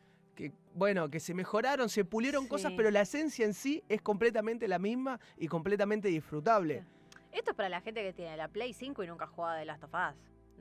que, 0.41 0.53
bueno, 0.75 1.09
que 1.11 1.21
se 1.21 1.35
mejoraron, 1.35 1.89
se 1.89 2.05
pulieron 2.05 2.47
cosas, 2.47 2.71
Sí. 2.71 2.77
pero 2.77 2.91
la 2.91 3.03
esencia 3.03 3.45
en 3.45 3.55
sí 3.55 3.83
es 3.89 4.01
completamente 4.03 4.67
la 4.69 4.79
misma 4.79 5.19
y 5.37 5.49
completamente 5.49 6.09
disfrutable. 6.09 6.85
Esto 7.33 7.51
es 7.51 7.57
para 7.57 7.69
la 7.69 7.81
gente 7.81 8.03
que 8.03 8.13
tiene 8.13 8.37
la 8.37 8.49
Play 8.49 8.73
5 8.73 9.03
y 9.05 9.07
nunca 9.07 9.25
ha 9.25 9.29
jugado 9.29 9.57
de 9.59 9.65
Last 9.65 9.85
of 9.85 9.91
Us. 9.95 10.17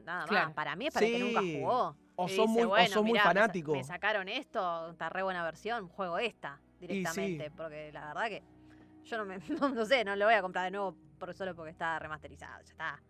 Nada 0.05 0.25
Claro. 0.27 0.45
más. 0.47 0.55
Para 0.55 0.75
mí 0.75 0.87
es 0.87 0.93
para 0.93 1.05
el 1.05 1.11
que 1.13 1.19
nunca 1.19 1.41
Sí. 1.41 1.57
jugó. 1.59 1.95
O 2.15 2.27
son 2.27 2.47
dice, 2.47 2.47
muy- 2.47 2.63
o 2.63 2.67
bueno, 2.69 2.87
son 2.93 3.03
muy 3.03 3.11
mirá, 3.13 3.23
me 3.23 3.27
sa- 3.29 3.33
fanático. 3.41 3.71
Me, 3.73 3.83
sacaron 3.83 4.27
esto, 4.29 4.91
está 4.91 5.09
re 5.09 5.23
buena 5.23 5.43
versión, 5.43 5.87
juego 5.87 6.17
esta 6.19 6.59
directamente. 6.79 7.49
Porque 7.51 7.91
la 7.93 8.07
verdad 8.13 8.27
que 8.27 8.43
yo 9.05 9.17
no 9.17 9.25
me 9.25 9.37
no, 9.49 9.69
no 9.69 9.85
sé, 9.85 10.03
no 10.03 10.15
lo 10.15 10.25
voy 10.25 10.33
a 10.33 10.41
comprar 10.41 10.65
de 10.65 10.71
nuevo 10.71 10.95
por, 11.17 11.33
solo 11.33 11.55
porque 11.55 11.71
está 11.71 11.97
remasterizado. 11.99 12.61
Ya 12.63 12.71
está. 12.71 13.01
Ya 13.01 13.03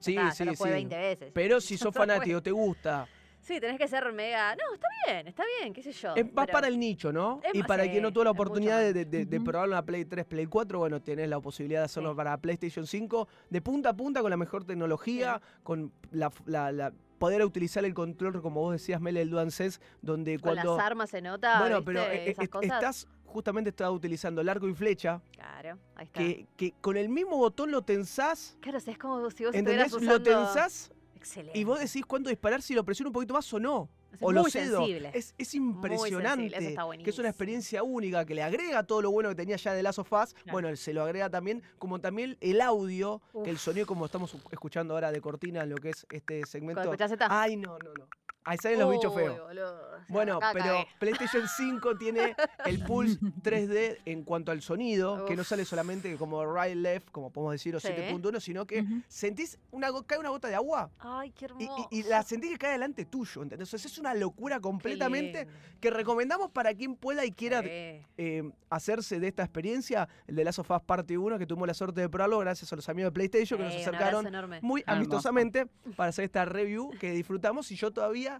Sí, 0.00 0.16
está, 0.16 0.30
sí, 0.32 0.44
ya 0.44 0.50
lo 0.50 0.56
jugué 0.56 0.70
sí. 0.70 0.74
20 0.74 0.96
veces. 0.96 1.32
Pero 1.34 1.60
si 1.60 1.76
sos 1.78 1.94
fanático, 1.94 2.42
te 2.42 2.50
gusta, 2.50 3.06
Sí, 3.44 3.60
tenés 3.60 3.78
que 3.78 3.86
ser 3.88 4.10
mega. 4.12 4.54
No, 4.56 4.74
está 4.74 4.86
bien, 5.06 5.28
está 5.28 5.42
bien, 5.60 5.72
qué 5.74 5.82
sé 5.82 5.92
yo. 5.92 6.14
es 6.16 6.24
más 6.32 6.46
pero- 6.46 6.52
para 6.56 6.68
el 6.68 6.78
nicho, 6.78 7.12
¿no? 7.12 7.40
Es 7.44 7.54
Y 7.54 7.58
más- 7.58 7.68
para 7.68 7.84
sí, 7.84 7.90
quien 7.90 8.02
no 8.02 8.10
tuvo 8.12 8.24
la 8.24 8.30
oportunidad 8.30 8.80
de, 8.80 8.92
de- 9.04 9.26
de- 9.26 9.40
probarlo 9.40 9.74
en 9.74 9.76
la 9.76 9.82
Play 9.84 10.04
3, 10.06 10.24
Play 10.24 10.46
4, 10.46 10.78
bueno, 10.78 11.02
tenés 11.02 11.28
la 11.28 11.38
posibilidad 11.40 11.80
de 11.80 11.84
hacerlo 11.84 12.12
Sí. 12.12 12.16
para 12.16 12.36
PlayStation 12.38 12.86
5 12.86 13.28
de 13.50 13.60
punta 13.60 13.90
a 13.90 13.92
punta 13.94 14.22
con 14.22 14.30
la 14.30 14.36
mejor 14.38 14.64
tecnología, 14.64 15.42
con 15.62 15.92
la, 16.10 16.32
la- 16.46 16.72
la- 16.72 16.92
poder 17.18 17.44
utilizar 17.44 17.84
el 17.84 17.94
control, 17.94 18.40
como 18.42 18.60
vos 18.60 18.72
decías, 18.72 19.00
Mele, 19.00 19.20
el 19.22 19.30
DualSense, 19.30 19.78
donde 20.02 20.38
Con 20.38 20.54
cuando... 20.54 20.76
las 20.76 20.86
armas 20.86 21.10
se 21.10 21.20
nota. 21.22 21.58
bueno, 21.60 21.76
¿viste? 21.80 21.92
pero 21.92 22.00
eh, 22.10 22.30
Esas 22.30 22.44
eh, 22.44 22.48
cosas. 22.48 22.70
estás, 22.72 23.08
justamente 23.24 23.70
estás 23.70 23.90
utilizando 23.90 24.40
el 24.40 24.48
arco 24.48 24.68
y 24.68 24.74
flecha, 24.74 25.20
Claro, 25.32 25.78
ahí 25.96 26.06
está. 26.06 26.18
que, 26.20 26.46
que 26.56 26.72
con 26.80 26.96
el 26.96 27.08
mismo 27.08 27.36
botón 27.36 27.70
lo 27.70 27.82
tensás, 27.82 28.56
Claro, 28.60 28.78
o 28.78 28.80
sea, 28.80 28.92
es 28.92 28.98
como 28.98 29.30
si 29.30 29.44
vos 29.44 29.54
¿entendés? 29.54 29.86
estuvieras 29.86 29.92
Lo 29.92 30.22
usando... 30.22 30.44
tensás 30.54 30.90
Excelente. 31.24 31.58
y 31.58 31.64
vos 31.64 31.80
decís 31.80 32.04
cuándo 32.04 32.28
disparar, 32.28 32.60
si 32.60 32.74
lo 32.74 32.84
presiono 32.84 33.08
un 33.08 33.14
poquito 33.14 33.34
más 33.34 33.52
o 33.52 33.58
no. 33.58 33.88
Es 34.12 34.18
o 34.20 34.30
lo 34.30 34.44
cedo. 34.44 34.86
Es, 35.12 35.54
impresionante. 35.54 36.56
eso 36.56 36.68
está 36.68 36.84
que 37.02 37.10
es 37.10 37.18
una 37.18 37.30
experiencia 37.30 37.82
única 37.82 38.24
que 38.24 38.34
le 38.34 38.42
agrega 38.42 38.84
todo 38.84 39.02
lo 39.02 39.10
bueno 39.10 39.30
que 39.30 39.34
tenía 39.34 39.56
ya 39.56 39.72
de 39.72 39.82
Last 39.82 39.98
of 39.98 40.12
Us. 40.12 40.34
Claro. 40.34 40.52
Bueno, 40.52 40.76
se 40.76 40.92
lo 40.92 41.02
agrega 41.02 41.30
también, 41.30 41.62
como 41.78 42.00
también 42.00 42.36
el 42.40 42.60
audio, 42.60 43.20
que 43.42 43.50
el 43.50 43.58
sonido, 43.58 43.86
como 43.86 44.04
estamos 44.04 44.36
escuchando 44.52 44.94
ahora 44.94 45.10
de 45.10 45.20
cortina 45.20 45.62
en 45.62 45.70
lo 45.70 45.76
que 45.76 45.90
es 45.90 46.06
este 46.10 46.46
segmento. 46.46 46.94
Ay, 47.28 47.56
no, 47.56 47.78
no, 47.78 47.92
no. 47.94 48.06
Ahí 48.46 48.58
salen 48.58 48.78
los 48.80 48.90
bichos 48.90 49.14
feos. 49.14 49.38
boludo, 49.40 49.80
Bueno, 50.08 50.38
pero. 50.52 50.84
PlayStation 50.98 51.44
5 51.48 51.96
tiene 51.98 52.36
el 52.66 52.84
Pulse 52.84 53.18
3D 53.42 53.98
en 54.04 54.22
cuanto 54.22 54.52
al 54.52 54.60
sonido, 54.60 55.24
que 55.24 55.34
no 55.34 55.44
sale 55.44 55.64
solamente 55.64 56.14
como 56.16 56.44
right 56.44 56.76
left, 56.76 57.10
como 57.10 57.30
podemos 57.30 57.52
decir, 57.52 57.74
o 57.74 57.80
Sí. 57.80 57.88
7.1, 57.88 58.40
sino 58.40 58.66
que 58.66 58.84
sentís 59.08 59.58
una, 59.70 59.88
cae 60.06 60.18
una 60.18 60.28
gota 60.28 60.48
de 60.48 60.54
agua 60.56 60.90
Ay, 60.98 61.30
qué 61.30 61.46
hermoso. 61.46 61.88
y- 61.90 62.00
y 62.00 62.02
la 62.02 62.22
sentís 62.22 62.50
que 62.50 62.58
cae 62.58 62.72
delante 62.72 63.04
tuyo, 63.06 63.42
¿entendés? 63.42 63.68
Entonces 63.68 63.90
es 63.92 63.98
una 63.98 64.12
locura 64.14 64.60
completamente 64.60 65.46
que 65.80 65.90
recomendamos 65.90 66.50
para 66.50 66.74
quien 66.74 66.96
pueda 66.96 67.24
y 67.24 67.32
quiera 67.32 67.62
eh, 67.64 68.52
hacerse 68.68 69.20
de 69.20 69.28
esta 69.28 69.42
experiencia, 69.42 70.08
el 70.26 70.36
de 70.36 70.44
Last 70.44 70.58
of 70.58 70.70
Us 70.70 70.82
Parte 70.82 71.16
1, 71.16 71.38
que 71.38 71.46
tuvimos 71.46 71.66
la 71.68 71.74
suerte 71.74 72.00
de 72.02 72.08
probarlo 72.10 72.38
gracias 72.40 72.72
a 72.72 72.76
los 72.76 72.88
amigos 72.90 73.08
de 73.10 73.14
PlayStation 73.14 73.58
que 73.58 73.64
nos 73.64 73.74
acercaron 73.76 74.26
muy 74.62 74.82
amistosamente 74.86 75.66
para 75.96 76.10
hacer 76.10 76.24
esta 76.26 76.44
review 76.44 76.90
que 77.00 77.10
disfrutamos 77.12 77.70
y 77.70 77.76
yo 77.76 77.90
todavía, 77.90 78.33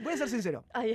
voy 0.00 0.14
a 0.14 0.16
ser 0.16 0.28
sincero, 0.28 0.64
Ay, 0.72 0.94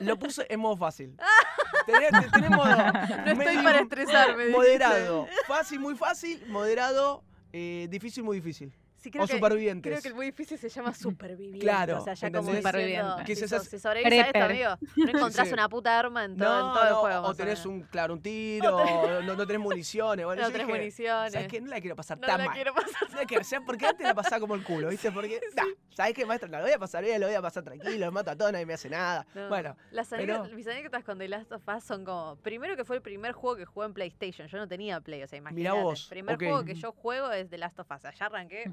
lo 0.00 0.18
puse 0.18 0.46
en 0.48 0.60
modo 0.60 0.76
fácil. 0.76 1.16
Modo 2.50 2.76
no 2.76 3.32
estoy 3.32 3.64
para 3.64 3.80
estresarme. 3.80 4.44
dijiste. 4.44 4.56
moderado, 4.58 5.28
fácil, 5.46 5.80
muy 5.80 5.96
fácil, 5.96 6.44
moderado, 6.48 7.24
eh, 7.52 7.88
difícil, 7.90 8.22
muy 8.22 8.36
difícil. 8.36 8.72
Sí, 9.00 9.10
creo 9.10 9.24
o 9.24 9.26
que, 9.26 9.32
supervivientes. 9.34 9.90
Creo 9.90 10.02
que 10.02 10.08
el 10.08 10.14
muy 10.14 10.26
difícil 10.26 10.58
se 10.58 10.68
llama 10.68 10.92
superviviente. 10.92 11.58
Claro, 11.60 11.98
O 12.00 12.04
sea, 12.04 12.12
ya 12.12 12.28
como 12.30 12.42
diciendo, 12.52 12.68
Superviviente. 12.68 13.24
Que 13.24 13.34
si, 13.34 13.40
se 13.40 13.48
so- 13.48 13.56
hace- 13.56 13.70
si 13.70 13.78
sobrevives 13.78 14.12
a 14.12 14.26
esto, 14.26 14.44
amigo, 14.44 14.70
no 14.96 15.08
encontrás 15.18 15.48
Sí. 15.48 15.54
una 15.54 15.68
puta 15.70 15.98
arma 15.98 16.24
en 16.26 16.36
todo, 16.36 16.68
en 16.68 16.74
todo 16.74 16.86
el 16.88 16.94
juego. 16.94 17.26
o 17.28 17.34
tenés 17.34 17.64
un, 17.64 17.80
claro, 17.84 18.12
un 18.12 18.20
tiro, 18.22 19.22
no, 19.22 19.34
no 19.34 19.46
tenés 19.46 19.62
municiones. 19.62 20.26
Bueno, 20.26 20.42
No 20.42 20.48
yo 20.48 20.52
tenés 20.52 20.66
dije, 20.66 20.78
municiones. 20.78 21.32
¿Sabes 21.32 21.48
qué? 21.48 21.60
No 21.62 21.68
la 21.68 21.80
quiero 21.80 21.96
pasar 21.96 22.18
No 22.18 22.26
tan 22.26 22.38
la 22.38 22.44
mal. 22.44 22.54
quiero 22.54 22.74
pasar. 22.74 23.10
No 23.10 23.16
la 23.16 23.24
quiero, 23.24 23.40
o 23.40 23.44
sea, 23.44 23.60
porque 23.62 23.86
antes 23.86 24.06
la 24.06 24.14
pasaba 24.14 24.38
como 24.40 24.54
el 24.54 24.62
culo, 24.64 24.88
¿viste? 24.90 25.10
Porque, 25.10 25.40
nah, 25.56 25.64
¿sabes 25.94 26.12
qué, 26.14 26.26
maestro? 26.26 26.50
La 26.50 26.60
voy 26.60 26.72
a 26.72 26.78
pasar 26.78 27.02
bien, 27.02 27.20
lo 27.20 27.26
voy 27.26 27.36
a 27.36 27.40
pasar 27.42 27.62
tranquilo, 27.64 28.04
me 28.06 28.10
mato 28.12 28.30
a 28.32 28.36
todos, 28.36 28.52
nadie 28.52 28.66
me 28.66 28.74
hace 28.74 28.90
nada. 28.90 29.26
No. 29.34 29.48
Bueno, 29.48 29.76
Las 29.92 30.08
pero- 30.08 30.44
mis 30.50 30.66
anécdotas 30.66 31.04
con 31.04 31.18
The 31.18 31.28
Last 31.28 31.50
of 31.52 31.62
Us 31.74 31.84
son 31.84 32.04
como. 32.04 32.36
Primero 32.42 32.76
que 32.76 32.84
fue 32.84 32.96
el 32.96 33.02
primer 33.02 33.32
juego 33.32 33.56
que 33.56 33.64
jugué 33.64 33.86
en 33.86 33.94
PlayStation. 33.94 34.46
Yo 34.46 34.58
no 34.58 34.68
tenía 34.68 35.00
Play, 35.00 35.22
o 35.22 35.26
sea, 35.26 35.38
imagínate. 35.38 35.80
vos, 35.80 36.02
El 36.04 36.08
primer 36.10 36.36
juego 36.36 36.64
que 36.64 36.74
yo 36.74 36.92
juego 36.92 37.30
es 37.32 37.48
The 37.48 37.56
Last 37.58 37.78
of 37.80 37.90
Us. 37.90 38.04
Allá 38.04 38.26
arranqué 38.26 38.72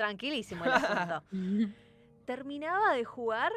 tranquilísimo 0.00 0.64
el 0.64 0.72
asunto. 0.72 1.22
Terminaba 2.24 2.94
de 2.94 3.04
jugar 3.04 3.52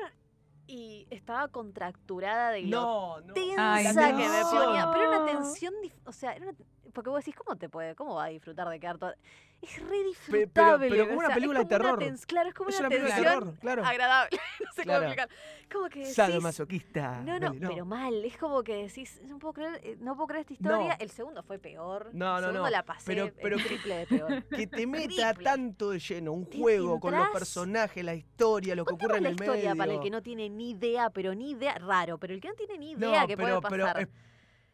y 0.68 1.08
estaba 1.10 1.48
contracturada 1.48 2.50
de 2.52 2.64
lo 2.64 2.82
no, 2.82 3.22
no. 3.22 3.34
tensa 3.34 3.74
Ay, 3.74 3.86
que 3.86 3.94
no. 4.28 4.34
me 4.34 4.42
ponía. 4.66 4.92
Pero 4.92 5.04
era 5.12 5.22
una 5.22 5.26
tensión, 5.26 5.74
o 6.06 6.12
sea, 6.12 6.34
era 6.34 6.50
una- 6.50 6.58
porque 6.94 7.10
vos 7.10 7.20
decís, 7.26 7.36
¿cómo 7.36 7.58
te 7.58 7.68
puede, 7.70 7.96
cómo 7.96 8.16
va 8.16 8.26
a 8.26 8.28
disfrutar 8.30 8.68
de 8.70 8.80
quedar 8.80 8.98
todo? 8.98 9.14
Es 9.62 9.78
re 9.80 9.86
pero- 9.90 10.04
disfrutable. 10.04 10.90
pero 10.90 11.04
como 11.06 11.16
o 11.16 11.20
una 11.20 11.28
sea, 11.28 11.36
película 11.36 11.60
de 11.60 11.66
terror. 11.66 12.00
claro, 12.28 12.50
es 12.50 12.56
como 12.56 12.70
Es 12.70 12.80
una, 12.80 12.88
una 12.88 12.96
película 12.98 13.16
de 13.16 13.24
terror, 13.24 13.54
claro. 13.60 13.86
agradable. 13.86 14.40
no 14.60 14.72
sé 14.74 14.84
Claro. 14.84 15.00
cómo 15.02 15.14
explicar. 15.14 15.30
Como 15.72 15.90
que 15.90 16.00
decís, 16.00 16.16
Sadomasoquista. 16.16 17.22
no, 17.22 17.40
no, 17.40 17.54
Meli, 17.54 17.68
pero 17.68 17.86
mal. 17.86 18.26
Es 18.26 18.38
como 18.38 18.62
que 18.64 18.76
decís, 18.76 19.22
no 19.24 19.40
puedo 19.40 19.54
creer, 19.54 19.80
eh, 19.84 19.98
no 20.02 20.16
puedo 20.16 20.28
creer 20.28 20.42
esta 20.42 20.54
historia. 20.54 20.90
No. 20.90 20.96
El 21.00 21.10
segundo 21.12 21.44
fue 21.44 21.60
peor. 21.60 22.10
No, 22.14 22.36
el 22.38 22.42
no, 22.42 22.48
segundo 22.50 22.62
no. 22.64 22.70
la 22.70 22.84
pasé 22.84 23.04
Pero- 23.06 23.24
el 23.26 23.32
pero 23.34 23.58
que- 23.58 23.64
triple 23.64 23.96
de 24.00 24.06
peor. 24.08 24.44
Que 24.50 24.68
te 24.68 24.86
meta 24.86 25.08
Triple. 25.34 25.44
tanto 25.44 25.90
de 25.92 26.00
lleno 26.00 26.34
un 26.34 26.46
juego 26.46 27.00
con 27.00 27.16
los 27.18 27.30
personajes, 27.30 28.04
la 28.04 28.16
historia, 28.16 28.76
lo 28.76 28.84
que 28.84 28.94
ocurre 28.96 29.18
en 29.18 29.24
la 29.24 29.30
el 29.30 29.36
historia 29.36 29.64
medio. 29.70 29.78
para 29.78 29.94
el 29.94 30.00
que 30.02 30.10
no 30.10 30.22
tiene 30.22 30.50
ni 30.50 30.72
idea, 30.72 31.10
pero 31.10 31.34
ni 31.34 31.52
idea, 31.52 31.76
raro, 31.78 32.18
pero 32.18 32.34
el 32.34 32.42
que 32.42 32.50
no 32.50 32.56
tiene 32.56 32.78
ni 32.78 32.96
No, 32.96 33.10
idea 33.10 33.26
que 33.28 33.38
puede 33.38 33.62
pasar. 33.62 33.94
pero 33.96 34.10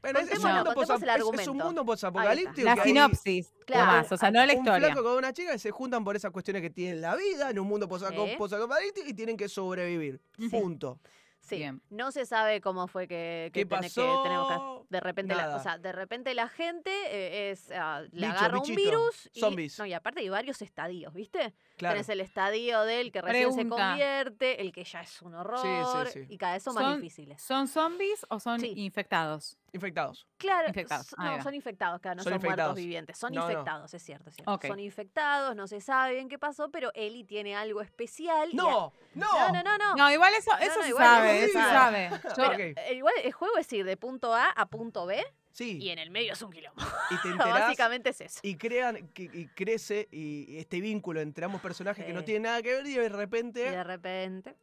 es, 0.04 0.32
es 0.32 0.44
un 0.44 0.52
mundo 0.54 0.74
posap- 0.74 1.40
es- 1.40 1.48
un 1.48 1.58
mundo 1.58 1.86
posapocalíptico. 1.86 2.66
La 2.66 2.82
sinopsis, 2.84 3.52
Claro. 3.66 3.86
nomás, 3.86 4.12
o 4.12 4.18
sea, 4.18 4.32
no 4.32 4.46
la 4.46 4.54
Un 4.54 4.60
historia. 4.60 4.88
flaco 4.88 5.04
con 5.04 5.18
una 5.18 5.34
chica 5.34 5.52
que 5.52 5.60
se 5.60 5.72
juntan 5.72 6.04
por 6.04 6.16
esas 6.16 6.32
cuestiones 6.32 6.62
que 6.62 6.70
tienen 6.70 7.02
la 7.02 7.16
vida 7.16 7.50
en 7.50 7.60
un 7.60 7.68
mundo 7.68 7.88
Sí. 7.88 8.36
posapocalíptico 8.38 9.08
y 9.10 9.14
tienen 9.14 9.38
que 9.38 9.50
sobrevivir. 9.50 10.22
Sí. 10.38 10.50
Punto. 10.50 11.00
Sí, 11.42 11.56
Bien. 11.56 11.82
no 11.90 12.12
se 12.12 12.26
sabe 12.28 12.62
cómo 12.62 12.88
fue 12.88 13.08
que, 13.08 13.50
que 13.54 13.62
¿Qué 13.62 13.66
tiene- 13.66 13.90
que 13.90 13.96
pasó? 13.96 14.24
tenemos 14.24 14.48
que 14.84 14.88
de 14.90 15.00
repente 15.00 15.34
la, 15.36 15.56
o 15.56 15.60
sea, 15.64 15.78
de 15.80 15.92
repente 15.92 16.34
la 16.36 16.48
gente 16.48 16.92
eh, 17.10 17.52
es 17.52 17.72
ah, 17.72 18.02
le 18.12 18.28
Bicho, 18.28 18.38
agarra 18.38 18.60
un 18.60 18.76
virus 18.76 19.30
y 19.34 19.40
zombies. 19.40 19.80
no, 19.80 19.86
y 19.86 19.94
aparte 19.94 20.20
hay 20.20 20.30
varios 20.30 20.62
estadios, 20.62 21.12
¿viste? 21.14 21.54
Claro. 21.78 21.94
Tenés 21.96 22.10
el 22.10 22.20
estadio 22.22 22.82
del 22.82 23.12
que 23.12 23.22
recién 23.22 23.54
se 23.54 23.68
convierte, 23.68 24.62
el 24.62 24.72
que 24.72 24.84
ya 24.84 25.02
es 25.02 25.22
un 25.24 25.34
horror 25.34 26.08
sí. 26.10 26.26
y 26.30 26.38
cada 26.38 26.54
vez 26.54 26.64
son 26.64 26.76
más 26.76 26.98
difíciles. 26.98 27.42
¿Son 27.42 27.68
zombies 27.68 28.26
o 28.30 28.40
son 28.40 28.60
Sí. 28.60 28.74
infectados? 28.76 29.58
Infectados. 29.74 30.28
Claro, 30.38 30.68
Infectados, 30.68 31.14
ahí 31.18 31.38
no, 31.38 31.44
son 31.44 31.54
infectados, 31.54 32.00
claro, 32.02 32.16
no 32.18 32.24
Son 32.24 32.32
son, 32.34 32.40
muertos 32.42 32.50
infectados. 32.50 32.76
vivientes, 32.76 33.18
son 33.18 33.34
No, 33.34 33.42
no. 33.46 33.50
infectados, 33.52 33.94
es 33.94 34.04
cierto, 34.04 34.30
es 34.30 34.36
cierto. 34.36 34.60
Son 34.68 34.80
infectados, 34.80 35.56
no 35.56 35.68
se 35.68 35.82
sabe 35.82 36.14
bien 36.16 36.30
qué 36.30 36.40
pasó, 36.40 36.70
pero 36.72 36.92
Ellie 36.96 37.24
tiene 37.26 37.56
algo 37.56 37.82
especial. 37.82 38.50
y 38.52 38.58
a- 38.60 38.62
¡No! 38.62 38.94
¡No! 39.16 39.28
no, 39.50 39.52
no, 39.54 39.64
no, 39.64 39.78
no. 39.78 39.96
No, 39.96 40.12
igual 40.12 40.34
eso, 40.36 40.52
eso 40.60 40.76
no, 40.78 40.84
se 40.84 40.90
igual 40.90 41.06
sabe, 41.06 41.38
eso 41.44 41.46
eso 41.46 41.68
se 41.68 41.74
sabe. 41.74 42.10
sabe. 42.10 42.22
Yo- 42.24 42.30
Pero, 42.36 42.52
Ok. 42.52 42.60
eh, 42.78 42.94
igual 42.96 43.14
el 43.24 43.32
juego 43.34 43.58
es 43.58 43.72
ir 43.74 43.86
de 43.86 43.98
punto 43.98 44.34
A 44.34 44.50
a 44.50 44.66
punto 44.68 45.06
B 45.06 45.24
Sí. 45.52 45.78
y 45.82 45.90
en 45.90 46.00
el 46.00 46.10
medio 46.12 46.34
es 46.34 46.42
un 46.42 46.52
quilombo. 46.52 46.82
Y 47.12 47.18
te 47.22 47.28
enterás 47.54 47.60
Básicamente 47.62 48.10
es 48.12 48.22
eso. 48.22 48.40
y 48.44 48.56
crean 48.56 49.10
que, 49.10 49.24
y 49.34 49.48
crece 49.48 50.08
y 50.12 50.58
este 50.58 50.80
vínculo 50.80 51.20
entre 51.22 51.44
ambos 51.46 51.60
personajes 51.62 52.06
que 52.06 52.14
no 52.14 52.24
tiene 52.24 52.42
nada 52.42 52.62
que 52.62 52.74
ver 52.76 52.86
y 52.86 52.94
de 52.96 53.06
Y 53.06 53.08
repente. 53.10 53.60
de 53.72 53.84
repente 53.84 54.56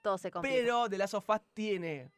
todo 0.00 0.16
se 0.16 0.30
complica. 0.30 0.54
Pero 0.56 0.88
The 0.88 0.96
Last 0.96 1.14
of 1.14 1.28
Us 1.28 1.40
tiene 1.52 2.10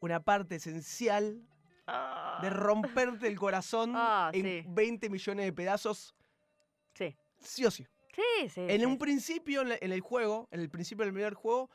una 0.00 0.22
parte 0.22 0.56
esencial 0.56 1.46
Ah, 1.92 2.38
de 2.40 2.50
romperte 2.50 3.26
el 3.26 3.38
corazón 3.38 3.92
Ah, 3.96 4.30
en 4.32 4.44
sí. 4.44 4.64
20 4.68 5.10
millones 5.10 5.46
de 5.46 5.52
pedazos. 5.52 6.14
Sí. 6.94 7.16
Sí 7.38 7.64
o 7.64 7.70
sí. 7.70 7.86
Sí, 8.14 8.48
sí. 8.48 8.60
En 8.68 8.80
sí. 8.80 8.86
un 8.86 8.98
principio, 8.98 9.62
en 9.62 9.92
el 9.92 10.00
juego, 10.00 10.48
en 10.50 10.60
el 10.60 10.70
principio 10.70 11.04
del 11.04 11.14
primer 11.14 11.34
juego, 11.34 11.70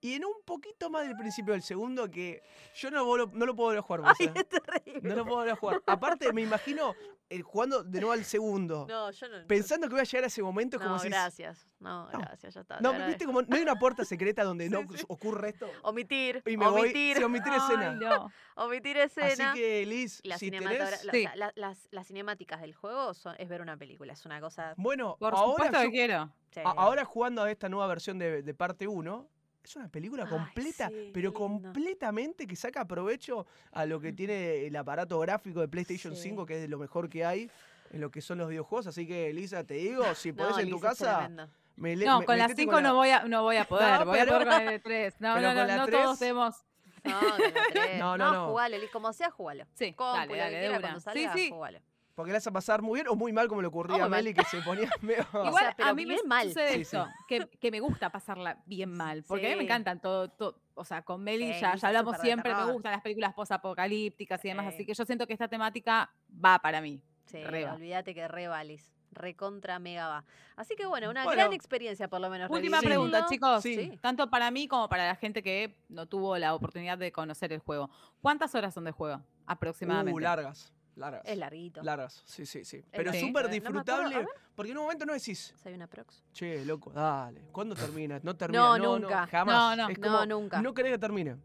y 0.00 0.14
en 0.14 0.24
un 0.24 0.34
poquito 0.44 0.88
más 0.90 1.06
del 1.06 1.16
principio 1.16 1.52
del 1.52 1.62
segundo, 1.62 2.10
que 2.10 2.42
yo 2.74 2.90
no, 2.90 3.16
lo- 3.16 3.26
no 3.32 3.46
lo 3.46 3.54
puedo 3.54 3.68
volver 3.68 3.78
a 3.80 3.82
jugar. 3.82 4.00
vos, 4.02 4.12
Ay, 4.18 4.26
¿eh? 4.26 4.32
es 4.34 4.48
terrible. 4.48 5.08
No 5.08 5.14
lo 5.16 5.24
puedo 5.24 5.36
volver 5.38 5.52
a 5.52 5.56
jugar. 5.56 5.82
Aparte, 5.86 6.32
me 6.32 6.42
imagino 6.42 6.94
eh, 7.28 7.42
jugando 7.42 7.84
de 7.84 8.00
nuevo 8.00 8.12
al 8.12 8.24
segundo. 8.24 8.86
No, 8.88 9.10
yo 9.10 9.28
no. 9.28 9.46
Pensando 9.46 9.86
que 9.88 9.92
voy 9.92 10.00
a 10.00 10.04
llegar 10.04 10.24
a 10.24 10.26
ese 10.28 10.42
momento, 10.42 10.76
es 10.78 10.82
no, 10.82 10.88
como 10.88 10.98
si. 10.98 11.08
gracias. 11.08 11.66
No, 11.80 12.10
No. 12.10 12.18
gracias, 12.18 12.54
ya 12.54 12.60
está. 12.62 12.80
No, 12.80 12.92
te 12.92 13.06
viste 13.06 13.24
como 13.26 13.42
no 13.42 13.56
hay 13.56 13.62
una 13.62 13.76
puerta 13.78 14.04
secreta 14.04 14.42
donde 14.42 14.64
Sí, 14.68 14.70
no 14.72 14.80
sí. 14.96 15.04
ocurre 15.08 15.50
esto. 15.50 15.68
Omitir, 15.82 16.42
Y 16.46 16.56
me 16.56 16.66
voy 16.68 16.80
omitir, 16.82 17.18
sí, 17.18 17.22
omitir 17.22 17.52
Ay, 17.52 17.58
escena. 17.58 17.92
no. 17.92 18.30
omitir 18.56 18.96
escena. 18.96 19.50
Así 19.52 19.60
que, 19.60 19.86
Liz, 19.86 20.20
la 20.24 20.38
si 20.38 20.50
tenés... 20.50 20.78
la- 20.78 20.96
Sí. 20.96 21.08
o 21.08 21.28
sea, 21.28 21.36
la- 21.36 21.52
las, 21.56 21.88
las 21.90 22.06
cinemáticas 22.06 22.60
del 22.62 22.74
juego 22.74 23.12
son, 23.14 23.34
es 23.38 23.48
ver 23.48 23.60
una 23.60 23.76
película, 23.76 24.12
es 24.14 24.24
una 24.26 24.40
cosa... 24.40 24.74
Bueno, 24.76 25.16
Por 25.20 25.34
ahora, 25.34 25.52
supuesto 25.66 25.80
que 25.82 25.90
quiero. 25.90 26.32
sí. 26.52 26.60
a- 26.64 26.70
ahora 26.70 27.04
jugando 27.04 27.42
a 27.42 27.50
esta 27.50 27.68
nueva 27.68 27.86
versión 27.86 28.18
de, 28.18 28.42
de 28.42 28.54
parte 28.54 28.86
1, 28.88 29.28
es 29.62 29.76
una 29.76 29.88
película 29.88 30.24
Ay, 30.24 30.30
completa, 30.30 30.88
sí, 30.88 31.10
pero 31.12 31.28
lindo. 31.30 31.38
completamente 31.38 32.46
que 32.46 32.56
saca 32.56 32.84
provecho 32.86 33.46
a 33.72 33.84
lo 33.86 34.00
que 34.00 34.12
tiene 34.12 34.66
el 34.66 34.74
aparato 34.76 35.18
gráfico 35.20 35.60
de 35.60 35.68
PlayStation 35.68 36.14
Sí. 36.16 36.22
5, 36.30 36.46
que 36.46 36.56
es 36.56 36.60
de 36.62 36.68
lo 36.68 36.78
mejor 36.78 37.08
que 37.08 37.24
hay 37.24 37.50
en 37.92 38.00
lo 38.00 38.10
que 38.10 38.20
son 38.20 38.38
los 38.38 38.48
videojuegos. 38.48 38.86
Así 38.86 39.06
que, 39.06 39.30
Elisa, 39.30 39.64
te 39.64 39.74
digo, 39.74 40.14
si 40.14 40.32
No, 40.32 40.36
podés 40.48 40.58
en 40.64 40.70
tu 40.70 40.80
casa, 40.80 41.28
me 41.76 41.96
No, 41.96 42.20
me- 42.20 42.26
con 42.26 42.38
la 42.38 42.44
metete 42.48 42.62
5 42.62 42.80
no 42.80 42.94
voy 42.94 43.10
a, 43.10 43.24
no 43.24 43.42
voy 43.42 43.56
a 43.56 43.64
poder. 43.68 44.00
No, 44.00 44.06
voy 44.06 44.18
a 44.18 44.24
pero- 44.24 44.38
poder 44.38 44.48
con 44.48 44.68
el 44.68 44.82
3. 44.82 45.20
No, 45.20 45.28
no, 45.28 45.34
con 45.34 45.42
no, 45.56 45.64
la 45.64 45.76
no 45.76 45.86
tres- 45.86 46.02
todos 46.02 46.18
tenemos. 46.18 46.54
No, 47.02 47.18
con 47.20 47.28
la 47.40 47.62
tres. 47.72 47.98
No, 47.98 48.18
no, 48.18 48.32
no. 48.32 48.46
jugale, 48.48 48.78
Liz, 48.78 48.90
como 48.90 49.12
sea, 49.12 49.30
jugalo. 49.30 49.64
Sí, 49.74 49.92
Compu, 49.94 50.16
dale, 50.18 50.36
dale, 50.36 50.56
de 50.58 50.68
una. 50.70 50.80
cuando 50.80 51.00
Sí, 51.00 51.04
salga, 51.04 51.32
sí. 51.34 51.50
jugalo. 51.50 51.80
Porque 52.20 52.32
le 52.32 52.36
vas 52.38 52.46
a 52.46 52.50
pasar 52.52 52.82
muy 52.82 52.96
bien 52.98 53.08
o 53.08 53.14
muy 53.16 53.32
mal, 53.32 53.48
como 53.48 53.60
le 53.60 53.68
ocurría 53.68 53.96
Oh, 54.02 54.04
a. 54.04 54.08
Meli, 54.08 54.32
que 54.34 54.44
se 54.44 54.60
ponía 54.62 54.88
medio... 55.02 55.26
Igual 55.32 55.54
sea, 55.64 55.74
pero 55.76 55.88
a 55.90 55.94
mí 55.94 56.06
me 56.06 56.14
bien 56.14 56.28
mal. 56.28 56.48
sucede 56.48 56.68
Sí, 56.68 56.74
sí. 56.76 56.80
esto, 56.82 57.06
que, 57.28 57.46
que 57.58 57.70
me 57.70 57.80
gusta 57.80 58.10
pasarla 58.10 58.58
bien 58.66 58.92
mal, 58.92 59.24
porque 59.26 59.46
a 59.48 59.50
mí 59.50 59.56
me 59.56 59.64
encantan 59.64 60.00
todo, 60.00 60.28
todo- 60.30 60.60
o 60.74 60.84
sea, 60.84 61.02
con 61.02 61.22
Meli 61.22 61.52
Sí, 61.54 61.60
ya, 61.60 61.74
ya 61.76 61.88
hablamos 61.88 62.16
siempre, 62.18 62.54
me 62.54 62.72
gustan 62.72 62.92
las 62.92 63.02
películas 63.02 63.34
posapocalípticas 63.34 64.44
y 64.44 64.48
demás, 64.48 64.66
Sí. 64.68 64.74
así 64.74 64.86
que 64.86 64.94
yo 64.94 65.04
siento 65.04 65.26
que 65.26 65.32
esta 65.34 65.48
temática 65.48 66.10
va 66.44 66.58
para 66.58 66.80
mí. 66.80 67.02
Sí, 67.26 67.38
olvídate 67.44 68.14
que 68.14 68.26
re 68.28 68.48
va, 68.48 68.62
Liz. 68.64 68.92
Recontra 69.12 69.80
mega 69.80 70.06
va. 70.06 70.24
Así 70.54 70.76
que 70.76 70.86
bueno, 70.86 71.10
una 71.10 71.24
Bueno. 71.24 71.40
gran 71.42 71.52
experiencia 71.52 72.06
por 72.08 72.20
lo 72.20 72.30
menos. 72.30 72.48
Última 72.48 72.80
revivirlo. 72.80 73.10
pregunta, 73.10 73.26
chicos. 73.28 73.60
Sí. 73.62 73.98
Tanto 74.00 74.30
para 74.30 74.52
mí 74.52 74.68
como 74.68 74.88
para 74.88 75.04
la 75.06 75.16
gente 75.16 75.42
que 75.42 75.76
no 75.88 76.06
tuvo 76.06 76.38
la 76.38 76.54
oportunidad 76.54 76.96
de 76.96 77.10
conocer 77.10 77.52
el 77.52 77.58
juego. 77.58 77.90
¿Cuántas 78.22 78.54
horas 78.54 78.72
son 78.72 78.84
de 78.84 78.92
juego 78.92 79.20
aproximadamente? 79.46 80.14
Uh, 80.16 80.20
largas, 80.20 80.72
largas. 80.96 81.22
Es 81.24 81.36
larguito. 81.38 81.82
Largas, 81.82 82.22
sí, 82.26 82.44
sí, 82.46 82.64
sí. 82.64 82.82
Pero 82.90 83.04
larguito, 83.04 83.26
súper. 83.26 83.44
No 83.46 83.50
disfrutable, 83.50 84.26
porque 84.54 84.72
en 84.72 84.78
un 84.78 84.84
momento 84.84 85.06
no 85.06 85.12
decís, 85.12 85.54
hay 85.64 85.74
una 85.74 85.86
prox. 85.86 86.22
che, 86.32 86.64
loco, 86.64 86.90
dale, 86.92 87.42
¿cuándo 87.52 87.74
termina? 87.74 88.20
No 88.22 88.36
termina, 88.36 88.60
No, 88.62 88.78
no, 88.78 88.98
nunca. 88.98 89.26
jamás. 89.26 89.76
No, 89.76 89.84
no. 89.84 89.88
Es 89.90 89.98
No, 89.98 90.26
nunca. 90.26 90.60
No 90.62 90.74
querés 90.74 90.92
que 90.92 90.98
termine. 90.98 91.36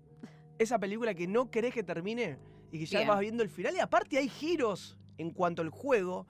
Esa 0.58 0.80
película 0.80 1.14
que 1.14 1.28
no 1.28 1.50
querés 1.52 1.74
que 1.74 1.84
termine 1.84 2.38
y 2.72 2.80
que 2.80 2.86
ya 2.86 3.00
Bien. 3.00 3.10
vas 3.10 3.20
viendo 3.20 3.44
el 3.44 3.50
final. 3.50 3.76
Y 3.76 3.80
aparte 3.80 4.18
hay 4.18 4.30
giros 4.30 4.98
en 5.18 5.32
cuanto 5.32 5.62
al 5.62 5.70
juego 5.70 6.28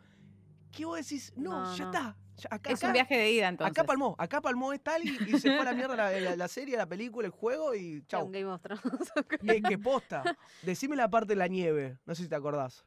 que 0.72 0.84
vos 0.86 0.97
decís, 0.97 1.32
no, 1.36 1.51
No, 1.66 1.76
ya 1.76 1.86
no. 1.86 1.91
está. 1.91 2.18
ya- 2.38 2.47
acá, 2.51 2.72
Es 2.72 2.84
un 2.84 2.91
viaje 2.91 3.16
de 3.18 3.32
ida 3.32 3.47
entonces. 3.47 3.72
Acá 3.72 3.84
palmó, 3.86 4.16
acá 4.18 4.41
palmó 4.41 4.74
esta 4.74 4.99
y, 4.99 5.07
y 5.28 5.39
se 5.39 5.49
fue 5.51 5.59
a 5.59 5.63
la 5.63 5.74
mierda 5.74 5.95
la, 5.95 6.11
la- 6.20 6.36
la 6.36 6.47
serie, 6.47 6.76
la 6.76 6.86
película, 6.86 7.26
el 7.28 7.32
juego 7.32 7.74
y 7.76 7.97
Es 7.99 8.07
chau. 8.07 8.26
un 8.26 8.32
Game 8.32 8.45
of 8.45 8.61
Thrones. 8.61 8.84
Y 9.41 9.51
es 9.51 9.63
que 9.63 9.78
posta. 9.78 10.24
Decime 10.63 10.95
la 10.95 11.09
parte 11.09 11.30
de 11.30 11.36
la 11.38 11.47
nieve, 11.47 11.97
no 12.05 12.13
sé 12.16 12.24
si 12.24 12.30
te 12.30 12.36
acordás. 12.36 12.84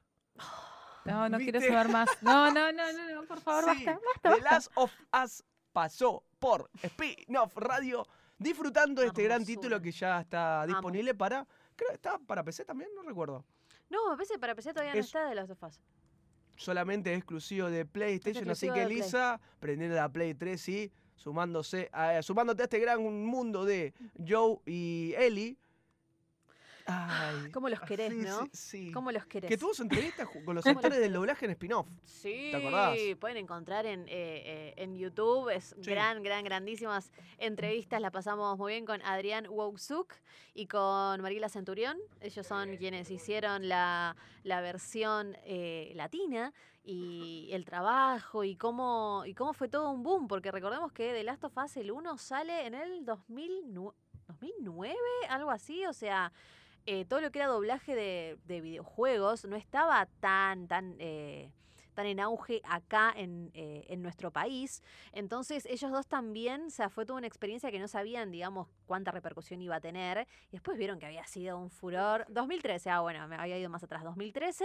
No, 1.04 1.28
no 1.28 1.38
quiero 1.38 1.58
¿Viste? 1.60 1.72
saber 1.74 1.88
más. 1.92 2.08
No, 2.20 2.50
no, 2.52 2.70
no, 2.72 2.92
no, 2.92 3.14
no, 3.22 3.26
por 3.26 3.40
favor, 3.40 3.74
Sí, 3.74 3.84
basta, 3.86 4.00
basta, 4.04 4.34
The. 4.36 4.40
Last 4.42 4.70
of 4.74 4.92
Us 5.24 5.44
pasó 5.72 6.22
por 6.38 6.70
Spin-off 6.82 7.56
Radio 7.56 8.06
disfrutando 8.38 9.00
de 9.02 9.08
este 9.08 9.22
gran 9.24 9.44
título 9.44 9.80
que 9.80 9.90
ya 9.90 10.20
está 10.20 10.62
Amo. 10.62 10.72
disponible 10.74 11.14
para. 11.14 11.46
Creo 11.76 11.88
que 11.90 11.94
está 11.96 12.18
para 12.18 12.42
PC 12.44 12.64
también, 12.64 12.90
no 12.94 13.02
recuerdo. 13.02 13.44
No, 13.88 13.98
parece 14.16 14.34
que 14.34 14.38
para 14.40 14.54
PC 14.54 14.72
todavía 14.72 14.92
no 14.94 15.00
Es- 15.00 15.06
está 15.06 15.28
de 15.28 15.34
las 15.34 15.48
of 15.50 15.62
Us. 15.62 15.80
Solamente 16.56 17.12
es 17.12 17.18
exclusivo 17.18 17.70
de 17.70 17.86
PlayStation, 17.86 18.50
así 18.50 18.66
que 18.68 18.80
de 18.80 18.86
Play. 18.86 18.96
Lisa, 18.98 19.40
prendiendo 19.60 19.96
la 19.96 20.08
Play 20.10 20.34
3 20.34 20.68
y 20.68 20.92
sumándose 21.14 21.88
a, 21.92 22.20
sumándote 22.22 22.62
a 22.62 22.64
este 22.64 22.80
gran 22.80 23.00
mundo 23.24 23.64
de 23.64 23.94
Joe 24.26 24.58
y 24.66 25.14
Ellie. 25.16 25.56
Ay, 26.90 27.50
cómo 27.52 27.68
los 27.68 27.80
ah, 27.82 27.84
querés, 27.84 28.14
sí, 28.14 28.20
¿no? 28.20 28.44
sí, 28.44 28.50
sí. 28.52 28.92
¿Cómo 28.92 29.12
los 29.12 29.26
querés? 29.26 29.50
Que 29.50 29.58
tuvo 29.58 29.74
su 29.74 29.82
entrevista 29.82 30.24
con 30.24 30.36
los 30.36 30.42
¿Cómo 30.42 30.54
los 30.54 30.66
actores 30.84 30.98
del 30.98 31.12
doblaje 31.12 31.44
en 31.44 31.50
spin-off. 31.50 31.86
Sí, 32.04 32.50
acordás? 32.54 32.96
pueden 33.20 33.36
encontrar 33.36 33.84
en, 33.84 34.08
eh, 34.08 34.08
eh, 34.08 34.74
en 34.78 34.96
YouTube. 34.96 35.50
Es 35.50 35.74
gran, 35.76 36.22
gran, 36.22 36.44
grandísimas 36.44 37.12
entrevistas. 37.36 38.00
La 38.00 38.10
pasamos 38.10 38.56
muy 38.56 38.72
bien 38.72 38.86
con 38.86 39.02
Adrián 39.02 39.46
Woksuk 39.50 40.14
y 40.54 40.66
con 40.66 41.20
Marila 41.20 41.50
Centurión. 41.50 41.98
Ellos 42.22 42.46
son 42.46 42.78
quienes 42.78 43.10
hicieron 43.10 43.68
la, 43.68 44.16
la 44.42 44.62
versión 44.62 45.36
eh, 45.44 45.92
latina 45.94 46.54
y 46.84 47.50
el 47.52 47.66
trabajo 47.66 48.44
y 48.44 48.56
cómo, 48.56 49.24
y 49.26 49.34
cómo 49.34 49.52
fue 49.52 49.68
todo 49.68 49.90
un 49.90 50.02
boom. 50.02 50.26
Porque 50.26 50.50
recordemos 50.50 50.90
que 50.92 51.12
The 51.12 51.22
Last 51.22 51.44
of 51.44 51.56
Us 51.58 51.76
el 51.76 51.90
1 51.90 52.16
sale 52.16 52.66
en 52.66 52.72
el 52.72 53.04
2009, 53.04 53.94
2009 54.26 54.96
algo 55.28 55.50
así. 55.50 55.84
O 55.84 55.92
sea, 55.92 56.32
eh, 56.90 57.04
todo 57.04 57.20
lo 57.20 57.30
que 57.30 57.38
era 57.38 57.48
doblaje 57.48 57.94
de, 57.94 58.38
de 58.46 58.62
videojuegos 58.62 59.44
no 59.44 59.56
estaba 59.56 60.06
tan, 60.20 60.68
tan, 60.68 60.96
eh, 60.98 61.52
tan 61.92 62.06
en 62.06 62.18
auge 62.18 62.62
acá 62.64 63.12
en, 63.14 63.50
eh, 63.52 63.84
en 63.90 64.00
nuestro 64.00 64.30
país. 64.30 64.82
Entonces 65.12 65.66
ellos 65.66 65.92
dos 65.92 66.06
también, 66.06 66.68
o 66.68 66.70
sea, 66.70 66.88
fue 66.88 67.04
toda 67.04 67.18
una 67.18 67.26
experiencia 67.26 67.70
que 67.70 67.78
no 67.78 67.88
sabían, 67.88 68.30
digamos, 68.30 68.68
cuánta 68.86 69.10
repercusión 69.10 69.60
iba 69.60 69.76
a 69.76 69.80
tener. 69.82 70.26
Y 70.48 70.52
después 70.52 70.78
vieron 70.78 70.98
que 70.98 71.04
había 71.04 71.26
sido 71.26 71.58
un 71.58 71.68
furor. 71.68 72.24
2013, 72.30 72.88
ah, 72.88 73.00
bueno, 73.00 73.28
me 73.28 73.36
había 73.36 73.58
ido 73.58 73.68
más 73.68 73.84
atrás, 73.84 74.02
2013. 74.02 74.64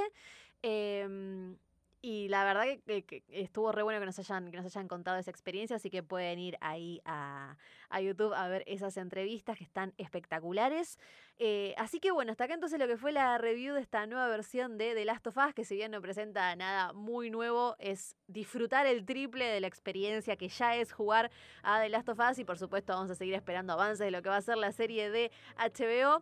Y 2.05 2.27
la 2.27 2.43
verdad 2.43 2.63
que, 2.85 3.03
que- 3.05 3.21
que 3.21 3.41
estuvo 3.41 3.71
re 3.71 3.81
bueno 3.81 3.97
que 4.01 4.05
nos, 4.05 4.19
hayan, 4.19 4.51
que 4.51 4.57
nos 4.57 4.65
hayan 4.65 4.89
contado 4.89 5.17
esa 5.17 5.31
experiencia, 5.31 5.77
así 5.77 5.89
que 5.89 6.03
pueden 6.03 6.37
ir 6.37 6.57
ahí 6.59 7.01
a, 7.05 7.55
a 7.89 8.01
YouTube 8.01 8.33
a 8.33 8.49
ver 8.49 8.63
esas 8.67 8.97
entrevistas 8.97 9.57
que 9.57 9.63
están 9.63 9.93
espectaculares. 9.97 10.99
Eh, 11.39 11.73
así 11.77 12.01
que 12.01 12.11
bueno, 12.11 12.31
hasta 12.31 12.43
acá 12.43 12.55
entonces 12.55 12.77
lo 12.77 12.87
que 12.87 12.97
fue 12.97 13.13
la 13.13 13.37
review 13.37 13.73
de 13.73 13.79
esta 13.81 14.05
nueva 14.05 14.27
versión 14.27 14.77
de 14.77 14.93
The 14.95 15.05
Last 15.05 15.25
of 15.27 15.37
Us, 15.37 15.53
que 15.53 15.63
si 15.63 15.75
bien 15.75 15.91
no 15.91 16.01
presenta 16.01 16.53
nada 16.57 16.91
muy 16.91 17.29
nuevo, 17.29 17.77
es 17.79 18.17
disfrutar 18.27 18.85
el 18.85 19.05
triple 19.05 19.45
de 19.45 19.61
la 19.61 19.67
experiencia 19.67 20.35
que 20.35 20.49
ya 20.49 20.75
es 20.75 20.91
jugar 20.91 21.31
a 21.63 21.79
The 21.81 21.87
Last 21.87 22.09
of 22.09 22.19
Us 22.19 22.37
y 22.37 22.43
por 22.43 22.57
supuesto 22.57 22.91
vamos 22.93 23.11
a 23.11 23.15
seguir 23.15 23.33
esperando 23.33 23.71
avances 23.73 23.99
de 23.99 24.11
lo 24.11 24.21
que 24.21 24.27
va 24.27 24.37
a 24.37 24.41
ser 24.41 24.57
la 24.57 24.73
serie 24.73 25.09
de 25.09 25.31
HBO 25.57 26.21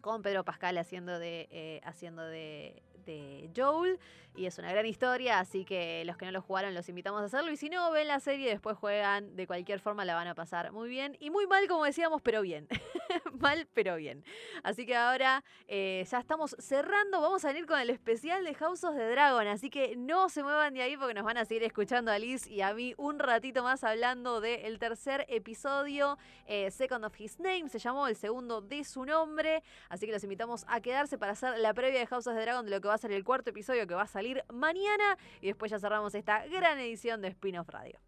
con 0.00 0.22
Pedro 0.22 0.44
Pascal 0.44 0.78
haciendo 0.78 1.18
de, 1.18 1.48
eh, 1.50 1.80
haciendo 1.84 2.24
de, 2.24 2.82
de 3.04 3.50
Joel. 3.56 3.98
Y 4.36 4.46
es 4.46 4.58
una 4.58 4.70
gran 4.70 4.86
historia, 4.86 5.40
así 5.40 5.64
que 5.64 6.04
los 6.04 6.16
que 6.16 6.24
no 6.24 6.30
lo 6.30 6.40
jugaron 6.40 6.72
los 6.72 6.88
invitamos 6.88 7.20
a 7.20 7.24
hacerlo. 7.24 7.50
Y 7.50 7.56
si 7.56 7.68
no, 7.68 7.90
ven 7.90 8.06
la 8.06 8.20
serie 8.20 8.48
después 8.48 8.76
juegan, 8.76 9.34
de 9.34 9.46
cualquier 9.46 9.80
forma 9.80 10.04
la 10.04 10.14
van 10.14 10.28
a 10.28 10.34
pasar 10.34 10.70
muy 10.70 10.88
bien. 10.88 11.16
Y 11.18 11.30
muy 11.30 11.46
mal, 11.48 11.66
como 11.66 11.84
decíamos, 11.84 12.22
pero 12.22 12.40
bien. 12.40 12.68
mal, 13.40 13.66
pero 13.74 13.96
bien. 13.96 14.24
Así 14.62 14.86
que 14.86 14.94
ahora 14.94 15.42
eh, 15.66 16.06
ya 16.08 16.20
estamos 16.20 16.54
cerrando. 16.60 17.20
Vamos 17.20 17.44
a 17.44 17.48
venir 17.48 17.66
con 17.66 17.80
el 17.80 17.90
especial 17.90 18.44
de 18.44 18.54
House 18.54 18.84
of 18.84 18.94
the 18.94 19.10
Dragon. 19.10 19.48
Así 19.48 19.68
que 19.68 19.96
no 19.96 20.28
se 20.28 20.44
muevan 20.44 20.74
de 20.74 20.82
ahí 20.82 20.96
porque 20.96 21.14
nos 21.14 21.24
van 21.24 21.36
a 21.36 21.44
seguir 21.44 21.64
escuchando 21.64 22.12
a 22.12 22.18
Liz 22.18 22.46
y 22.46 22.60
a 22.60 22.72
mí 22.72 22.94
un 22.98 23.18
ratito 23.18 23.64
más 23.64 23.82
hablando 23.82 24.40
del 24.40 24.78
tercer 24.78 25.26
episodio, 25.28 26.18
eh, 26.46 26.70
Second 26.70 27.04
of 27.04 27.20
His 27.20 27.40
Name. 27.40 27.68
Se 27.68 27.80
llamó 27.80 28.06
el 28.06 28.14
segundo 28.14 28.60
de 28.60 28.84
su 28.84 29.04
nombre. 29.04 29.64
Así 29.90 30.06
que 30.06 30.12
los 30.12 30.24
invitamos 30.24 30.64
a 30.68 30.80
quedarse 30.80 31.18
para 31.18 31.32
hacer 31.32 31.58
la 31.58 31.74
previa 31.74 32.00
de 32.00 32.06
House 32.06 32.26
of 32.26 32.34
the 32.34 32.40
Dragon 32.40 32.64
de 32.64 32.70
lo 32.70 32.80
que 32.80 32.88
va 32.88 32.94
a 32.94 32.98
ser 32.98 33.12
el 33.12 33.24
cuarto 33.24 33.50
episodio 33.50 33.86
que 33.86 33.94
va 33.94 34.02
a 34.02 34.06
salir 34.06 34.42
mañana. 34.48 35.18
Y 35.42 35.48
después 35.48 35.70
ya 35.70 35.78
cerramos 35.78 36.14
esta 36.14 36.46
gran 36.46 36.78
edición 36.78 37.20
de 37.20 37.28
Spin-off 37.28 37.68
Radio. 37.68 37.98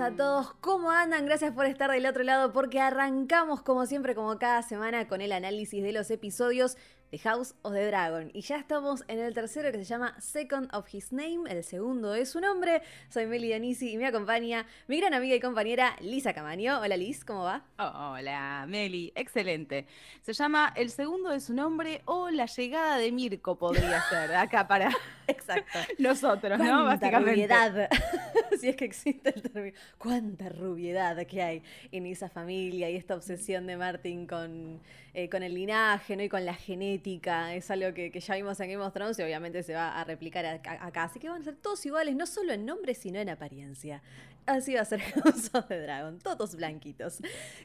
A 0.00 0.16
todos. 0.16 0.54
¿Cómo 0.60 0.90
andan? 0.90 1.26
Gracias 1.26 1.52
por 1.52 1.66
estar 1.66 1.90
del 1.90 2.06
otro 2.06 2.22
lado 2.22 2.52
porque 2.52 2.80
arrancamos 2.80 3.60
como 3.62 3.84
siempre, 3.84 4.14
como 4.14 4.38
cada 4.38 4.62
semana, 4.62 5.06
con 5.08 5.20
el 5.20 5.30
análisis 5.30 5.82
de 5.82 5.92
los 5.92 6.10
episodios 6.10 6.78
de 7.10 7.18
House 7.18 7.54
of 7.62 7.72
the 7.72 7.86
Dragon. 7.86 8.30
Y 8.32 8.42
ya 8.42 8.56
estamos 8.56 9.04
en 9.08 9.18
el 9.18 9.34
tercero 9.34 9.72
que 9.72 9.78
se 9.78 9.84
llama 9.84 10.14
Second 10.20 10.74
of 10.74 10.92
His 10.92 11.12
Name, 11.12 11.42
el 11.48 11.64
segundo 11.64 12.14
es 12.14 12.30
su 12.30 12.40
nombre. 12.40 12.82
Soy 13.08 13.26
Meli 13.26 13.50
Danisi 13.50 13.92
y 13.92 13.96
me 13.96 14.06
acompaña 14.06 14.66
mi 14.86 15.00
gran 15.00 15.14
amiga 15.14 15.34
y 15.34 15.40
compañera 15.40 15.96
Lisa 16.00 16.32
Camaño. 16.32 16.80
Hola 16.80 16.96
Liz, 16.96 17.24
¿cómo 17.24 17.44
va? 17.44 17.64
Hola, 17.78 18.64
Meli, 18.68 19.12
excelente. 19.14 19.86
Se 20.22 20.32
llama 20.32 20.72
El 20.76 20.90
segundo 20.90 21.30
de 21.30 21.40
su 21.40 21.52
nombre 21.52 22.02
o 22.04 22.30
La 22.30 22.46
llegada 22.46 22.96
de 22.98 23.10
Mirko 23.12 23.56
podría 23.58 24.00
ser, 24.10 24.34
acá 24.34 24.68
para 24.68 24.90
Exacto. 25.26 25.78
nosotros, 25.98 26.58
¿no? 26.58 26.64
Cuánta 26.64 26.84
Básicamente. 26.84 27.30
rubiedad, 27.32 27.88
si 28.60 28.68
es 28.68 28.76
que 28.76 28.84
existe 28.84 29.32
el 29.34 29.42
término, 29.42 29.76
cuánta 29.98 30.48
rubiedad 30.48 31.26
que 31.26 31.42
hay 31.42 31.62
en 31.92 32.06
esa 32.06 32.28
familia 32.28 32.90
y 32.90 32.96
esta 32.96 33.14
obsesión 33.14 33.66
de 33.66 33.76
Martin 33.76 34.26
con, 34.26 34.80
eh, 35.14 35.28
con 35.28 35.42
el 35.42 35.54
linaje 35.54 36.16
¿no? 36.16 36.22
y 36.22 36.28
con 36.28 36.44
la 36.44 36.54
genética, 36.54 37.54
es 37.54 37.70
algo 37.70 37.92
que, 37.94 38.10
que 38.10 38.20
ya 38.20 38.34
vimos 38.36 38.60
en 38.60 38.70
Game 38.70 38.84
of 38.84 38.92
Thrones 38.92 39.18
y 39.18 39.22
obviamente 39.22 39.62
se 39.62 39.74
va 39.74 40.00
a 40.00 40.04
replicar 40.04 40.46
acá, 40.46 41.04
así 41.04 41.18
que 41.18 41.28
van 41.28 41.42
a 41.42 41.44
ser 41.44 41.56
todos 41.56 41.84
iguales, 41.84 42.14
no 42.14 42.26
solo 42.26 42.52
en 42.52 42.64
nombre, 42.64 42.94
sino 42.94 43.18
en 43.18 43.28
apariencia. 43.28 44.02
Así 44.46 44.74
va 44.74 44.80
a 44.80 44.84
ser 44.84 45.00
House 45.24 45.50
of 45.54 45.68
the 45.68 45.80
Dragon, 45.80 46.18
todos 46.18 46.56
blanquitos. 46.56 47.18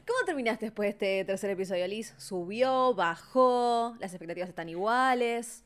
¿Cómo 0.06 0.18
terminaste 0.24 0.66
después 0.66 0.86
de 0.86 0.90
este 0.90 1.24
tercer 1.24 1.50
episodio, 1.50 1.86
Liz? 1.88 2.14
¿Subió? 2.16 2.94
¿Bajó? 2.94 3.96
¿Las 3.98 4.12
expectativas 4.12 4.48
están 4.48 4.68
iguales? 4.68 5.64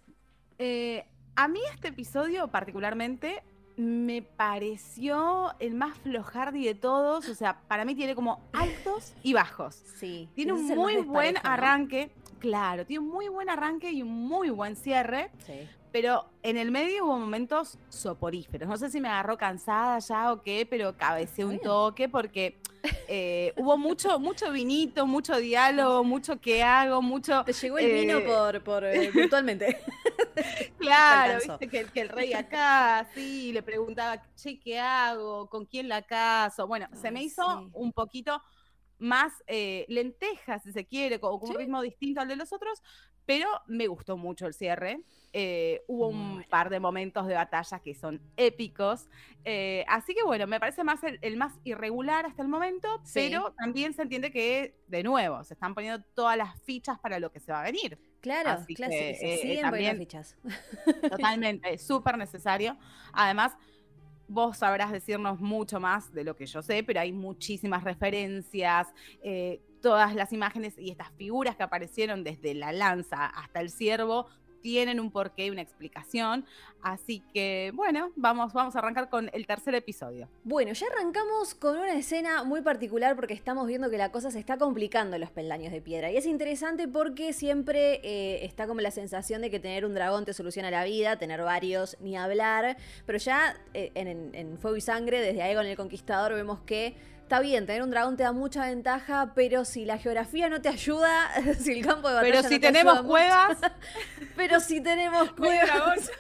Eh, 0.59 1.05
a 1.37 1.49
mí 1.49 1.61
este 1.75 1.89
episodio 1.89 2.49
particularmente 2.49 3.43
me 3.81 4.23
pareció 4.23 5.55
el 5.59 5.75
más 5.75 5.97
flojardi 5.99 6.65
de 6.65 6.75
todos. 6.75 7.29
O 7.29 7.35
sea, 7.35 7.61
para 7.67 7.85
mí 7.85 7.95
tiene 7.95 8.15
como 8.15 8.41
altos 8.53 9.15
y 9.23 9.33
bajos. 9.33 9.83
Sí. 9.97 10.29
Tiene 10.35 10.53
un 10.53 10.67
muy 10.67 10.99
buen 10.99 11.37
arranque. 11.43 12.11
Claro, 12.39 12.87
tiene 12.87 13.05
un 13.05 13.11
muy 13.11 13.29
buen 13.29 13.49
arranque 13.49 13.91
y 13.91 14.03
un 14.03 14.29
muy 14.29 14.51
buen 14.51 14.77
cierre. 14.77 15.31
Sí. 15.47 15.69
Pero 15.93 16.27
en 16.43 16.57
el 16.57 16.71
medio 16.71 17.05
hubo 17.05 17.19
momentos 17.19 17.79
soporíferos. 17.89 18.69
No 18.69 18.77
sé 18.77 18.91
si 18.91 19.01
me 19.01 19.09
agarró 19.09 19.37
cansada 19.37 19.99
ya 19.99 20.33
o 20.33 20.43
qué, 20.43 20.67
pero 20.69 20.97
cabecé 20.97 21.45
un 21.45 21.59
toque 21.59 22.09
porque 22.09 22.60
eh, 23.09 23.53
hubo 23.57 23.77
mucho, 23.77 24.19
mucho 24.19 24.51
vinito, 24.53 25.07
mucho 25.07 25.37
diálogo, 25.37 26.05
mucho 26.05 26.41
qué 26.41 26.63
hago, 26.63 27.03
mucho. 27.03 27.45
Te 27.45 27.53
llegó 27.53 27.79
el 27.79 27.91
vino 27.93 28.19
Eh, 28.19 28.25
por, 28.25 28.63
por 28.63 28.85
eh, 28.85 29.11
virtualmente. 29.11 29.79
Claro, 30.79 31.39
viste 31.43 31.69
que, 31.69 31.91
que 31.91 32.01
el 32.01 32.09
rey 32.09 32.33
acá, 32.33 33.09
sí, 33.15 33.53
le 33.53 33.63
preguntaba, 33.63 34.23
che, 34.35 34.59
¿qué 34.59 34.79
hago? 34.79 35.49
¿Con 35.49 35.67
quién 35.67 35.89
la 35.89 36.03
caso? 36.03 36.67
Bueno, 36.67 36.89
se 36.93 37.11
me 37.11 37.23
hizo 37.23 37.43
sí. 37.59 37.71
un 37.75 37.93
poquito 37.93 38.41
más 39.01 39.33
eh, 39.49 39.85
lenteja, 39.89 40.59
si 40.61 40.73
se 40.73 40.87
quiere, 40.87 41.19
con, 41.19 41.39
con 41.41 41.49
un 41.51 41.57
Sí. 41.57 41.63
ritmo 41.63 41.83
distinto 41.83 42.21
al 42.21 42.29
de 42.29 42.37
los 42.37 42.53
otros, 42.53 42.81
pero 43.27 43.49
me 43.67 43.87
gustó 43.87 44.17
mucho 44.17 44.47
el 44.47 44.55
cierre. 44.55 45.03
Eh, 45.33 45.83
hubo 45.87 46.09
un 46.09 46.35
bueno. 46.35 46.47
par 46.51 46.71
de 46.71 46.81
momentos 46.81 47.27
de 47.29 47.35
batalla 47.35 47.79
que 47.81 47.95
son 47.95 48.21
épicos. 48.37 49.09
eh, 49.45 49.85
así 49.89 50.13
que 50.15 50.23
bueno, 50.25 50.47
me 50.47 50.59
parece 50.61 50.83
más 50.85 51.03
el, 51.05 51.19
el 51.23 51.37
más 51.37 51.55
irregular 51.65 52.27
hasta 52.27 52.43
el 52.43 52.49
momento, 52.49 52.89
Sí. 53.05 53.13
pero 53.15 53.55
también 53.59 53.95
se 53.95 54.03
entiende 54.03 54.31
que, 54.33 54.75
de 54.89 55.03
nuevo, 55.03 55.43
se 55.45 55.55
están 55.55 55.75
poniendo 55.75 56.05
todas 56.15 56.37
las 56.37 56.61
fichas 56.63 56.99
para 56.99 57.19
lo 57.21 57.31
que 57.33 57.41
se 57.41 57.53
va 57.53 57.61
a 57.61 57.65
venir. 57.65 57.99
Claro, 58.21 58.51
Así 58.51 58.75
claro, 58.75 58.91
que, 58.93 59.15
sí, 59.15 59.21
se 59.21 59.35
eh, 59.35 59.39
siguen 59.39 59.61
también- 59.63 59.71
poniendo 59.97 60.01
fichas. 60.01 60.37
Totalmente, 61.11 61.79
súper 61.79 62.19
necesario. 62.19 62.77
Además, 63.13 63.57
vos 64.31 64.59
sabrás 64.59 64.93
decirnos 64.93 65.41
mucho 65.41 65.81
más 65.81 66.13
de 66.13 66.23
lo 66.23 66.37
que 66.37 66.47
yo 66.47 66.63
sé, 66.63 66.85
pero 66.85 67.01
hay 67.01 67.13
muchísimas 67.13 67.83
referencias, 67.83 68.87
eh, 69.23 69.61
todas 69.83 70.15
las 70.15 70.33
imágenes 70.33 70.79
y 70.79 70.91
estas 70.91 71.11
figuras 71.13 71.57
que 71.57 71.65
aparecieron 71.65 72.23
desde 72.23 72.55
la 72.55 72.71
lanza 72.71 73.27
hasta 73.27 73.61
el 73.61 73.71
ciervo 73.71 74.29
tienen 74.63 75.01
un 75.01 75.11
porqué 75.11 75.47
y 75.47 75.51
una 75.51 75.63
explicación. 75.63 76.45
Así 76.83 77.23
que, 77.35 77.73
bueno, 77.75 78.11
vamos, 78.17 78.53
vamos 78.53 78.75
a 78.75 78.79
arrancar 78.79 79.11
con 79.11 79.31
el 79.35 79.47
tercer 79.47 79.75
episodio. 79.75 80.29
Bueno, 80.45 80.73
ya 80.73 80.87
arrancamos 80.87 81.55
con 81.55 81.77
una 81.77 81.93
escena 81.95 82.43
muy 82.43 82.63
particular 82.63 83.17
porque 83.17 83.35
estamos 83.35 83.67
viendo 83.67 83.91
que 83.91 83.99
la 83.99 84.11
cosa 84.11 84.31
se 84.31 84.39
está 84.39 84.57
complicando 84.57 85.17
en 85.17 85.21
los 85.21 85.31
peldaños 85.31 85.73
de 85.73 85.81
piedra. 85.81 86.11
Y 86.11 86.17
es 86.17 86.27
interesante 86.27 86.89
porque 86.89 87.33
siempre 87.33 88.01
eh, 88.03 88.45
está 88.45 88.67
como 88.67 88.81
la 88.81 88.91
sensación 88.91 89.43
de 89.43 89.51
que 89.51 89.61
tener 89.61 89.85
un 89.85 89.95
dragón 89.95 90.25
te 90.25 90.33
soluciona 90.33 90.71
la 90.71 90.85
vida, 90.85 91.19
tener 91.19 91.43
varios, 91.43 91.97
ni 92.01 92.17
hablar. 92.17 92.77
Pero 93.05 93.19
ya 93.19 93.57
eh, 93.75 93.93
en, 93.95 94.59
Fuego 94.59 94.77
y 94.77 94.81
Sangre, 94.81 95.21
desde 95.21 95.43
Aegon 95.43 95.67
el 95.67 95.77
Conquistador, 95.77 96.35
vemos 96.35 96.61
que 96.61 96.95
está 97.31 97.39
bien, 97.39 97.65
tener 97.65 97.85
un 97.85 97.93
dragón 97.93 98.17
te 98.17 98.25
da 98.25 98.33
mucha 98.33 98.67
ventaja, 98.67 99.35
pero 99.37 99.65
si 99.65 99.85
la 99.85 99.99
geografía 99.99 100.49
no 100.49 100.61
te 100.61 100.69
ayuda, 100.69 101.31
si 101.61 101.79
el 101.79 101.87
campo 101.87 102.09
de 102.09 102.15
batalla 102.15 102.35
Pero 102.35 102.49
si 102.49 102.59
tenemos 102.59 103.03
cuevas. 103.03 103.57
pero 104.37 104.59
si 104.59 104.81
tenemos 104.81 105.31
cuevas. 105.37 106.11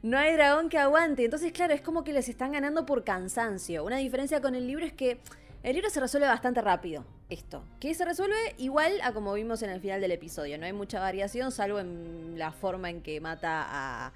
no 0.00 0.16
hay 0.16 0.34
dragón 0.34 0.68
que 0.68 0.78
aguante. 0.78 1.24
Entonces, 1.24 1.50
claro, 1.50 1.74
es 1.74 1.80
como 1.80 2.04
que 2.04 2.12
les 2.12 2.28
están 2.28 2.52
ganando 2.52 2.86
por 2.86 3.02
cansancio. 3.02 3.82
Una 3.82 3.96
diferencia 3.96 4.40
con 4.40 4.54
el 4.54 4.64
libro 4.64 4.86
es 4.86 4.92
que 4.92 5.18
el 5.64 5.74
libro 5.74 5.90
se 5.90 5.98
resuelve 5.98 6.28
bastante 6.28 6.60
rápido, 6.60 7.04
esto. 7.28 7.64
Que 7.80 7.92
se 7.92 8.04
resuelve 8.04 8.54
igual 8.58 9.00
a 9.02 9.10
como 9.10 9.32
vimos 9.32 9.64
en 9.64 9.70
el 9.70 9.80
final 9.80 10.00
del 10.00 10.12
episodio. 10.12 10.56
No 10.56 10.66
hay 10.66 10.72
mucha 10.72 11.00
variación, 11.00 11.50
salvo 11.50 11.80
en 11.80 12.38
la 12.38 12.52
forma 12.52 12.90
en 12.90 13.02
que 13.02 13.20
mata 13.20 13.66
a 13.68 14.12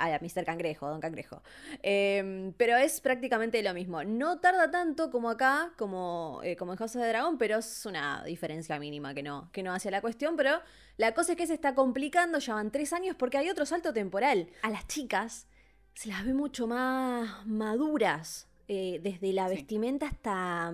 a 0.00 0.18
Mr. 0.18 0.44
Cangrejo, 0.44 0.88
Don 0.88 1.00
Cangrejo. 1.00 1.42
Em, 1.82 2.52
pero 2.54 2.76
es 2.76 3.00
prácticamente 3.00 3.62
lo 3.62 3.74
mismo. 3.74 4.02
No 4.04 4.38
tarda 4.40 4.70
tanto 4.70 5.10
como 5.10 5.30
acá, 5.30 5.72
como, 5.76 6.40
eh, 6.42 6.56
como 6.56 6.72
en 6.72 6.78
House 6.78 6.94
de 6.94 7.06
Dragón, 7.06 7.38
pero 7.38 7.58
es 7.58 7.86
una 7.86 8.22
diferencia 8.24 8.78
mínima 8.78 9.14
que 9.14 9.22
no, 9.22 9.50
que 9.52 9.62
no 9.62 9.72
hace 9.72 9.90
la 9.90 10.00
cuestión. 10.00 10.36
Pero 10.36 10.60
la 10.96 11.12
cosa 11.14 11.32
es 11.32 11.38
que 11.38 11.46
se 11.46 11.54
está 11.54 11.74
complicando, 11.74 12.38
ya 12.38 12.54
van 12.54 12.70
tres 12.70 12.92
años 12.92 13.16
porque 13.16 13.38
hay 13.38 13.50
otro 13.50 13.66
salto 13.66 13.92
temporal. 13.92 14.48
A 14.62 14.70
las 14.70 14.86
chicas 14.86 15.46
se 15.94 16.08
las 16.08 16.24
ve 16.24 16.34
mucho 16.34 16.66
más 16.66 17.46
maduras, 17.46 18.48
eh, 18.68 19.00
desde 19.02 19.32
la 19.32 19.48
vestimenta 19.48 20.06
hasta 20.06 20.72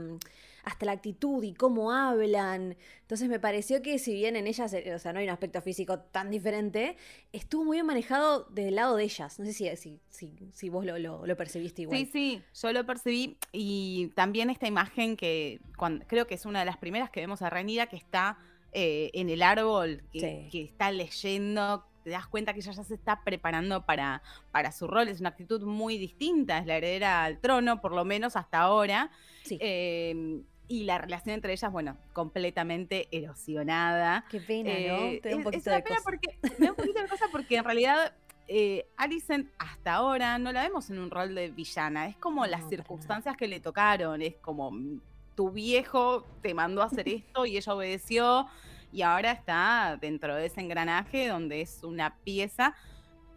hasta 0.66 0.84
la 0.84 0.93
actitud 0.93 1.43
y 1.44 1.55
cómo 1.55 1.93
hablan. 1.93 2.76
Entonces 3.01 3.28
me 3.28 3.38
pareció 3.38 3.82
que 3.82 4.01
si 4.01 4.12
bien 4.14 4.34
en 4.34 4.48
ellas, 4.48 4.72
eh, 4.74 4.94
o 4.94 4.98
sea, 4.98 5.12
no 5.12 5.20
hay 5.20 5.24
un 5.24 5.30
aspecto 5.30 5.62
físico 5.62 6.01
tan 6.01 6.28
diferente, 6.28 6.97
estuvo 7.32 7.64
muy 7.64 7.76
bien 7.76 7.86
manejado 7.86 8.47
del 8.51 8.74
lado 8.74 8.97
de 8.97 9.05
ellas. 9.05 9.38
No 9.38 9.47
sé 9.47 9.52
si, 9.52 9.76
si, 9.76 10.01
si, 10.10 10.34
si 10.52 10.68
vos 10.68 10.84
lo, 10.84 10.98
lo, 10.98 11.36
percibiste 11.36 11.82
igual. 11.82 11.97
Sí, 11.98 12.10
sí, 12.12 12.43
yo 12.60 12.72
lo 12.72 12.84
percibí 12.84 13.38
y 13.52 14.09
también 14.16 14.51
esta 14.51 14.66
imagen 14.66 15.16
que 15.16 15.60
creo 16.09 16.26
que 16.26 16.34
es 16.34 16.44
una 16.44 16.59
de 16.59 16.66
las 16.66 16.78
primeras 16.78 17.10
que 17.10 17.20
vemos 17.20 17.43
a 17.43 17.48
Renira 17.48 17.86
que 17.86 17.97
está 17.97 18.36
eh, 18.72 19.12
en 19.14 19.30
el 19.30 19.43
árbol, 19.43 20.02
que, 20.12 20.48
que 20.51 20.64
está 20.64 20.90
leyendo, 20.90 21.86
te 22.06 22.10
das 22.10 22.26
cuenta 22.26 22.52
que 22.52 22.60
ella 22.60 22.72
ya 22.72 22.84
se 22.84 22.94
está 22.94 23.22
preparando 23.22 23.84
para, 23.84 24.20
para 24.51 24.70
su 24.70 24.86
rol. 24.88 25.09
Es 25.09 25.20
una 25.20 25.28
actitud 25.28 25.62
muy 25.62 25.97
distinta, 25.97 26.59
es 26.59 26.66
la 26.66 26.76
heredera 26.76 27.24
al 27.24 27.40
trono, 27.40 27.80
por 27.80 27.93
lo 27.93 28.05
menos 28.05 28.34
hasta 28.34 28.60
ahora. 28.60 29.10
Sí. 29.44 29.59
Em, 29.60 30.44
y 30.68 30.84
la 30.84 30.98
relación 30.98 31.34
entre 31.34 31.52
ellas, 31.52 31.70
bueno, 31.70 31.97
completamente 32.12 33.09
erosionada. 33.10 34.24
Qué 34.30 34.40
pena, 34.40 34.70
¿no? 34.70 35.05
Eh, 35.05 35.20
Te 35.22 35.30
da 35.30 35.36
un 35.36 35.43
poquito 35.44 35.70
es, 35.70 35.76
de 35.76 35.82
pena 35.82 36.01
porque 36.05 36.38
me 36.59 36.66
da 36.66 36.72
un 36.72 36.76
poquito 36.76 37.01
de 37.01 37.09
cosa 37.09 37.26
porque 37.30 37.56
en 37.56 37.64
realidad 37.64 38.12
eh, 38.48 38.86
Alicent 38.97 39.51
hasta 39.59 39.94
ahora 39.94 40.38
no 40.38 40.52
la 40.52 40.62
vemos 40.62 40.90
en 40.90 40.98
un 40.98 41.10
rol 41.10 41.34
de 41.34 41.51
villana. 41.51 42.06
Es 42.09 42.16
como 42.16 42.47
las 42.47 42.68
circunstancias 42.68 43.36
que 43.36 43.48
le 43.48 43.60
tocaron. 43.60 44.22
Es 44.22 44.36
como 44.36 44.70
mm, 44.70 45.01
tu 45.34 45.51
viejo 45.51 46.26
te 46.43 46.55
mandó 46.55 46.82
a 46.82 46.86
hacer 46.86 47.09
esto 47.09 47.47
y 47.47 47.56
ella 47.56 47.74
obedeció. 47.74 48.47
Y 48.93 49.02
ahora 49.02 49.32
está 49.32 49.98
dentro 50.01 50.34
de 50.34 50.47
ese 50.47 50.60
engranaje 50.60 51.28
donde 51.28 51.60
es 51.60 51.82
una 51.82 52.16
pieza 52.24 52.74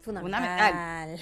Fundamental. 0.21 1.19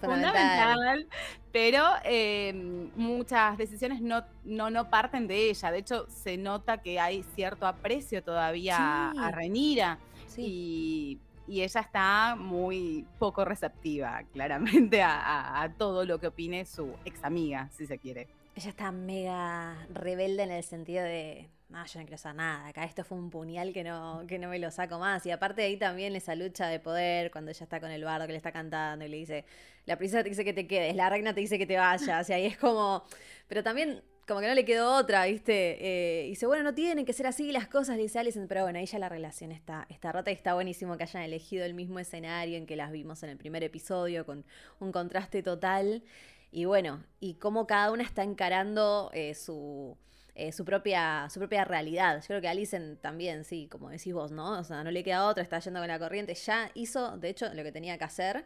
Fundamental. 0.00 1.06
Pero 1.52 1.84
em, 2.04 2.90
muchas 2.96 3.56
decisiones 3.56 4.00
no, 4.00 4.22
no, 4.44 4.70
no, 4.70 4.90
parten 4.90 5.26
de 5.26 5.50
ella. 5.50 5.70
De 5.70 5.78
hecho, 5.78 6.06
se 6.08 6.36
nota 6.36 6.78
que 6.78 7.00
hay 7.00 7.22
cierto 7.34 7.66
aprecio 7.66 8.22
todavía 8.22 9.10
a 9.10 9.30
Renira. 9.30 9.98
Y, 10.36 11.18
ella 11.48 11.80
está 11.80 12.36
muy 12.36 13.06
poco 13.18 13.44
receptiva, 13.44 14.22
claramente, 14.32 15.00
a, 15.02 15.72
todo 15.78 16.04
lo 16.04 16.18
que 16.18 16.26
opine 16.26 16.64
su 16.64 16.92
ex 17.04 17.22
amiga, 17.24 17.70
si 17.72 17.86
se 17.86 17.98
quiere. 17.98 18.28
Ella 18.56 18.70
está 18.70 18.90
mega 18.90 19.76
rebelde 19.92 20.42
en 20.42 20.50
el 20.50 20.64
sentido 20.64 21.04
de 21.04 21.48
no, 21.68 21.84
yo 21.84 22.00
no 22.00 22.06
quiero 22.06 22.18
saber 22.18 22.36
nada, 22.36 22.68
acá 22.68 22.84
esto 22.84 23.02
fue 23.04 23.18
un 23.18 23.28
puñal 23.28 23.72
que 23.72 23.82
no, 23.82 24.24
que 24.28 24.38
no 24.38 24.48
me 24.48 24.58
lo 24.58 24.70
saco 24.70 24.98
más. 24.98 25.26
Y 25.26 25.30
aparte 25.30 25.62
de 25.62 25.68
ahí 25.68 25.76
también 25.76 26.14
esa 26.14 26.34
lucha 26.34 26.68
de 26.68 26.78
poder, 26.78 27.30
cuando 27.30 27.50
ella 27.50 27.64
está 27.64 27.80
con 27.80 27.90
el 27.90 28.04
bardo 28.04 28.26
que 28.26 28.32
le 28.32 28.36
está 28.36 28.52
cantando 28.52 29.04
y 29.04 29.08
le 29.08 29.16
dice, 29.16 29.44
la 29.84 29.96
princesa 29.96 30.22
te 30.22 30.28
dice 30.28 30.44
que 30.44 30.52
te 30.52 30.66
quedes, 30.66 30.94
la 30.94 31.10
reina 31.10 31.34
te 31.34 31.40
dice 31.40 31.58
que 31.58 31.66
te 31.66 31.76
vayas, 31.76 32.28
y 32.30 32.32
ahí 32.32 32.46
es 32.46 32.56
como, 32.56 33.02
pero 33.48 33.62
también 33.64 34.02
como 34.26 34.40
que 34.40 34.48
no 34.48 34.54
le 34.54 34.64
quedó 34.64 34.96
otra, 34.96 35.24
¿viste? 35.26 35.78
Eh, 35.80 36.26
y 36.26 36.30
dice, 36.30 36.46
bueno, 36.46 36.64
no 36.64 36.74
tienen 36.74 37.04
que 37.04 37.12
ser 37.12 37.26
así 37.26 37.52
las 37.52 37.68
cosas, 37.68 37.96
dice 37.96 38.18
Alison, 38.18 38.48
pero 38.48 38.62
bueno, 38.62 38.78
ahí 38.78 38.86
ya 38.86 38.98
la 38.98 39.08
relación 39.08 39.52
está, 39.52 39.86
está 39.88 40.10
rota 40.10 40.30
y 40.30 40.34
está 40.34 40.54
buenísimo 40.54 40.96
que 40.96 41.04
hayan 41.04 41.22
elegido 41.22 41.64
el 41.64 41.74
mismo 41.74 42.00
escenario 42.00 42.56
en 42.56 42.66
que 42.66 42.74
las 42.74 42.90
vimos 42.90 43.22
en 43.22 43.30
el 43.30 43.36
primer 43.36 43.62
episodio, 43.62 44.26
con 44.26 44.44
un 44.80 44.90
contraste 44.90 45.42
total. 45.44 46.02
Y 46.50 46.64
bueno, 46.64 47.04
y 47.20 47.34
cómo 47.34 47.66
cada 47.66 47.92
una 47.92 48.02
está 48.02 48.24
encarando 48.24 49.10
eh, 49.14 49.34
su 49.34 49.96
eh, 50.38 50.52
su, 50.52 50.66
propia, 50.66 51.28
su 51.30 51.40
propia 51.40 51.64
realidad. 51.64 52.20
Yo 52.20 52.26
creo 52.26 52.40
que 52.42 52.48
Alicent 52.48 53.00
también, 53.00 53.42
sí, 53.42 53.68
como 53.70 53.88
decís 53.88 54.12
vos, 54.12 54.32
¿no? 54.32 54.58
O 54.58 54.64
sea, 54.64 54.84
no 54.84 54.90
le 54.90 55.02
queda 55.02 55.26
otra, 55.26 55.42
está 55.42 55.58
yendo 55.60 55.80
con 55.80 55.88
la 55.88 55.98
corriente. 55.98 56.34
Ya 56.34 56.70
hizo, 56.74 57.16
de 57.16 57.30
hecho, 57.30 57.52
lo 57.54 57.62
que 57.62 57.72
tenía 57.72 57.96
que 57.96 58.04
hacer 58.04 58.44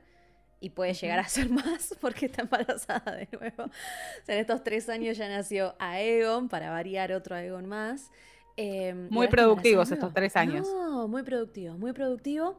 y 0.60 0.70
puede 0.70 0.94
llegar 0.94 1.18
a 1.18 1.22
hacer 1.22 1.50
más 1.50 1.96
porque 2.00 2.26
está 2.26 2.42
embarazada 2.42 3.16
de 3.16 3.28
nuevo. 3.32 3.64
O 3.64 4.24
sea, 4.24 4.36
en 4.36 4.40
estos 4.40 4.62
tres 4.62 4.88
años 4.88 5.18
ya 5.18 5.28
nació 5.28 5.74
Aegon, 5.80 6.48
para 6.48 6.70
variar 6.70 7.10
otro 7.10 7.34
Aegon 7.34 7.66
más. 7.66 8.12
Em, 8.56 9.08
muy 9.10 9.26
productivos 9.26 9.90
estos 9.90 10.14
tres 10.14 10.36
años. 10.36 10.68
No, 10.72 11.08
muy 11.08 11.24
productivos, 11.24 11.76
muy 11.76 11.92
productivo. 11.92 12.56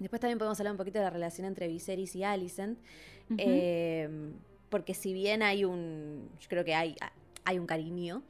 Después 0.00 0.18
también 0.18 0.38
podemos 0.38 0.58
hablar 0.58 0.72
un 0.72 0.78
poquito 0.78 0.98
de 0.98 1.04
la 1.04 1.10
relación 1.10 1.46
entre 1.46 1.68
Viserys 1.68 2.16
y 2.16 2.24
Alicent. 2.24 2.76
Em, 3.38 4.32
porque 4.68 4.94
si 4.94 5.12
bien 5.12 5.44
hay 5.44 5.64
un, 5.64 6.28
yo 6.40 6.48
creo 6.48 6.64
que 6.64 6.74
hay, 6.74 6.96
hay 7.44 7.58
un 7.60 7.66
cariño, 7.66 8.24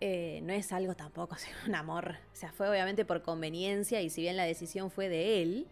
eh, 0.00 0.40
no 0.42 0.52
es 0.52 0.72
algo 0.72 0.94
tampoco, 0.94 1.36
sino 1.38 1.56
un 1.66 1.74
amor. 1.74 2.16
O 2.32 2.36
sea, 2.36 2.52
fue 2.52 2.68
obviamente 2.68 3.04
por 3.04 3.22
conveniencia 3.22 4.00
y 4.00 4.10
si 4.10 4.22
bien 4.22 4.36
la 4.36 4.44
decisión 4.44 4.90
fue 4.90 5.08
de 5.08 5.42
él, 5.42 5.66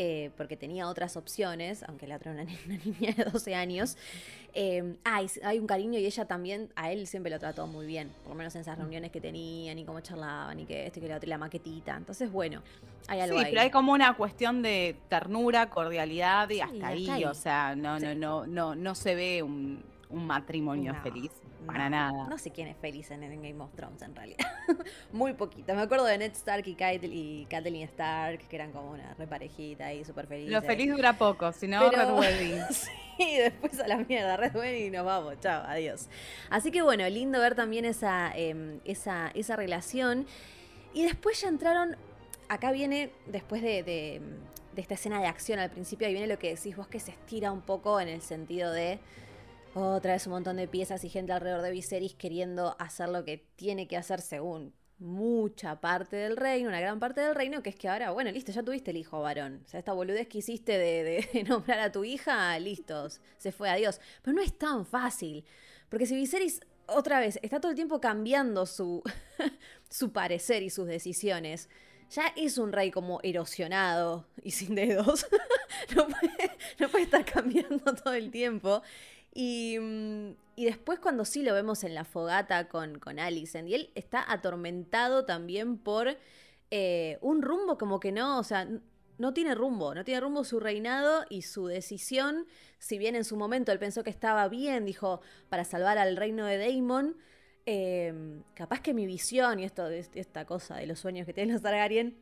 eh, 0.00 0.30
porque 0.36 0.56
tenía 0.56 0.86
otras 0.86 1.16
opciones, 1.16 1.82
aunque 1.82 2.06
la 2.06 2.16
otra 2.16 2.32
era 2.32 2.42
una, 2.66 2.78
niña 2.84 3.12
de 3.16 3.24
12 3.24 3.54
años, 3.56 3.96
eh, 4.54 4.94
hay, 5.02 5.58
un 5.58 5.66
cariño 5.66 5.98
y 5.98 6.06
ella 6.06 6.24
también, 6.24 6.70
a 6.76 6.92
él 6.92 7.08
siempre 7.08 7.30
lo 7.30 7.38
trató 7.40 7.66
muy 7.66 7.84
bien, 7.84 8.10
por 8.22 8.30
lo 8.30 8.36
menos 8.36 8.54
en 8.54 8.60
esas 8.60 8.78
reuniones 8.78 9.10
que 9.10 9.20
tenían 9.20 9.76
y 9.76 9.84
cómo 9.84 10.00
charlaban 10.00 10.60
y 10.60 10.66
que 10.66 10.86
esto 10.86 11.00
y 11.00 11.02
que 11.02 11.08
la 11.08 11.16
otra, 11.16 11.28
la 11.28 11.38
maquetita. 11.38 11.96
Entonces, 11.96 12.30
bueno, 12.30 12.62
hay 13.08 13.20
algo 13.20 13.38
sí, 13.38 13.46
pero 13.48 13.60
hay 13.60 13.70
como 13.70 13.92
una 13.92 14.14
cuestión 14.14 14.62
de 14.62 14.96
ternura, 15.08 15.68
cordialidad 15.68 16.48
y 16.50 16.60
hasta, 16.60 16.86
ahí, 16.86 17.24
o 17.24 17.34
sea, 17.34 17.74
no, 17.74 17.98
no, 17.98 18.14
no, 18.14 18.46
no, 18.46 18.76
no 18.76 18.94
se 18.94 19.16
ve 19.16 19.42
un, 19.42 19.82
matrimonio 20.10 20.94
feliz. 21.02 21.32
Para 21.68 21.90
nada. 21.90 22.26
No 22.28 22.38
sé 22.38 22.50
quién 22.50 22.68
es 22.68 22.76
feliz 22.78 23.10
en, 23.10 23.20
Game 23.20 23.62
of 23.62 23.74
Thrones 23.74 24.00
en 24.00 24.16
realidad. 24.16 24.46
Muy 25.12 25.34
poquito. 25.34 25.74
Me 25.74 25.82
acuerdo 25.82 26.06
de 26.06 26.16
Ned 26.16 26.32
Stark 26.32 26.66
y, 26.66 26.76
y 26.80 27.46
Kathleen 27.50 27.84
Stark, 27.88 28.48
que 28.48 28.56
eran 28.56 28.72
como 28.72 28.92
una 28.92 29.12
reparejita 29.14 29.92
y 29.92 30.04
súper 30.04 30.26
felices. 30.26 30.52
Lo 30.52 30.62
feliz 30.62 30.90
dura 30.90 31.12
poco, 31.12 31.52
si 31.52 31.68
no, 31.68 31.90
Red 31.90 32.10
Wedding. 32.18 32.62
sí, 32.70 33.36
después 33.36 33.78
a 33.80 33.86
la 33.86 33.98
mierda, 33.98 34.38
Red 34.38 34.56
Wedding 34.56 34.86
y 34.86 34.90
nos 34.90 35.04
vamos. 35.04 35.38
Chao, 35.40 35.62
adiós. 35.66 36.08
Así 36.48 36.70
que 36.70 36.80
bueno, 36.82 37.06
lindo 37.08 37.38
ver 37.38 37.54
también 37.54 37.84
esa, 37.84 38.32
em, 38.34 38.80
esa, 38.84 39.30
esa 39.34 39.54
relación. 39.54 40.26
Y 40.94 41.04
después 41.04 41.40
ya 41.40 41.48
entraron. 41.48 41.96
Acá 42.48 42.72
viene, 42.72 43.10
después 43.26 43.60
de, 43.60 43.82
de, 43.82 44.22
de 44.74 44.80
esta 44.80 44.94
escena 44.94 45.20
de 45.20 45.26
acción 45.26 45.58
al 45.58 45.70
principio, 45.70 46.06
ahí 46.06 46.14
viene 46.14 46.28
lo 46.28 46.38
que 46.38 46.54
decís 46.54 46.74
vos 46.76 46.88
que 46.88 46.98
se 46.98 47.10
estira 47.10 47.52
un 47.52 47.60
poco 47.60 48.00
en 48.00 48.08
el 48.08 48.22
sentido 48.22 48.72
de 48.72 48.98
otra 49.78 50.12
vez 50.12 50.26
un 50.26 50.32
montón 50.32 50.56
de 50.56 50.68
piezas 50.68 51.04
y 51.04 51.08
gente 51.08 51.32
alrededor 51.32 51.62
de 51.62 51.70
Viserys 51.70 52.14
queriendo 52.14 52.76
hacer 52.78 53.08
lo 53.08 53.24
que 53.24 53.38
tiene 53.56 53.86
que 53.88 53.96
hacer 53.96 54.20
según 54.20 54.72
mucha 54.98 55.80
parte 55.80 56.16
del 56.16 56.36
reino, 56.36 56.68
una 56.68 56.80
gran 56.80 56.98
parte 56.98 57.20
del 57.20 57.34
reino, 57.34 57.62
que 57.62 57.70
es 57.70 57.76
que 57.76 57.88
ahora, 57.88 58.10
bueno, 58.10 58.30
listo, 58.30 58.50
ya 58.50 58.62
tuviste 58.62 58.90
el 58.90 58.96
hijo 58.96 59.20
varón. 59.20 59.62
O 59.64 59.68
sea, 59.68 59.78
esta 59.78 59.92
boludez 59.92 60.28
que 60.28 60.38
hiciste 60.38 60.76
de, 60.76 61.44
nombrar 61.48 61.78
a 61.78 61.92
tu 61.92 62.04
hija, 62.04 62.58
listos, 62.58 63.20
se 63.36 63.52
fue, 63.52 63.70
adiós. 63.70 64.00
Pero 64.22 64.34
no 64.34 64.42
es 64.42 64.56
tan 64.56 64.84
fácil, 64.84 65.44
porque 65.88 66.06
si 66.06 66.16
Viserys, 66.16 66.60
otra 66.86 67.20
vez, 67.20 67.38
está 67.42 67.60
todo 67.60 67.70
el 67.70 67.76
tiempo 67.76 68.00
cambiando 68.00 68.66
su, 68.66 69.02
su 69.88 70.12
parecer 70.12 70.62
y 70.62 70.70
sus 70.70 70.86
decisiones, 70.86 71.68
ya 72.10 72.32
es 72.36 72.58
un 72.58 72.72
rey 72.72 72.90
como 72.90 73.20
erosionado 73.22 74.26
y 74.42 74.52
sin 74.52 74.74
dedos. 74.74 75.26
no, 75.96 76.08
puede, 76.08 76.56
no 76.78 76.88
puede 76.88 77.04
estar 77.04 77.24
cambiando 77.24 77.94
todo 77.94 78.14
el 78.14 78.30
tiempo. 78.30 78.82
Y, 79.40 79.78
mm, 79.78 80.34
y 80.56 80.64
después 80.64 80.98
cuando 80.98 81.24
sí 81.24 81.44
lo 81.44 81.54
vemos 81.54 81.84
en 81.84 81.94
la 81.94 82.02
fogata 82.02 82.66
con, 82.66 82.98
con 82.98 83.18
y 83.20 83.44
él 83.72 83.92
está 83.94 84.24
atormentado 84.32 85.26
también 85.26 85.78
por 85.78 86.16
eh, 86.72 87.18
un 87.20 87.42
rumbo 87.42 87.78
como 87.78 88.00
que 88.00 88.10
no, 88.10 88.40
o 88.40 88.42
sea, 88.42 88.68
no 89.16 89.32
tiene 89.34 89.54
rumbo, 89.54 89.94
no 89.94 90.02
tiene 90.02 90.20
rumbo 90.20 90.42
su 90.42 90.58
reinado 90.58 91.24
y 91.30 91.42
su 91.42 91.68
decisión, 91.68 92.46
si 92.80 92.98
bien 92.98 93.14
en 93.14 93.22
su 93.22 93.36
momento 93.36 93.70
él 93.70 93.78
pensó 93.78 94.02
que 94.02 94.10
estaba 94.10 94.48
bien, 94.48 94.84
dijo, 94.84 95.20
para 95.48 95.62
salvar 95.62 95.98
al 95.98 96.16
reino 96.16 96.44
de 96.44 96.58
Daemon, 96.58 97.16
eh, 97.64 98.42
capaz 98.54 98.80
que 98.80 98.92
mi 98.92 99.06
visión 99.06 99.60
y 99.60 99.64
esto, 99.64 99.86
esta 99.86 100.46
cosa 100.46 100.78
de 100.78 100.88
los 100.88 100.98
sueños 100.98 101.26
que 101.26 101.32
tienen 101.32 101.52
los 101.52 101.62
Targaryen, 101.62 102.18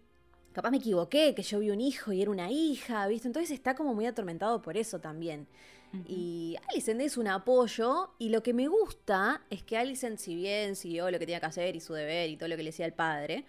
capaz 0.52 0.70
me 0.70 0.76
equivoqué, 0.76 1.34
que 1.34 1.43
yo 1.43 1.60
vi 1.60 1.70
un 1.70 1.80
hijo 1.80 2.12
y 2.12 2.20
era 2.20 2.30
una 2.30 2.51
hija, 2.51 3.06
¿viste? 3.06 3.26
Entonces 3.26 3.52
está 3.52 3.74
como 3.74 3.94
muy 3.94 4.05
atormentado 4.05 4.60
por 4.60 4.76
eso 4.76 5.01
también. 5.01 5.48
Y 6.06 6.56
Alicent 6.70 7.01
es 7.01 7.16
un 7.16 7.28
apoyo 7.28 8.10
y 8.18 8.28
lo 8.28 8.43
que 8.43 8.52
me 8.52 8.68
gusta 8.68 9.43
es 9.51 9.62
que 9.62 9.77
Alicent, 9.77 10.18
si 10.18 10.35
bien 10.35 10.77
siguió 10.77 11.10
lo 11.10 11.18
que 11.18 11.27
tenía 11.27 11.40
que 11.40 11.47
hacer 11.47 11.77
y 11.77 11.81
su 11.81 11.94
deber 11.94 12.28
y 12.31 12.36
todo 12.36 12.48
lo 12.48 12.56
que 12.56 12.62
le 12.62 12.70
decía 12.70 12.86
el 12.86 12.93
padre, 12.93 13.44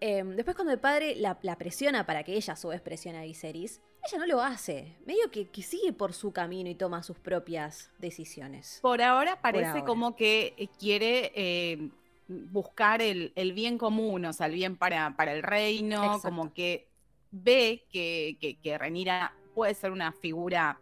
eh, 0.00 0.22
después 0.24 0.54
cuando 0.56 0.72
el 0.72 0.80
padre 0.80 1.14
la, 1.16 1.38
la 1.42 1.56
presiona 1.56 2.04
para 2.06 2.22
que 2.22 2.34
ella 2.34 2.52
a 2.52 2.56
su 2.56 2.68
vez 2.68 2.80
presione 2.80 3.18
a 3.18 3.22
Viserys, 3.22 3.80
ella 4.06 4.18
no 4.18 4.26
lo 4.26 4.42
hace. 4.42 4.96
Medio 5.06 5.30
que, 5.30 5.48
que 5.48 5.62
sigue 5.62 5.92
por 5.92 6.12
su 6.12 6.32
camino 6.32 6.68
y 6.70 6.74
toma 6.74 7.02
sus 7.02 7.18
propias 7.18 7.90
decisiones. 7.98 8.78
Por 8.82 9.02
ahora 9.02 9.40
parece 9.40 9.66
ahora. 9.66 9.84
como 9.84 10.16
que 10.16 10.54
eh, 10.56 10.68
quiere 10.78 11.32
eh, 11.34 11.90
buscar 12.28 13.02
el, 13.02 13.32
el 13.36 13.52
bien 13.52 13.78
común, 13.78 14.24
o 14.24 14.32
sea, 14.32 14.46
el 14.46 14.54
bien 14.54 14.76
para, 14.76 15.16
para 15.16 15.32
el 15.32 15.42
reino, 15.42 16.04
Exacto. 16.04 16.28
como 16.28 16.52
que 16.52 16.88
ve 17.30 17.84
que, 17.90 18.36
que, 18.40 18.56
que 18.56 18.78
Rhaenyra 18.78 19.34
puede 19.54 19.74
ser 19.74 19.90
una 19.90 20.12
figura 20.12 20.78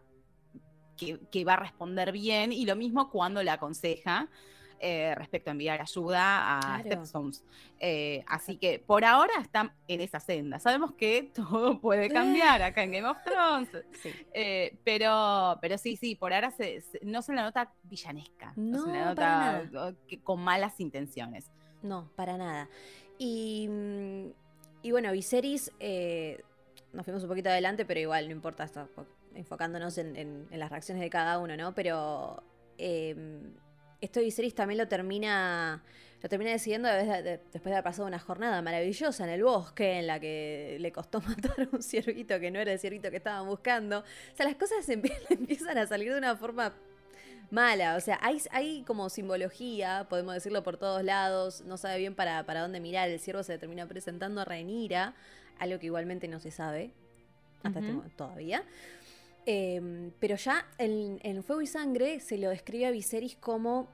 que, 0.97 1.19
que 1.31 1.45
va 1.45 1.55
a 1.55 1.57
responder 1.57 2.13
bien, 2.13 2.53
y 2.53 2.65
lo 2.67 2.77
mismo 2.77 3.11
cuando 3.11 3.43
le 3.43 3.51
aconseja 3.51 4.29
eh, 4.81 5.15
respecto 5.15 5.49
a 5.51 5.53
enviar 5.53 5.81
ayuda 5.81 6.59
a 6.59 6.61
Claro. 6.61 6.85
Stepstones. 6.85 7.45
Eh, 7.81 8.23
así 8.27 8.57
que 8.59 8.79
por 8.81 9.05
ahora 9.05 9.33
está 9.41 9.75
en 9.89 10.01
esa 10.03 10.21
senda. 10.21 10.59
Sabemos 10.59 10.93
que 10.93 11.23
todo 11.35 11.81
puede 11.81 12.11
cambiar 12.11 12.61
acá 12.61 12.83
en 12.83 12.93
Game 12.93 13.09
of 13.09 13.17
Thrones. 13.25 13.69
Sí. 14.03 14.11
Eh, 14.35 14.77
pero, 14.85 15.59
pero 15.63 15.79
sí, 15.79 15.97
sí, 15.97 16.17
por 16.17 16.35
ahora 16.35 16.51
se- 16.51 16.83
se- 16.83 17.01
no 17.03 17.23
se 17.23 17.33
la 17.33 17.43
nota 17.45 17.73
villanesca, 17.85 18.53
no, 18.57 18.85
se 18.85 18.91
la 18.93 19.05
No, 19.11 19.15
para 19.15 19.63
nota 19.65 19.95
con 20.23 20.41
malas 20.41 20.79
intenciones. 20.81 21.51
No, 21.83 22.11
para 22.17 22.37
nada. 22.37 22.69
Y, 23.19 23.69
y 24.83 24.91
bueno, 24.91 25.13
Viserys, 25.13 25.71
nos 26.93 27.05
fuimos 27.05 27.23
un 27.23 27.29
poquito 27.29 27.49
adelante, 27.49 27.85
pero 27.87 28.01
igual 28.01 28.27
no 28.29 28.33
importa, 28.33 28.67
po- 28.95 29.07
enfocándonos 29.35 29.99
en, 29.99 30.17
en- 30.17 30.47
en 30.51 30.59
las 30.59 30.71
reacciones 30.71 31.03
de 31.03 31.11
cada 31.11 31.39
uno, 31.39 31.57
¿no? 31.57 31.75
Pero 31.75 32.43
eh, 32.79 33.15
esto 34.01 34.21
de 34.21 34.25
Viserys 34.27 34.55
también 34.55 34.79
lo 34.79 34.89
termina, 34.89 35.83
lo 36.23 36.29
termina 36.29 36.51
decidiendo 36.51 36.89
después 36.89 37.09
de, 37.09 37.23
de- 37.23 37.39
después 37.53 37.65
de 37.65 37.73
haber 37.73 37.85
pasado 37.85 38.07
una 38.09 38.19
jornada 38.19 38.61
maravillosa 38.63 39.25
en 39.25 39.31
el 39.31 39.43
bosque, 39.45 39.99
en 40.01 40.07
la 40.07 40.21
que 40.21 40.77
le 40.81 40.93
costó 40.93 41.21
matar 41.29 41.61
a 41.61 41.69
un 41.77 41.83
ciervito 41.83 42.39
que 42.41 42.51
no 42.51 42.59
era 42.61 42.73
el 42.73 42.79
ciervito 42.79 43.11
que 43.11 43.17
estaban 43.19 43.47
buscando. 43.47 44.01
O 44.01 44.37
sea, 44.37 44.47
las 44.47 44.57
cosas 44.57 44.87
empie- 44.89 45.17
empiezan 45.31 45.79
a 45.79 45.87
salir 45.87 46.13
de 46.13 46.19
una 46.19 46.37
forma 46.37 46.73
mala. 47.51 47.97
O 47.97 48.01
sea, 48.01 48.19
hay, 48.23 48.41
hay 48.51 48.83
como 48.83 49.09
simbología, 49.11 50.07
podemos 50.09 50.35
decirlo 50.35 50.63
por 50.63 50.77
todos 50.77 51.03
lados. 51.05 51.63
No 51.63 51.77
sabe 51.77 51.99
bien 51.99 52.15
para, 52.15 52.45
para 52.47 52.61
dónde 52.63 52.81
mirar. 52.81 53.09
El 53.09 53.21
ciervo 53.21 53.43
se 53.43 53.57
termina 53.59 53.87
presentando 53.87 54.41
a 54.41 54.45
Rhaenyra, 54.45 55.15
algo 55.59 55.79
que 55.79 55.87
igualmente 55.87 56.27
no 56.27 56.41
se 56.41 56.51
sabe 56.51 56.91
hasta 57.63 57.79
este 57.79 57.91
Ujú. 57.91 57.97
momento 57.99 58.17
todavía. 58.17 58.63
Eh, 59.47 60.11
pero 60.21 60.37
ya 60.37 60.67
en, 60.79 61.21
en 61.23 61.43
Fuego 61.45 61.61
y 61.63 61.67
Sangre 61.67 62.21
se 62.21 62.39
lo 62.39 62.51
describe 62.51 62.87
a 62.87 62.91
Viserys 62.91 63.37
como. 63.37 63.89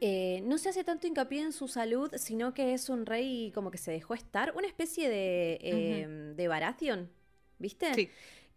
eh, 0.00 0.40
no 0.44 0.58
se 0.58 0.68
hace 0.70 0.84
tanto 0.84 1.06
hincapié 1.06 1.42
en 1.42 1.52
su 1.52 1.68
salud, 1.68 2.10
sino 2.16 2.54
que 2.54 2.72
es 2.74 2.88
un 2.88 3.04
rey 3.04 3.52
como 3.54 3.70
que 3.70 3.78
se 3.78 3.90
dejó 3.90 4.14
estar. 4.14 4.54
Una 4.56 4.66
especie 4.66 5.08
de, 5.08 5.58
eh, 5.60 6.06
de 6.36 6.48
Baratheon, 6.48 7.10
¿viste? 7.58 7.92
Sí. 7.94 8.08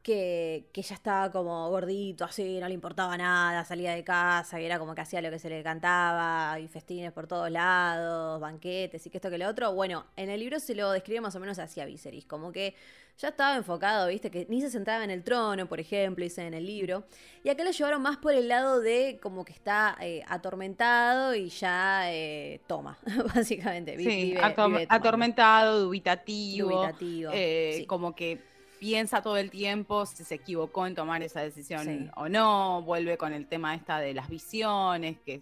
Que, 0.03 0.65
que 0.73 0.81
ya 0.81 0.95
estaba 0.95 1.31
como 1.31 1.69
gordito, 1.69 2.25
así, 2.25 2.59
no 2.59 2.67
le 2.67 2.73
importaba 2.73 3.15
nada, 3.17 3.63
salía 3.63 3.93
de 3.95 4.03
casa 4.03 4.59
y 4.59 4.65
era 4.65 4.77
como 4.77 4.93
que 4.93 5.01
hacía 5.01 5.21
lo 5.21 5.29
que 5.31 5.39
se 5.39 5.49
le 5.49 5.63
cantaba, 5.63 6.59
y 6.59 6.67
festines 6.67 7.13
por 7.13 7.25
todos 7.25 7.49
lados, 7.49 8.39
banquetes 8.41 9.05
y 9.07 9.09
que 9.09 9.17
esto 9.17 9.29
que 9.29 9.37
lo 9.37 9.47
otro. 9.47 9.73
Bueno, 9.73 10.05
en 10.17 10.29
el 10.29 10.41
libro 10.41 10.59
se 10.59 10.75
lo 10.75 10.91
describe 10.91 11.21
más 11.21 11.35
o 11.35 11.39
menos 11.39 11.57
así 11.57 11.79
a 11.79 11.85
Viserys, 11.85 12.25
como 12.25 12.51
que 12.51 12.75
ya 13.17 13.29
estaba 13.29 13.55
enfocado, 13.55 14.07
viste, 14.09 14.29
que 14.29 14.45
ni 14.49 14.59
se 14.59 14.69
sentaba 14.71 15.03
en 15.03 15.11
el 15.11 15.23
trono, 15.23 15.67
por 15.69 15.79
ejemplo, 15.79 16.23
dice 16.23 16.45
en 16.47 16.55
el 16.55 16.65
libro. 16.65 17.03
Y 17.43 17.49
acá 17.49 17.63
lo 17.63 17.69
llevaron 17.71 18.01
más 18.01 18.17
por 18.17 18.33
el 18.33 18.47
lado 18.47 18.81
de 18.81 19.19
como 19.21 19.45
que 19.45 19.53
está 19.53 19.95
eh, 20.01 20.23
atormentado 20.27 21.33
y 21.35 21.47
ya 21.49 22.11
eh, 22.11 22.59
toma, 22.67 22.97
básicamente. 23.35 23.95
vi- 23.95 24.03
Sí, 24.05 24.33
vive- 24.33 24.53
tomando. 24.55 24.87
atormentado, 24.89 25.79
dubitativo, 25.81 26.69
Dubitativo, 26.71 27.31
eh, 27.33 27.75
sí. 27.77 27.85
como 27.85 28.15
que 28.15 28.51
piensa 28.83 29.21
todo 29.21 29.37
el 29.37 29.49
tiempo 29.49 30.05
si 30.05 30.25
se 30.25 30.35
equivocó 30.35 30.85
en 30.85 30.93
tomar 30.93 31.23
esa 31.23 31.39
decisión 31.39 31.85
Sí. 31.85 32.09
o 32.17 32.27
no, 32.27 32.81
vuelve 32.81 33.17
con 33.17 33.31
el 33.31 33.47
tema 33.47 33.73
esta 33.75 33.97
de 33.99 34.13
las 34.13 34.27
visiones, 34.27 35.15
que, 35.25 35.41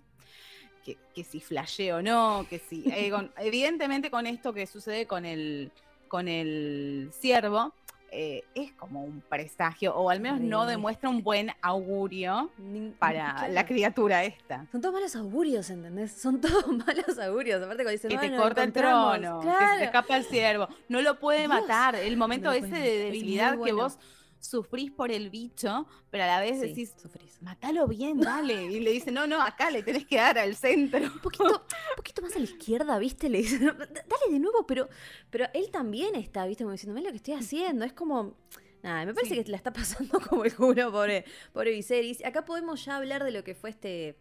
que, 0.86 1.00
que 1.16 1.24
si 1.24 1.40
flashé 1.40 1.92
o 1.92 2.04
no, 2.04 2.46
que 2.48 2.60
si... 2.60 2.84
eh, 2.94 3.10
con- 3.10 3.32
evidentemente 3.40 4.12
con 4.12 4.28
esto 4.28 4.54
que 4.54 4.68
sucede 4.68 5.08
con 5.08 5.26
el, 5.26 5.72
con 6.08 6.28
el 6.28 7.10
ciervo, 7.20 7.74
eh, 8.14 8.44
es 8.56 8.74
como 8.74 9.04
un 9.04 9.22
presagio, 9.22 9.96
o 9.96 10.10
al 10.10 10.20
menos 10.20 10.42
no 10.42 10.66
demuestra 10.66 11.10
un 11.10 11.24
buen 11.24 11.52
augurio 11.62 12.52
para 13.00 13.36
claro. 13.36 13.54
la 13.54 13.66
criatura 13.66 14.26
esta. 14.26 14.66
Son 14.72 14.82
todos 14.82 14.94
malos 14.94 15.16
augurios, 15.16 15.70
¿entendés? 15.70 16.12
Son 16.12 16.42
todos 16.42 16.68
malos 16.86 17.18
augurios. 17.18 17.62
Aparte 17.64 17.84
cuando 17.84 17.92
dicen, 17.92 18.10
que 18.12 18.18
te 18.18 18.28
"Bueno, 18.28 18.44
corta 18.44 18.64
el 18.64 18.70
encontramos". 18.70 19.18
trono, 19.20 19.40
que 19.40 19.48
se 19.66 19.78
te 19.80 19.84
escapa 19.86 20.18
el 20.18 20.26
ciervo. 20.26 20.68
No 20.90 21.02
lo 21.02 21.20
puede 21.20 21.40
Dios, 21.48 21.50
matar. 21.50 21.96
El 21.96 22.18
momento 22.18 22.52
ese 22.52 22.68
de. 22.68 22.98
Es 22.98 23.06
debilidad 23.06 23.58
que 23.62 23.72
vos 23.72 23.98
sufrís 24.42 24.92
por 24.92 25.12
el 25.12 25.30
bicho, 25.30 25.88
pero 26.10 26.26
a 26.26 26.28
la 26.28 26.40
vez 26.42 26.60
Sí, 26.60 26.68
decís, 26.68 26.94
sufrís. 27.02 27.42
matalo 27.42 27.88
bien, 27.88 28.20
dale. 28.20 28.66
Y 28.66 28.80
le 28.82 28.92
dice, 28.92 29.12
no, 29.12 29.26
no, 29.28 29.42
acá 29.42 29.72
le 29.72 29.84
tenés 29.84 30.06
que 30.06 30.18
dar 30.18 30.38
al 30.38 30.56
centro. 30.58 31.00
Un 31.00 31.20
poquito, 31.20 31.46
un 31.46 31.96
poquito 31.96 32.22
más 32.22 32.36
a 32.36 32.40
la 32.40 32.44
izquierda, 32.46 33.00
¿viste? 33.00 33.30
Le 33.30 33.38
dicen, 33.38 33.60
"D- 33.60 33.72
dale 33.78 34.32
de 34.32 34.40
nuevo, 34.40 34.66
pero, 34.68 34.90
pero 35.30 35.46
él 35.54 35.70
también 35.72 36.16
está, 36.16 36.46
¿viste? 36.46 36.64
Como 36.66 36.74
diciendo, 36.74 36.94
"Mirá 36.96 37.10
lo 37.10 37.12
que 37.14 37.18
estoy 37.18 37.36
haciendo. 37.36 37.86
Es 37.86 37.94
como. 37.94 38.36
Nada, 38.84 39.06
me 39.06 39.14
parece 39.14 39.36
Sí. 39.36 39.44
que 39.44 39.52
la 39.52 39.58
está 39.58 39.72
pasando 39.72 40.20
como 40.30 40.44
el 40.44 40.56
culo, 40.56 40.92
pobre, 40.92 41.24
pobre 41.54 41.72
Viserys. 41.72 42.26
Acá 42.26 42.44
podemos 42.46 42.84
ya 42.84 42.98
hablar 42.98 43.24
de 43.24 43.30
lo 43.32 43.44
que 43.44 43.54
fue 43.54 43.70
este. 43.70 44.18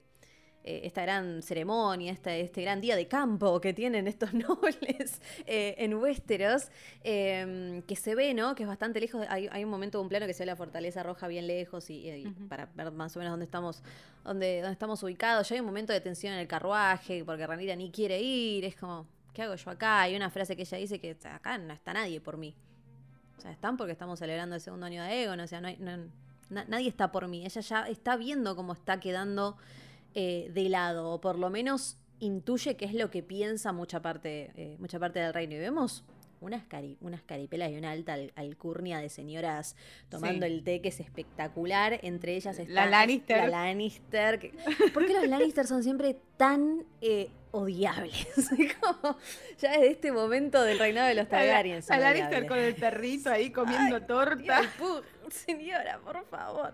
Eh, 0.65 0.83
esta 0.85 1.03
gran 1.03 1.43
ceremonia, 1.43 2.13
esta- 2.13 2.35
este 2.37 2.63
gran 2.63 2.81
día 2.81 2.95
de 2.97 3.09
campo 3.09 3.61
que 3.61 3.73
tienen 3.73 4.07
estos 4.07 4.33
nobles 4.35 5.21
eh, 5.47 5.75
en 5.79 5.95
Westeros, 5.95 6.69
eh, 7.03 7.83
que 7.87 7.97
se 7.97 8.15
ve, 8.15 8.35
¿no? 8.35 8.55
Que 8.55 8.65
es 8.65 8.69
bastante 8.69 9.01
lejos. 9.01 9.27
Hay, 9.29 9.49
hay 9.51 9.65
un 9.65 9.71
momento 9.71 9.99
de 9.99 10.03
un 10.03 10.09
plano 10.09 10.27
que 10.27 10.35
se 10.35 10.43
ve 10.43 10.47
la 10.47 10.57
fortaleza 10.57 11.03
roja 11.03 11.29
bien 11.29 11.47
lejos 11.47 11.89
y, 11.91 12.25
para 12.49 12.67
ver 12.75 12.91
más 12.93 13.17
o 13.17 13.19
menos 13.19 13.33
dónde 13.33 13.45
estamos, 13.45 13.83
dónde, 14.25 14.61
dónde 14.61 14.73
estamos 14.73 15.03
ubicados. 15.03 15.49
Ya 15.49 15.55
hay 15.55 15.61
un 15.61 15.67
momento 15.67 15.93
de 15.93 16.01
tensión 16.01 16.33
en 16.35 16.41
el 16.41 16.47
carruaje 16.49 17.25
porque 17.25 17.47
Ranira 17.47 17.75
ni 17.77 17.91
quiere 17.91 18.21
ir. 18.21 18.65
Es 18.65 18.77
como, 18.77 19.07
¿qué 19.33 19.43
hago 19.43 19.55
yo 19.55 19.71
acá? 19.71 20.03
Hay 20.03 20.15
una 20.17 20.31
frase 20.31 20.57
que 20.57 20.63
ella 20.63 20.79
dice 20.79 20.99
que 21.01 21.17
acá 21.25 21.57
no 21.59 21.73
está 21.73 21.93
nadie 21.95 22.21
por 22.21 22.37
mí. 22.37 22.55
O 23.39 23.41
sea, 23.41 23.51
están 23.51 23.79
porque 23.79 23.93
estamos 23.93 24.19
celebrando 24.19 24.55
el 24.57 24.61
segundo 24.61 24.85
año 24.85 25.03
de 25.03 25.09
Aegon. 25.09 25.41
O 25.41 25.47
sea, 25.47 25.61
no 25.63 25.69
hay- 25.69 25.79
no- 25.79 25.97
na- 26.51 26.65
nadie 26.69 26.89
está 26.89 27.11
por 27.11 27.27
mí. 27.29 27.47
Ella 27.47 27.61
ya 27.63 27.89
está 27.89 28.17
viendo 28.17 28.55
cómo 28.55 28.75
está 28.75 29.01
quedando 29.01 29.57
eh, 30.15 30.51
de 30.53 30.69
lado. 30.69 31.11
O 31.11 31.21
por 31.21 31.39
lo 31.39 31.51
menos 31.51 31.99
intuye 32.19 32.77
que 32.77 32.85
es 32.85 32.95
lo 32.95 33.11
que 33.11 33.23
piensa 33.23 33.73
mucha 33.73 34.01
parte, 34.03 34.51
eh, 34.57 34.77
mucha 34.79 34.99
parte 34.99 35.19
del 35.21 35.33
reino. 35.33 35.55
Y 35.55 35.59
vemos 35.59 36.05
unas, 36.43 36.63
cari- 36.69 36.97
unas 37.03 37.23
caripelas 37.23 37.71
y 37.71 37.77
una 37.77 37.91
alta 37.91 38.15
al- 38.15 38.33
alcurnia 38.35 38.99
de 38.99 39.11
señoras 39.11 39.77
tomando 40.09 40.47
Sí. 40.47 40.53
el 40.53 40.65
té, 40.65 40.81
que 40.81 40.89
es 40.89 41.01
espectacular. 41.01 42.01
Entre 42.03 42.35
ellas 42.35 42.59
está 42.59 42.73
La 42.73 42.87
Lannister. 42.87 43.39
La 43.45 43.49
Lannister. 43.67 44.39
que- 44.39 44.55
¿Por 44.95 45.07
qué 45.07 45.13
los 45.15 45.29
Lannister 45.29 45.67
son 45.67 45.83
siempre 45.83 46.17
tan 46.39 46.85
eh, 47.03 47.29
odiables? 47.51 48.27
Como 48.81 49.17
ya 49.59 49.73
desde 49.73 49.91
este 49.91 50.13
momento 50.13 50.63
del 50.63 50.79
reinado 50.79 51.09
de 51.09 51.15
los 51.15 51.29
Targaryen. 51.29 51.83
son 51.83 51.97
A 51.97 52.01
Lannister 52.01 52.29
odiables. 52.45 52.49
con 52.49 52.59
el 52.59 52.75
perrito 52.75 53.31
ahí 53.31 53.51
comiendo 53.51 54.01
torta. 54.03 54.61
Dios, 54.79 55.05
Señora, 55.31 56.01
por 56.03 56.25
favor. 56.27 56.73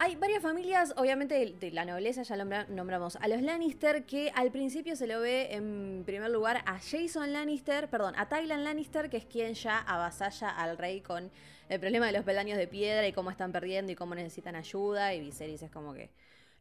Hay 0.00 0.14
varias 0.14 0.42
familias, 0.42 0.94
obviamente 0.96 1.54
de, 1.58 1.70
la 1.72 1.84
nobleza, 1.84 2.22
ya 2.22 2.36
nombra- 2.36 2.68
nombramos 2.68 3.16
a 3.16 3.26
los 3.26 3.42
Lannister, 3.42 4.04
que 4.04 4.30
al 4.32 4.52
principio 4.52 4.94
se 4.94 5.08
lo 5.08 5.20
ve 5.20 5.48
en 5.54 6.04
primer 6.06 6.30
lugar 6.30 6.62
a 6.66 6.78
Jason 6.78 7.32
Lannister, 7.32 7.88
perdón, 7.90 8.14
a 8.16 8.28
Tylan 8.28 8.62
Lannister, 8.62 9.10
que 9.10 9.16
es 9.16 9.24
quien 9.24 9.54
ya 9.54 9.78
avasalla 9.80 10.50
al 10.50 10.78
rey 10.78 11.00
con 11.00 11.32
el 11.68 11.80
problema 11.80 12.06
de 12.06 12.12
los 12.12 12.24
peldaños 12.24 12.56
de 12.58 12.68
piedra 12.68 13.08
y 13.08 13.12
cómo 13.12 13.32
están 13.32 13.50
perdiendo 13.50 13.90
y 13.90 13.96
cómo 13.96 14.14
necesitan 14.14 14.54
ayuda. 14.54 15.14
Y 15.14 15.20
Viserys 15.20 15.62
es 15.62 15.70
como 15.72 15.92
que 15.94 16.10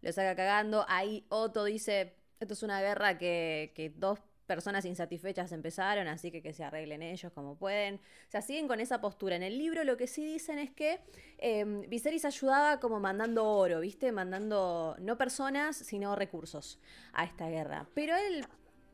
lo 0.02 0.12
saca 0.12 0.36
cagando. 0.36 0.84
Ahí 0.90 1.24
Otto 1.30 1.64
dice, 1.64 2.16
esto 2.40 2.56
es 2.56 2.64
una 2.64 2.82
guerra 2.82 3.20
que, 3.20 3.72
que 3.76 3.92
dos 3.92 4.20
personas 4.48 4.86
insatisfechas 4.86 5.52
empezaron, 5.52 6.08
así 6.08 6.32
que 6.32 6.42
que 6.42 6.54
se 6.54 6.64
arreglen 6.64 7.04
ellos 7.04 7.32
como 7.34 7.56
pueden. 7.56 7.96
O 7.96 8.32
sea, 8.32 8.42
siguen 8.42 8.68
con 8.68 8.80
esa 8.80 9.00
postura. 9.02 9.36
En 9.36 9.44
el 9.44 9.58
libro 9.58 9.84
lo 9.84 9.98
que 9.98 10.08
sí 10.08 10.26
dicen 10.26 10.58
es 10.58 10.72
que 10.72 11.00
eh, 11.38 11.66
Viserys 11.88 12.26
ayudaba 12.26 12.80
como 12.80 13.00
mandando 13.00 13.46
oro, 13.46 13.82
¿viste? 13.82 14.12
Mandando 14.12 14.96
no 15.00 15.18
personas, 15.18 15.76
sino 15.76 16.16
recursos 16.16 16.80
a 17.14 17.26
esta 17.26 17.50
guerra. 17.50 17.88
Pero 17.94 18.16
él, 18.16 18.46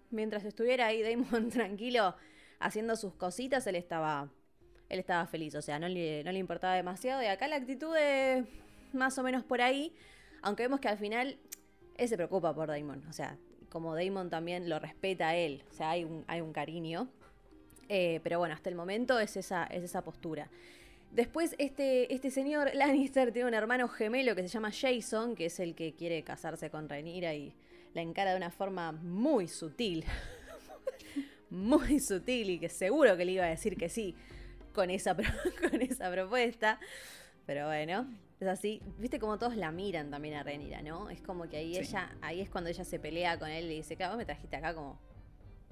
mientras 0.10 0.44
estuviera 0.44 0.88
ahí 0.88 1.04
Damon 1.04 1.50
tranquilo 1.52 2.16
haciendo 2.60 2.96
sus 2.96 3.14
cositas, 3.14 3.66
él 3.68 3.76
estaba, 3.76 4.30
él 4.90 5.00
estaba 5.00 5.26
feliz. 5.28 5.54
O 5.56 5.62
sea, 5.62 5.78
no 5.78 5.88
le, 5.88 6.24
no 6.24 6.32
le 6.32 6.40
importaba 6.40 6.74
demasiado. 6.74 7.22
Y 7.22 7.28
acá 7.28 7.48
la 7.48 7.58
actitud 7.58 7.96
es 7.96 8.44
más 8.92 9.18
o 9.20 9.24
menos 9.24 9.44
por 9.44 9.62
ahí. 9.62 9.96
Aunque 10.42 10.64
vemos 10.64 10.80
que 10.80 10.90
al 10.90 10.98
final 10.98 11.38
él 11.96 12.10
se 12.10 12.18
preocupa 12.18 12.56
por 12.56 12.68
Damon. 12.68 13.06
O 13.08 13.14
sea, 13.14 13.38
como 13.74 13.96
Damon 13.96 14.30
también 14.30 14.70
lo 14.70 14.78
respeta 14.78 15.30
a 15.30 15.36
él. 15.36 15.64
O 15.72 15.74
sea, 15.74 15.90
hay 15.90 16.04
un, 16.04 16.24
hay 16.28 16.42
un 16.42 16.54
cariño. 16.54 17.10
Eh, 17.90 18.20
pero 18.24 18.38
bueno, 18.38 18.54
hasta 18.54 18.70
el 18.70 18.76
momento 18.76 19.20
es 19.20 19.36
esa, 19.36 19.66
es 19.66 19.84
esa 19.84 20.04
postura. 20.04 20.48
Después, 21.12 21.56
este, 21.58 22.14
este 22.14 22.30
señor 22.30 22.70
Lannister 22.76 23.34
tiene 23.34 23.48
un 23.48 23.56
hermano 23.56 23.88
gemelo 23.90 24.36
que 24.36 24.44
se 24.44 24.48
llama 24.48 24.72
Jason, 24.72 25.36
que 25.36 25.48
es 25.48 25.60
el 25.60 25.74
que 25.74 25.94
quiere 25.94 26.24
casarse 26.24 26.70
con 26.70 26.88
Rhaenyra 26.88 27.34
y 27.34 27.56
la 27.96 28.04
encara 28.04 28.32
de 28.32 28.38
una 28.38 28.52
forma 28.52 28.92
muy 28.92 29.48
sutil. 29.48 30.06
muy 31.50 32.00
sutil 32.00 32.52
y 32.52 32.60
que 32.60 32.70
seguro 32.70 33.18
que 33.18 33.26
le 33.26 33.32
iba 33.32 33.46
a 33.46 33.50
decir 33.50 33.76
que 33.76 33.90
sí 33.90 34.16
con 34.72 34.92
esa, 34.92 35.16
con 35.72 35.82
esa 35.82 36.12
propuesta. 36.12 36.80
Pero 37.48 37.66
bueno, 37.66 38.08
es 38.44 38.50
así. 38.50 38.82
Viste 38.98 39.20
como 39.20 39.38
todos 39.38 39.56
la 39.56 39.72
miran 39.72 40.10
también 40.12 40.36
a 40.36 40.44
Renira, 40.44 40.82
¿no? 40.82 41.10
Es 41.10 41.22
como 41.22 41.48
que 41.50 41.58
ahí 41.58 41.78
ella, 41.78 42.12
ahí 42.22 42.42
es 42.42 42.50
cuando 42.50 42.70
ella 42.70 42.84
se 42.86 43.00
pelea 43.00 43.38
con 43.40 43.50
él 43.50 43.66
y 43.72 43.76
dice, 43.78 43.96
claro, 43.96 44.14
vos 44.14 44.18
me 44.20 44.26
trajiste 44.26 44.56
acá 44.56 44.74
como 44.74 45.00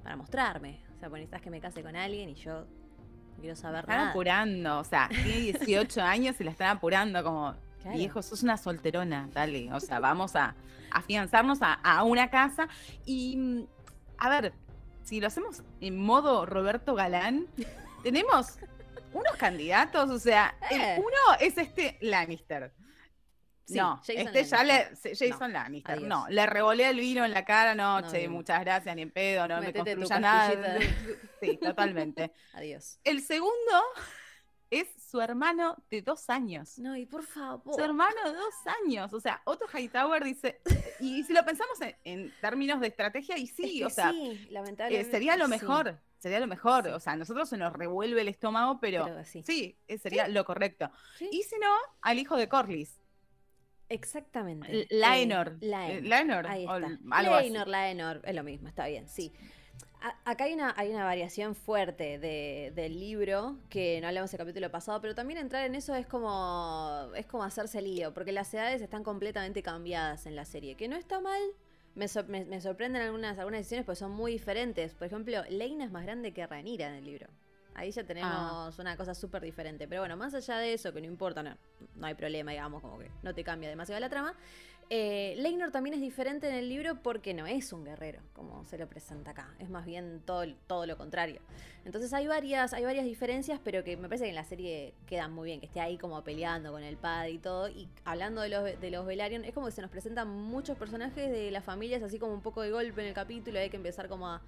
para 0.03 0.15
mostrarme. 0.15 0.79
O 0.95 0.99
sea, 0.99 1.09
pues 1.09 1.19
necesitas 1.21 1.41
que 1.41 1.49
me 1.49 1.61
case 1.61 1.83
con 1.83 1.95
alguien 1.95 2.29
y 2.29 2.35
yo 2.35 2.61
no 2.61 3.39
quiero 3.39 3.55
saber 3.55 3.81
Están 3.81 3.97
nada. 3.97 4.09
apurando, 4.11 4.79
o 4.79 4.83
sea, 4.83 5.07
tiene 5.09 5.37
18 5.59 6.01
años 6.01 6.39
y 6.39 6.43
la 6.43 6.51
están 6.51 6.75
apurando 6.77 7.23
como, 7.23 7.55
Claro. 7.81 7.97
viejo, 7.97 8.21
sos 8.21 8.43
una 8.43 8.57
solterona, 8.57 9.29
dale. 9.33 9.71
O 9.73 9.79
sea, 9.79 9.99
vamos 9.99 10.35
a 10.35 10.55
afianzarnos 10.91 11.61
a, 11.61 11.73
a 11.73 12.03
una 12.03 12.29
casa. 12.29 12.67
Y, 13.05 13.37
mm, 13.37 13.65
a 14.19 14.29
ver, 14.29 14.53
si 15.03 15.19
lo 15.19 15.27
hacemos 15.27 15.63
en 15.79 15.97
modo 15.97 16.45
Roberto 16.45 16.93
Galán, 16.93 17.47
tenemos 18.03 18.57
unos 19.13 19.35
candidatos, 19.37 20.09
o 20.09 20.19
sea, 20.19 20.55
Eh. 20.69 20.95
el 20.95 20.99
uno 20.99 21.37
es 21.39 21.57
este 21.57 21.97
Lannister. 22.01 22.71
Sí, 23.65 23.77
no, 23.77 23.97
Jason 23.97 24.17
este 24.27 24.43
ya 24.43 24.63
le. 24.63 24.73
Lannister. 24.83 25.11
Jason 25.17 25.39
No, 25.39 25.47
Lannister. 25.59 25.95
adiós. 25.95 26.07
No, 26.07 26.25
le 26.29 26.45
revolea 26.45 26.89
el 26.89 26.99
vino 26.99 27.23
en 27.23 27.31
la 27.31 27.45
cara, 27.45 27.73
no, 27.75 28.01
No, 28.01 28.11
che, 28.11 28.27
no. 28.27 28.33
muchas 28.33 28.59
gracias, 28.61 28.93
ni 28.95 29.03
en 29.03 29.11
pedo, 29.11 29.47
no 29.47 29.59
Métete 29.61 29.95
me 29.95 30.05
construya 30.05 30.19
nada. 30.19 30.77
Sí, 31.41 31.57
totalmente. 31.57 32.31
Adiós. 32.53 32.99
El 33.03 33.21
segundo 33.21 33.81
es 34.69 34.87
su 35.09 35.19
hermano 35.21 35.75
de 35.89 36.01
dos 36.01 36.29
años. 36.29 36.77
No, 36.79 36.95
y 36.95 37.05
por 37.05 37.23
favor. 37.23 37.75
Su 37.75 37.81
hermano 37.83 38.15
de 38.25 38.33
dos 38.37 38.53
años. 38.83 39.11
O 39.13 39.19
sea, 39.19 39.41
Otto 39.45 39.65
Hightower 39.73 40.23
dice. 40.23 40.61
Y 40.99 41.23
si 41.23 41.33
lo 41.33 41.43
pensamos 41.43 41.79
en, 41.81 41.95
en 42.03 42.33
términos 42.41 42.79
de 42.79 42.87
estrategia, 42.87 43.37
y 43.37 43.45
Es 43.45 43.55
sí, 43.55 43.79
que 43.79 43.85
o 43.85 43.89
sea, 43.89 44.11
sí, 44.11 44.47
eh, 44.89 45.03
sería 45.09 45.35
lo 45.35 45.45
sí. 45.47 45.51
Sería 46.21 46.39
lo 46.39 46.45
mejor. 46.45 46.83
Sí. 46.83 46.89
O 46.91 46.99
sea, 46.99 47.13
a 47.13 47.15
nosotros 47.15 47.49
se 47.49 47.57
nos 47.57 47.73
revuelve 47.73 48.21
el 48.21 48.27
estómago, 48.27 48.79
pero, 48.79 49.05
Pero 49.05 49.25
sí. 49.25 49.41
sí, 49.43 49.75
eh, 49.87 49.97
sería 49.97 50.27
lo 50.27 50.45
correcto. 50.45 50.91
Y 51.31 51.41
si 51.41 51.57
no, 51.57 51.73
al 52.01 52.19
hijo 52.19 52.37
de 52.37 52.47
Corlys. 52.47 52.99
Exactamente. 53.89 54.87
Laenor. 54.91 55.57
Eh, 55.61 55.65
Laenor. 55.65 55.97
Eh, 55.97 56.01
Laenor, 56.07 56.47
Ahí 56.47 56.63
está. 56.63 56.75
así. 56.85 56.97
Laenor, 57.03 57.67
Laenor, 57.67 58.21
es 58.23 58.35
lo 58.35 58.43
mismo, 58.43 58.67
está 58.67 58.85
bien, 58.85 59.07
sí. 59.09 59.33
A- 60.01 60.15
acá 60.31 60.43
hay 60.45 60.53
una, 60.53 60.73
hay 60.77 60.89
una 60.91 61.05
variación 61.05 61.55
fuerte 61.55 62.17
de- 62.19 62.71
del 62.75 62.99
libro, 62.99 63.57
que 63.69 63.99
no 64.01 64.07
hablamos 64.07 64.31
el 64.33 64.37
capítulo 64.37 64.69
pasado, 64.71 65.01
pero 65.01 65.13
también 65.15 65.39
entrar 65.39 65.65
en 65.65 65.73
eso 65.75 65.93
es 65.95 66.05
como, 66.07 67.09
es 67.15 67.25
como 67.25 67.43
hacerse 67.43 67.81
lío, 67.81 68.13
porque 68.13 68.31
las 68.31 68.53
edades 68.53 68.81
están 68.81 69.03
completamente 69.03 69.61
cambiadas 69.63 70.25
en 70.27 70.35
la 70.35 70.45
serie, 70.45 70.75
que 70.75 70.87
no 70.87 70.95
está 70.95 71.19
mal. 71.19 71.41
Me, 71.95 72.07
sor- 72.07 72.27
me- 72.29 72.45
me 72.45 72.61
sorprenden 72.61 73.01
algunas, 73.01 73.37
algunas 73.37 73.59
decisiones 73.59 73.85
porque 73.85 73.97
son 73.97 74.11
muy 74.11 74.31
diferentes. 74.33 74.93
Por 74.93 75.07
ejemplo, 75.07 75.43
Leina 75.49 75.83
es 75.85 75.91
más 75.91 76.03
grande 76.03 76.31
que 76.33 76.45
Rhaenyra 76.47 76.87
en 76.87 76.95
el 76.95 77.05
libro. 77.05 77.27
Ahí 77.73 77.91
ya 77.91 78.03
tenemos 78.03 78.31
Ah. 78.33 78.71
una 78.81 78.95
cosa 78.97 79.13
súper 79.13 79.41
diferente. 79.41 79.87
Pero 79.87 80.01
bueno, 80.01 80.15
más 80.17 80.33
allá 80.33 80.57
de 80.57 80.73
eso, 80.73 80.93
que 80.93 81.01
no 81.01 81.07
importa, 81.07 81.41
no, 81.43 81.55
no 81.95 82.07
hay 82.07 82.13
problema, 82.15 82.51
digamos, 82.51 82.81
como 82.81 82.99
que 82.99 83.09
no 83.23 83.33
te 83.33 83.43
cambia 83.43 83.69
demasiado 83.69 83.99
la 83.99 84.09
trama. 84.09 84.35
Eh, 84.93 85.35
Leinor 85.37 85.71
también 85.71 85.93
es 85.93 86.01
diferente 86.01 86.49
en 86.49 86.53
el 86.53 86.67
libro 86.67 87.01
porque 87.01 87.33
no 87.33 87.47
es 87.47 87.71
un 87.71 87.85
guerrero, 87.85 88.19
como 88.33 88.65
se 88.65 88.77
lo 88.77 88.89
presenta 88.89 89.31
acá. 89.31 89.55
Es 89.57 89.69
más 89.69 89.85
bien 89.85 90.21
todo, 90.25 90.43
todo 90.67 90.85
lo 90.85 90.97
contrario. 90.97 91.39
Entonces 91.85 92.11
hay 92.11 92.27
varias, 92.27 92.73
hay 92.73 92.83
varias 92.83 93.05
diferencias, 93.05 93.61
pero 93.63 93.85
que 93.85 93.95
me 93.95 94.09
parece 94.09 94.25
que 94.25 94.31
en 94.31 94.35
la 94.35 94.43
serie 94.43 94.93
quedan 95.05 95.31
muy 95.31 95.45
bien, 95.45 95.61
que 95.61 95.67
esté 95.67 95.79
ahí 95.79 95.97
como 95.97 96.21
peleando 96.25 96.73
con 96.73 96.83
el 96.83 96.97
padre 96.97 97.31
y 97.31 97.37
todo. 97.37 97.69
Y 97.69 97.87
hablando 98.03 98.41
de 98.41 98.49
los, 98.49 98.81
de 98.81 98.91
los 98.91 99.05
Velaryon, 99.05 99.45
es 99.45 99.53
como 99.53 99.67
que 99.67 99.71
se 99.71 99.81
nos 99.81 99.89
presentan 99.89 100.27
muchos 100.27 100.77
personajes 100.77 101.31
de 101.31 101.51
las 101.51 101.63
familias, 101.63 102.03
así 102.03 102.19
como 102.19 102.33
un 102.33 102.41
poco 102.41 102.61
de 102.61 102.71
golpe 102.71 102.99
en 102.99 103.07
el 103.07 103.13
capítulo. 103.13 103.59
hay 103.59 103.69
que 103.69 103.77
empezar 103.77 104.09
como 104.09 104.27
a. 104.27 104.41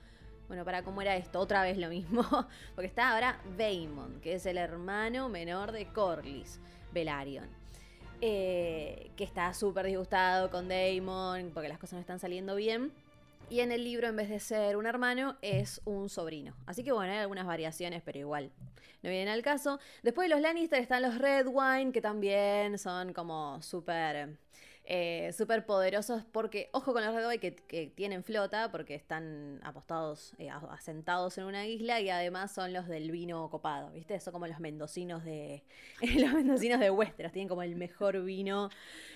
Bueno, 0.50 0.66
para 0.66 0.84
cómo 0.84 1.02
era 1.02 1.16
esto, 1.16 1.40
otra 1.40 1.64
vez 1.64 1.78
lo 1.78 1.88
mismo. 1.88 2.22
Porque 2.76 2.88
está 2.88 3.12
ahora 3.12 3.40
Vaemon, 3.58 4.20
que 4.20 4.34
es 4.34 4.46
el 4.46 4.58
hermano 4.58 5.30
menor 5.30 5.72
de 5.72 5.88
Corlys 5.88 6.60
Velaryon. 6.92 7.63
Eh, 8.26 9.12
que 9.18 9.26
está 9.26 9.54
súper 9.54 9.86
disgustado 9.86 10.50
con 10.50 10.70
Damon 10.70 11.52
porque 11.54 11.68
las 11.68 11.78
cosas 11.78 11.96
no 11.96 12.00
están 12.00 12.20
saliendo 12.20 12.56
bien. 12.56 12.94
Y 13.50 13.60
en 13.60 13.74
el 13.74 13.84
libro, 13.84 14.08
en 14.08 14.16
vez 14.16 14.30
de 14.30 14.40
ser 14.40 14.78
un 14.78 14.86
hermano, 14.86 15.36
es 15.42 15.82
un 15.84 16.08
sobrino. 16.08 16.56
Así 16.66 16.86
que 16.86 16.94
bueno, 16.94 17.12
hay 17.12 17.20
algunas 17.20 17.46
variaciones, 17.46 18.02
pero 18.02 18.20
igual 18.20 18.50
no 19.02 19.10
vienen 19.10 19.28
al 19.28 19.42
caso. 19.42 19.78
Después 20.04 20.30
de 20.30 20.36
los 20.36 20.42
Lannister 20.42 20.80
están 20.80 21.02
los 21.02 21.18
Red 21.18 21.48
Wine, 21.48 21.92
que 21.92 22.00
también 22.00 22.78
son 22.78 23.12
como 23.12 23.62
súper 23.62 24.38
eh, 24.86 25.32
súper 25.38 25.66
poderosos. 25.66 26.24
Porque, 26.32 26.70
ojo 26.74 26.94
con 26.94 27.06
los 27.06 27.14
Red 27.16 27.40
que, 27.40 27.92
tienen 27.96 28.24
flota, 28.24 28.72
porque 28.72 28.96
están 28.96 29.60
apostados, 29.64 30.34
eh, 30.38 30.50
asentados 30.50 31.38
en 31.38 31.46
una 31.46 31.66
isla. 31.68 32.02
Y 32.02 32.10
además 32.10 32.54
son 32.54 32.74
los 32.74 32.88
del 32.88 33.12
vino 33.12 33.50
copado, 33.50 33.92
¿viste? 33.92 34.20
Son 34.20 34.34
como 34.34 34.48
los 34.48 34.60
mendocinos 34.60 35.24
de. 35.24 35.64
los 36.20 36.34
mendocinos 36.34 36.80
de 36.80 36.90
Westeros. 36.90 37.32
Tienen 37.32 37.48
como 37.50 37.64
el 37.64 37.76
mejor 37.76 38.24
vino. 38.24 38.70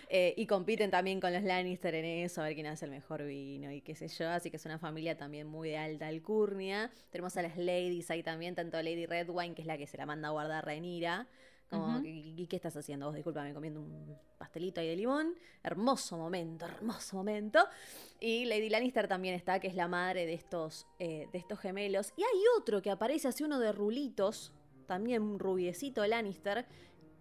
eh, 0.10 0.34
y 0.38 0.48
compiten 0.48 0.90
también 0.92 1.20
con 1.20 1.34
los 1.34 1.44
Lannister 1.44 1.94
en 1.96 2.06
eso, 2.06 2.42
a 2.42 2.46
ver 2.46 2.54
quién 2.56 2.68
hace 2.68 2.86
el 2.86 2.92
mejor 2.92 3.26
vino 3.26 3.72
y 3.72 3.82
qué 3.82 3.96
sé 3.96 4.08
yo. 4.08 4.30
Así 4.30 4.50
que 4.50 4.58
es 4.58 4.66
una 4.66 4.80
familia 4.80 5.18
también 5.18 5.48
muy 5.48 5.70
de 5.70 5.78
alta 5.78 6.08
alcurnia. 6.08 6.92
Tenemos 7.12 7.36
a 7.38 7.42
las 7.42 7.58
ladies 7.58 8.10
ahí 8.12 8.24
también, 8.24 8.56
tanto 8.56 8.82
Lady 8.82 9.06
Redwine, 9.06 9.54
que 9.56 9.62
es 9.62 9.68
la 9.68 9.78
que 9.78 9.88
se 9.88 9.98
la 9.98 10.06
manda 10.06 10.30
a 10.30 10.32
guardar 10.32 10.66
Rhaenyra. 10.66 11.28
Como. 11.70 12.00
¿y, 12.00 12.34
y 12.38 12.48
qué 12.48 12.56
estás 12.56 12.76
haciendo 12.78 13.08
vos? 13.08 13.16
Discúlpame, 13.16 13.54
comiendo 13.54 13.82
un 13.82 14.18
pastelito 14.38 14.80
ahí 14.80 14.88
de 14.88 14.96
limón. 14.96 15.36
Hermoso 15.64 16.18
momento, 16.18 16.66
hermoso 16.66 17.18
momento. 17.18 17.60
Y 18.20 18.46
Lady 18.46 18.70
Lannister 18.70 19.08
también 19.08 19.36
está, 19.36 19.60
que 19.60 19.68
es 19.68 19.76
la 19.76 19.88
madre 19.88 20.26
de 20.26 20.34
estos, 20.34 20.88
eh, 21.00 21.28
de 21.32 21.38
estos 21.38 21.60
gemelos. 21.60 22.14
Y 22.16 22.22
hay 22.22 22.42
otro 22.58 22.82
que 22.82 22.90
aparece 22.90 23.28
así, 23.28 23.44
uno 23.44 23.60
de 23.60 23.72
rulitos, 23.72 24.54
también 24.86 25.22
un 25.22 25.40
rubiecito 25.40 26.06
Lannister, 26.06 26.66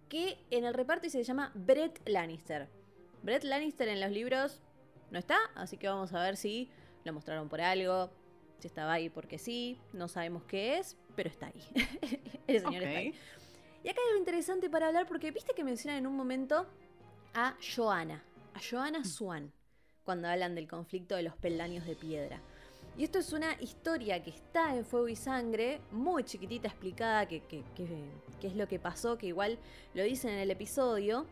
que 0.09 0.37
en 0.51 0.65
el 0.65 0.73
reparto 0.73 1.09
se 1.09 1.23
llama 1.23 1.51
Brett 1.53 2.07
Lannister. 2.07 2.69
Brett 3.23 3.43
Lannister 3.43 3.89
en 3.89 3.99
los 3.99 4.11
libros 4.11 4.61
no 5.11 5.19
está, 5.19 5.37
así 5.55 5.77
que 5.77 5.87
vamos 5.87 6.13
a 6.13 6.21
ver 6.21 6.37
si 6.37 6.69
lo 7.03 7.13
mostraron 7.13 7.49
por 7.49 7.61
algo, 7.61 8.09
si 8.59 8.67
estaba 8.67 8.93
ahí 8.93 9.09
porque 9.09 9.37
sí, 9.37 9.79
no 9.93 10.07
sabemos 10.07 10.43
qué 10.43 10.77
es, 10.77 10.97
pero 11.15 11.29
está 11.29 11.47
ahí. 11.47 11.61
El 12.47 12.61
señor 12.61 12.83
está 12.83 12.99
ahí. 12.99 13.13
Y 13.87 13.89
acá 13.89 14.01
hay 14.01 14.07
algo 14.09 14.19
interesante 14.19 14.69
para 14.69 14.87
hablar 14.87 15.07
porque 15.07 15.31
viste 15.31 15.53
que 15.53 15.63
mencionan 15.63 15.99
en 15.99 16.07
un 16.07 16.17
momento 16.17 16.67
a 17.33 17.55
Joanna, 17.73 18.21
a 18.53 18.59
Joanna 18.59 19.05
Swan, 19.05 19.53
cuando 20.03 20.27
hablan 20.27 20.55
del 20.55 20.67
conflicto 20.67 21.15
de 21.15 21.23
los 21.23 21.37
peldaños 21.37 21.85
de 21.85 21.95
piedra. 21.95 22.41
Y 22.97 23.05
esto 23.05 23.17
es 23.19 23.31
una 23.31 23.53
historia 23.61 24.21
que 24.21 24.31
está 24.31 24.75
en 24.75 24.83
Fuego 24.83 25.07
y 25.07 25.15
Sangre, 25.15 25.79
muy 25.91 26.25
chiquitita 26.25 26.67
explicada, 26.67 27.29
que, 27.29 27.43
que- 27.45 27.63
que- 27.77 28.09
que 28.41 28.47
es 28.47 28.57
lo 28.57 28.67
que 28.67 28.77
pasó, 28.77 29.17
que 29.17 29.27
igual 29.27 29.57
lo 29.93 30.03
dicen 30.03 30.31
en 30.31 30.39
el 30.39 30.51
episodio. 30.51 31.25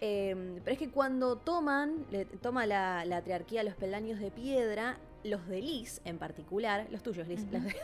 Eh, 0.00 0.60
pero 0.64 0.72
es 0.72 0.78
que 0.78 0.88
cuando 0.88 1.36
toman, 1.36 2.06
le- 2.10 2.24
toma 2.24 2.64
la, 2.66 3.04
la 3.04 3.20
triarquía 3.22 3.62
los 3.62 3.74
peldaños 3.74 4.18
de 4.18 4.30
piedra, 4.30 4.96
los 5.24 5.46
de 5.46 5.60
Liz 5.60 6.00
en 6.06 6.16
particular, 6.16 6.86
los 6.90 7.02
tuyos, 7.02 7.28
Liz, 7.28 7.42
Ujú. 7.42 7.52
los, 7.52 7.64
de- 7.64 7.76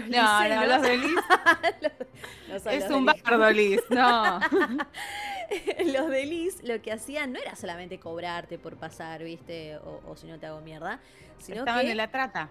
los 0.00 0.08
No, 0.08 0.48
no, 0.48 0.66
los 0.66 0.82
de 0.82 0.96
Liz 0.98 1.14
no 2.48 2.58
son 2.60 2.72
es 2.72 2.84
los 2.88 2.90
un 2.98 3.06
Liz. 3.06 3.22
bardo, 3.22 3.50
Liz. 3.50 3.80
No. 3.88 4.40
los 5.92 6.10
de 6.10 6.26
Liz 6.26 6.62
lo 6.62 6.82
que 6.82 6.92
hacían 6.92 7.32
no 7.32 7.40
era 7.40 7.56
solamente 7.56 7.98
cobrarte 7.98 8.58
por 8.58 8.76
pasar, 8.76 9.24
¿viste? 9.24 9.76
O, 9.78 10.02
o 10.06 10.16
si 10.16 10.26
no 10.26 10.38
te 10.38 10.44
hago 10.46 10.60
mierda, 10.60 11.00
sino 11.38 11.60
Estaban 11.60 11.86
que 11.86 11.92
en 11.92 11.96
la 11.96 12.10
trata. 12.10 12.50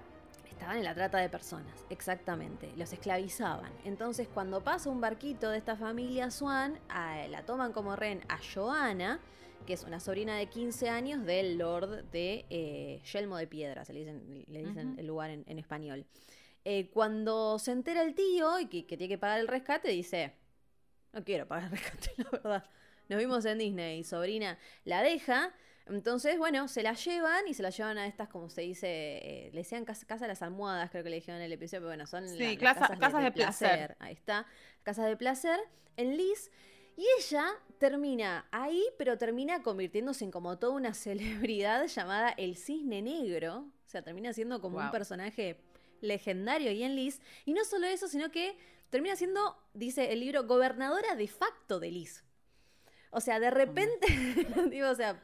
Estaban 0.57 0.77
en 0.79 0.84
la 0.85 0.95
trata 0.95 1.19
de 1.19 1.29
personas, 1.29 1.85
exactamente. 1.91 2.71
Los 2.77 2.91
esclavizaban. 2.91 3.71
Entonces, 3.85 4.27
cuando 4.27 4.63
pasa 4.63 4.89
un 4.89 4.99
barquito 4.99 5.51
de 5.51 5.57
esta 5.59 5.75
familia 5.75 6.31
Swan, 6.31 6.79
a- 6.89 7.27
la 7.27 7.45
toman 7.45 7.71
como 7.73 7.95
rehén 7.95 8.21
a 8.27 8.39
Joanna, 8.53 9.19
que 9.67 9.73
es 9.73 9.84
una 9.84 9.99
sobrina 9.99 10.35
de 10.35 10.47
15 10.47 10.89
años 10.89 11.23
del 11.25 11.59
Lord 11.59 12.05
de 12.11 12.45
eh, 12.49 13.01
Yelmo 13.13 13.38
de 13.38 13.45
Piedra, 13.47 13.85
se 13.85 13.93
le 13.93 13.99
dicen, 13.99 14.45
le 14.47 14.63
dicen 14.65 14.95
el 14.97 15.05
lugar 15.05 15.29
en, 15.29 15.43
en 15.47 15.59
español. 15.59 16.05
Eh, 16.65 16.89
cuando 16.89 17.59
se 17.59 17.71
entera 17.71 18.01
el 18.01 18.15
tío 18.15 18.59
y 18.59 18.65
que, 18.65 18.85
que 18.88 18.97
tiene 18.97 19.09
que 19.13 19.17
pagar 19.19 19.39
el 19.39 19.47
rescate, 19.47 19.89
dice: 19.89 20.34
No 21.13 21.23
quiero 21.23 21.47
pagar 21.47 21.65
el 21.65 21.71
rescate, 21.77 22.11
la 22.17 22.29
verdad. 22.31 22.63
Nos 23.09 23.19
vimos 23.19 23.45
en 23.45 23.59
Disney, 23.59 24.03
sobrina 24.03 24.57
la 24.85 25.01
deja. 25.03 25.53
Entonces, 25.89 26.38
bueno, 26.38 26.68
se 26.68 26.84
la 26.84 26.93
llevan 26.93 27.47
y 27.47 27.53
se 27.53 27.64
la 27.64 27.69
llevan 27.69 27.97
a 27.97 28.07
estas, 28.07 28.27
como 28.30 28.49
se 28.49 28.61
dice, 28.61 28.88
eh, 28.88 29.49
le 29.53 29.59
decían 29.59 29.85
casa, 29.85 30.05
casa 30.05 30.26
de 30.26 30.30
las 30.30 30.41
almohadas, 30.41 30.89
creo 30.91 31.03
que 31.03 31.09
le 31.09 31.18
dijeron 31.18 31.39
en 31.39 31.45
el 31.45 31.53
episodio, 31.53 31.81
pero 31.81 31.89
bueno, 31.89 32.07
son 32.07 32.27
Sí, 32.27 32.38
la- 32.38 32.45
las 32.53 32.59
casa- 32.59 32.80
casas, 32.80 32.99
casas 32.99 33.23
de 33.23 33.31
placer. 33.31 33.95
Ahí 33.99 34.14
está, 34.14 34.45
casas 34.84 35.05
de 35.07 35.15
placer 35.18 35.59
en 35.95 36.18
Liz. 36.18 36.51
Y 36.95 37.05
ella 37.19 37.45
termina 37.77 38.47
ahí, 38.51 38.84
pero 38.97 39.18
termina 39.18 39.61
convirtiéndose 39.61 40.23
en 40.26 40.31
como 40.31 40.57
toda 40.57 40.73
una 40.73 40.93
celebridad 41.45 41.85
llamada 41.88 42.30
el 42.38 42.57
Cisne 42.57 43.01
Negro. 43.01 43.59
O 43.85 43.89
sea, 43.89 44.01
termina 44.01 44.34
siendo 44.34 44.59
como 44.61 44.80
un 44.80 44.91
personaje 44.91 45.61
legendario 46.01 46.69
ahí 46.69 46.84
en 46.84 46.95
Liz. 46.95 47.22
Y 47.45 47.53
no 47.53 47.64
solo 47.65 47.88
eso, 47.88 48.07
sino 48.07 48.31
que 48.31 48.57
termina 48.89 49.15
siendo, 49.15 49.57
dice 49.73 50.11
el 50.11 50.19
libro, 50.19 50.45
gobernadora 50.45 51.15
de 51.15 51.27
facto 51.27 51.80
de 51.80 51.91
Liz. 51.91 52.23
O 53.11 53.22
sea, 53.22 53.39
de 53.39 53.49
repente, 53.51 54.07
digo, 54.72 54.89
o 54.89 54.95
sea, 54.95 55.22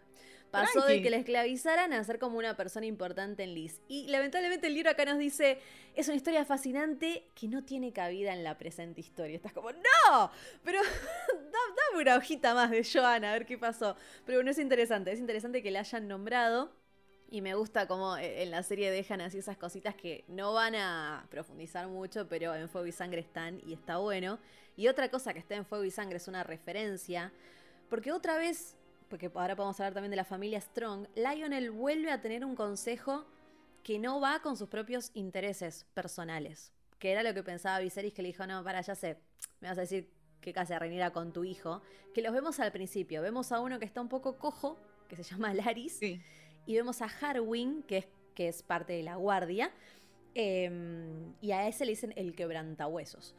pasó 0.53 0.85
de 0.85 1.01
que 1.01 1.09
la 1.09 1.17
esclavizaran 1.17 1.91
a 1.93 2.03
ser 2.03 2.19
como 2.19 2.38
una 2.38 2.55
persona 2.55 2.85
importante 2.85 3.43
en 3.43 3.53
Liz. 3.53 3.81
Y 3.88 4.07
lamentablemente 4.07 4.67
el 4.67 4.73
libro 4.73 4.91
acá 4.91 5.03
nos 5.05 5.17
dice, 5.17 5.59
es 5.95 6.07
una 6.07 6.15
historia 6.15 6.45
fascinante 6.45 7.27
que 7.35 7.47
no 7.47 7.63
tiene 7.63 7.91
cabida 7.91 8.34
en 8.34 8.43
la 8.43 8.57
presente 8.57 9.01
historia. 9.01 9.35
Estás 9.35 9.51
como, 9.53 9.71
no, 9.71 10.31
pero 10.63 10.81
da- 11.27 11.75
dame 11.91 12.01
una 12.01 12.15
hojita 12.15 12.53
más 12.53 12.71
de 12.71 12.84
Joana, 12.84 13.31
a 13.31 13.34
ver 13.34 13.45
qué 13.45 13.57
pasó. 13.57 13.95
Pero 14.25 14.38
bueno, 14.38 14.51
es 14.51 14.57
interesante, 14.59 15.11
es 15.11 15.19
interesante 15.19 15.61
que 15.61 15.71
la 15.71 15.80
hayan 15.81 16.07
nombrado. 16.07 16.71
Y 17.30 17.41
me 17.41 17.55
gusta 17.55 17.88
cómo 17.88 18.15
eh, 18.17 18.43
en 18.43 18.51
la 18.51 18.61
serie 18.61 18.91
dejan 18.91 19.19
así 19.19 19.39
esas 19.39 19.57
cositas 19.57 19.95
que 19.95 20.23
no 20.27 20.53
van 20.53 20.75
a 20.75 21.25
profundizar 21.31 21.88
mucho, 21.88 22.27
pero 22.27 22.53
en 22.53 22.69
Fuego 22.69 22.85
y 22.85 22.91
Sangre 22.91 23.21
están 23.21 23.59
y 23.65 23.73
está 23.73 23.97
bueno. 23.97 24.38
Y 24.77 24.88
otra 24.88 25.09
cosa 25.09 25.34
que 25.34 25.39
está 25.39 25.55
en 25.55 25.65
Fuego 25.65 25.84
y 25.84 25.89
Sangre 25.89 26.17
es 26.17 26.27
una 26.27 26.43
referencia, 26.43 27.31
porque 27.89 28.11
otra 28.11 28.38
vez, 28.38 28.75
porque 29.09 29.31
ahora 29.34 29.55
podemos 29.55 29.80
hablar 29.80 29.93
también 29.93 30.11
de 30.11 30.17
la 30.17 30.25
familia 30.25 30.59
Strong, 30.59 31.07
Lionel 31.15 31.71
vuelve 31.71 32.11
a 32.11 32.21
tener 32.21 32.43
un 32.45 32.55
consejo 32.55 33.25
que 33.84 33.99
no 33.99 34.19
va 34.21 34.41
con 34.41 34.55
sus 34.57 34.69
propios 34.69 35.11
intereses 35.13 35.85
personales. 35.93 36.71
Que 36.99 37.11
era 37.11 37.21
lo 37.23 37.34
que 37.34 37.43
pensaba 37.43 37.80
Viserys, 37.80 38.13
que 38.13 38.21
le 38.21 38.30
dijo, 38.30 38.47
no, 38.47 38.63
para, 38.63 38.81
ya 38.81 38.95
sé, 38.95 39.17
me 39.59 39.67
vas 39.67 39.77
a 39.77 39.81
decir 39.81 40.09
que 40.39 40.53
casi 40.53 40.73
reñirá 40.77 41.11
con 41.11 41.34
tu 41.34 41.43
hijo. 41.43 41.81
Que 42.13 42.21
los 42.21 42.31
vemos 42.34 42.59
al 42.59 42.71
principio. 42.71 43.21
Vemos 43.21 43.51
a 43.51 43.59
uno 43.59 43.80
que 43.80 43.85
está 43.85 43.99
un 44.01 44.09
poco 44.09 44.38
cojo, 44.38 44.77
que 45.09 45.15
se 45.17 45.23
llama 45.23 45.53
Laris, 45.53 45.97
Sí. 45.97 46.21
y 46.65 46.75
vemos 46.75 47.01
a 47.01 47.05
Harwin, 47.07 47.84
que 47.84 47.97
es, 47.97 48.07
que 48.35 48.47
es 48.47 48.63
parte 48.63 48.93
de 48.93 49.03
la 49.03 49.15
guardia, 49.15 49.71
em, 50.34 51.34
y 51.41 51.51
a 51.51 51.67
ese 51.67 51.85
le 51.85 51.91
dicen 51.91 52.13
el 52.15 52.35
quebrantahuesos. 52.35 53.35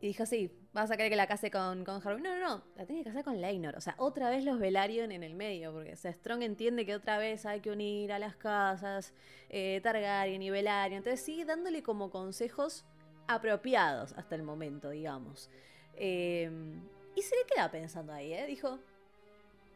Y 0.00 0.08
dijo, 0.08 0.26
sí, 0.26 0.50
vas 0.74 0.90
a 0.90 0.96
querer 0.96 1.10
que 1.10 1.16
la 1.16 1.26
case 1.26 1.50
con, 1.50 1.84
con 1.84 2.06
Harwin. 2.06 2.22
No, 2.22 2.36
no, 2.36 2.48
no, 2.48 2.64
la 2.76 2.84
tiene 2.84 3.02
que 3.02 3.10
casar 3.10 3.24
con 3.24 3.40
Leinor. 3.40 3.76
O 3.76 3.80
sea, 3.80 3.94
otra 3.96 4.28
vez 4.28 4.44
los 4.44 4.58
Velaryon 4.58 5.12
en 5.12 5.22
el 5.22 5.34
medio, 5.34 5.72
porque 5.72 5.92
o 5.92 5.96
sea, 5.96 6.12
Strong 6.12 6.42
entiende 6.42 6.84
que 6.84 6.94
otra 6.94 7.16
vez 7.16 7.46
hay 7.46 7.60
que 7.60 7.70
unir 7.70 8.12
a 8.12 8.18
las 8.18 8.36
casas, 8.36 9.14
eh, 9.48 9.80
Targaryen 9.82 10.42
y 10.42 10.50
Velaryon. 10.50 10.98
Entonces 10.98 11.20
sigue 11.20 11.44
dándole 11.44 11.82
como 11.82 12.10
consejos 12.10 12.84
apropiados 13.28 14.12
hasta 14.14 14.34
el 14.34 14.42
momento, 14.42 14.90
digamos. 14.90 15.48
Em, 15.96 16.82
y 17.14 17.22
se 17.22 17.36
le 17.36 17.46
queda 17.46 17.70
pensando 17.70 18.12
ahí, 18.12 18.32
¿eh? 18.32 18.44
Dijo, 18.46 18.80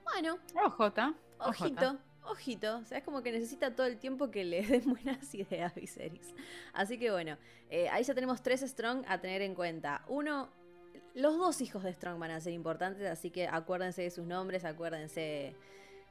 bueno, 0.02 0.38
Ojota. 0.64 1.14
Ojito, 1.38 1.96
ojito. 2.24 2.78
O 2.78 2.84
sea, 2.84 2.98
es 2.98 3.04
como 3.04 3.22
que 3.22 3.30
necesita 3.30 3.76
todo 3.76 3.86
el 3.86 3.98
tiempo 3.98 4.32
que 4.32 4.44
le 4.44 4.66
den 4.66 4.82
buenas 4.84 5.32
ideas 5.34 5.72
Viserys. 5.76 6.34
Así 6.72 6.98
que 6.98 7.12
bueno, 7.12 7.38
eh, 7.70 7.88
ahí 7.90 8.02
ya 8.02 8.14
tenemos 8.14 8.42
tres 8.42 8.62
Strong 8.62 9.04
a 9.06 9.20
tener 9.20 9.42
en 9.42 9.54
cuenta. 9.54 10.02
Uno, 10.08 10.48
los 11.14 11.36
dos 11.36 11.60
hijos 11.60 11.82
de 11.82 11.92
Strong 11.92 12.18
van 12.18 12.30
a 12.30 12.40
ser 12.40 12.52
importantes, 12.52 13.06
así 13.10 13.30
que 13.30 13.48
acuérdense 13.48 14.02
de 14.02 14.10
sus 14.10 14.26
nombres, 14.26 14.64
acuérdense. 14.64 15.54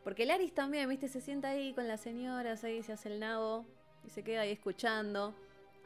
Porque 0.03 0.25
Laris 0.25 0.53
también, 0.53 0.87
viste, 0.89 1.07
se 1.07 1.21
sienta 1.21 1.49
ahí 1.49 1.73
con 1.73 1.87
las 1.87 2.01
señoras, 2.01 2.63
ahí 2.63 2.81
se 2.83 2.93
hace 2.93 3.09
el 3.09 3.19
nabo 3.19 3.65
y 4.05 4.09
se 4.09 4.23
queda 4.23 4.41
ahí 4.41 4.51
escuchando. 4.51 5.33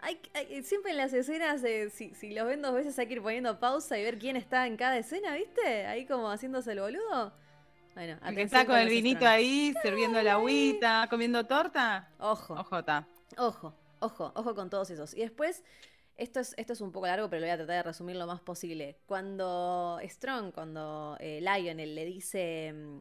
Hay, 0.02 0.20
hay- 0.34 0.64
siempre 0.64 0.92
en 0.92 0.98
las 0.98 1.14
escenas, 1.14 1.64
eh, 1.64 1.90
si, 1.92 2.14
si 2.16 2.34
los 2.34 2.48
ven 2.48 2.62
dos 2.62 2.74
veces, 2.74 2.98
hay 2.98 3.08
que 3.08 3.14
ir 3.14 3.22
poniendo 3.22 3.60
pausa 3.60 3.98
y 4.00 4.04
ver 4.04 4.18
quién 4.18 4.36
está 4.36 4.66
en 4.68 4.78
cada 4.78 4.98
escena, 4.98 5.36
¿viste? 5.36 5.86
Ahí 5.86 6.06
como 6.06 6.30
haciéndose 6.30 6.72
el 6.72 6.80
boludo. 6.82 7.34
Bueno, 7.94 8.18
El 8.26 8.36
que 8.36 8.42
está 8.44 8.66
con 8.66 8.78
el 8.78 8.88
vinito 8.90 9.26
ahí, 9.28 9.74
sirviendo 9.84 10.22
la 10.22 10.34
agüita, 10.34 11.08
comiendo 11.10 11.46
torta. 11.46 12.10
Ojo, 12.20 12.54
Ojota. 12.54 13.08
ojo, 13.38 13.76
ojo, 14.00 14.32
ojo 14.34 14.56
con 14.56 14.70
todos 14.70 14.90
esos. 14.92 15.14
Y 15.14 15.20
después, 15.22 15.62
esto 16.18 16.40
es, 16.40 16.54
esto 16.58 16.74
es 16.74 16.82
un 16.82 16.92
poco 16.92 17.08
largo, 17.08 17.30
pero 17.30 17.40
lo 17.42 17.46
voy 17.48 17.52
a 17.54 17.58
tratar 17.58 17.78
de 17.78 17.84
resumir 17.84 18.16
lo 18.16 18.28
más 18.28 18.42
posible. 18.42 18.98
Cuando 19.08 20.00
Strong, 20.04 20.52
cuando 20.54 21.18
eh, 21.20 21.40
Lionel 21.42 21.96
le 21.96 22.06
dice, 22.06 22.74
mm, 22.74 23.00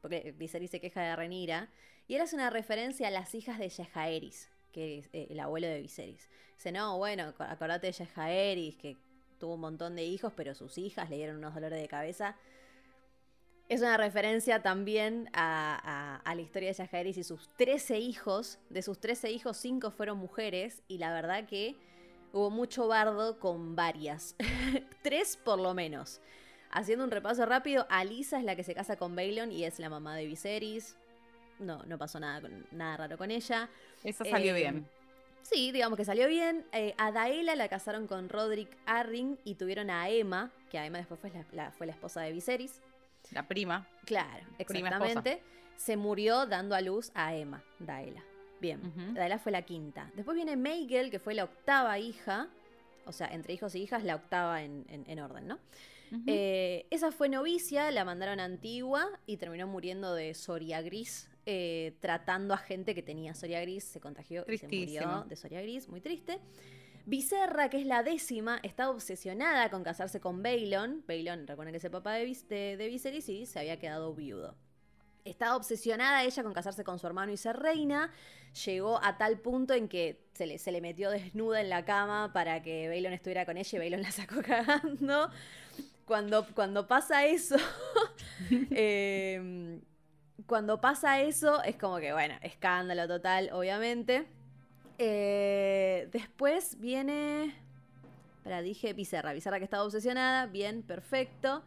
porque 0.00 0.32
Viserys 0.36 0.70
se 0.70 0.80
queja 0.80 1.02
de 1.02 1.16
Renira, 1.16 1.68
y 2.06 2.14
él 2.16 2.20
hace 2.22 2.34
una 2.36 2.50
referencia 2.50 3.08
a 3.08 3.10
las 3.10 3.34
hijas 3.34 3.58
de 3.58 3.70
Jaehaerys, 3.70 4.48
que 4.72 4.98
es 4.98 5.08
eh, 5.12 5.28
el 5.30 5.40
abuelo 5.40 5.66
de 5.66 5.80
Viserys. 5.80 6.28
Dice, 6.56 6.72
no, 6.72 6.98
bueno, 6.98 7.34
ac- 7.36 7.50
acordate 7.50 7.88
de 7.88 7.92
Jaehaerys, 7.92 8.76
que 8.76 8.96
tuvo 9.38 9.54
un 9.54 9.60
montón 9.60 9.96
de 9.96 10.04
hijos, 10.04 10.32
pero 10.36 10.54
sus 10.54 10.76
hijas 10.78 11.08
le 11.10 11.16
dieron 11.16 11.36
unos 11.38 11.54
dolores 11.54 11.80
de 11.80 11.88
cabeza. 11.88 12.36
Es 13.68 13.80
una 13.82 13.96
referencia 13.96 14.62
también 14.62 15.30
a, 15.32 16.20
la 16.26 16.40
historia 16.42 16.68
de 16.70 16.74
Jaehaerys 16.74 17.18
y 17.18 17.24
sus 17.24 17.48
13 17.56 17.98
hijos. 18.00 18.58
De 18.68 18.82
sus 18.82 18.98
13 19.00 19.30
hijos, 19.30 19.56
5 19.58 19.92
fueron 19.92 20.18
mujeres. 20.18 20.82
Y 20.88 20.98
la 20.98 21.12
verdad 21.12 21.46
que 21.46 21.76
hubo 22.32 22.50
mucho 22.50 22.86
bardo 22.88 23.38
con 23.38 23.74
varias. 23.76 24.34
Tres 25.02 25.36
por 25.36 25.58
lo 25.60 25.74
menos. 25.74 26.20
Haciendo 26.70 27.04
un 27.04 27.10
repaso 27.10 27.44
rápido, 27.46 27.86
Alisa 27.90 28.38
es 28.38 28.44
la 28.44 28.54
que 28.54 28.62
se 28.64 28.74
casa 28.74 28.96
con 28.96 29.16
Baelon 29.16 29.50
y 29.50 29.64
es 29.64 29.78
la 29.78 29.88
mamá 29.90 30.14
de 30.16 30.26
Viserys. 30.26 30.96
No, 31.58 31.82
no 31.84 31.98
pasó 31.98 32.20
nada, 32.20 32.48
nada 32.70 32.96
raro 32.96 33.18
con 33.18 33.30
ella. 33.30 33.68
Eso 34.04 34.24
salió 34.24 34.54
Eh, 34.54 34.58
bien. 34.60 34.88
Sí, 35.42 35.72
digamos 35.72 35.96
que 35.96 36.04
salió 36.04 36.28
bien. 36.28 36.64
Eh, 36.72 36.94
a 36.96 37.10
Daela 37.12 37.56
la 37.56 37.68
casaron 37.68 38.06
con 38.06 38.28
Roderick 38.28 38.76
Arring 38.86 39.36
y 39.44 39.56
tuvieron 39.56 39.90
a 39.90 40.08
Emma, 40.08 40.50
que 40.70 40.78
a 40.78 40.86
Emma 40.86 40.98
después 40.98 41.18
fue 41.18 41.30
la, 41.30 41.44
la- 41.52 41.72
fue 41.72 41.86
la 41.86 41.92
esposa 41.92 42.20
de 42.20 42.30
Viserys. 42.32 42.80
La 43.32 43.46
prima. 43.48 43.86
Claro, 44.06 44.46
Prima 44.66 44.88
exactamente. 44.88 45.42
Se 45.76 45.96
murió 45.96 46.46
dando 46.46 46.74
a 46.74 46.80
luz 46.80 47.10
a 47.14 47.34
Emma, 47.34 47.62
Daela. 47.78 48.22
Bien, 48.60 48.80
Ujú. 48.84 49.14
Daela 49.14 49.38
fue 49.38 49.52
la 49.52 49.62
quinta. 49.62 50.10
Después 50.14 50.34
viene 50.34 50.56
Meigel, 50.56 51.10
que 51.10 51.18
fue 51.18 51.34
la 51.34 51.44
octava 51.44 51.98
hija. 51.98 52.48
O 53.06 53.12
sea, 53.12 53.26
entre 53.28 53.54
hijos 53.54 53.74
y 53.74 53.82
hijas, 53.82 54.04
la 54.04 54.16
octava 54.16 54.62
en, 54.62 54.84
en- 54.88 55.04
en 55.08 55.18
orden, 55.20 55.46
¿no? 55.48 55.58
Eh, 56.26 56.86
esa 56.90 57.12
fue 57.12 57.28
novicia, 57.28 57.88
la 57.92 58.04
mandaron 58.04 58.40
a 58.40 58.44
Antigua 58.44 59.08
y 59.26 59.36
terminó 59.36 59.68
muriendo 59.68 60.12
de 60.14 60.34
Soria 60.34 60.82
Gris, 60.82 61.30
eh, 61.46 61.94
tratando 62.00 62.52
a 62.52 62.56
gente 62.58 62.96
que 62.96 63.02
tenía 63.02 63.32
Soria 63.34 63.60
Gris, 63.60 63.84
se 63.84 64.00
contagió 64.00 64.44
y 64.48 64.58
se 64.58 64.66
murió 64.66 64.80
Tristísimo. 64.86 65.24
de 65.28 65.36
Soria 65.36 65.62
Gris, 65.62 65.88
muy 65.88 66.00
triste. 66.00 66.40
Viserra, 67.06 67.70
que 67.70 67.78
es 67.78 67.86
la 67.86 68.02
décima, 68.02 68.58
está 68.62 68.90
obsesionada 68.90 69.70
con 69.70 69.82
casarse 69.84 70.20
con 70.20 70.42
Baelon. 70.42 71.02
Baelon, 71.06 71.46
recuerden 71.46 71.72
que 71.72 71.78
es 71.78 71.84
el 71.84 71.90
papá 71.92 72.14
de, 72.14 72.24
Vis- 72.24 72.46
de, 72.48 72.76
de 72.76 72.88
Viserys 72.88 73.28
y 73.28 73.46
se 73.46 73.58
había 73.60 73.78
quedado 73.78 74.12
viudo. 74.14 74.54
Estaba 75.24 75.56
obsesionada 75.56 76.24
ella 76.24 76.42
con 76.42 76.52
casarse 76.52 76.84
con 76.84 76.98
su 76.98 77.06
hermano 77.06 77.32
y 77.32 77.36
ser 77.36 77.56
reina. 77.58 78.10
Llegó 78.64 79.02
a 79.02 79.16
tal 79.18 79.38
punto 79.38 79.74
en 79.74 79.88
que 79.88 80.24
se 80.34 80.72
le, 80.72 80.80
metió 80.80 81.10
desnuda 81.10 81.60
en 81.60 81.68
la 81.68 81.84
cama 81.84 82.32
para 82.32 82.62
que 82.62 82.88
Baelon 82.88 83.12
estuviera 83.12 83.46
con 83.46 83.56
ella 83.56 83.76
y 83.76 83.78
Baelon 83.78 84.02
la 84.02 84.10
sacó 84.10 84.42
cagando. 84.46 85.30
Cuando, 86.04 86.46
cuando 86.54 86.88
pasa 86.88 87.26
eso, 87.26 87.56
eh, 88.50 89.80
cuando 90.46 90.80
pasa 90.80 91.20
eso, 91.20 91.62
es 91.62 91.76
como 91.76 91.98
que, 91.98 92.12
bueno, 92.12 92.34
escándalo 92.42 93.06
total, 93.06 93.50
obviamente. 93.52 94.26
Eh, 94.98 96.08
después 96.10 96.80
viene. 96.80 97.54
Espera, 98.38 98.60
dije 98.60 98.92
Bizarra. 98.92 99.32
Bizarra 99.32 99.58
que 99.58 99.64
estaba 99.64 99.84
obsesionada. 99.84 100.46
Bien, 100.46 100.82
perfecto. 100.82 101.62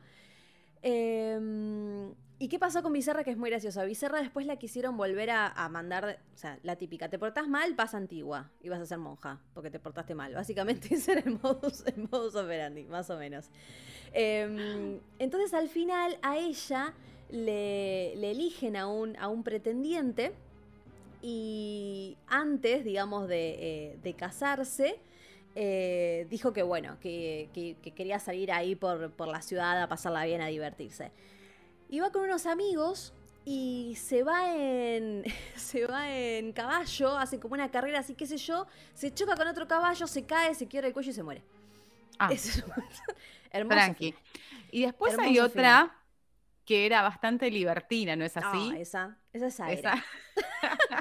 Eh, 0.82 2.14
¿Y 2.40 2.50
qué 2.50 2.60
pasó 2.60 2.84
con 2.84 2.92
Bizarra? 2.94 3.24
Que 3.24 3.32
es 3.32 3.38
muy 3.38 3.50
gracioso. 3.50 3.80
A 3.80 3.86
Bizarra 3.86 4.20
después 4.20 4.46
la 4.46 4.58
quisieron 4.58 4.98
volver 4.98 5.30
a, 5.30 5.70
mandar. 5.70 6.20
O 6.34 6.38
sea, 6.38 6.60
la 6.64 6.76
típica. 6.76 7.10
Te 7.10 7.18
portás 7.18 7.48
mal, 7.48 7.74
vas 7.76 7.94
a 7.94 7.98
antigua. 7.98 8.50
Y 8.62 8.70
vas 8.70 8.82
a 8.82 8.86
ser 8.86 8.98
monja. 8.98 9.40
Porque 9.54 9.70
te 9.70 9.80
portaste 9.80 10.14
mal. 10.16 10.34
Básicamente 10.34 10.94
ese 10.96 11.14
era 11.14 11.22
el 11.22 11.40
modus, 11.42 11.84
operandi, 12.36 12.84
más 12.86 13.10
o 13.10 13.18
menos. 13.18 13.50
Eh, 14.14 15.00
entonces 15.20 15.54
al 15.54 15.70
final 15.70 16.18
a 16.22 16.38
ella 16.38 16.94
le, 17.30 18.14
eligen 18.30 18.76
a 18.76 18.88
un, 18.88 19.18
a 19.18 19.28
un 19.28 19.44
pretendiente 19.44 20.34
y 21.22 22.18
antes, 22.28 22.84
digamos, 22.84 23.28
de, 23.28 23.96
eh, 24.04 24.14
casarse, 24.16 25.00
eh, 25.56 26.28
dijo 26.30 26.52
que 26.54 26.64
bueno, 26.64 26.98
que, 27.00 27.50
que- 27.54 27.78
que 27.82 27.92
quería 27.92 28.20
salir 28.20 28.52
ahí 28.52 28.76
por, 28.76 29.12
por 29.12 29.28
la 29.30 29.42
ciudad 29.42 29.82
a 29.82 29.88
pasarla 29.88 30.26
bien, 30.26 30.42
a 30.42 30.48
divertirse. 30.48 31.12
Iba 31.90 32.12
con 32.12 32.24
unos 32.24 32.46
amigos 32.46 33.14
y 33.46 33.96
se 34.00 34.24
va 34.24 34.56
en 34.56 35.24
se 35.56 35.86
va 35.86 36.10
en 36.12 36.54
caballo, 36.54 37.18
hace 37.18 37.40
como 37.40 37.54
una 37.54 37.70
carrera 37.70 38.00
así, 38.00 38.16
qué 38.16 38.26
sé 38.26 38.38
yo, 38.38 38.68
se 38.94 39.14
choca 39.14 39.36
con 39.36 39.48
otro 39.48 39.68
caballo, 39.68 40.08
se 40.08 40.26
cae, 40.26 40.56
se 40.56 40.68
quiebra 40.68 40.88
el 40.88 40.94
cuello 40.94 41.12
y 41.12 41.14
se 41.14 41.24
muere. 41.24 41.44
Ah, 42.20 42.30
es 42.32 42.58
hermoso. 43.52 43.76
tranqui. 43.76 44.16
Y 44.72 44.86
después 44.86 45.18
hay 45.20 45.40
otra 45.40 45.96
que 46.66 46.86
era 46.86 47.02
bastante 47.02 47.52
libertina, 47.52 48.16
¿no 48.16 48.24
es 48.24 48.38
así? 48.38 48.72
Ah, 48.74 48.78
esa, 48.78 49.18
esa 49.34 49.48
es 49.48 49.56
Zaira. 49.56 49.74
Esa- 49.94 50.04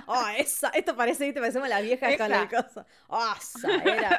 Oh, 0.06 0.26
esa, 0.36 0.68
esto 0.70 0.96
parece, 0.96 1.24
¿viste? 1.24 1.40
parecemos 1.40 1.68
las 1.68 1.82
viejas 1.82 2.16
con 2.16 2.32
Esa. 2.32 2.42
el 2.42 2.48
coso. 2.48 2.84
Oh, 3.08 3.34
Zaera. 3.40 4.18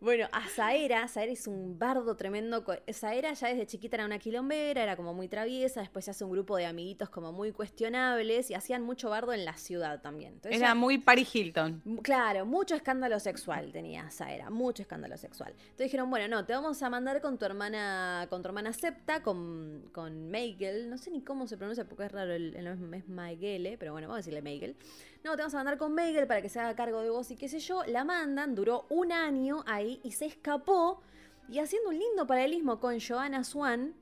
Bueno, 0.00 0.28
a 0.30 0.46
Zaera, 0.48 1.08
Zaera 1.08 1.32
es 1.32 1.48
un 1.48 1.76
bardo 1.76 2.14
tremendo. 2.16 2.64
Zaera 2.92 3.32
ya 3.32 3.48
desde 3.48 3.66
chiquita 3.66 3.96
era 3.96 4.04
una 4.06 4.20
quilombera, 4.20 4.80
era 4.84 4.96
como 4.96 5.12
muy 5.12 5.26
traviesa, 5.26 5.80
después 5.80 6.04
se 6.04 6.12
hace 6.12 6.22
un 6.24 6.30
grupo 6.30 6.56
de 6.56 6.66
amiguitos 6.66 7.08
como 7.10 7.32
muy 7.32 7.50
cuestionables 7.50 8.48
y 8.50 8.54
hacían 8.54 8.82
mucho 8.84 9.10
bardo 9.10 9.32
en 9.32 9.44
la 9.44 9.56
ciudad 9.56 10.00
también. 10.00 10.34
Entonces 10.34 10.60
Era 10.60 10.68
ya- 10.70 10.74
muy 10.76 10.98
Paris 10.98 11.34
Hilton. 11.34 11.82
Claro, 12.02 12.46
mucho 12.46 12.76
escándalo 12.76 13.18
sexual 13.18 13.72
tenía 13.72 14.08
Zaera, 14.10 14.50
mucho 14.50 14.82
escándalo 14.82 15.16
sexual. 15.16 15.50
Entonces 15.58 15.86
dijeron, 15.86 16.08
bueno, 16.10 16.28
no, 16.28 16.46
te 16.46 16.52
vamos 16.52 16.80
a 16.80 16.88
mandar 16.90 17.20
con 17.20 17.36
tu 17.36 17.44
hermana, 17.44 18.28
con 18.30 18.40
tu 18.42 18.48
hermana 18.48 18.72
Septa, 18.72 19.22
con, 19.24 19.88
con 19.92 20.30
Meigel, 20.30 20.90
no 20.90 20.96
sé 20.98 21.10
ni 21.10 21.22
cómo 21.22 21.48
se 21.48 21.56
pronuncia 21.56 21.84
porque 21.86 22.04
es 22.04 22.12
raro, 22.12 22.32
el, 22.32 22.54
el 22.54 22.64
nombre 22.66 23.00
es 23.00 23.08
Maigele, 23.08 23.76
pero 23.78 23.90
bueno, 23.92 24.06
vamos 24.06 24.18
a 24.18 24.20
decirle 24.20 24.42
Meigel. 24.42 24.76
No, 25.24 25.32
te 25.32 25.38
vamos 25.42 25.54
a 25.54 25.58
mandar 25.58 25.78
con 25.78 25.94
Meigel 25.94 26.26
para 26.26 26.40
que 26.42 26.48
se 26.48 26.60
haga 26.60 26.74
cargo 26.74 27.02
de 27.02 27.10
vos 27.10 27.30
y 27.30 27.36
qué 27.36 27.48
sé 27.48 27.58
yo. 27.58 27.82
La 27.84 28.04
mandan, 28.04 28.54
duró 28.54 28.86
un 28.88 29.12
año 29.12 29.62
ahí 29.66 30.00
y 30.04 30.12
se 30.12 30.26
escapó. 30.26 31.00
Y 31.48 31.58
haciendo 31.58 31.88
un 31.90 31.98
lindo 31.98 32.26
paralelismo 32.26 32.78
con 32.78 32.98
Joanna 33.00 33.42
Swan, 33.44 33.94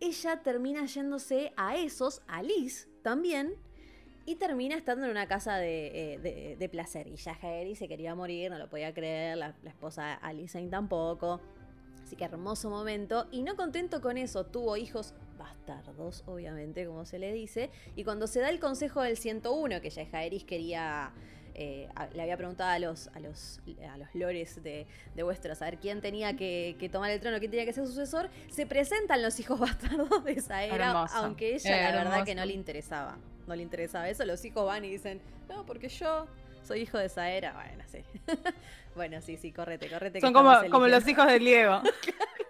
ella 0.00 0.42
termina 0.42 0.84
yéndose 0.86 1.52
a 1.56 1.76
esos, 1.76 2.22
a 2.26 2.42
Liz 2.42 2.88
también, 3.02 3.54
y 4.24 4.36
termina 4.36 4.76
estando 4.76 5.04
en 5.06 5.10
una 5.10 5.26
casa 5.26 5.56
de, 5.56 6.14
eh, 6.14 6.18
de- 6.18 6.56
de 6.56 6.68
placer. 6.68 7.08
Y 7.08 7.16
ya 7.16 7.32
Harry 7.42 7.74
se 7.74 7.88
quería 7.88 8.14
morir, 8.14 8.50
no 8.50 8.58
lo 8.58 8.68
podía 8.70 8.94
creer, 8.94 9.36
la, 9.38 9.54
la 9.62 9.70
esposa 9.70 10.14
Alicent 10.14 10.70
tampoco. 10.70 11.40
Así 12.04 12.14
que 12.14 12.24
hermoso 12.24 12.70
momento. 12.70 13.26
Y 13.32 13.42
no 13.42 13.56
contento 13.56 14.00
con 14.00 14.16
eso, 14.18 14.44
tuvo 14.46 14.76
hijos 14.76 15.14
bastardos, 15.42 16.22
obviamente, 16.26 16.86
como 16.86 17.04
se 17.04 17.18
le 17.18 17.32
dice. 17.32 17.70
Y 17.96 18.04
cuando 18.04 18.26
se 18.26 18.40
da 18.40 18.48
el 18.50 18.58
consejo 18.60 19.02
del 19.02 19.16
101, 19.16 19.80
que 19.80 19.90
ya 19.90 20.06
Jaeris 20.06 20.44
quería. 20.44 21.12
eh, 21.54 21.86
a- 21.96 22.06
le 22.06 22.22
había 22.22 22.38
preguntado 22.38 22.70
a 22.70 22.78
los, 22.78 23.08
a 23.08 23.20
los, 23.20 23.60
a 23.92 23.98
los 23.98 24.08
lores 24.14 24.62
de, 24.62 24.86
de 25.14 25.22
Westeros 25.22 25.60
a 25.60 25.66
ver 25.66 25.76
quién 25.78 26.00
tenía 26.00 26.34
que, 26.34 26.76
que 26.80 26.88
tomar 26.88 27.10
el 27.10 27.20
trono, 27.20 27.38
quién 27.40 27.50
tenía 27.50 27.66
que 27.66 27.74
ser 27.74 27.86
sucesor. 27.86 28.30
Se 28.48 28.64
presentan 28.64 29.20
los 29.20 29.38
hijos 29.38 29.60
bastardos 29.66 30.24
de 30.24 30.32
esa 30.32 30.64
era, 30.64 30.86
Hermoso. 30.86 31.14
aunque 31.16 31.56
ella 31.56 31.92
la 31.92 32.04
verdad 32.04 32.24
que 32.24 32.34
no 32.34 32.44
le 32.46 32.54
interesaba. 32.54 33.18
No 33.46 33.54
le 33.54 33.62
interesaba 33.62 34.08
eso. 34.08 34.24
Los 34.24 34.42
hijos 34.46 34.64
van 34.64 34.82
y 34.86 34.90
dicen, 34.92 35.20
no, 35.50 35.66
porque 35.66 35.90
yo 35.90 36.26
soy 36.62 36.80
hijo 36.82 36.96
de 36.96 37.10
Saera. 37.10 37.52
Bueno, 37.52 37.84
sí. 37.86 37.98
bueno, 38.96 39.20
sí, 39.20 39.36
sí, 39.36 39.52
correte, 39.52 39.90
correte. 39.90 40.22
Son 40.22 40.32
como, 40.32 40.54
como 40.70 40.88
los 40.88 41.06
hijos 41.06 41.26
de 41.26 41.38
Diego. 41.38 41.82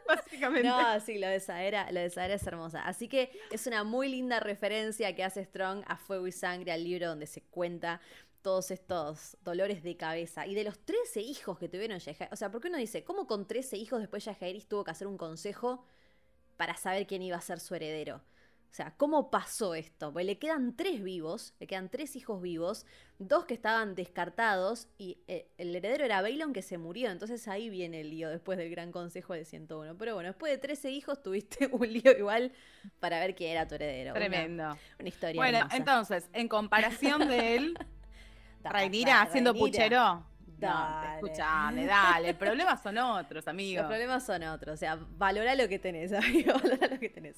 No, 0.65 1.01
sí, 1.01 1.19
lo 1.19 1.29
de 1.29 1.41
Saera, 1.41 1.91
lo 1.91 2.01
de 2.01 2.07
es 2.07 2.47
hermosa. 2.47 2.83
Así 2.83 3.09
que 3.09 3.31
es 3.51 3.67
una 3.67 3.85
muy 3.85 4.09
linda 4.09 4.41
referencia 4.41 5.15
que 5.15 5.25
hace 5.25 5.45
Strong 5.45 5.85
a 5.87 5.97
Fuego 5.97 6.27
y 6.27 6.33
Sangre, 6.33 6.73
al 6.73 6.85
libro 6.85 7.09
donde 7.09 7.27
se 7.27 7.43
cuenta 7.43 8.01
todos 8.43 8.71
estos 8.71 9.37
dolores 9.43 9.83
de 9.83 9.97
cabeza. 9.97 10.47
Y 10.47 10.55
de 10.55 10.65
los 10.65 10.79
13 10.81 11.21
hijos 11.21 11.59
que 11.59 11.69
tuvieron 11.69 11.99
Yajaira, 11.99 12.33
o 12.33 12.37
sea, 12.37 12.51
porque 12.51 12.69
uno 12.69 12.79
dice, 12.79 13.05
¿cómo 13.05 13.27
con 13.27 13.47
13 13.47 13.77
hijos 13.77 14.01
después 14.01 14.25
Yajairys 14.25 14.67
tuvo 14.67 14.85
que 14.85 14.91
hacer 14.91 15.07
un 15.07 15.17
consejo 15.17 15.85
para 16.57 16.77
saber 16.77 17.07
quién 17.07 17.23
iba 17.23 17.37
a 17.37 17.41
ser 17.41 17.61
su 17.61 17.75
heredero? 17.75 18.21
O 18.73 18.75
sea, 18.75 18.95
¿cómo 18.97 19.31
pasó 19.31 19.75
esto? 19.75 20.15
Pues 20.15 20.25
le 20.25 20.39
quedan 20.39 20.75
tres 20.75 21.03
vivos, 21.03 21.53
le 21.61 21.67
quedan 21.67 21.91
tres 21.91 22.17
hijos 22.17 22.41
vivos, 22.41 22.87
dos 23.19 23.45
que 23.45 23.53
estaban 23.53 23.95
descartados 23.95 24.89
y 24.97 25.19
eh, 25.29 25.47
el 25.59 25.77
heredero 25.77 26.07
era 26.07 26.23
Baelon 26.23 26.55
que 26.55 26.63
se 26.63 26.79
murió. 26.79 27.11
Entonces 27.11 27.47
ahí 27.49 27.69
viene 27.69 28.01
el 28.01 28.09
lío 28.09 28.31
después 28.31 28.57
del 28.57 28.71
gran 28.71 28.91
consejo 28.91 29.35
de 29.35 29.45
101. 29.45 29.99
Pero 29.99 30.15
bueno, 30.15 30.31
después 30.31 30.51
de 30.51 30.57
13 30.57 30.91
hijos 30.91 31.23
tuviste 31.23 31.67
un 31.73 31.87
lío 31.87 32.17
igual 32.17 32.51
para 32.99 33.21
ver 33.21 33.35
quién 33.35 33.51
era 33.51 33.69
tu 33.69 33.75
heredero. 33.75 34.15
Tremendo. 34.15 34.79
Una, 34.99 35.09
historia. 35.09 35.39
Bueno, 35.39 35.59
hermosa. 35.59 35.77
entonces, 35.77 36.31
en 36.33 36.49
comparación 36.49 37.29
de 37.29 37.57
él, 37.57 37.79
Rainira 38.65 39.21
haciendo 39.21 39.53
puchero. 39.53 40.25
Dale. 40.63 41.21
No, 41.21 41.27
escuchame, 41.29 41.87
dale. 41.87 42.29
El 42.31 42.37
problema 42.37 42.77
son 42.77 42.99
otros, 42.99 43.45
Los 43.45 43.49
amigos. 43.49 43.87
problemas 43.87 44.25
son 44.25 44.43
otros, 44.45 44.75
o 44.75 44.77
sea, 44.77 44.97
valora 45.19 45.55
lo 45.55 45.69
que 45.69 45.79
tenés, 45.79 46.13
amigo, 46.13 46.55
valora 46.55 46.89
lo 46.89 46.99
que 46.99 47.09
tenés. 47.09 47.37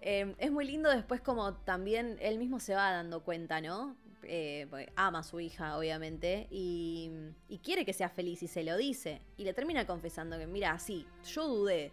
Eh, 0.00 0.34
es 0.38 0.50
muy 0.50 0.64
lindo 0.66 0.90
después 0.90 1.20
como 1.20 1.54
también 1.54 2.16
él 2.20 2.38
mismo 2.38 2.60
se 2.60 2.74
va 2.74 2.90
dando 2.92 3.22
cuenta, 3.22 3.60
¿no? 3.60 3.96
Eh, 4.26 4.66
ama 4.96 5.18
a 5.18 5.22
su 5.22 5.38
hija, 5.40 5.76
obviamente, 5.76 6.46
y, 6.50 7.10
y 7.48 7.58
quiere 7.58 7.84
que 7.84 7.92
sea 7.92 8.08
feliz 8.08 8.42
y 8.42 8.48
se 8.48 8.64
lo 8.64 8.76
dice. 8.76 9.20
Y 9.36 9.44
le 9.44 9.52
termina 9.52 9.86
confesando 9.86 10.38
que, 10.38 10.46
mira, 10.46 10.78
sí, 10.78 11.06
yo 11.26 11.46
dudé, 11.46 11.92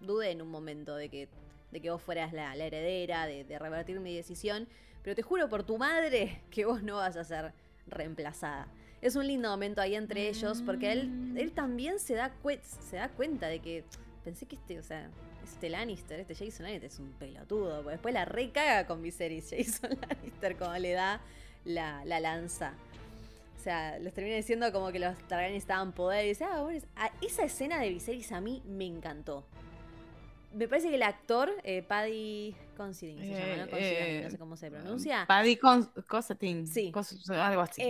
dudé 0.00 0.30
en 0.30 0.40
un 0.42 0.48
momento 0.50 0.94
de 0.96 1.10
que, 1.10 1.28
de 1.70 1.80
que 1.82 1.90
vos 1.90 2.00
fueras 2.00 2.32
la, 2.32 2.54
la 2.54 2.64
heredera, 2.64 3.26
de, 3.26 3.44
de 3.44 3.58
revertir 3.58 4.00
mi 4.00 4.16
decisión, 4.16 4.66
pero 5.02 5.14
te 5.14 5.20
juro 5.22 5.48
por 5.50 5.62
tu 5.62 5.76
madre 5.76 6.40
que 6.50 6.64
vos 6.64 6.82
no 6.82 6.96
vas 6.96 7.16
a 7.16 7.24
ser 7.24 7.52
reemplazada. 7.86 8.68
Es 9.00 9.14
un 9.16 9.26
lindo 9.26 9.48
momento 9.48 9.80
ahí 9.80 9.94
entre 9.94 10.28
ellos, 10.28 10.62
porque 10.64 10.92
él, 10.92 11.34
él 11.36 11.52
también 11.52 11.98
se 12.00 12.14
da, 12.14 12.32
se 12.90 12.96
da 12.96 13.08
cuenta 13.10 13.46
de 13.46 13.60
que 13.60 13.84
pensé 14.24 14.46
que 14.46 14.56
este, 14.56 14.78
o 14.78 14.82
sea, 14.82 15.08
este 15.44 15.70
Lannister, 15.70 16.18
este 16.20 16.34
Jason 16.34 16.64
Lannister 16.66 16.90
es 16.90 16.98
un 16.98 17.12
pelotudo, 17.12 17.76
porque 17.82 17.92
después 17.92 18.12
la 18.12 18.24
recaga 18.24 18.86
con 18.86 19.02
Viserys 19.02 19.50
Jason 19.56 19.90
Lannister 20.08 20.56
como 20.56 20.74
le 20.74 20.92
da 20.92 21.20
la, 21.64 22.04
la 22.04 22.18
lanza. 22.20 22.74
O 23.56 23.60
sea, 23.60 23.98
les 23.98 24.14
termina 24.14 24.36
diciendo 24.36 24.70
como 24.72 24.90
que 24.92 24.98
los 24.98 25.16
Targaryen 25.26 25.56
estaban 25.56 25.92
poder 25.92 26.24
y 26.24 26.28
dice, 26.28 26.44
ah, 26.44 26.60
bueno, 26.62 26.78
es- 26.78 26.86
ah, 26.96 27.10
esa 27.22 27.44
escena 27.44 27.80
de 27.80 27.88
Viserys 27.90 28.32
a 28.32 28.40
mí 28.40 28.62
me 28.66 28.84
encantó. 28.86 29.44
Me 30.54 30.66
parece 30.66 30.88
que 30.88 30.94
el 30.94 31.02
actor, 31.02 31.52
eh, 31.62 31.82
Paddy 31.82 32.54
Considine, 32.76 33.20
se 33.26 33.32
llama, 33.32 33.56
¿no? 33.56 33.62
Eh, 33.64 33.70
Considine, 33.70 34.18
eh, 34.18 34.22
no 34.24 34.30
sé 34.30 34.38
cómo 34.38 34.56
se 34.56 34.70
pronuncia. 34.70 35.24
Paddy 35.26 35.56
con 35.56 35.84
Cosatin. 36.08 36.66
Sí. 36.66 36.90
Algo 37.30 37.60
así. 37.60 37.82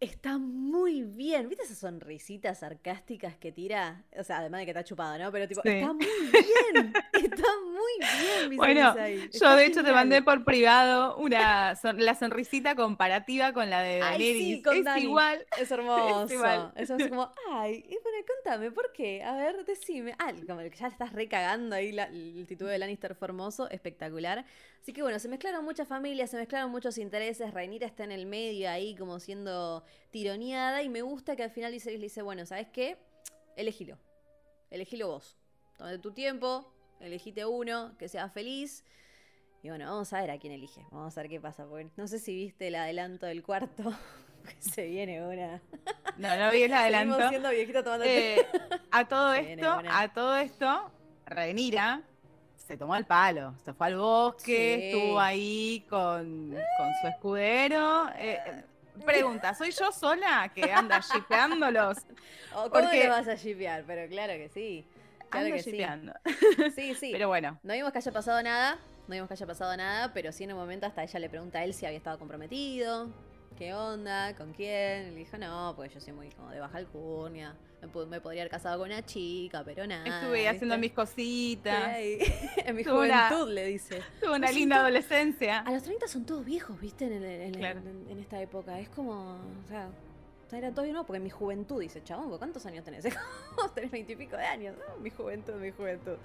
Está 0.00 0.38
muy 0.38 1.02
bien. 1.02 1.46
¿Viste 1.50 1.64
esas 1.64 1.76
sonrisitas 1.76 2.60
sarcásticas 2.60 3.36
que 3.36 3.52
tira? 3.52 4.02
O 4.18 4.24
sea, 4.24 4.38
además 4.38 4.60
de 4.60 4.64
que 4.64 4.70
está 4.70 4.82
chupado, 4.82 5.18
¿no? 5.18 5.30
Pero 5.30 5.46
tipo, 5.46 5.60
Sí. 5.60 5.68
está 5.68 5.92
muy 5.92 6.06
bien. 6.32 6.92
está 7.12 7.46
muy 7.66 8.46
bien, 8.48 8.56
Bueno. 8.56 8.94
Yo 8.96 9.02
Está 9.30 9.56
de 9.56 9.66
hecho 9.66 9.84
te 9.84 9.92
mandé 9.92 10.22
por 10.22 10.42
privado 10.46 11.18
una 11.18 11.76
son- 11.76 12.02
la 12.02 12.14
sonrisita 12.14 12.74
comparativa 12.76 13.52
con 13.52 13.68
la 13.68 13.82
de 13.82 14.00
Ay, 14.00 14.16
sí, 14.18 14.32
Daenerys. 14.32 14.64
con 14.64 14.76
es 14.78 14.84
Dani. 14.84 15.02
igual. 15.02 15.46
Es 15.58 15.70
hermoso. 15.70 16.32
igual. 16.32 16.72
Eso 16.76 16.96
es 16.96 17.08
como, 17.08 17.30
ay, 17.50 17.84
y 17.86 17.98
bueno, 18.02 18.26
contame, 18.26 18.70
¿por 18.70 18.90
qué? 18.94 19.22
A 19.22 19.34
ver, 19.36 19.66
decime. 19.66 20.14
Ah, 20.18 20.32
como 20.46 20.60
que 20.60 20.70
ya 20.70 20.86
estás 20.86 21.12
recagando 21.12 21.76
ahí 21.76 21.92
la- 21.92 22.04
el 22.04 22.46
título 22.48 22.70
de 22.70 22.78
Lannister 22.78 23.14
Formoso, 23.14 23.68
espectacular. 23.68 24.46
Así 24.80 24.92
que 24.92 25.02
bueno, 25.02 25.18
se 25.18 25.28
mezclaron 25.28 25.64
muchas 25.64 25.86
familias, 25.86 26.30
se 26.30 26.36
mezclaron 26.38 26.70
muchos 26.70 26.96
intereses. 26.98 27.52
Rhaenyra 27.52 27.86
está 27.86 28.04
en 28.04 28.12
el 28.12 28.24
medio 28.26 28.70
ahí 28.70 28.94
como 28.96 29.20
siendo 29.20 29.84
tironeada 30.10 30.82
y 30.82 30.88
me 30.88 31.02
gusta 31.02 31.36
que 31.36 31.42
al 31.42 31.50
final 31.50 31.72
Viserys 31.72 32.00
le 32.00 32.04
dice, 32.06 32.22
bueno, 32.22 32.46
¿sabes 32.46 32.68
qué? 32.72 32.96
Elegilo. 33.56 33.98
Elegilo 34.70 35.08
vos. 35.08 35.36
Tómate 35.76 35.98
tu 35.98 36.12
tiempo, 36.12 36.72
elegite 37.00 37.44
uno, 37.44 37.96
que 37.98 38.08
sea 38.08 38.28
feliz. 38.30 38.84
Y 39.62 39.68
bueno, 39.68 39.84
vamos 39.90 40.10
a 40.14 40.20
ver 40.22 40.30
a 40.30 40.38
quién 40.38 40.54
elige. 40.54 40.86
Vamos 40.90 41.16
a 41.16 41.20
ver 41.20 41.30
qué 41.30 41.40
pasa. 41.40 41.66
Porque 41.66 41.90
no 41.96 42.06
sé 42.08 42.18
si 42.18 42.34
viste 42.34 42.68
el 42.68 42.74
adelanto 42.76 43.26
del 43.26 43.42
cuarto. 43.42 43.92
que 44.44 44.62
se 44.62 44.86
viene 44.86 45.26
una. 45.26 45.60
No, 46.16 46.36
no 46.38 46.50
vi 46.50 46.62
el 46.62 46.72
adelanto. 46.74 47.28
Siendo 47.28 47.50
viejita 47.50 47.82
tomando 47.82 48.06
Eh, 48.06 48.46
a 48.90 49.06
todo 49.06 49.34
Se 49.34 49.52
esto, 49.52 49.80
a 49.90 50.12
todo 50.14 50.36
esto, 50.36 50.90
Renira 51.26 52.02
se 52.70 52.76
tomó 52.76 52.94
el 52.94 53.04
palo, 53.04 53.52
se 53.64 53.72
fue 53.74 53.88
al 53.88 53.96
bosque, 53.96 54.76
Sí. 54.92 54.96
estuvo 54.96 55.18
ahí 55.18 55.84
con, 55.90 56.54
con 56.78 56.88
su 57.00 57.06
escudero. 57.08 58.08
Eh, 58.10 58.38
eh, 58.46 58.64
pregunta, 59.04 59.52
¿soy 59.56 59.72
yo 59.72 59.90
sola 59.90 60.52
que 60.54 60.72
anda 60.72 61.00
shipeándolos? 61.12 61.98
¿O 62.54 62.70
¿Cómo 62.70 62.70
porque- 62.70 63.08
lo 63.08 63.10
vas 63.10 63.26
a 63.26 63.34
shipear? 63.34 63.82
Pero 63.88 64.08
claro 64.08 64.34
que 64.34 64.48
sí. 64.50 64.86
Claro 65.30 65.46
que 65.46 65.60
sí. 65.64 65.72
shipeando. 65.72 66.12
Sí, 66.76 66.94
sí. 66.94 67.10
Pero 67.10 67.26
bueno, 67.26 67.58
No 67.64 67.72
vimos 67.74 67.90
que 67.90 67.98
haya 67.98 68.12
pasado 68.12 68.40
nada. 68.40 68.78
No 69.08 69.14
vimos 69.14 69.26
que 69.26 69.34
haya 69.34 69.46
pasado 69.48 69.76
nada. 69.76 70.12
Pero 70.14 70.30
sí 70.30 70.44
en 70.44 70.52
un 70.52 70.58
momento 70.58 70.86
hasta 70.86 71.02
ella 71.02 71.18
le 71.18 71.28
pregunta 71.28 71.58
a 71.58 71.64
él 71.64 71.74
si 71.74 71.86
había 71.86 71.98
estado 71.98 72.20
comprometido. 72.20 73.08
¿qué 73.58 73.74
onda? 73.74 74.34
¿Con 74.36 74.52
quién? 74.54 75.08
Y 75.08 75.10
le 75.10 75.16
dijo, 75.16 75.36
no, 75.38 75.72
pues 75.76 75.92
yo 75.92 76.00
soy 76.00 76.12
muy 76.12 76.30
como 76.30 76.50
de 76.50 76.60
baja 76.60 76.78
alcurnia. 76.78 77.56
Me, 77.80 78.06
me 78.06 78.20
podría 78.20 78.42
haber 78.42 78.50
casado 78.50 78.78
con 78.78 78.88
una 78.90 79.04
chica, 79.04 79.62
pero 79.64 79.86
nada. 79.86 80.04
Estuve 80.06 80.48
haciendo 80.48 80.76
¿viste? 80.76 80.80
mis 80.80 80.92
cositas. 80.92 81.96
En 82.66 82.76
mi 82.76 82.84
Tuve 82.84 83.06
una- 83.06 83.28
juventud, 83.28 83.52
le 83.52 83.66
dice. 83.66 84.02
Tuve 84.20 84.36
una 84.36 84.50
linda 84.52 84.76
adolescencia. 84.80 85.60
A 85.60 85.72
los 85.72 85.82
30 85.82 86.06
son 86.08 86.24
todos 86.26 86.44
viejos, 86.44 86.78
¿viste? 86.80 87.06
En, 87.06 87.12
el- 87.14 87.24
en- 87.24 87.54
Claro. 87.54 87.80
en- 87.80 88.06
en 88.10 88.18
esta 88.18 88.40
época. 88.40 88.78
Es 88.78 88.88
como, 88.90 89.34
o 89.64 89.68
sea, 89.68 89.88
eran 90.52 90.74
todos 90.74 90.88
no, 90.88 91.06
porque 91.06 91.18
en 91.18 91.22
mi 91.24 91.30
juventud, 91.30 91.80
dice, 91.80 92.02
chabón, 92.02 92.28
¿vos 92.28 92.38
¿cuántos 92.38 92.66
años 92.66 92.84
tenés? 92.84 93.04
Tenés 93.74 93.90
veintipico 93.90 94.36
de 94.36 94.44
años. 94.44 94.74
No, 94.76 95.00
mi 95.00 95.10
juventud, 95.10 95.54
mi 95.54 95.70
juventud. 95.70 96.16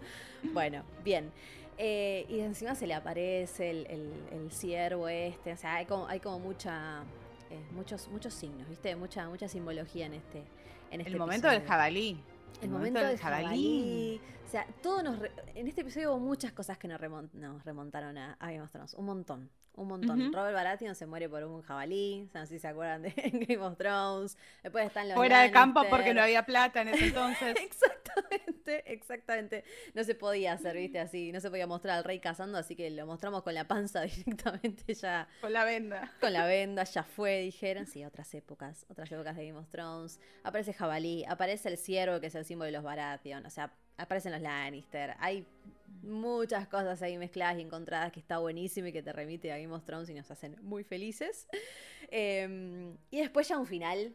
Bueno, 0.54 0.84
bien. 1.04 1.32
Eh, 1.78 2.26
y 2.30 2.40
encima 2.40 2.74
se 2.74 2.88
le 2.88 2.94
aparece 2.96 3.70
el, 3.70 3.86
el, 3.88 4.12
el 4.32 4.52
ciervo 4.52 5.08
este. 5.10 5.54
O 5.54 5.58
sea, 5.58 5.76
hay 5.76 5.86
como, 5.86 6.08
hay 6.08 6.20
como 6.20 6.40
mucha. 6.40 7.04
eh, 7.52 7.60
muchos, 7.72 8.08
muchos 8.10 8.34
signos, 8.34 8.68
¿viste? 8.68 8.96
Mucha, 8.96 9.28
mucha 9.30 9.48
simbología 9.48 10.06
en 10.08 10.16
este. 10.16 10.42
En 10.92 11.02
este 11.02 11.14
El 11.14 11.20
momento 11.20 11.48
del 11.50 11.64
jabalí. 11.64 12.18
El 12.62 12.70
momento 12.70 13.00
del 13.00 13.18
jabalí. 13.18 14.22
O 14.46 14.50
sea, 14.50 14.66
todo 14.82 15.04
nos 15.04 15.20
re- 15.20 15.32
en 15.56 15.68
este 15.68 15.82
episodio 15.82 16.12
hubo 16.14 16.20
muchas 16.20 16.52
cosas 16.54 16.78
que 16.78 16.88
nos, 16.88 17.00
remon- 17.02 17.30
nos 17.34 17.64
remontaron 17.66 18.18
a, 18.18 18.34
a 18.40 18.46
Game 18.52 18.62
of 18.62 18.72
Thrones. 18.72 18.94
Un 18.94 19.06
montón. 19.06 19.50
Un 19.76 19.90
montón. 19.90 20.32
Robert 20.32 20.56
Baratheon 20.56 20.96
se 20.96 21.06
muere 21.06 21.28
por 21.28 21.44
un 21.44 21.62
jabalí. 21.62 22.26
O 22.28 22.32
sea, 22.32 22.42
no 22.42 22.48
sé 22.48 22.56
si 22.56 22.60
se 22.60 22.68
acuerdan 22.68 23.02
de 23.02 23.10
Game 23.48 23.64
of 23.64 23.78
Thrones. 23.78 24.38
Después 24.64 24.88
están 24.88 25.10
los 25.10 25.16
Fuera 25.16 25.42
de 25.42 25.52
campo 25.52 25.84
porque 25.90 26.14
no 26.14 26.22
había 26.22 26.44
plata 26.44 26.82
en 26.82 26.90
ese 26.90 27.06
entonces. 27.08 27.56
Exactamente, 27.62 28.94
exactamente. 28.94 29.64
No 29.94 30.04
se 30.04 30.16
podía 30.16 30.54
hacer, 30.54 30.78
viste, 30.78 31.00
así. 31.00 31.32
No 31.32 31.42
se 31.42 31.50
podía 31.50 31.68
mostrar 31.68 31.98
al 31.98 32.04
rey 32.04 32.20
cazando, 32.20 32.58
así 32.58 32.76
que 32.76 32.90
lo 32.90 33.06
mostramos 33.06 33.44
con 33.44 33.54
la 33.54 33.68
panza 33.68 34.02
directamente 34.04 34.94
ya. 34.94 35.28
Con 35.42 35.52
la 35.52 35.66
venda. 35.66 36.12
Con 36.22 36.32
la 36.32 36.46
venda, 36.46 36.84
ya 36.86 37.04
fue, 37.04 37.42
dijeron. 37.42 37.86
Sí, 37.86 38.06
otras 38.06 38.34
épocas, 38.34 38.86
otras 38.90 39.12
épocas 39.12 39.36
de 39.36 39.48
Game 39.48 39.60
of 39.60 39.70
Thrones. 39.70 40.20
Aparece 40.44 40.74
Jabalí, 40.74 41.26
aparece 41.28 41.70
el 41.70 41.78
ciervo, 41.78 42.20
que 42.22 42.28
es 42.28 42.36
el 42.36 42.46
símbolo 42.46 42.68
de 42.68 42.72
los 42.72 42.84
Baratheon. 42.84 43.46
O 43.46 43.50
sea, 43.50 43.74
aparecen 43.98 44.32
los 44.32 44.42
Lannister. 44.42 45.16
Hay 45.20 45.46
muchas 46.04 46.68
cosas 46.68 47.02
ahí 47.02 47.18
mezcladas 47.18 47.58
y 47.58 47.62
encontradas 47.62 48.12
que 48.12 48.20
está 48.20 48.38
buenísimo 48.38 48.88
y 48.88 48.94
que 48.94 49.02
te 49.02 49.12
remite 49.14 49.52
a 49.52 49.58
Game 49.58 49.74
of 49.74 49.84
Thrones 49.86 50.10
y 50.10 50.14
nos 50.14 50.30
hacen 50.30 50.56
muy 50.62 50.84
felices. 50.84 51.48
Eh, 52.10 52.94
y 53.12 53.20
después 53.20 53.48
ya 53.48 53.58
un 53.58 53.66
final 53.66 54.14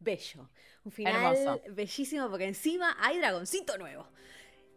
bello. 0.00 0.48
Un 0.84 0.92
final 0.92 1.36
Hermoso. 1.36 1.62
bellísimo 1.70 2.28
porque 2.28 2.46
encima 2.46 2.96
hay 3.00 3.18
dragoncito 3.18 3.78
nuevo. 3.78 4.06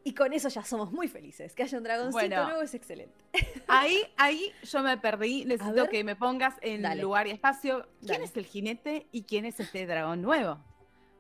Y 0.04 0.14
con 0.14 0.34
eso 0.34 0.50
ya 0.50 0.64
somos 0.64 0.92
muy 0.92 1.08
felices. 1.08 1.56
Que 1.56 1.64
haya 1.64 1.80
un 1.80 1.84
dragoncito 1.84 2.20
Bueno. 2.20 2.44
nuevo 2.46 2.62
es 2.62 2.76
excelente. 2.76 3.16
Ahí, 3.68 4.04
ahí 4.18 4.54
yo 4.62 4.84
me 4.84 5.00
perdí. 5.00 5.46
Necesito 5.46 5.88
que 5.90 6.04
me 6.04 6.16
pongas 6.16 6.54
en 6.62 6.84
Dale. 6.84 7.02
lugar 7.02 7.26
y 7.26 7.32
espacio. 7.32 7.88
¿Quién 8.02 8.14
Dale. 8.20 8.26
es 8.26 8.38
el 8.38 8.46
jinete 8.46 9.08
y 9.12 9.24
quién 9.24 9.46
es 9.46 9.60
este 9.60 9.88
dragón 9.88 10.22
nuevo? 10.22 10.60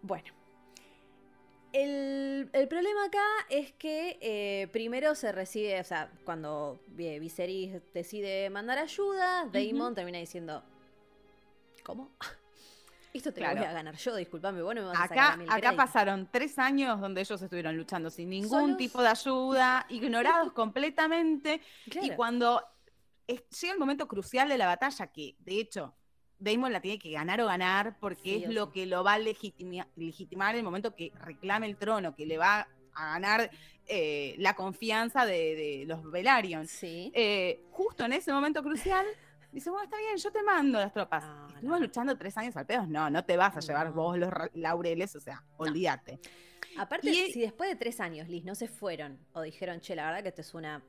Bueno. 0.03 0.31
El, 1.75 2.49
el 2.53 2.67
problema 2.69 3.03
acá 3.03 3.25
es 3.49 3.73
que 3.73 4.17
eh, 4.21 4.69
primero 4.71 5.13
se 5.13 5.33
recibe, 5.33 5.77
o 5.77 5.83
sea, 5.83 6.09
cuando 6.23 6.79
Viserys 6.87 7.81
decide 7.93 8.49
mandar 8.49 8.77
ayuda, 8.77 9.43
Daemon 9.51 9.93
termina 9.93 10.17
diciendo, 10.17 10.63
¿cómo? 11.83 12.11
Esto 13.13 13.33
te 13.33 13.41
lo 13.41 13.47
voy 13.49 13.57
a 13.65 13.73
ganar 13.73 13.97
yo, 13.97 14.15
disculpame, 14.15 14.61
vos 14.61 14.73
no 14.73 14.83
me 14.83 14.87
vas 14.87 14.99
a 14.99 15.01
sacar 15.01 15.17
Acá, 15.17 15.33
a 15.33 15.37
mí 15.37 15.43
el 15.43 15.49
acá 15.49 15.59
crédito". 15.59 15.77
pasaron 15.77 16.29
tres 16.31 16.57
años 16.59 17.01
donde 17.01 17.19
ellos 17.19 17.41
estuvieron 17.41 17.75
luchando 17.75 18.09
sin 18.09 18.29
ningún 18.29 18.49
Solos. 18.61 18.77
tipo 18.77 19.01
de 19.01 19.09
ayuda, 19.09 19.85
ignorados 19.89 20.53
completamente. 20.53 21.59
Y 21.87 22.11
cuando 22.11 22.63
llega 23.27 23.73
el 23.73 23.79
momento 23.79 24.07
crucial 24.07 24.47
de 24.47 24.57
la 24.57 24.67
batalla, 24.67 25.07
que 25.07 25.35
de 25.39 25.59
hecho 25.59 25.93
Damon 26.39 26.71
la 26.73 26.81
tiene 26.81 26.99
que 26.99 27.11
ganar 27.11 27.39
o 27.41 27.45
ganar, 27.47 27.97
porque 27.99 28.21
Sí 28.39 28.43
es 28.43 28.49
lo 28.53 28.65
sí. 28.67 28.71
que 28.73 28.85
lo 28.85 29.03
va 29.03 29.13
a 29.13 29.19
legitima- 29.19 29.87
legitimar 29.95 30.55
en 30.55 30.59
el 30.59 30.63
momento 30.65 30.93
que 30.95 31.11
reclame 31.19 31.65
el 31.67 31.77
trono, 31.77 32.15
que 32.15 32.25
le 32.25 32.37
va 32.37 32.67
a 32.93 33.05
ganar 33.13 33.49
eh, 33.87 34.35
la 34.37 34.55
confianza 34.55 35.25
de, 35.25 35.55
de 35.55 35.83
los 35.87 36.03
Velaryon. 36.11 36.67
Sí. 36.67 37.11
Eh, 37.13 37.63
justo 37.71 38.05
en 38.05 38.13
ese 38.13 38.31
momento 38.33 38.63
crucial, 38.63 39.05
dice, 39.51 39.69
bueno, 39.69 39.85
está 39.85 39.97
bien, 39.97 40.17
yo 40.17 40.31
te 40.31 40.43
mando 40.43 40.79
las 40.79 40.91
tropas. 40.93 41.23
No, 41.23 41.47
Estuvimos 41.47 41.79
no. 41.79 41.85
luchando 41.85 42.17
tres 42.17 42.37
años 42.37 42.55
al 42.57 42.65
pedo. 42.65 42.85
No, 42.87 43.09
no 43.09 43.23
te 43.23 43.37
vas 43.37 43.55
a 43.55 43.59
llevar 43.59 43.91
vos 43.91 44.17
los 44.17 44.31
laureles, 44.53 45.15
o 45.15 45.19
sea, 45.19 45.43
olvídate. 45.57 46.19
Aparte, 46.77 47.09
y- 47.09 47.31
si 47.31 47.41
después 47.41 47.69
de 47.69 47.75
tres 47.75 47.99
años, 47.99 48.27
Liz, 48.27 48.43
no 48.43 48.55
se 48.55 48.67
fueron 48.67 49.17
o 49.33 49.41
dijeron, 49.41 49.79
che, 49.79 49.95
la 49.95 50.05
verdad 50.07 50.23
que 50.23 50.29
esto 50.29 50.41
es 50.41 50.53
una. 50.53 50.81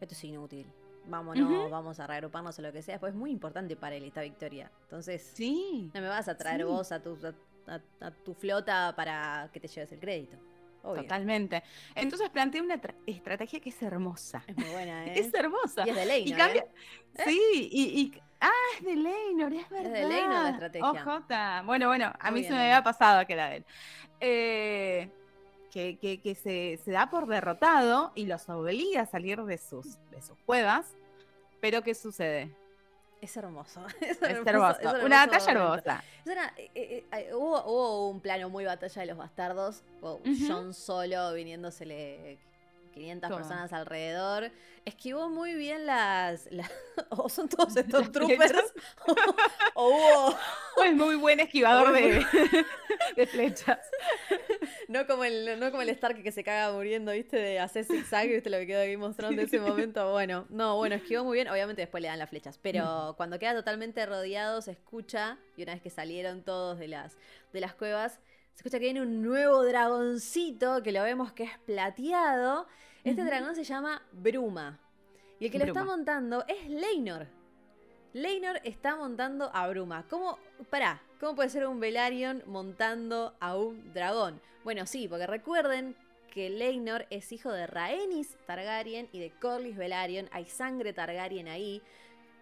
Esto 0.00 0.14
es 0.14 0.24
inútil. 0.24 0.66
Vámonos, 1.08 1.50
Ujú. 1.50 1.70
vamos 1.70 1.98
a 2.00 2.06
reagruparnos 2.06 2.58
o 2.58 2.62
lo 2.62 2.72
que 2.72 2.82
sea. 2.82 2.94
Después 2.94 3.12
es 3.12 3.18
muy 3.18 3.30
importante 3.30 3.74
para 3.76 3.96
él 3.96 4.04
esta 4.04 4.20
victoria. 4.22 4.70
Entonces, 4.82 5.22
Sí. 5.34 5.90
no 5.94 6.00
me 6.00 6.08
vas 6.08 6.28
a 6.28 6.36
traer 6.36 6.58
Sí. 6.60 6.64
vos 6.64 6.92
a 6.92 7.02
tu, 7.02 7.16
a, 7.66 7.72
a- 7.74 8.06
a 8.06 8.10
tu 8.10 8.34
flota 8.34 8.92
para 8.96 9.48
que 9.52 9.60
te 9.60 9.68
lleves 9.68 9.90
el 9.92 10.00
crédito. 10.00 10.36
Obvio. 10.82 11.02
Totalmente. 11.02 11.62
Entonces 11.94 12.28
plantea 12.30 12.62
una 12.62 12.80
tra- 12.80 12.94
estrategia 13.06 13.58
que 13.60 13.70
es 13.70 13.82
hermosa. 13.82 14.42
Es 14.46 14.56
muy 14.56 14.68
buena, 14.70 15.06
¿eh? 15.06 15.18
Es 15.18 15.34
hermosa. 15.34 15.84
Y 15.86 15.90
es 15.90 15.96
de 15.96 16.18
Y 16.20 16.30
¿no? 16.30 16.36
cambia. 16.38 16.62
¿Eh? 17.14 17.22
Sí, 17.24 17.68
y, 17.72 18.00
y- 18.00 18.22
Ah, 18.40 18.50
es 18.78 18.84
de 18.84 18.94
Leinor, 18.94 19.52
es 19.52 19.68
verdad. 19.68 19.90
de 19.90 20.08
Leinor 20.08 20.42
la 20.44 20.50
estrategia. 20.50 20.88
Ojota. 20.90 21.62
Bueno, 21.66 21.88
bueno, 21.88 22.12
a 22.20 22.30
Muy 22.30 22.40
mí 22.42 22.46
se 22.46 22.52
me 22.52 22.58
Leinor. 22.58 22.72
había 22.76 22.84
pasado 22.84 23.26
que 23.26 23.32
era 23.32 23.48
de 23.48 23.56
él. 23.56 23.64
Eh, 24.20 25.10
que 25.72 25.98
que- 25.98 26.20
que 26.20 26.34
se, 26.34 26.78
se 26.84 26.90
da 26.92 27.10
por 27.10 27.26
derrotado 27.26 28.12
y 28.14 28.26
los 28.26 28.48
obliga 28.48 29.02
a 29.02 29.06
salir 29.06 29.42
de 29.42 29.58
sus, 29.58 29.98
de 30.10 30.22
sus 30.22 30.38
cuevas. 30.46 30.94
Pero 31.60 31.82
¿qué 31.82 31.94
sucede? 31.94 32.50
Es 33.20 33.36
hermoso. 33.36 33.84
Es, 34.00 34.10
Es 34.10 34.22
hermoso, 34.22 34.48
hermoso. 34.48 34.78
es 34.78 34.84
hermoso 34.84 35.06
Una 35.06 35.26
batalla 35.26 35.54
momento. 35.58 35.60
hermosa. 35.90 36.04
Es 36.24 36.32
una- 36.32 36.52
eh, 36.56 36.70
eh, 36.74 37.04
eh, 37.12 37.34
hubo, 37.34 37.64
hubo 37.64 38.08
un 38.10 38.20
plano 38.20 38.48
muy 38.48 38.64
batalla 38.64 39.00
de 39.02 39.06
los 39.06 39.16
bastardos. 39.18 39.82
John 40.46 40.72
solo 40.72 41.32
viniéndosele 41.32 42.38
500 42.90 43.28
Todo. 43.28 43.38
personas 43.38 43.72
alrededor. 43.72 44.50
Esquivó 44.84 45.28
muy 45.28 45.54
bien 45.54 45.86
las. 45.86 46.46
las- 46.50 46.70
o 47.10 47.28
son 47.28 47.48
todos 47.48 47.76
estos 47.76 48.10
troopers. 48.12 48.72
o, 49.06 49.12
o 49.74 49.88
hubo. 49.88 50.38
Fue 50.74 50.92
muy 50.92 51.16
buen 51.16 51.40
esquivador 51.40 51.92
de, 51.92 52.24
de 53.16 53.26
flechas. 53.26 53.78
No 54.88 55.06
como, 55.06 55.24
el, 55.24 55.58
no 55.58 55.70
como 55.70 55.82
el 55.82 55.88
Stark 55.90 56.22
que 56.22 56.32
se 56.32 56.44
caga 56.44 56.72
muriendo, 56.72 57.12
¿viste? 57.12 57.36
De 57.36 57.58
hacer 57.58 57.84
zigzag, 57.84 58.28
¿viste? 58.28 58.48
Lo 58.48 58.58
que 58.58 58.66
quedó 58.66 58.82
aquí 58.82 58.96
mostrando 58.96 59.40
en 59.40 59.46
ese 59.46 59.60
momento. 59.60 60.10
Bueno, 60.12 60.46
no, 60.50 60.76
bueno, 60.76 60.94
esquivó 60.94 61.24
muy 61.24 61.36
bien. 61.36 61.48
Obviamente 61.48 61.82
después 61.82 62.00
le 62.00 62.08
dan 62.08 62.18
las 62.18 62.30
flechas. 62.30 62.58
Pero 62.62 63.14
cuando 63.16 63.38
queda 63.38 63.54
totalmente 63.54 64.04
rodeado, 64.06 64.62
se 64.62 64.70
escucha. 64.72 65.38
Y 65.56 65.62
una 65.64 65.74
vez 65.74 65.82
que 65.82 65.90
salieron 65.90 66.42
todos 66.42 66.78
de 66.78 66.88
las, 66.88 67.16
de 67.52 67.60
las 67.60 67.74
cuevas, 67.74 68.20
se 68.58 68.62
escucha 68.62 68.80
que 68.80 68.86
viene 68.86 69.02
un 69.02 69.22
nuevo 69.22 69.62
dragoncito 69.62 70.82
que 70.82 70.90
lo 70.90 71.04
vemos 71.04 71.30
que 71.32 71.44
es 71.44 71.58
plateado. 71.58 72.66
Este 73.04 73.22
dragón 73.22 73.54
se 73.54 73.62
llama 73.62 74.02
Bruma. 74.10 74.80
Y 75.38 75.44
el 75.46 75.52
que 75.52 75.60
lo 75.60 75.66
está 75.66 75.84
montando 75.84 76.44
es 76.48 76.68
Leinor. 76.68 77.28
Leinor 78.14 78.60
está 78.64 78.96
montando 78.96 79.48
a 79.54 79.68
Bruma. 79.68 80.04
¿Cómo? 80.10 80.40
Pará, 80.70 81.00
¿cómo 81.20 81.36
puede 81.36 81.50
ser 81.50 81.68
un 81.68 81.78
Velaryon 81.78 82.42
montando 82.46 83.32
a 83.38 83.54
un 83.56 83.92
dragón? 83.92 84.40
Bueno, 84.64 84.86
sí, 84.86 85.06
porque 85.06 85.28
recuerden 85.28 85.94
que 86.32 86.50
Leinor 86.50 87.06
es 87.10 87.30
hijo 87.30 87.52
de 87.52 87.68
Rhaenys 87.68 88.36
Targaryen 88.44 89.08
y 89.12 89.20
de 89.20 89.30
Corlys 89.30 89.76
Velaryon. 89.76 90.28
Hay 90.32 90.46
sangre 90.46 90.92
Targaryen 90.92 91.46
ahí. 91.46 91.80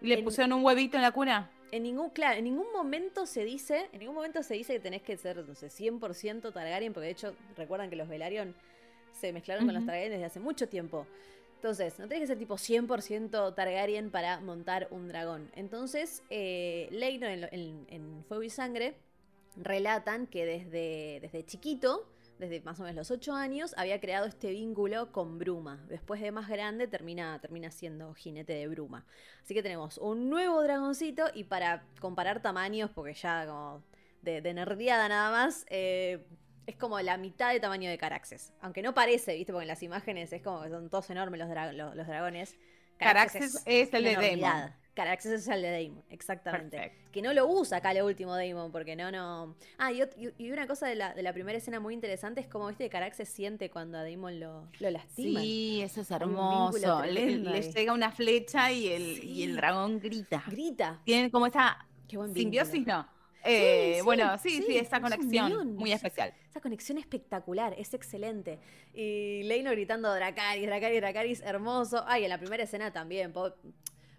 ¿Le 0.01 0.15
En- 0.15 0.23
pusieron 0.23 0.53
un 0.53 0.65
huevito 0.65 0.97
en 0.97 1.03
la 1.03 1.11
cuna? 1.11 1.51
En 1.71 1.83
ningún, 1.83 2.09
claro, 2.11 2.37
en 2.37 2.45
ningún 2.45 2.71
momento 2.71 3.25
se 3.25 3.43
dice, 3.43 3.89
en 3.91 3.99
ningún 3.99 4.15
momento 4.15 4.41
se 4.41 4.53
dice 4.53 4.73
que 4.73 4.79
tenés 4.79 5.01
que 5.01 5.17
ser, 5.17 5.37
no 5.45 5.53
sé, 5.53 5.69
100% 5.69 6.53
Targaryen, 6.53 6.93
porque 6.93 7.05
de 7.07 7.11
hecho, 7.11 7.35
recuerdan 7.57 7.89
que 7.89 7.95
los 7.97 8.07
Velaryon 8.07 8.55
se 9.13 9.33
mezclaron 9.33 9.65
con 9.65 9.73
los. 9.75 9.85
Targaryen 9.85 10.11
desde 10.11 10.25
hace 10.25 10.39
mucho 10.39 10.69
tiempo. 10.69 11.05
Entonces, 11.55 11.97
no 11.99 12.07
tenés 12.07 12.21
que 12.21 12.27
ser 12.27 12.37
tipo 12.37 12.55
100% 12.57 13.53
Targaryen 13.53 14.11
para 14.11 14.39
montar 14.39 14.87
un 14.91 15.07
dragón. 15.09 15.51
Entonces, 15.55 16.23
eh, 16.29 16.87
en, 17.33 17.41
lo- 17.41 17.47
en- 17.51 17.85
en 17.89 18.23
Fuego 18.27 18.43
y 18.43 18.49
Sangre 18.49 18.93
relatan 19.57 20.27
que 20.27 20.45
desde, 20.45 21.19
desde 21.21 21.43
chiquito, 21.45 22.07
desde 22.39 22.61
más 22.61 22.79
o 22.79 22.83
menos 22.83 22.95
los 22.95 23.11
8 23.11 23.33
años, 23.33 23.73
había 23.77 23.99
creado 23.99 24.25
este 24.25 24.51
vínculo 24.51 25.11
con 25.11 25.37
Bruma. 25.39 25.83
Después 25.89 26.21
de 26.21 26.31
más 26.31 26.47
grande 26.49 26.87
termina, 26.87 27.39
termina 27.39 27.71
siendo 27.71 28.13
jinete 28.13 28.53
de 28.53 28.67
Bruma. 28.67 29.05
Así 29.43 29.53
que 29.53 29.63
tenemos 29.63 29.97
un 29.97 30.29
nuevo 30.29 30.61
dragoncito 30.63 31.25
y 31.33 31.45
para 31.45 31.83
comparar 31.99 32.41
tamaños, 32.41 32.89
porque 32.91 33.13
ya 33.13 33.45
como 33.47 33.83
de, 34.21 34.41
de 34.41 34.53
nerdeada 34.53 35.07
nada 35.09 35.31
más, 35.31 35.65
eh, 35.69 36.25
es 36.65 36.75
como 36.75 36.99
la 36.99 37.17
mitad 37.17 37.53
de 37.53 37.59
tamaño 37.59 37.89
de 37.89 37.97
Caraxes. 37.97 38.53
Aunque 38.61 38.81
no 38.81 38.93
parece, 38.93 39.35
¿viste? 39.35 39.53
Porque 39.53 39.63
en 39.63 39.69
las 39.69 39.83
imágenes 39.83 40.33
es 40.33 40.41
como 40.41 40.61
que 40.63 40.69
son 40.69 40.89
todos 40.89 41.09
enormes 41.09 41.39
los, 41.39 41.49
dra- 41.49 41.71
los 41.73 42.07
dragones. 42.07 42.57
Caraxes 42.97 43.61
es 43.65 43.93
el 43.93 44.03
de 44.03 44.17
Daemon. 44.17 44.73
Caraxes 44.97 45.31
es 45.31 45.47
el 45.47 45.61
de 45.61 45.83
Damon, 45.83 46.03
exactamente. 46.09 46.75
Perfecto. 46.77 47.11
Que 47.11 47.21
no 47.21 47.31
lo 47.33 47.47
usa 47.47 47.77
acá 47.77 47.91
el 47.91 48.01
último 48.01 48.35
Damon, 48.35 48.71
porque 48.71 48.95
no, 48.95 49.11
no. 49.11 49.55
Ah, 49.77 49.91
y, 49.93 50.01
y- 50.37 50.51
una 50.51 50.67
cosa 50.67 50.87
de 50.87 50.95
la, 50.95 51.13
de 51.13 51.21
la 51.21 51.31
primera 51.33 51.57
escena 51.57 51.79
muy 51.79 51.93
interesante 51.93 52.41
es 52.41 52.47
como, 52.47 52.67
viste, 52.67 52.83
que 52.83 52.89
Caraxes 52.89 53.29
siente 53.29 53.69
cuando 53.69 53.97
a 53.97 54.03
Damon 54.03 54.39
lo, 54.39 54.67
lo 54.79 54.89
lastiman. 54.89 55.41
Sí, 55.43 55.81
eso 55.83 56.01
es 56.01 56.11
hermoso. 56.11 57.03
Le, 57.05 57.37
le 57.37 57.61
llega 57.61 57.93
una 57.93 58.11
flecha 58.11 58.71
y 58.71 58.87
el, 58.87 59.23
y 59.23 59.43
el 59.43 59.51
Sí. 59.51 59.55
dragón 59.55 59.99
grita. 59.99 60.43
Grita. 60.47 60.99
Tienen 61.05 61.29
como 61.29 61.45
esa 61.47 61.85
Qué 62.07 62.17
buen 62.17 62.33
simbiosis. 62.33 62.85
¿no? 62.85 63.07
Eh, 63.43 63.93
sí, 63.97 64.01
bueno, 64.03 64.37
sí, 64.39 64.49
sí, 64.49 64.63
sí, 64.67 64.77
es 64.77 64.87
esa 64.87 64.99
conexión 64.99 65.45
unión, 65.45 65.75
muy 65.75 65.91
es- 65.91 65.97
especial. 66.03 66.33
Esa 66.49 66.59
conexión 66.59 66.97
espectacular, 66.97 67.73
es 67.77 67.93
excelente. 67.93 68.59
Y 68.93 69.43
Leino 69.43 69.69
gritando 69.71 70.13
Dracaris, 70.13 70.65
Dracaris, 70.65 70.99
Dracaris, 71.01 71.41
hermoso. 71.41 72.03
Ay, 72.07 72.23
en 72.23 72.29
la 72.29 72.39
primera 72.39 72.63
escena 72.63 72.91
también, 72.91 73.31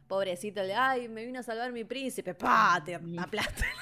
pobrecito, 0.08 0.62
el 0.62 0.68
de, 0.68 0.74
ay, 0.74 1.08
me 1.08 1.24
vino 1.24 1.40
a 1.40 1.42
salvar 1.42 1.70
mi 1.70 1.84
príncipe, 1.84 2.34
pa, 2.34 2.82
te 2.84 2.94
aplasta. 2.94 3.64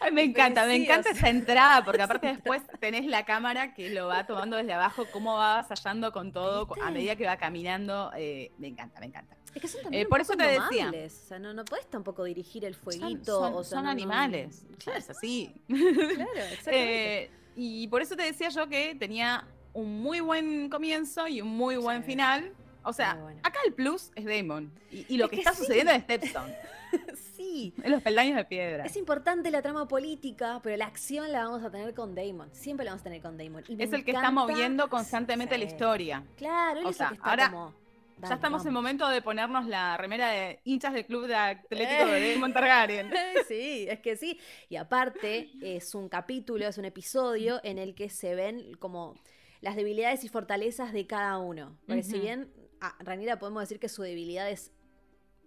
Ay, 0.00 0.12
me 0.12 0.22
encanta, 0.22 0.64
me 0.64 0.76
encanta 0.76 1.10
esa 1.10 1.28
entrada, 1.28 1.84
porque 1.84 2.02
aparte 2.02 2.28
después 2.28 2.62
tenés 2.78 3.04
la 3.06 3.24
cámara 3.24 3.74
que 3.74 3.90
lo 3.90 4.06
va 4.06 4.24
tomando 4.26 4.56
desde 4.56 4.72
abajo, 4.72 5.06
cómo 5.12 5.34
va 5.34 5.58
avasallando 5.58 6.12
con 6.12 6.30
todo 6.32 6.68
a 6.80 6.90
medida 6.92 7.16
que 7.16 7.26
va 7.26 7.36
caminando. 7.36 8.12
eh, 8.16 8.52
me 8.58 8.68
encanta, 8.68 9.00
me 9.00 9.06
encanta. 9.06 9.36
Es 9.52 9.60
que 9.60 9.66
son 9.66 9.82
también 9.82 10.04
Eh, 10.04 10.06
por 10.08 10.20
eso 10.20 10.34
te 10.36 10.44
decía. 10.46 10.92
O 10.94 11.08
sea, 11.10 11.40
no, 11.40 11.52
no 11.52 11.64
puedes 11.64 11.90
tampoco 11.90 12.22
dirigir 12.22 12.64
el 12.64 12.74
Son, 12.74 12.82
fueguito. 12.84 13.40
son- 13.40 13.54
o 13.54 13.64
sea, 13.64 13.70
son 13.70 13.78
no- 13.78 13.84
no- 13.86 13.90
animales, 13.90 14.64
Claro, 14.78 14.98
es 15.00 15.10
así. 15.10 15.52
claro, 15.66 15.88
exactamente. 16.52 17.22
Eh, 17.24 17.30
y 17.56 17.88
por 17.88 18.00
eso 18.00 18.14
te 18.14 18.22
decía 18.22 18.50
yo 18.50 18.68
que 18.68 18.94
tenía 18.94 19.48
un 19.72 20.00
muy 20.00 20.20
buen 20.20 20.68
comienzo 20.70 21.26
y 21.26 21.40
un 21.40 21.48
muy 21.56 21.76
buen 21.76 22.02
Sí. 22.02 22.10
final. 22.12 22.52
O 22.88 22.92
sea, 22.92 23.14
bueno. 23.14 23.40
acá 23.42 23.58
el 23.66 23.72
plus 23.74 24.10
es 24.14 24.24
Damon. 24.24 24.72
Y, 24.90 25.06
y 25.14 25.16
lo 25.18 25.24
Es 25.26 25.30
que, 25.30 25.36
que 25.36 25.40
está 25.42 25.52
sí. 25.52 25.58
sucediendo 25.58 25.92
en 25.92 26.00
Stepstone, 26.02 26.54
sí. 27.36 27.72
en 27.82 27.90
los 27.92 28.02
peldaños 28.02 28.36
de 28.36 28.44
piedra. 28.44 28.84
Es 28.84 28.96
importante 28.96 29.50
la 29.50 29.62
trama 29.62 29.86
política, 29.88 30.60
pero 30.62 30.76
la 30.76 30.86
acción 30.86 31.30
la 31.32 31.44
vamos 31.44 31.62
a 31.64 31.70
tener 31.70 31.94
con 31.94 32.14
Damon. 32.14 32.48
Siempre 32.52 32.84
la 32.84 32.92
vamos 32.92 33.02
a 33.02 33.04
tener 33.04 33.22
con 33.22 33.36
Damon. 33.36 33.64
Y 33.68 33.82
Es 33.82 33.92
el 33.92 34.04
que 34.04 34.12
está 34.12 34.30
moviendo 34.30 34.88
constantemente 34.88 35.56
la 35.58 35.64
historia. 35.64 36.22
Claro, 36.36 36.80
él 36.80 36.86
O 36.86 36.90
es 36.90 37.00
el 37.00 37.08
que 37.08 37.14
está 37.14 37.30
ahora 37.30 37.50
como. 37.50 37.74
Ya 38.20 38.22
"Dale, 38.22 38.34
estamos 38.34 38.62
en 38.62 38.64
vamos". 38.74 38.82
momento 38.82 39.08
de 39.08 39.22
ponernos 39.22 39.66
la 39.66 39.96
remera 39.96 40.30
de 40.30 40.58
hinchas 40.64 40.92
del 40.92 41.06
club 41.06 41.28
de 41.28 41.36
atlético 41.36 42.06
de 42.06 42.34
Damon 42.34 42.52
Targaryen. 42.52 43.10
Sí, 43.46 43.86
es 43.88 44.00
que 44.00 44.16
sí. 44.16 44.40
Y 44.68 44.74
aparte, 44.76 45.50
es 45.62 45.94
un 45.94 46.08
capítulo, 46.08 46.66
es 46.66 46.78
un 46.78 46.84
episodio 46.84 47.60
en 47.62 47.78
el 47.78 47.94
que 47.94 48.08
se 48.10 48.34
ven 48.34 48.74
como 48.80 49.14
las 49.60 49.76
debilidades 49.76 50.24
y 50.24 50.28
fortalezas 50.28 50.92
de 50.92 51.06
cada 51.06 51.38
uno. 51.38 51.76
Porque 51.86 52.02
si 52.02 52.18
bien 52.18 52.50
a 52.80 52.96
Ranira 53.00 53.38
podemos 53.38 53.62
decir 53.62 53.78
que 53.78 53.88
su 53.88 54.02
debilidad 54.02 54.48
es. 54.50 54.72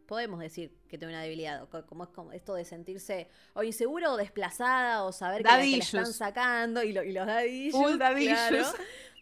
Podemos 0.08 0.40
decir 0.42 0.74
que 0.90 0.98
tiene 0.98 1.14
una 1.14 1.24
debilidad, 1.24 1.70
como 1.88 2.04
es 2.04 2.10
como 2.10 2.34
esto 2.34 2.54
de 2.54 2.66
sentirse 2.66 3.30
o 3.54 3.64
insegura 3.64 4.12
o 4.12 4.18
desplazada 4.18 5.04
o 5.04 5.14
saber 5.14 5.38
que 5.38 5.44
que 5.44 5.50
la 5.50 5.58
están 6.02 6.14
sacando 6.14 6.84
y, 6.84 6.92
lo- 6.92 7.04
y 7.04 7.14
los 7.14 7.26
daddy 7.26 7.72
claro. 8.28 8.58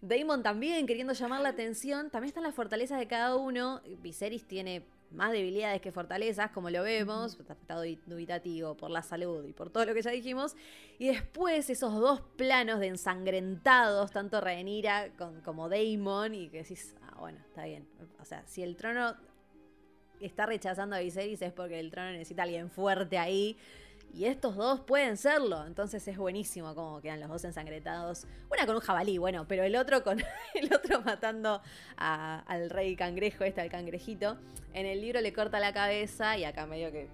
Damon 0.02 0.41
también 0.41 0.88
queriendo 0.88 1.14
llamar 1.14 1.41
la 1.41 1.49
atención. 1.49 2.10
También 2.10 2.30
están 2.30 2.41
las 2.44 2.56
fortalezas 2.56 2.98
de 2.98 3.07
cada 3.07 3.36
uno. 3.36 3.81
Viserys 3.99 4.48
tiene 4.48 4.84
más 5.11 5.31
debilidades 5.31 5.81
que 5.81 5.91
fortalezas, 5.91 6.52
como 6.52 6.69
lo 6.69 6.84
vemos. 6.84 7.38
Está 7.40 7.76
dubitativo 8.06 8.76
por 8.76 8.91
la 8.91 9.02
salud 9.02 9.45
y 9.48 9.53
por 9.53 9.69
todo 9.69 9.86
lo 9.86 9.94
que 9.94 10.02
ya 10.02 10.11
dijimos. 10.11 10.56
Y 10.98 11.07
después 11.07 11.69
esos 11.69 11.94
dos 11.95 12.22
planos 12.38 12.80
de 12.80 12.88
ensangrentados, 12.88 14.11
tanto 14.11 14.40
Rhaenyra 14.41 15.10
con- 15.18 15.41
como 15.41 15.69
Damon, 15.69 16.36
y 16.36 16.49
que 16.49 16.60
decís, 16.60 16.95
ah, 17.02 17.15
bueno, 17.19 17.40
está 17.48 17.65
bien. 17.65 17.88
O 18.19 18.26
sea, 18.26 18.44
si 18.45 18.61
el 18.64 18.76
trono 18.76 19.15
está 20.19 20.45
rechazando 20.45 20.95
a 20.95 20.99
Viserys 20.99 21.41
es 21.41 21.53
porque 21.53 21.80
el 21.80 21.91
trono 21.91 22.11
necesita 22.11 22.41
a 22.41 22.45
alguien 22.45 22.69
fuerte 22.69 23.18
ahí. 23.18 23.57
Y 24.14 24.26
estos 24.26 24.56
dos 24.56 24.80
pueden 24.81 25.18
serlo. 25.18 25.65
Entonces 25.65 26.07
es 26.07 26.18
buenísimo 26.18 26.73
cómo 26.76 26.99
quedan 26.99 27.19
los 27.19 27.30
dos 27.30 27.44
ensangrentados. 27.45 28.26
Una 28.52 28.65
con 28.65 28.76
un 28.76 28.81
jabalí, 28.81 29.18
bueno, 29.18 29.45
pero 29.48 29.64
el 29.64 29.76
otro 29.76 30.03
con 30.03 30.19
el 30.56 30.73
otro 30.73 31.02
matando 31.02 31.61
a- 31.98 32.40
al 32.48 32.69
rey 32.69 32.95
cangrejo, 32.95 33.44
este, 33.44 33.61
al 33.61 33.69
cangrejito. 33.69 34.38
En 34.73 34.86
el 34.86 34.99
libro 35.02 35.22
le 35.22 35.31
corta 35.31 35.60
la 35.60 35.73
cabeza 35.73 36.38
y 36.38 36.44
acá 36.44 36.65
medio 36.65 36.91
que 36.91 37.07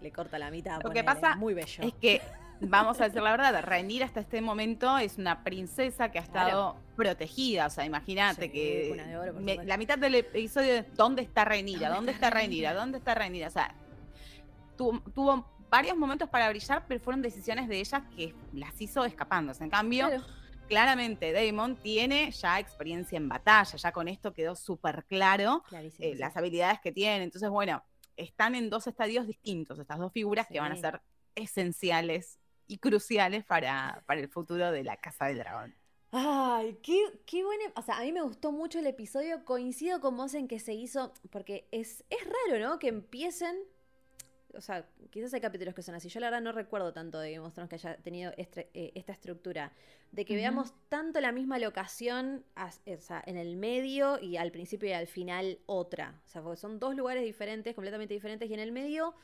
le 0.00 0.12
corta 0.12 0.38
la 0.38 0.50
mitad. 0.50 0.80
Lo 0.82 0.90
que 0.90 1.02
pasa 1.04 1.34
Muy 1.36 1.54
bello. 1.54 1.82
Es 1.82 1.92
que, 1.94 2.22
vamos 2.60 3.00
a 3.00 3.04
decir 3.04 3.20
la 3.20 3.32
verdad, 3.32 3.60
Rhaenyra 3.62 4.06
hasta 4.06 4.20
este 4.20 4.40
momento 4.40 4.96
es 4.98 5.18
una 5.18 5.42
princesa 5.44 6.10
que 6.10 6.18
ha 6.20 6.22
estado 6.22 6.76
protegida. 6.96 7.66
O 7.66 7.70
sea, 7.70 7.84
imagínate 7.84 8.42
Sí, 8.46 8.50
que 8.52 9.16
oro, 9.20 9.32
me- 9.34 9.64
la 9.64 9.76
mitad 9.76 9.98
del 9.98 10.14
episodio 10.14 10.74
es 10.76 10.96
¿dónde 10.96 11.22
está 11.22 11.44
Rhaenyra? 11.44 11.88
¿Dónde 11.90 12.12
está 12.12 12.30
Rhaenyra? 12.30 12.74
¿Dónde 12.74 12.98
está 12.98 13.14
Rhaenyra? 13.16 13.48
O 13.48 13.50
sea, 13.50 13.74
tuvo 14.76 15.44
varios 15.70 15.96
momentos 15.96 16.28
para 16.28 16.48
brillar, 16.48 16.84
pero 16.88 17.00
fueron 17.00 17.22
decisiones 17.22 17.68
de 17.68 17.80
ella 17.80 18.08
que 18.16 18.34
las 18.52 18.80
hizo 18.80 19.04
escapándose. 19.04 19.64
En 19.64 19.70
cambio, 19.70 20.06
Claro. 20.08 20.24
claramente 20.68 21.32
Damon 21.32 21.76
tiene 21.76 22.30
ya 22.30 22.58
experiencia 22.58 23.16
en 23.16 23.28
batalla, 23.28 23.76
ya 23.76 23.92
con 23.92 24.08
esto 24.08 24.32
quedó 24.32 24.54
súper 24.54 25.04
claro 25.06 25.62
eh, 25.72 26.14
las 26.16 26.36
habilidades 26.36 26.80
que 26.80 26.92
tiene. 26.92 27.24
Entonces, 27.24 27.48
bueno, 27.50 27.82
están 28.16 28.54
en 28.54 28.68
dos 28.70 28.86
estadios 28.86 29.26
distintos, 29.26 29.78
estas 29.78 29.98
dos 29.98 30.12
figuras 30.12 30.46
que 30.48 30.60
van 30.60 30.72
a 30.72 30.76
ser 30.76 31.00
esenciales 31.34 32.38
y 32.66 32.78
cruciales 32.78 33.44
para, 33.44 34.02
para 34.06 34.20
el 34.20 34.28
futuro 34.28 34.70
de 34.70 34.84
la 34.84 34.96
Casa 34.96 35.26
del 35.26 35.38
Dragón. 35.38 35.74
Ay, 36.10 36.78
qué, 36.82 36.98
qué 37.26 37.44
buena. 37.44 37.64
O 37.76 37.82
sea, 37.82 37.98
a 37.98 38.02
mí 38.02 38.12
me 38.12 38.22
gustó 38.22 38.50
mucho 38.52 38.78
el 38.78 38.86
episodio. 38.86 39.44
Coincido 39.44 40.00
con 40.00 40.16
vos 40.16 40.32
en 40.34 40.48
que 40.48 40.58
se 40.58 40.72
hizo. 40.72 41.12
Porque 41.30 41.68
es, 41.70 42.04
es 42.08 42.18
raro, 42.24 42.66
¿no? 42.66 42.78
Que 42.78 42.88
empiecen. 42.88 43.56
O 44.58 44.60
sea, 44.60 44.84
quizás 45.10 45.32
hay 45.32 45.40
capítulos 45.40 45.74
que 45.74 45.82
son 45.82 45.94
así. 45.94 46.08
Yo 46.08 46.20
la 46.20 46.26
verdad 46.26 46.42
no 46.42 46.52
recuerdo 46.52 46.92
tanto 46.92 47.18
de 47.20 47.32
Game 47.32 47.46
of 47.46 47.54
Thrones 47.54 47.68
que 47.70 47.76
haya 47.76 47.96
tenido 47.96 48.32
eh, 48.36 48.92
esta 48.94 49.12
estructura. 49.12 49.72
De 50.12 50.24
que 50.24 50.34
veamos 50.34 50.74
tanto 50.88 51.20
la 51.20 51.32
misma 51.32 51.58
locación 51.58 52.44
as- 52.54 52.80
o 52.86 53.00
sea, 53.00 53.22
en 53.26 53.36
el 53.36 53.56
medio 53.56 54.18
y 54.20 54.36
al 54.36 54.50
principio 54.50 54.88
y 54.88 54.92
al 54.92 55.06
final 55.06 55.58
otra. 55.66 56.20
O 56.26 56.28
sea, 56.28 56.42
porque 56.42 56.56
son 56.56 56.78
dos 56.80 56.94
lugares 56.96 57.22
diferentes, 57.24 57.74
completamente 57.74 58.14
diferentes. 58.14 58.50
Y 58.50 58.54
en 58.54 58.60
el 58.60 58.72
medio 58.72 59.14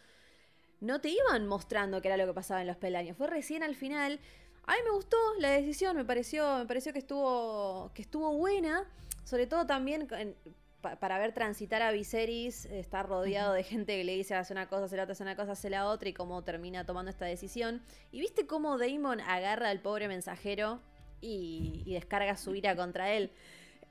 no 0.80 1.00
te 1.00 1.08
iban 1.10 1.46
mostrando 1.46 2.00
qué 2.00 2.08
era 2.08 2.16
lo 2.16 2.26
que 2.26 2.34
pasaba 2.34 2.60
en 2.60 2.66
los 2.66 2.76
peldaños. 2.76 3.16
Fue 3.16 3.26
recién 3.26 3.62
al 3.62 3.74
final. 3.74 4.20
A 4.66 4.72
mí 4.74 4.78
me 4.84 4.90
gustó 4.92 5.16
la 5.40 5.50
decisión, 5.50 5.96
me 5.96 6.04
pareció, 6.04 6.58
me 6.58 6.66
pareció 6.66 6.92
que 6.92 7.00
estuvo, 7.00 7.90
que 7.94 8.02
estuvo 8.02 8.32
buena. 8.36 8.84
Sobre 9.24 9.46
todo 9.46 9.66
también 9.66 10.06
en- 10.12 10.36
pa- 10.84 10.96
para 11.00 11.18
ver 11.18 11.32
transitar 11.32 11.80
a 11.82 11.90
Viserys, 11.90 12.66
estar 12.66 13.08
rodeado 13.08 13.52
de 13.54 13.62
gente 13.64 13.96
que 13.96 14.04
le 14.04 14.14
dice 14.14 14.34
hace 14.34 14.52
una 14.52 14.68
cosa, 14.68 14.84
hace 14.84 14.96
la 14.96 15.02
otra, 15.04 15.12
hace 15.14 15.22
una 15.24 15.34
cosa, 15.36 15.52
hace 15.52 15.70
la 15.70 15.88
otra, 15.88 16.08
y 16.08 16.12
cómo 16.12 16.44
termina 16.44 16.84
tomando 16.84 17.10
esta 17.10 17.24
decisión. 17.24 17.82
Y 18.12 18.20
viste 18.20 18.46
cómo 18.46 18.76
Damon 18.78 19.20
agarra 19.22 19.70
al 19.70 19.80
pobre 19.80 20.06
mensajero 20.08 20.80
y, 21.20 21.82
y 21.86 21.94
descarga 21.94 22.36
su 22.36 22.54
ira 22.54 22.76
contra 22.76 23.12
él. 23.14 23.30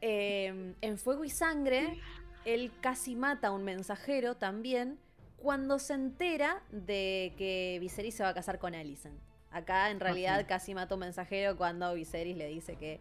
Eh, 0.02 0.76
en 0.82 0.98
Fuego 0.98 1.24
y 1.26 1.30
Sangre, 1.30 2.00
él 2.46 2.72
casi 2.82 3.16
mata 3.16 3.48
a 3.48 3.52
un 3.52 3.64
mensajero 3.64 4.36
también 4.36 5.00
cuando 5.38 5.80
se 5.80 5.94
entera 5.94 6.62
de 6.72 7.34
que 7.38 7.78
Viserys 7.82 8.16
se 8.16 8.24
va 8.24 8.30
a 8.30 8.34
casar 8.34 8.60
con 8.60 8.76
Alicent. 8.76 9.20
Acá 9.52 9.92
en 9.92 10.00
realidad 10.00 10.40
Ujú. 10.40 10.48
casi 10.48 10.74
mata 10.74 10.94
a 10.94 10.96
un 10.96 11.02
mensajero 11.02 11.58
cuando 11.58 11.94
Viserys 11.94 12.38
le 12.38 12.48
dice 12.48 12.76
que, 12.76 13.00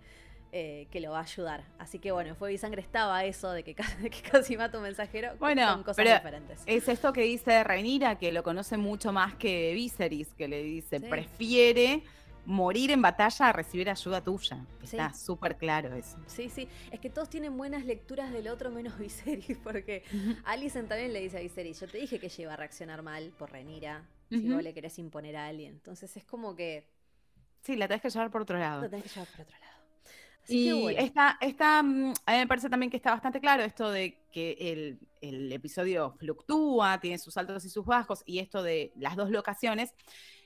eh, 0.52 0.86
que 0.90 1.00
lo 1.00 1.12
va 1.12 1.20
a 1.20 1.22
ayudar. 1.22 1.64
Así 1.78 1.98
que 1.98 2.12
bueno, 2.12 2.30
en 2.30 2.36
Fuego 2.36 2.54
y 2.54 2.58
Sangre 2.58 2.82
estaba 2.82 3.24
eso 3.24 3.50
de 3.52 3.64
que, 3.64 3.74
de 4.00 4.10
que 4.10 4.20
casi 4.22 4.56
mata 4.56 4.76
un 4.76 4.84
mensajero 4.84 5.34
Bueno, 5.38 5.66
con 5.72 5.82
cosas 5.82 5.96
pero 5.96 6.14
diferentes. 6.14 6.60
Es 6.66 6.88
esto 6.88 7.12
que 7.12 7.22
dice 7.22 7.64
Rhaenyra, 7.64 8.18
que 8.18 8.30
lo 8.32 8.42
conoce 8.42 8.76
mucho 8.76 9.12
más 9.12 9.34
que 9.34 9.72
Viserys, 9.74 10.34
que 10.34 10.48
le 10.48 10.62
dice, 10.62 10.98
Sí. 11.00 11.06
prefiere 11.08 12.02
morir 12.44 12.90
en 12.90 13.00
batalla 13.00 13.48
a 13.50 13.52
recibir 13.52 13.88
ayuda 13.88 14.20
tuya. 14.20 14.66
Sí. 14.80 14.96
Está 14.96 15.14
súper 15.14 15.56
claro 15.56 15.94
eso. 15.94 16.18
Sí, 16.26 16.48
sí, 16.50 16.68
es 16.90 16.98
que 16.98 17.08
todos 17.08 17.30
tienen 17.30 17.56
buenas 17.56 17.84
lecturas 17.86 18.32
del 18.32 18.48
otro 18.48 18.70
menos 18.70 18.98
Viserys, 18.98 19.58
porque 19.58 20.02
Alicent 20.44 20.88
también 20.88 21.12
le 21.12 21.20
dice 21.20 21.38
a 21.38 21.40
Viserys, 21.40 21.80
yo 21.80 21.86
te 21.88 21.98
dije 21.98 22.18
que 22.18 22.26
ella 22.26 22.42
iba 22.42 22.52
a 22.52 22.56
reaccionar 22.56 23.02
mal 23.02 23.32
por 23.38 23.52
Renira, 23.52 24.04
si 24.28 24.50
vos 24.50 24.62
le 24.62 24.74
querés 24.74 24.98
imponer 24.98 25.36
a 25.36 25.46
alguien. 25.46 25.72
Entonces 25.74 26.16
es 26.16 26.24
como 26.24 26.54
que 26.56 26.88
Sí, 27.60 27.76
la 27.76 27.86
tenés 27.86 28.02
que 28.02 28.10
llevar 28.10 28.30
por 28.30 28.42
otro 28.42 28.58
lado. 28.58 28.82
lo 28.82 28.90
tenés 28.90 29.04
que 29.04 29.10
llevar 29.10 29.28
por 29.28 29.40
otro 29.42 29.56
lado. 29.60 29.81
Así 30.44 30.68
Y 30.68 30.72
bueno. 30.72 30.98
está, 30.98 31.38
está, 31.40 31.82
mm, 31.82 32.12
a 32.26 32.32
mí 32.32 32.38
me 32.38 32.46
parece 32.46 32.68
también 32.68 32.90
que 32.90 32.96
está 32.96 33.12
bastante 33.12 33.40
claro 33.40 33.62
esto 33.62 33.90
de 33.90 34.18
que 34.32 34.56
el, 34.58 34.98
el 35.20 35.52
episodio 35.52 36.14
fluctúa, 36.18 37.00
tiene 37.00 37.18
sus 37.18 37.36
altos 37.36 37.64
y 37.64 37.70
sus 37.70 37.84
bajos, 37.84 38.22
y 38.26 38.38
esto 38.40 38.62
de 38.62 38.92
las 38.96 39.14
dos 39.16 39.30
locaciones, 39.30 39.94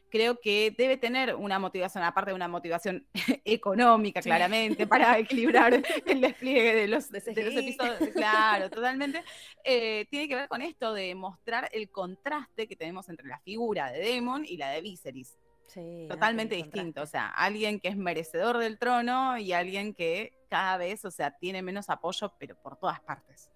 creo 0.08 0.40
que 0.40 0.72
debe 0.76 0.96
tener 0.96 1.34
una 1.34 1.58
motivación, 1.58 2.04
aparte 2.04 2.30
de 2.30 2.34
una 2.36 2.46
motivación 2.48 3.06
económica, 3.44 4.22
Sí. 4.22 4.28
claramente, 4.28 4.86
para 4.86 5.18
equilibrar 5.18 5.82
el 6.06 6.20
despliegue 6.20 6.74
de 6.74 6.88
los, 6.88 7.10
De 7.10 7.20
de 7.20 7.42
los 7.44 7.54
CGI. 7.54 7.68
episodios. 7.70 8.10
Claro, 8.14 8.70
totalmente. 8.70 9.24
Eh, 9.64 10.06
tiene 10.10 10.28
que 10.28 10.36
ver 10.36 10.48
con 10.48 10.62
esto 10.62 10.92
de 10.94 11.14
mostrar 11.14 11.68
el 11.72 11.90
contraste 11.90 12.68
que 12.68 12.76
tenemos 12.76 13.08
entre 13.08 13.26
la 13.26 13.40
figura 13.40 13.90
de 13.90 13.98
Demon 14.00 14.44
y 14.46 14.56
la 14.58 14.70
de 14.70 14.80
Viserys 14.80 15.36
Sí, 15.66 16.06
totalmente 16.08 16.54
distinto. 16.54 17.02
O 17.02 17.06
sea, 17.06 17.28
alguien 17.28 17.80
que 17.80 17.88
es 17.88 17.96
merecedor 17.96 18.58
del 18.58 18.78
trono 18.78 19.36
y 19.38 19.52
alguien 19.52 19.94
que 19.94 20.32
cada 20.48 20.76
vez, 20.76 21.04
o 21.04 21.10
sea, 21.10 21.32
tiene 21.32 21.62
menos 21.62 21.90
apoyo, 21.90 22.32
pero 22.38 22.56
por 22.56 22.76
todas 22.76 23.00
partes. 23.00 23.50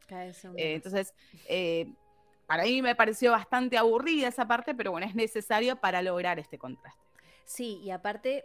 Eh, 0.57 0.74
entonces, 0.74 1.15
eh, 1.49 1.93
para 2.47 2.65
mí 2.65 2.82
me 2.82 2.95
pareció 2.97 3.31
bastante 3.31 3.78
aburrida 3.78 4.28
esa 4.28 4.47
parte, 4.47 4.74
pero 4.74 4.91
bueno, 4.91 5.07
es 5.07 5.15
necesario 5.15 5.77
para 5.77 6.03
lograr 6.03 6.39
este 6.39 6.59
contraste. 6.59 7.01
Sí, 7.45 7.81
y 7.82 7.91
aparte, 7.91 8.45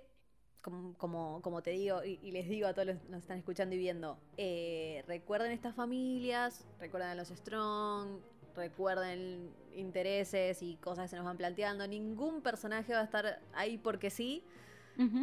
como, 0.61 1.41
como, 1.41 1.61
te 1.61 1.71
digo 1.71 2.03
y, 2.03 2.31
les 2.31 2.47
digo 2.47 2.67
a 2.67 2.73
todos 2.73 2.87
los 2.87 2.97
que 2.97 3.09
nos 3.09 3.21
están 3.21 3.37
escuchando 3.37 3.75
y 3.75 3.77
viendo, 3.77 4.19
eh, 4.37 5.03
recuerden 5.07 5.51
estas 5.51 5.75
familias, 5.75 6.65
recuerden 6.79 7.09
a 7.09 7.15
los 7.15 7.29
Strong, 7.29 8.19
recuerden 8.55 9.51
intereses 9.75 10.61
y 10.61 10.75
cosas 10.77 11.05
que 11.05 11.09
se 11.09 11.15
nos 11.17 11.25
van 11.25 11.37
planteando. 11.37 11.87
Ningún 11.87 12.41
personaje 12.41 12.93
va 12.93 13.01
a 13.01 13.03
estar 13.03 13.39
ahí 13.53 13.77
porque 13.77 14.09
sí. 14.09 14.43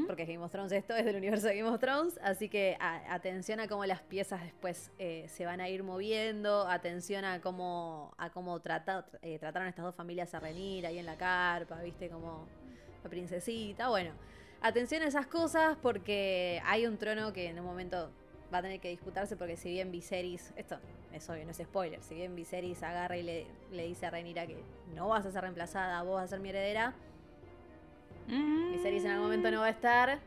Porque 0.06 0.26
Game 0.26 0.44
of 0.44 0.50
Thrones 0.50 0.70
esto 0.72 0.94
es 0.94 1.06
del 1.06 1.16
universo 1.16 1.46
de 1.46 1.56
Game 1.56 1.70
of 1.70 1.80
Thrones, 1.80 2.20
así 2.22 2.50
que 2.50 2.76
atención 2.78 3.59
a 3.59 3.68
cómo 3.68 3.86
las 3.86 4.02
piezas 4.02 4.42
después 4.42 4.90
eh, 4.98 5.24
se 5.28 5.46
van 5.46 5.62
a 5.62 5.70
ir 5.70 5.82
moviendo, 5.82 6.68
atención 6.68 7.24
a 7.24 7.40
cómo, 7.40 8.12
a 8.18 8.28
cómo 8.28 8.59
eh, 8.59 9.38
trataron 9.38 9.68
estas 9.68 9.84
dos 9.86 9.94
familias 9.94 10.34
a 10.34 10.40
venir 10.40 10.84
ahí 10.86 10.98
en 10.98 11.06
la 11.06 11.16
carpa, 11.16 11.80
viste, 11.80 12.10
como 12.10 12.46
la 13.02 13.09
princesita, 13.09 13.88
bueno, 13.88 14.10
atención 14.60 15.02
a 15.04 15.06
esas 15.06 15.26
cosas 15.26 15.78
porque 15.80 16.60
hay 16.66 16.86
un 16.86 16.98
trono 16.98 17.32
que 17.32 17.48
en 17.48 17.59
un 17.59 17.64
momento 17.64 18.10
va 18.52 18.59
a 18.59 18.62
tener 18.62 18.78
que 18.78 18.90
disputarse 18.90 19.38
porque 19.38 19.56
si 19.56 19.70
bien 19.70 19.90
Viserys, 19.90 20.52
esto 20.54 20.78
es 21.14 21.28
obvio, 21.28 21.44
no 21.44 21.51
es 21.51 21.59
spoiler, 21.59 22.02
si 22.02 22.14
bien 22.14 22.34
Viserys 22.34 22.82
agarra 22.82 23.16
y 23.16 23.22
le, 23.22 23.47
le 23.70 23.86
dice 23.86 24.06
a 24.06 24.10
Rhaenyra 24.10 24.47
que 24.47 24.56
no 24.94 25.09
vas 25.09 25.26
a 25.26 25.32
ser 25.32 25.43
reemplazada, 25.43 26.02
vos 26.02 26.14
vas 26.14 26.24
a 26.24 26.28
ser 26.28 26.40
mi 26.40 26.51
heredera, 26.51 26.94
Viserys 28.26 29.05
en 29.05 29.10
algún 29.10 29.26
momento 29.26 29.51
no 29.51 29.60
va 29.60 29.66
a 29.66 29.70
estar. 29.70 30.18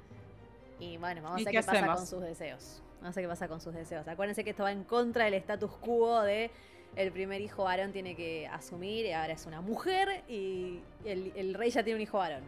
Y 0.79 0.97
bueno, 0.97 1.21
vamos 1.21 1.41
a 1.41 1.43
ver 1.43 1.53
qué, 1.53 1.63
pasa 1.63 1.95
con 1.95 2.05
sus 2.05 2.21
deseos. 2.21 2.81
Vamos 3.01 3.15
a 3.15 3.19
ver 3.19 3.25
qué 3.25 3.29
pasa 3.29 3.47
con 3.47 3.61
sus 3.61 3.73
deseos. 3.73 4.07
Acuérdense 4.07 4.43
que 4.43 4.49
esto 4.51 4.63
va 4.63 4.71
en 4.71 4.83
contra 4.83 5.25
del 5.25 5.35
status 5.35 5.71
quo 5.71 6.21
de 6.21 6.51
el 6.95 7.11
primer 7.11 7.41
hijo 7.41 7.63
varón 7.63 7.91
tiene 7.91 8.15
que 8.15 8.47
asumir 8.47 9.05
y 9.05 9.11
ahora 9.11 9.33
es 9.33 9.45
una 9.45 9.61
mujer 9.61 10.23
y 10.29 10.79
el, 11.03 11.53
rey 11.53 11.69
ya 11.69 11.83
tiene 11.83 11.97
un 11.97 12.01
hijo 12.01 12.17
varón. 12.17 12.43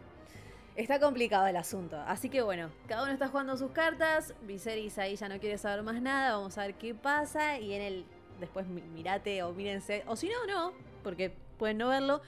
Está 0.76 1.00
complicado 1.00 1.46
el 1.46 1.56
asunto. 1.56 2.00
Así 2.06 2.28
que 2.28 2.40
bueno, 2.40 2.70
cada 2.86 3.02
uno 3.02 3.12
está 3.12 3.28
jugando 3.28 3.56
sus 3.56 3.72
cartas. 3.72 4.34
Viserys 4.42 4.98
ahí 4.98 5.16
ya 5.16 5.28
no 5.28 5.40
quiere 5.40 5.58
saber 5.58 5.82
más 5.82 6.00
nada. 6.00 6.36
Vamos 6.36 6.56
a 6.56 6.62
ver 6.62 6.74
qué 6.74 6.94
pasa. 6.94 7.58
Y 7.58 7.74
en 7.74 7.82
el. 7.82 8.04
Después 8.40 8.66
mirate 8.66 9.42
o 9.42 9.52
mírense. 9.52 10.04
O 10.06 10.16
si 10.16 10.28
no, 10.28 10.46
no. 10.46 10.72
Porque 11.02 11.32
pueden 11.58 11.78
no 11.78 11.88
verlo. 11.88 12.22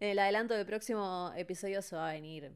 En 0.00 0.10
el 0.10 0.18
adelanto 0.18 0.54
del 0.54 0.66
próximo 0.66 1.32
episodio 1.36 1.80
se 1.82 1.96
va 1.96 2.10
a 2.10 2.12
venir 2.12 2.52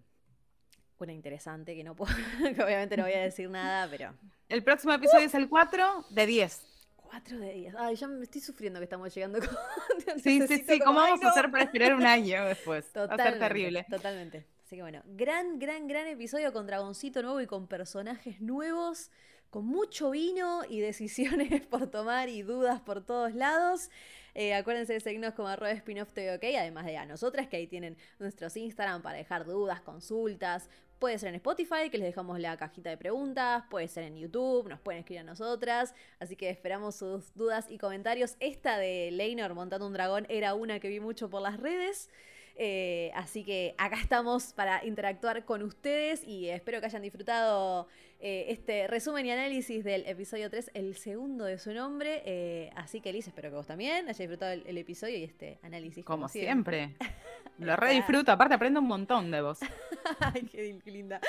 una 0.98 1.12
interesante 1.12 1.74
que 1.74 1.84
no 1.84 1.94
puedo, 1.94 2.12
que 2.54 2.62
obviamente 2.62 2.96
no 2.96 3.04
voy 3.04 3.12
a 3.12 3.22
decir 3.22 3.48
nada, 3.48 3.88
pero. 3.90 4.14
El 4.48 4.62
próximo 4.62 4.92
episodio 4.92 5.26
es 5.26 5.34
el 5.34 5.48
4 5.48 6.06
de 6.10 6.26
10. 6.26 6.62
4 6.96 7.38
de 7.38 7.52
10. 7.52 7.74
Ay, 7.78 7.94
ya 7.96 8.08
me 8.08 8.22
estoy 8.22 8.40
sufriendo 8.40 8.80
que 8.80 8.84
estamos 8.84 9.14
llegando 9.14 9.38
con. 9.38 9.48
sí, 10.22 10.46
sí, 10.46 10.64
sí. 10.66 10.78
¿Cómo 10.80 11.00
vamos 11.00 11.22
a 11.22 11.30
hacer 11.30 11.50
para 11.50 11.64
esperar 11.64 11.94
un 11.94 12.06
año 12.06 12.44
después? 12.46 12.86
Totalmente, 12.92 13.22
Va 13.22 13.28
a 13.28 13.30
ser 13.30 13.38
terrible. 13.38 13.86
Totalmente. 13.88 14.46
Así 14.64 14.76
que 14.76 14.82
bueno, 14.82 15.02
gran, 15.06 15.58
gran, 15.58 15.88
gran 15.88 16.06
episodio 16.06 16.52
con 16.52 16.66
Dragoncito 16.66 17.22
nuevo 17.22 17.40
y 17.40 17.46
con 17.46 17.66
personajes 17.66 18.40
nuevos, 18.40 19.10
con 19.50 19.66
mucho 19.66 20.10
vino 20.10 20.62
y 20.68 20.80
decisiones 20.80 21.66
por 21.66 21.88
tomar 21.88 22.28
y 22.28 22.42
dudas 22.42 22.80
por 22.80 23.04
todos 23.04 23.34
lados. 23.34 23.90
Eh, 24.34 24.54
acuérdense 24.54 24.92
de 24.92 25.00
seguirnos 25.00 25.34
como 25.34 25.48
arroba 25.48 25.72
spin-off 25.72 26.10
además 26.16 26.86
de 26.86 26.96
a 26.96 27.06
nosotras, 27.06 27.48
que 27.48 27.56
ahí 27.56 27.66
tienen 27.66 27.96
nuestros 28.18 28.56
Instagram 28.56 29.02
para 29.02 29.18
dejar 29.18 29.44
dudas, 29.44 29.80
consultas, 29.80 30.68
Puede 30.98 31.16
ser 31.18 31.28
en 31.28 31.36
Spotify, 31.36 31.90
que 31.92 31.98
les 31.98 32.08
dejamos 32.08 32.40
la 32.40 32.56
cajita 32.56 32.90
de 32.90 32.96
preguntas, 32.96 33.62
puede 33.70 33.86
ser 33.86 34.02
en 34.02 34.16
YouTube, 34.16 34.68
nos 34.68 34.80
pueden 34.80 35.00
escribir 35.00 35.20
a 35.20 35.24
nosotras, 35.24 35.94
así 36.18 36.34
que 36.34 36.50
esperamos 36.50 36.96
sus 36.96 37.32
dudas 37.34 37.66
y 37.68 37.78
comentarios. 37.78 38.34
Esta 38.40 38.78
de 38.78 39.10
Leinor 39.12 39.54
montando 39.54 39.86
un 39.86 39.92
dragón 39.92 40.26
era 40.28 40.54
una 40.54 40.80
que 40.80 40.88
vi 40.88 40.98
mucho 40.98 41.30
por 41.30 41.40
las 41.40 41.60
redes. 41.60 42.10
Eh, 42.56 43.12
así 43.14 43.44
que 43.44 43.76
acá 43.78 44.00
estamos 44.00 44.52
para 44.52 44.84
interactuar 44.84 45.44
con 45.44 45.62
ustedes 45.62 46.24
y 46.24 46.48
espero 46.48 46.80
que 46.80 46.86
hayan 46.86 47.02
disfrutado 47.02 47.86
eh, 48.20 48.46
este 48.48 48.88
resumen 48.88 49.24
y 49.26 49.30
análisis 49.30 49.84
del 49.84 50.04
episodio 50.06 50.50
3, 50.50 50.72
el 50.74 50.96
segundo 50.96 51.44
de 51.44 51.56
su 51.56 51.72
nombre. 51.72 52.22
Eh, 52.24 52.70
así 52.74 53.00
que 53.00 53.12
Liz, 53.12 53.28
espero 53.28 53.50
que 53.50 53.56
vos 53.56 53.66
también 53.66 54.06
hayas 54.06 54.18
disfrutado 54.18 54.52
el, 54.52 54.76
episodio 54.76 55.16
y 55.16 55.22
este 55.22 55.58
análisis. 55.62 56.04
Como, 56.04 56.28
siempre. 56.28 56.96
Lo 57.58 57.76
re 57.76 57.92
disfruto, 57.92 58.32
aparte 58.32 58.54
aprendo 58.54 58.80
un 58.80 58.88
montón 58.88 59.30
de 59.30 59.40
vos. 59.40 59.60
Ay, 60.20 60.42
qué, 60.50 60.80
linda. 60.86 61.20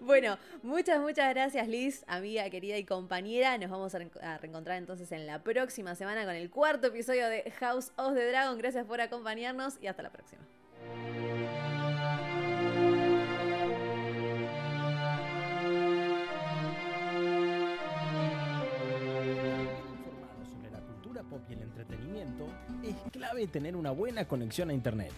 Bueno, 0.00 0.36
muchas, 0.62 1.00
muchas 1.00 1.32
gracias 1.32 1.66
Liz, 1.66 2.04
amiga, 2.06 2.48
querida 2.50 2.76
y 2.76 2.84
compañera. 2.84 3.56
Nos 3.56 3.70
vamos 3.70 3.94
a, 3.94 3.98
reencontrar 4.38 4.76
entonces 4.76 5.12
en 5.12 5.26
la 5.26 5.42
próxima 5.42 5.94
semana 5.94 6.24
con 6.24 6.34
el 6.34 6.50
cuarto 6.50 6.88
episodio 6.88 7.28
de 7.28 7.50
House 7.58 7.92
of 7.96 8.14
the 8.14 8.26
Dragon. 8.28 8.58
Gracias 8.58 8.84
por 8.84 9.00
acompañarnos 9.00 9.78
y 9.80 9.86
hasta 9.86 10.02
la 10.02 10.10
próxima. 10.10 10.42
El 21.54 21.62
entretenimiento, 21.62 22.46
es 22.82 22.94
clave 23.10 23.46
tener 23.46 23.76
una 23.76 23.90
buena 23.90 24.26
conexión 24.26 24.70
a 24.70 24.74
Internet. 24.74 25.12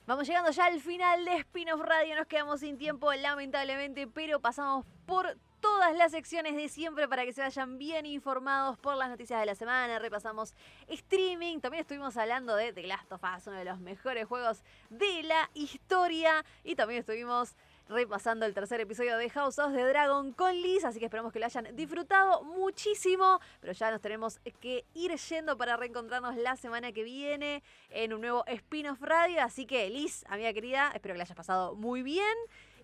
Vamos 0.09 0.27
llegando 0.27 0.49
ya 0.49 0.65
al 0.65 0.81
final 0.81 1.23
de 1.23 1.35
Spin-off 1.35 1.81
Radio, 1.81 2.15
nos 2.15 2.25
quedamos 2.25 2.61
sin 2.61 2.79
tiempo 2.79 3.13
lamentablemente, 3.13 4.07
pero 4.07 4.39
pasamos 4.39 4.83
por 5.05 5.37
todas 5.59 5.95
las 5.95 6.13
secciones 6.13 6.55
de 6.55 6.67
siempre 6.67 7.07
para 7.07 7.25
que 7.25 7.31
se 7.31 7.41
vayan 7.41 7.77
bien 7.77 8.07
informados 8.07 8.75
por 8.79 8.95
las 8.95 9.09
noticias 9.09 9.39
de 9.39 9.45
la 9.45 9.53
semana. 9.53 9.99
Repasamos 9.99 10.55
streaming. 10.87 11.59
También 11.59 11.81
estuvimos 11.81 12.17
hablando 12.17 12.55
de 12.55 12.73
The 12.73 12.87
Last 12.87 13.11
of 13.11 13.21
Us, 13.23 13.45
uno 13.45 13.57
de 13.57 13.65
los 13.65 13.79
mejores 13.79 14.25
juegos 14.25 14.63
de 14.89 15.21
la 15.21 15.47
historia. 15.53 16.43
Y 16.63 16.73
también 16.73 17.01
estuvimos 17.01 17.55
repasando 17.89 18.45
el 18.45 18.53
tercer 18.53 18.79
episodio 18.79 19.17
de 19.17 19.29
House 19.31 19.57
of 19.57 19.73
the 19.73 19.83
Dragon 19.83 20.31
con 20.31 20.53
Liz, 20.53 20.85
así 20.85 20.99
que 20.99 21.05
esperamos 21.05 21.33
que 21.33 21.39
lo 21.39 21.45
hayan 21.45 21.75
disfrutado 21.75 22.43
muchísimo, 22.43 23.39
pero 23.59 23.73
ya 23.73 23.89
nos 23.89 23.99
tenemos 23.99 24.39
que 24.61 24.85
ir 24.93 25.15
yendo 25.15 25.57
para 25.57 25.75
reencontrarnos 25.75 26.35
la 26.37 26.55
semana 26.55 26.91
que 26.91 27.03
viene 27.03 27.63
en 27.89 28.13
un 28.13 28.21
nuevo 28.21 28.45
spin-off 28.45 29.01
radio, 29.01 29.41
así 29.41 29.65
que 29.65 29.89
Liz, 29.89 30.23
amiga 30.29 30.53
querida, 30.53 30.91
espero 30.93 31.13
que 31.13 31.17
la 31.17 31.23
hayas 31.23 31.35
pasado 31.35 31.75
muy 31.75 32.03
bien 32.03 32.37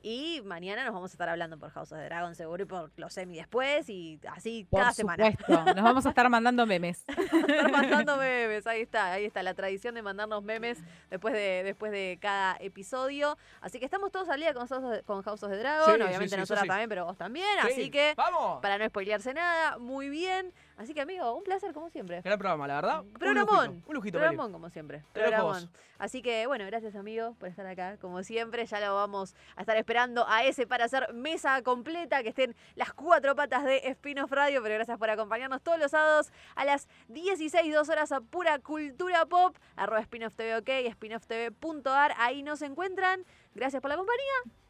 y 0.07 0.40
mañana 0.45 0.84
nos 0.84 0.94
vamos 0.94 1.10
a 1.10 1.15
estar 1.15 1.27
hablando 1.30 1.57
por 1.57 1.72
House 1.72 1.91
of 1.91 1.98
the 1.98 2.06
Dragon 2.06 2.36
seguro 2.36 2.61
y 2.61 2.68
por 2.68 2.91
los 2.95 3.11
semi 3.11 3.38
después 3.38 3.90
y 3.90 4.19
así 4.30 4.68
cada 4.72 4.91
semana. 4.91 5.32
Nos 5.48 5.84
vamos 5.84 6.06
a 6.06 6.10
estar 6.10 6.30
mandando 6.30 6.68
memes. 6.68 7.03
estar 7.07 7.72
mandando 7.72 8.15
memes, 8.18 8.68
ahí 8.68 8.82
está, 8.82 9.14
ahí 9.14 9.26
está 9.26 9.41
la 9.41 9.56
tradición 9.56 9.95
de 9.95 10.03
mandarnos 10.03 10.44
memes 10.44 10.77
después 11.10 11.34
de, 11.34 11.64
después 11.64 11.91
de 11.91 12.19
cada 12.22 12.56
episodio. 12.60 13.36
Así 13.61 13.80
que 13.80 13.86
estamos 13.86 14.11
todos 14.11 14.30
al 14.30 14.40
día 14.40 14.53
con, 14.53 14.68
con 15.06 15.23
House 15.23 15.41
of 15.41 15.49
the 15.49 15.57
Dragon, 15.57 15.99
obviamente 15.99 16.38
nosotros 16.38 16.68
también, 16.68 16.88
pero 16.88 17.06
vos 17.06 17.18
también. 17.18 17.57
Así 17.64 17.90
que, 17.90 18.14
¡Vamos! 18.15 18.61
para 18.61 18.77
no 18.77 18.86
spoilearse 18.86 19.34
nada, 19.34 19.80
muy 19.80 20.10
bien. 20.10 20.53
Así 20.77 20.93
que, 20.93 21.02
amigo, 21.02 21.34
un 21.34 21.43
placer 21.43 21.73
como 21.73 21.89
siempre. 21.89 22.22
Gran 22.22 22.38
programa, 22.38 22.68
la 22.68 22.76
verdad. 22.76 23.03
Programón. 23.18 23.84
Un 23.88 23.95
lujito. 23.95 24.18
Programón, 24.18 24.52
como 24.52 24.69
siempre. 24.69 25.03
Programón. 25.14 25.69
Así 25.97 26.22
que, 26.22 26.45
bueno, 26.47 26.65
gracias, 26.65 26.95
amigo, 26.95 27.35
por 27.39 27.47
estar 27.47 27.65
acá. 27.65 27.97
Como 27.97 28.23
siempre, 28.23 28.65
ya 28.65 28.81
lo 28.81 28.93
vamos 28.95 29.35
a 29.56 29.61
estar 29.61 29.77
esperando 29.77 30.27
a 30.27 30.43
ese 30.43 30.68
para 30.68 30.85
hacer 30.85 31.14
mesa 31.14 31.61
completa, 31.61 32.23
que 32.23 32.30
estén 32.30 32.56
las 32.76 32.91
cuatro 32.93 33.35
patas 33.35 33.64
de 33.64 33.93
Spinoff 33.93 34.31
Radio. 34.31 34.61
Pero 34.61 34.76
gracias 34.76 34.97
por 34.97 35.10
acompañarnos 35.10 35.61
todos 35.61 35.80
los 35.80 35.91
sábados 35.91 36.31
a 36.56 36.65
las 36.65 36.89
16, 37.07 37.73
dos 37.73 37.88
horas 37.88 38.11
a 38.11 38.19
pura 38.19 38.60
cultura 38.60 39.26
pop. 39.26 39.56
Arroba 39.77 40.03
Spinoff 40.03 40.35
TV 40.35 40.57
OK, 40.57 40.91
spinofftv.ar. 40.91 42.14
Ahí 42.18 42.43
nos 42.43 42.61
encuentran. 42.61 43.23
Gracias 43.53 43.81
por 43.81 43.89
la 43.89 43.95
compañía 43.95 44.23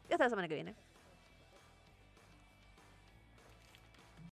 y 0.08 0.12
hasta 0.12 0.24
la 0.24 0.30
semana 0.30 0.46
que 0.46 0.54
viene. 0.54 0.85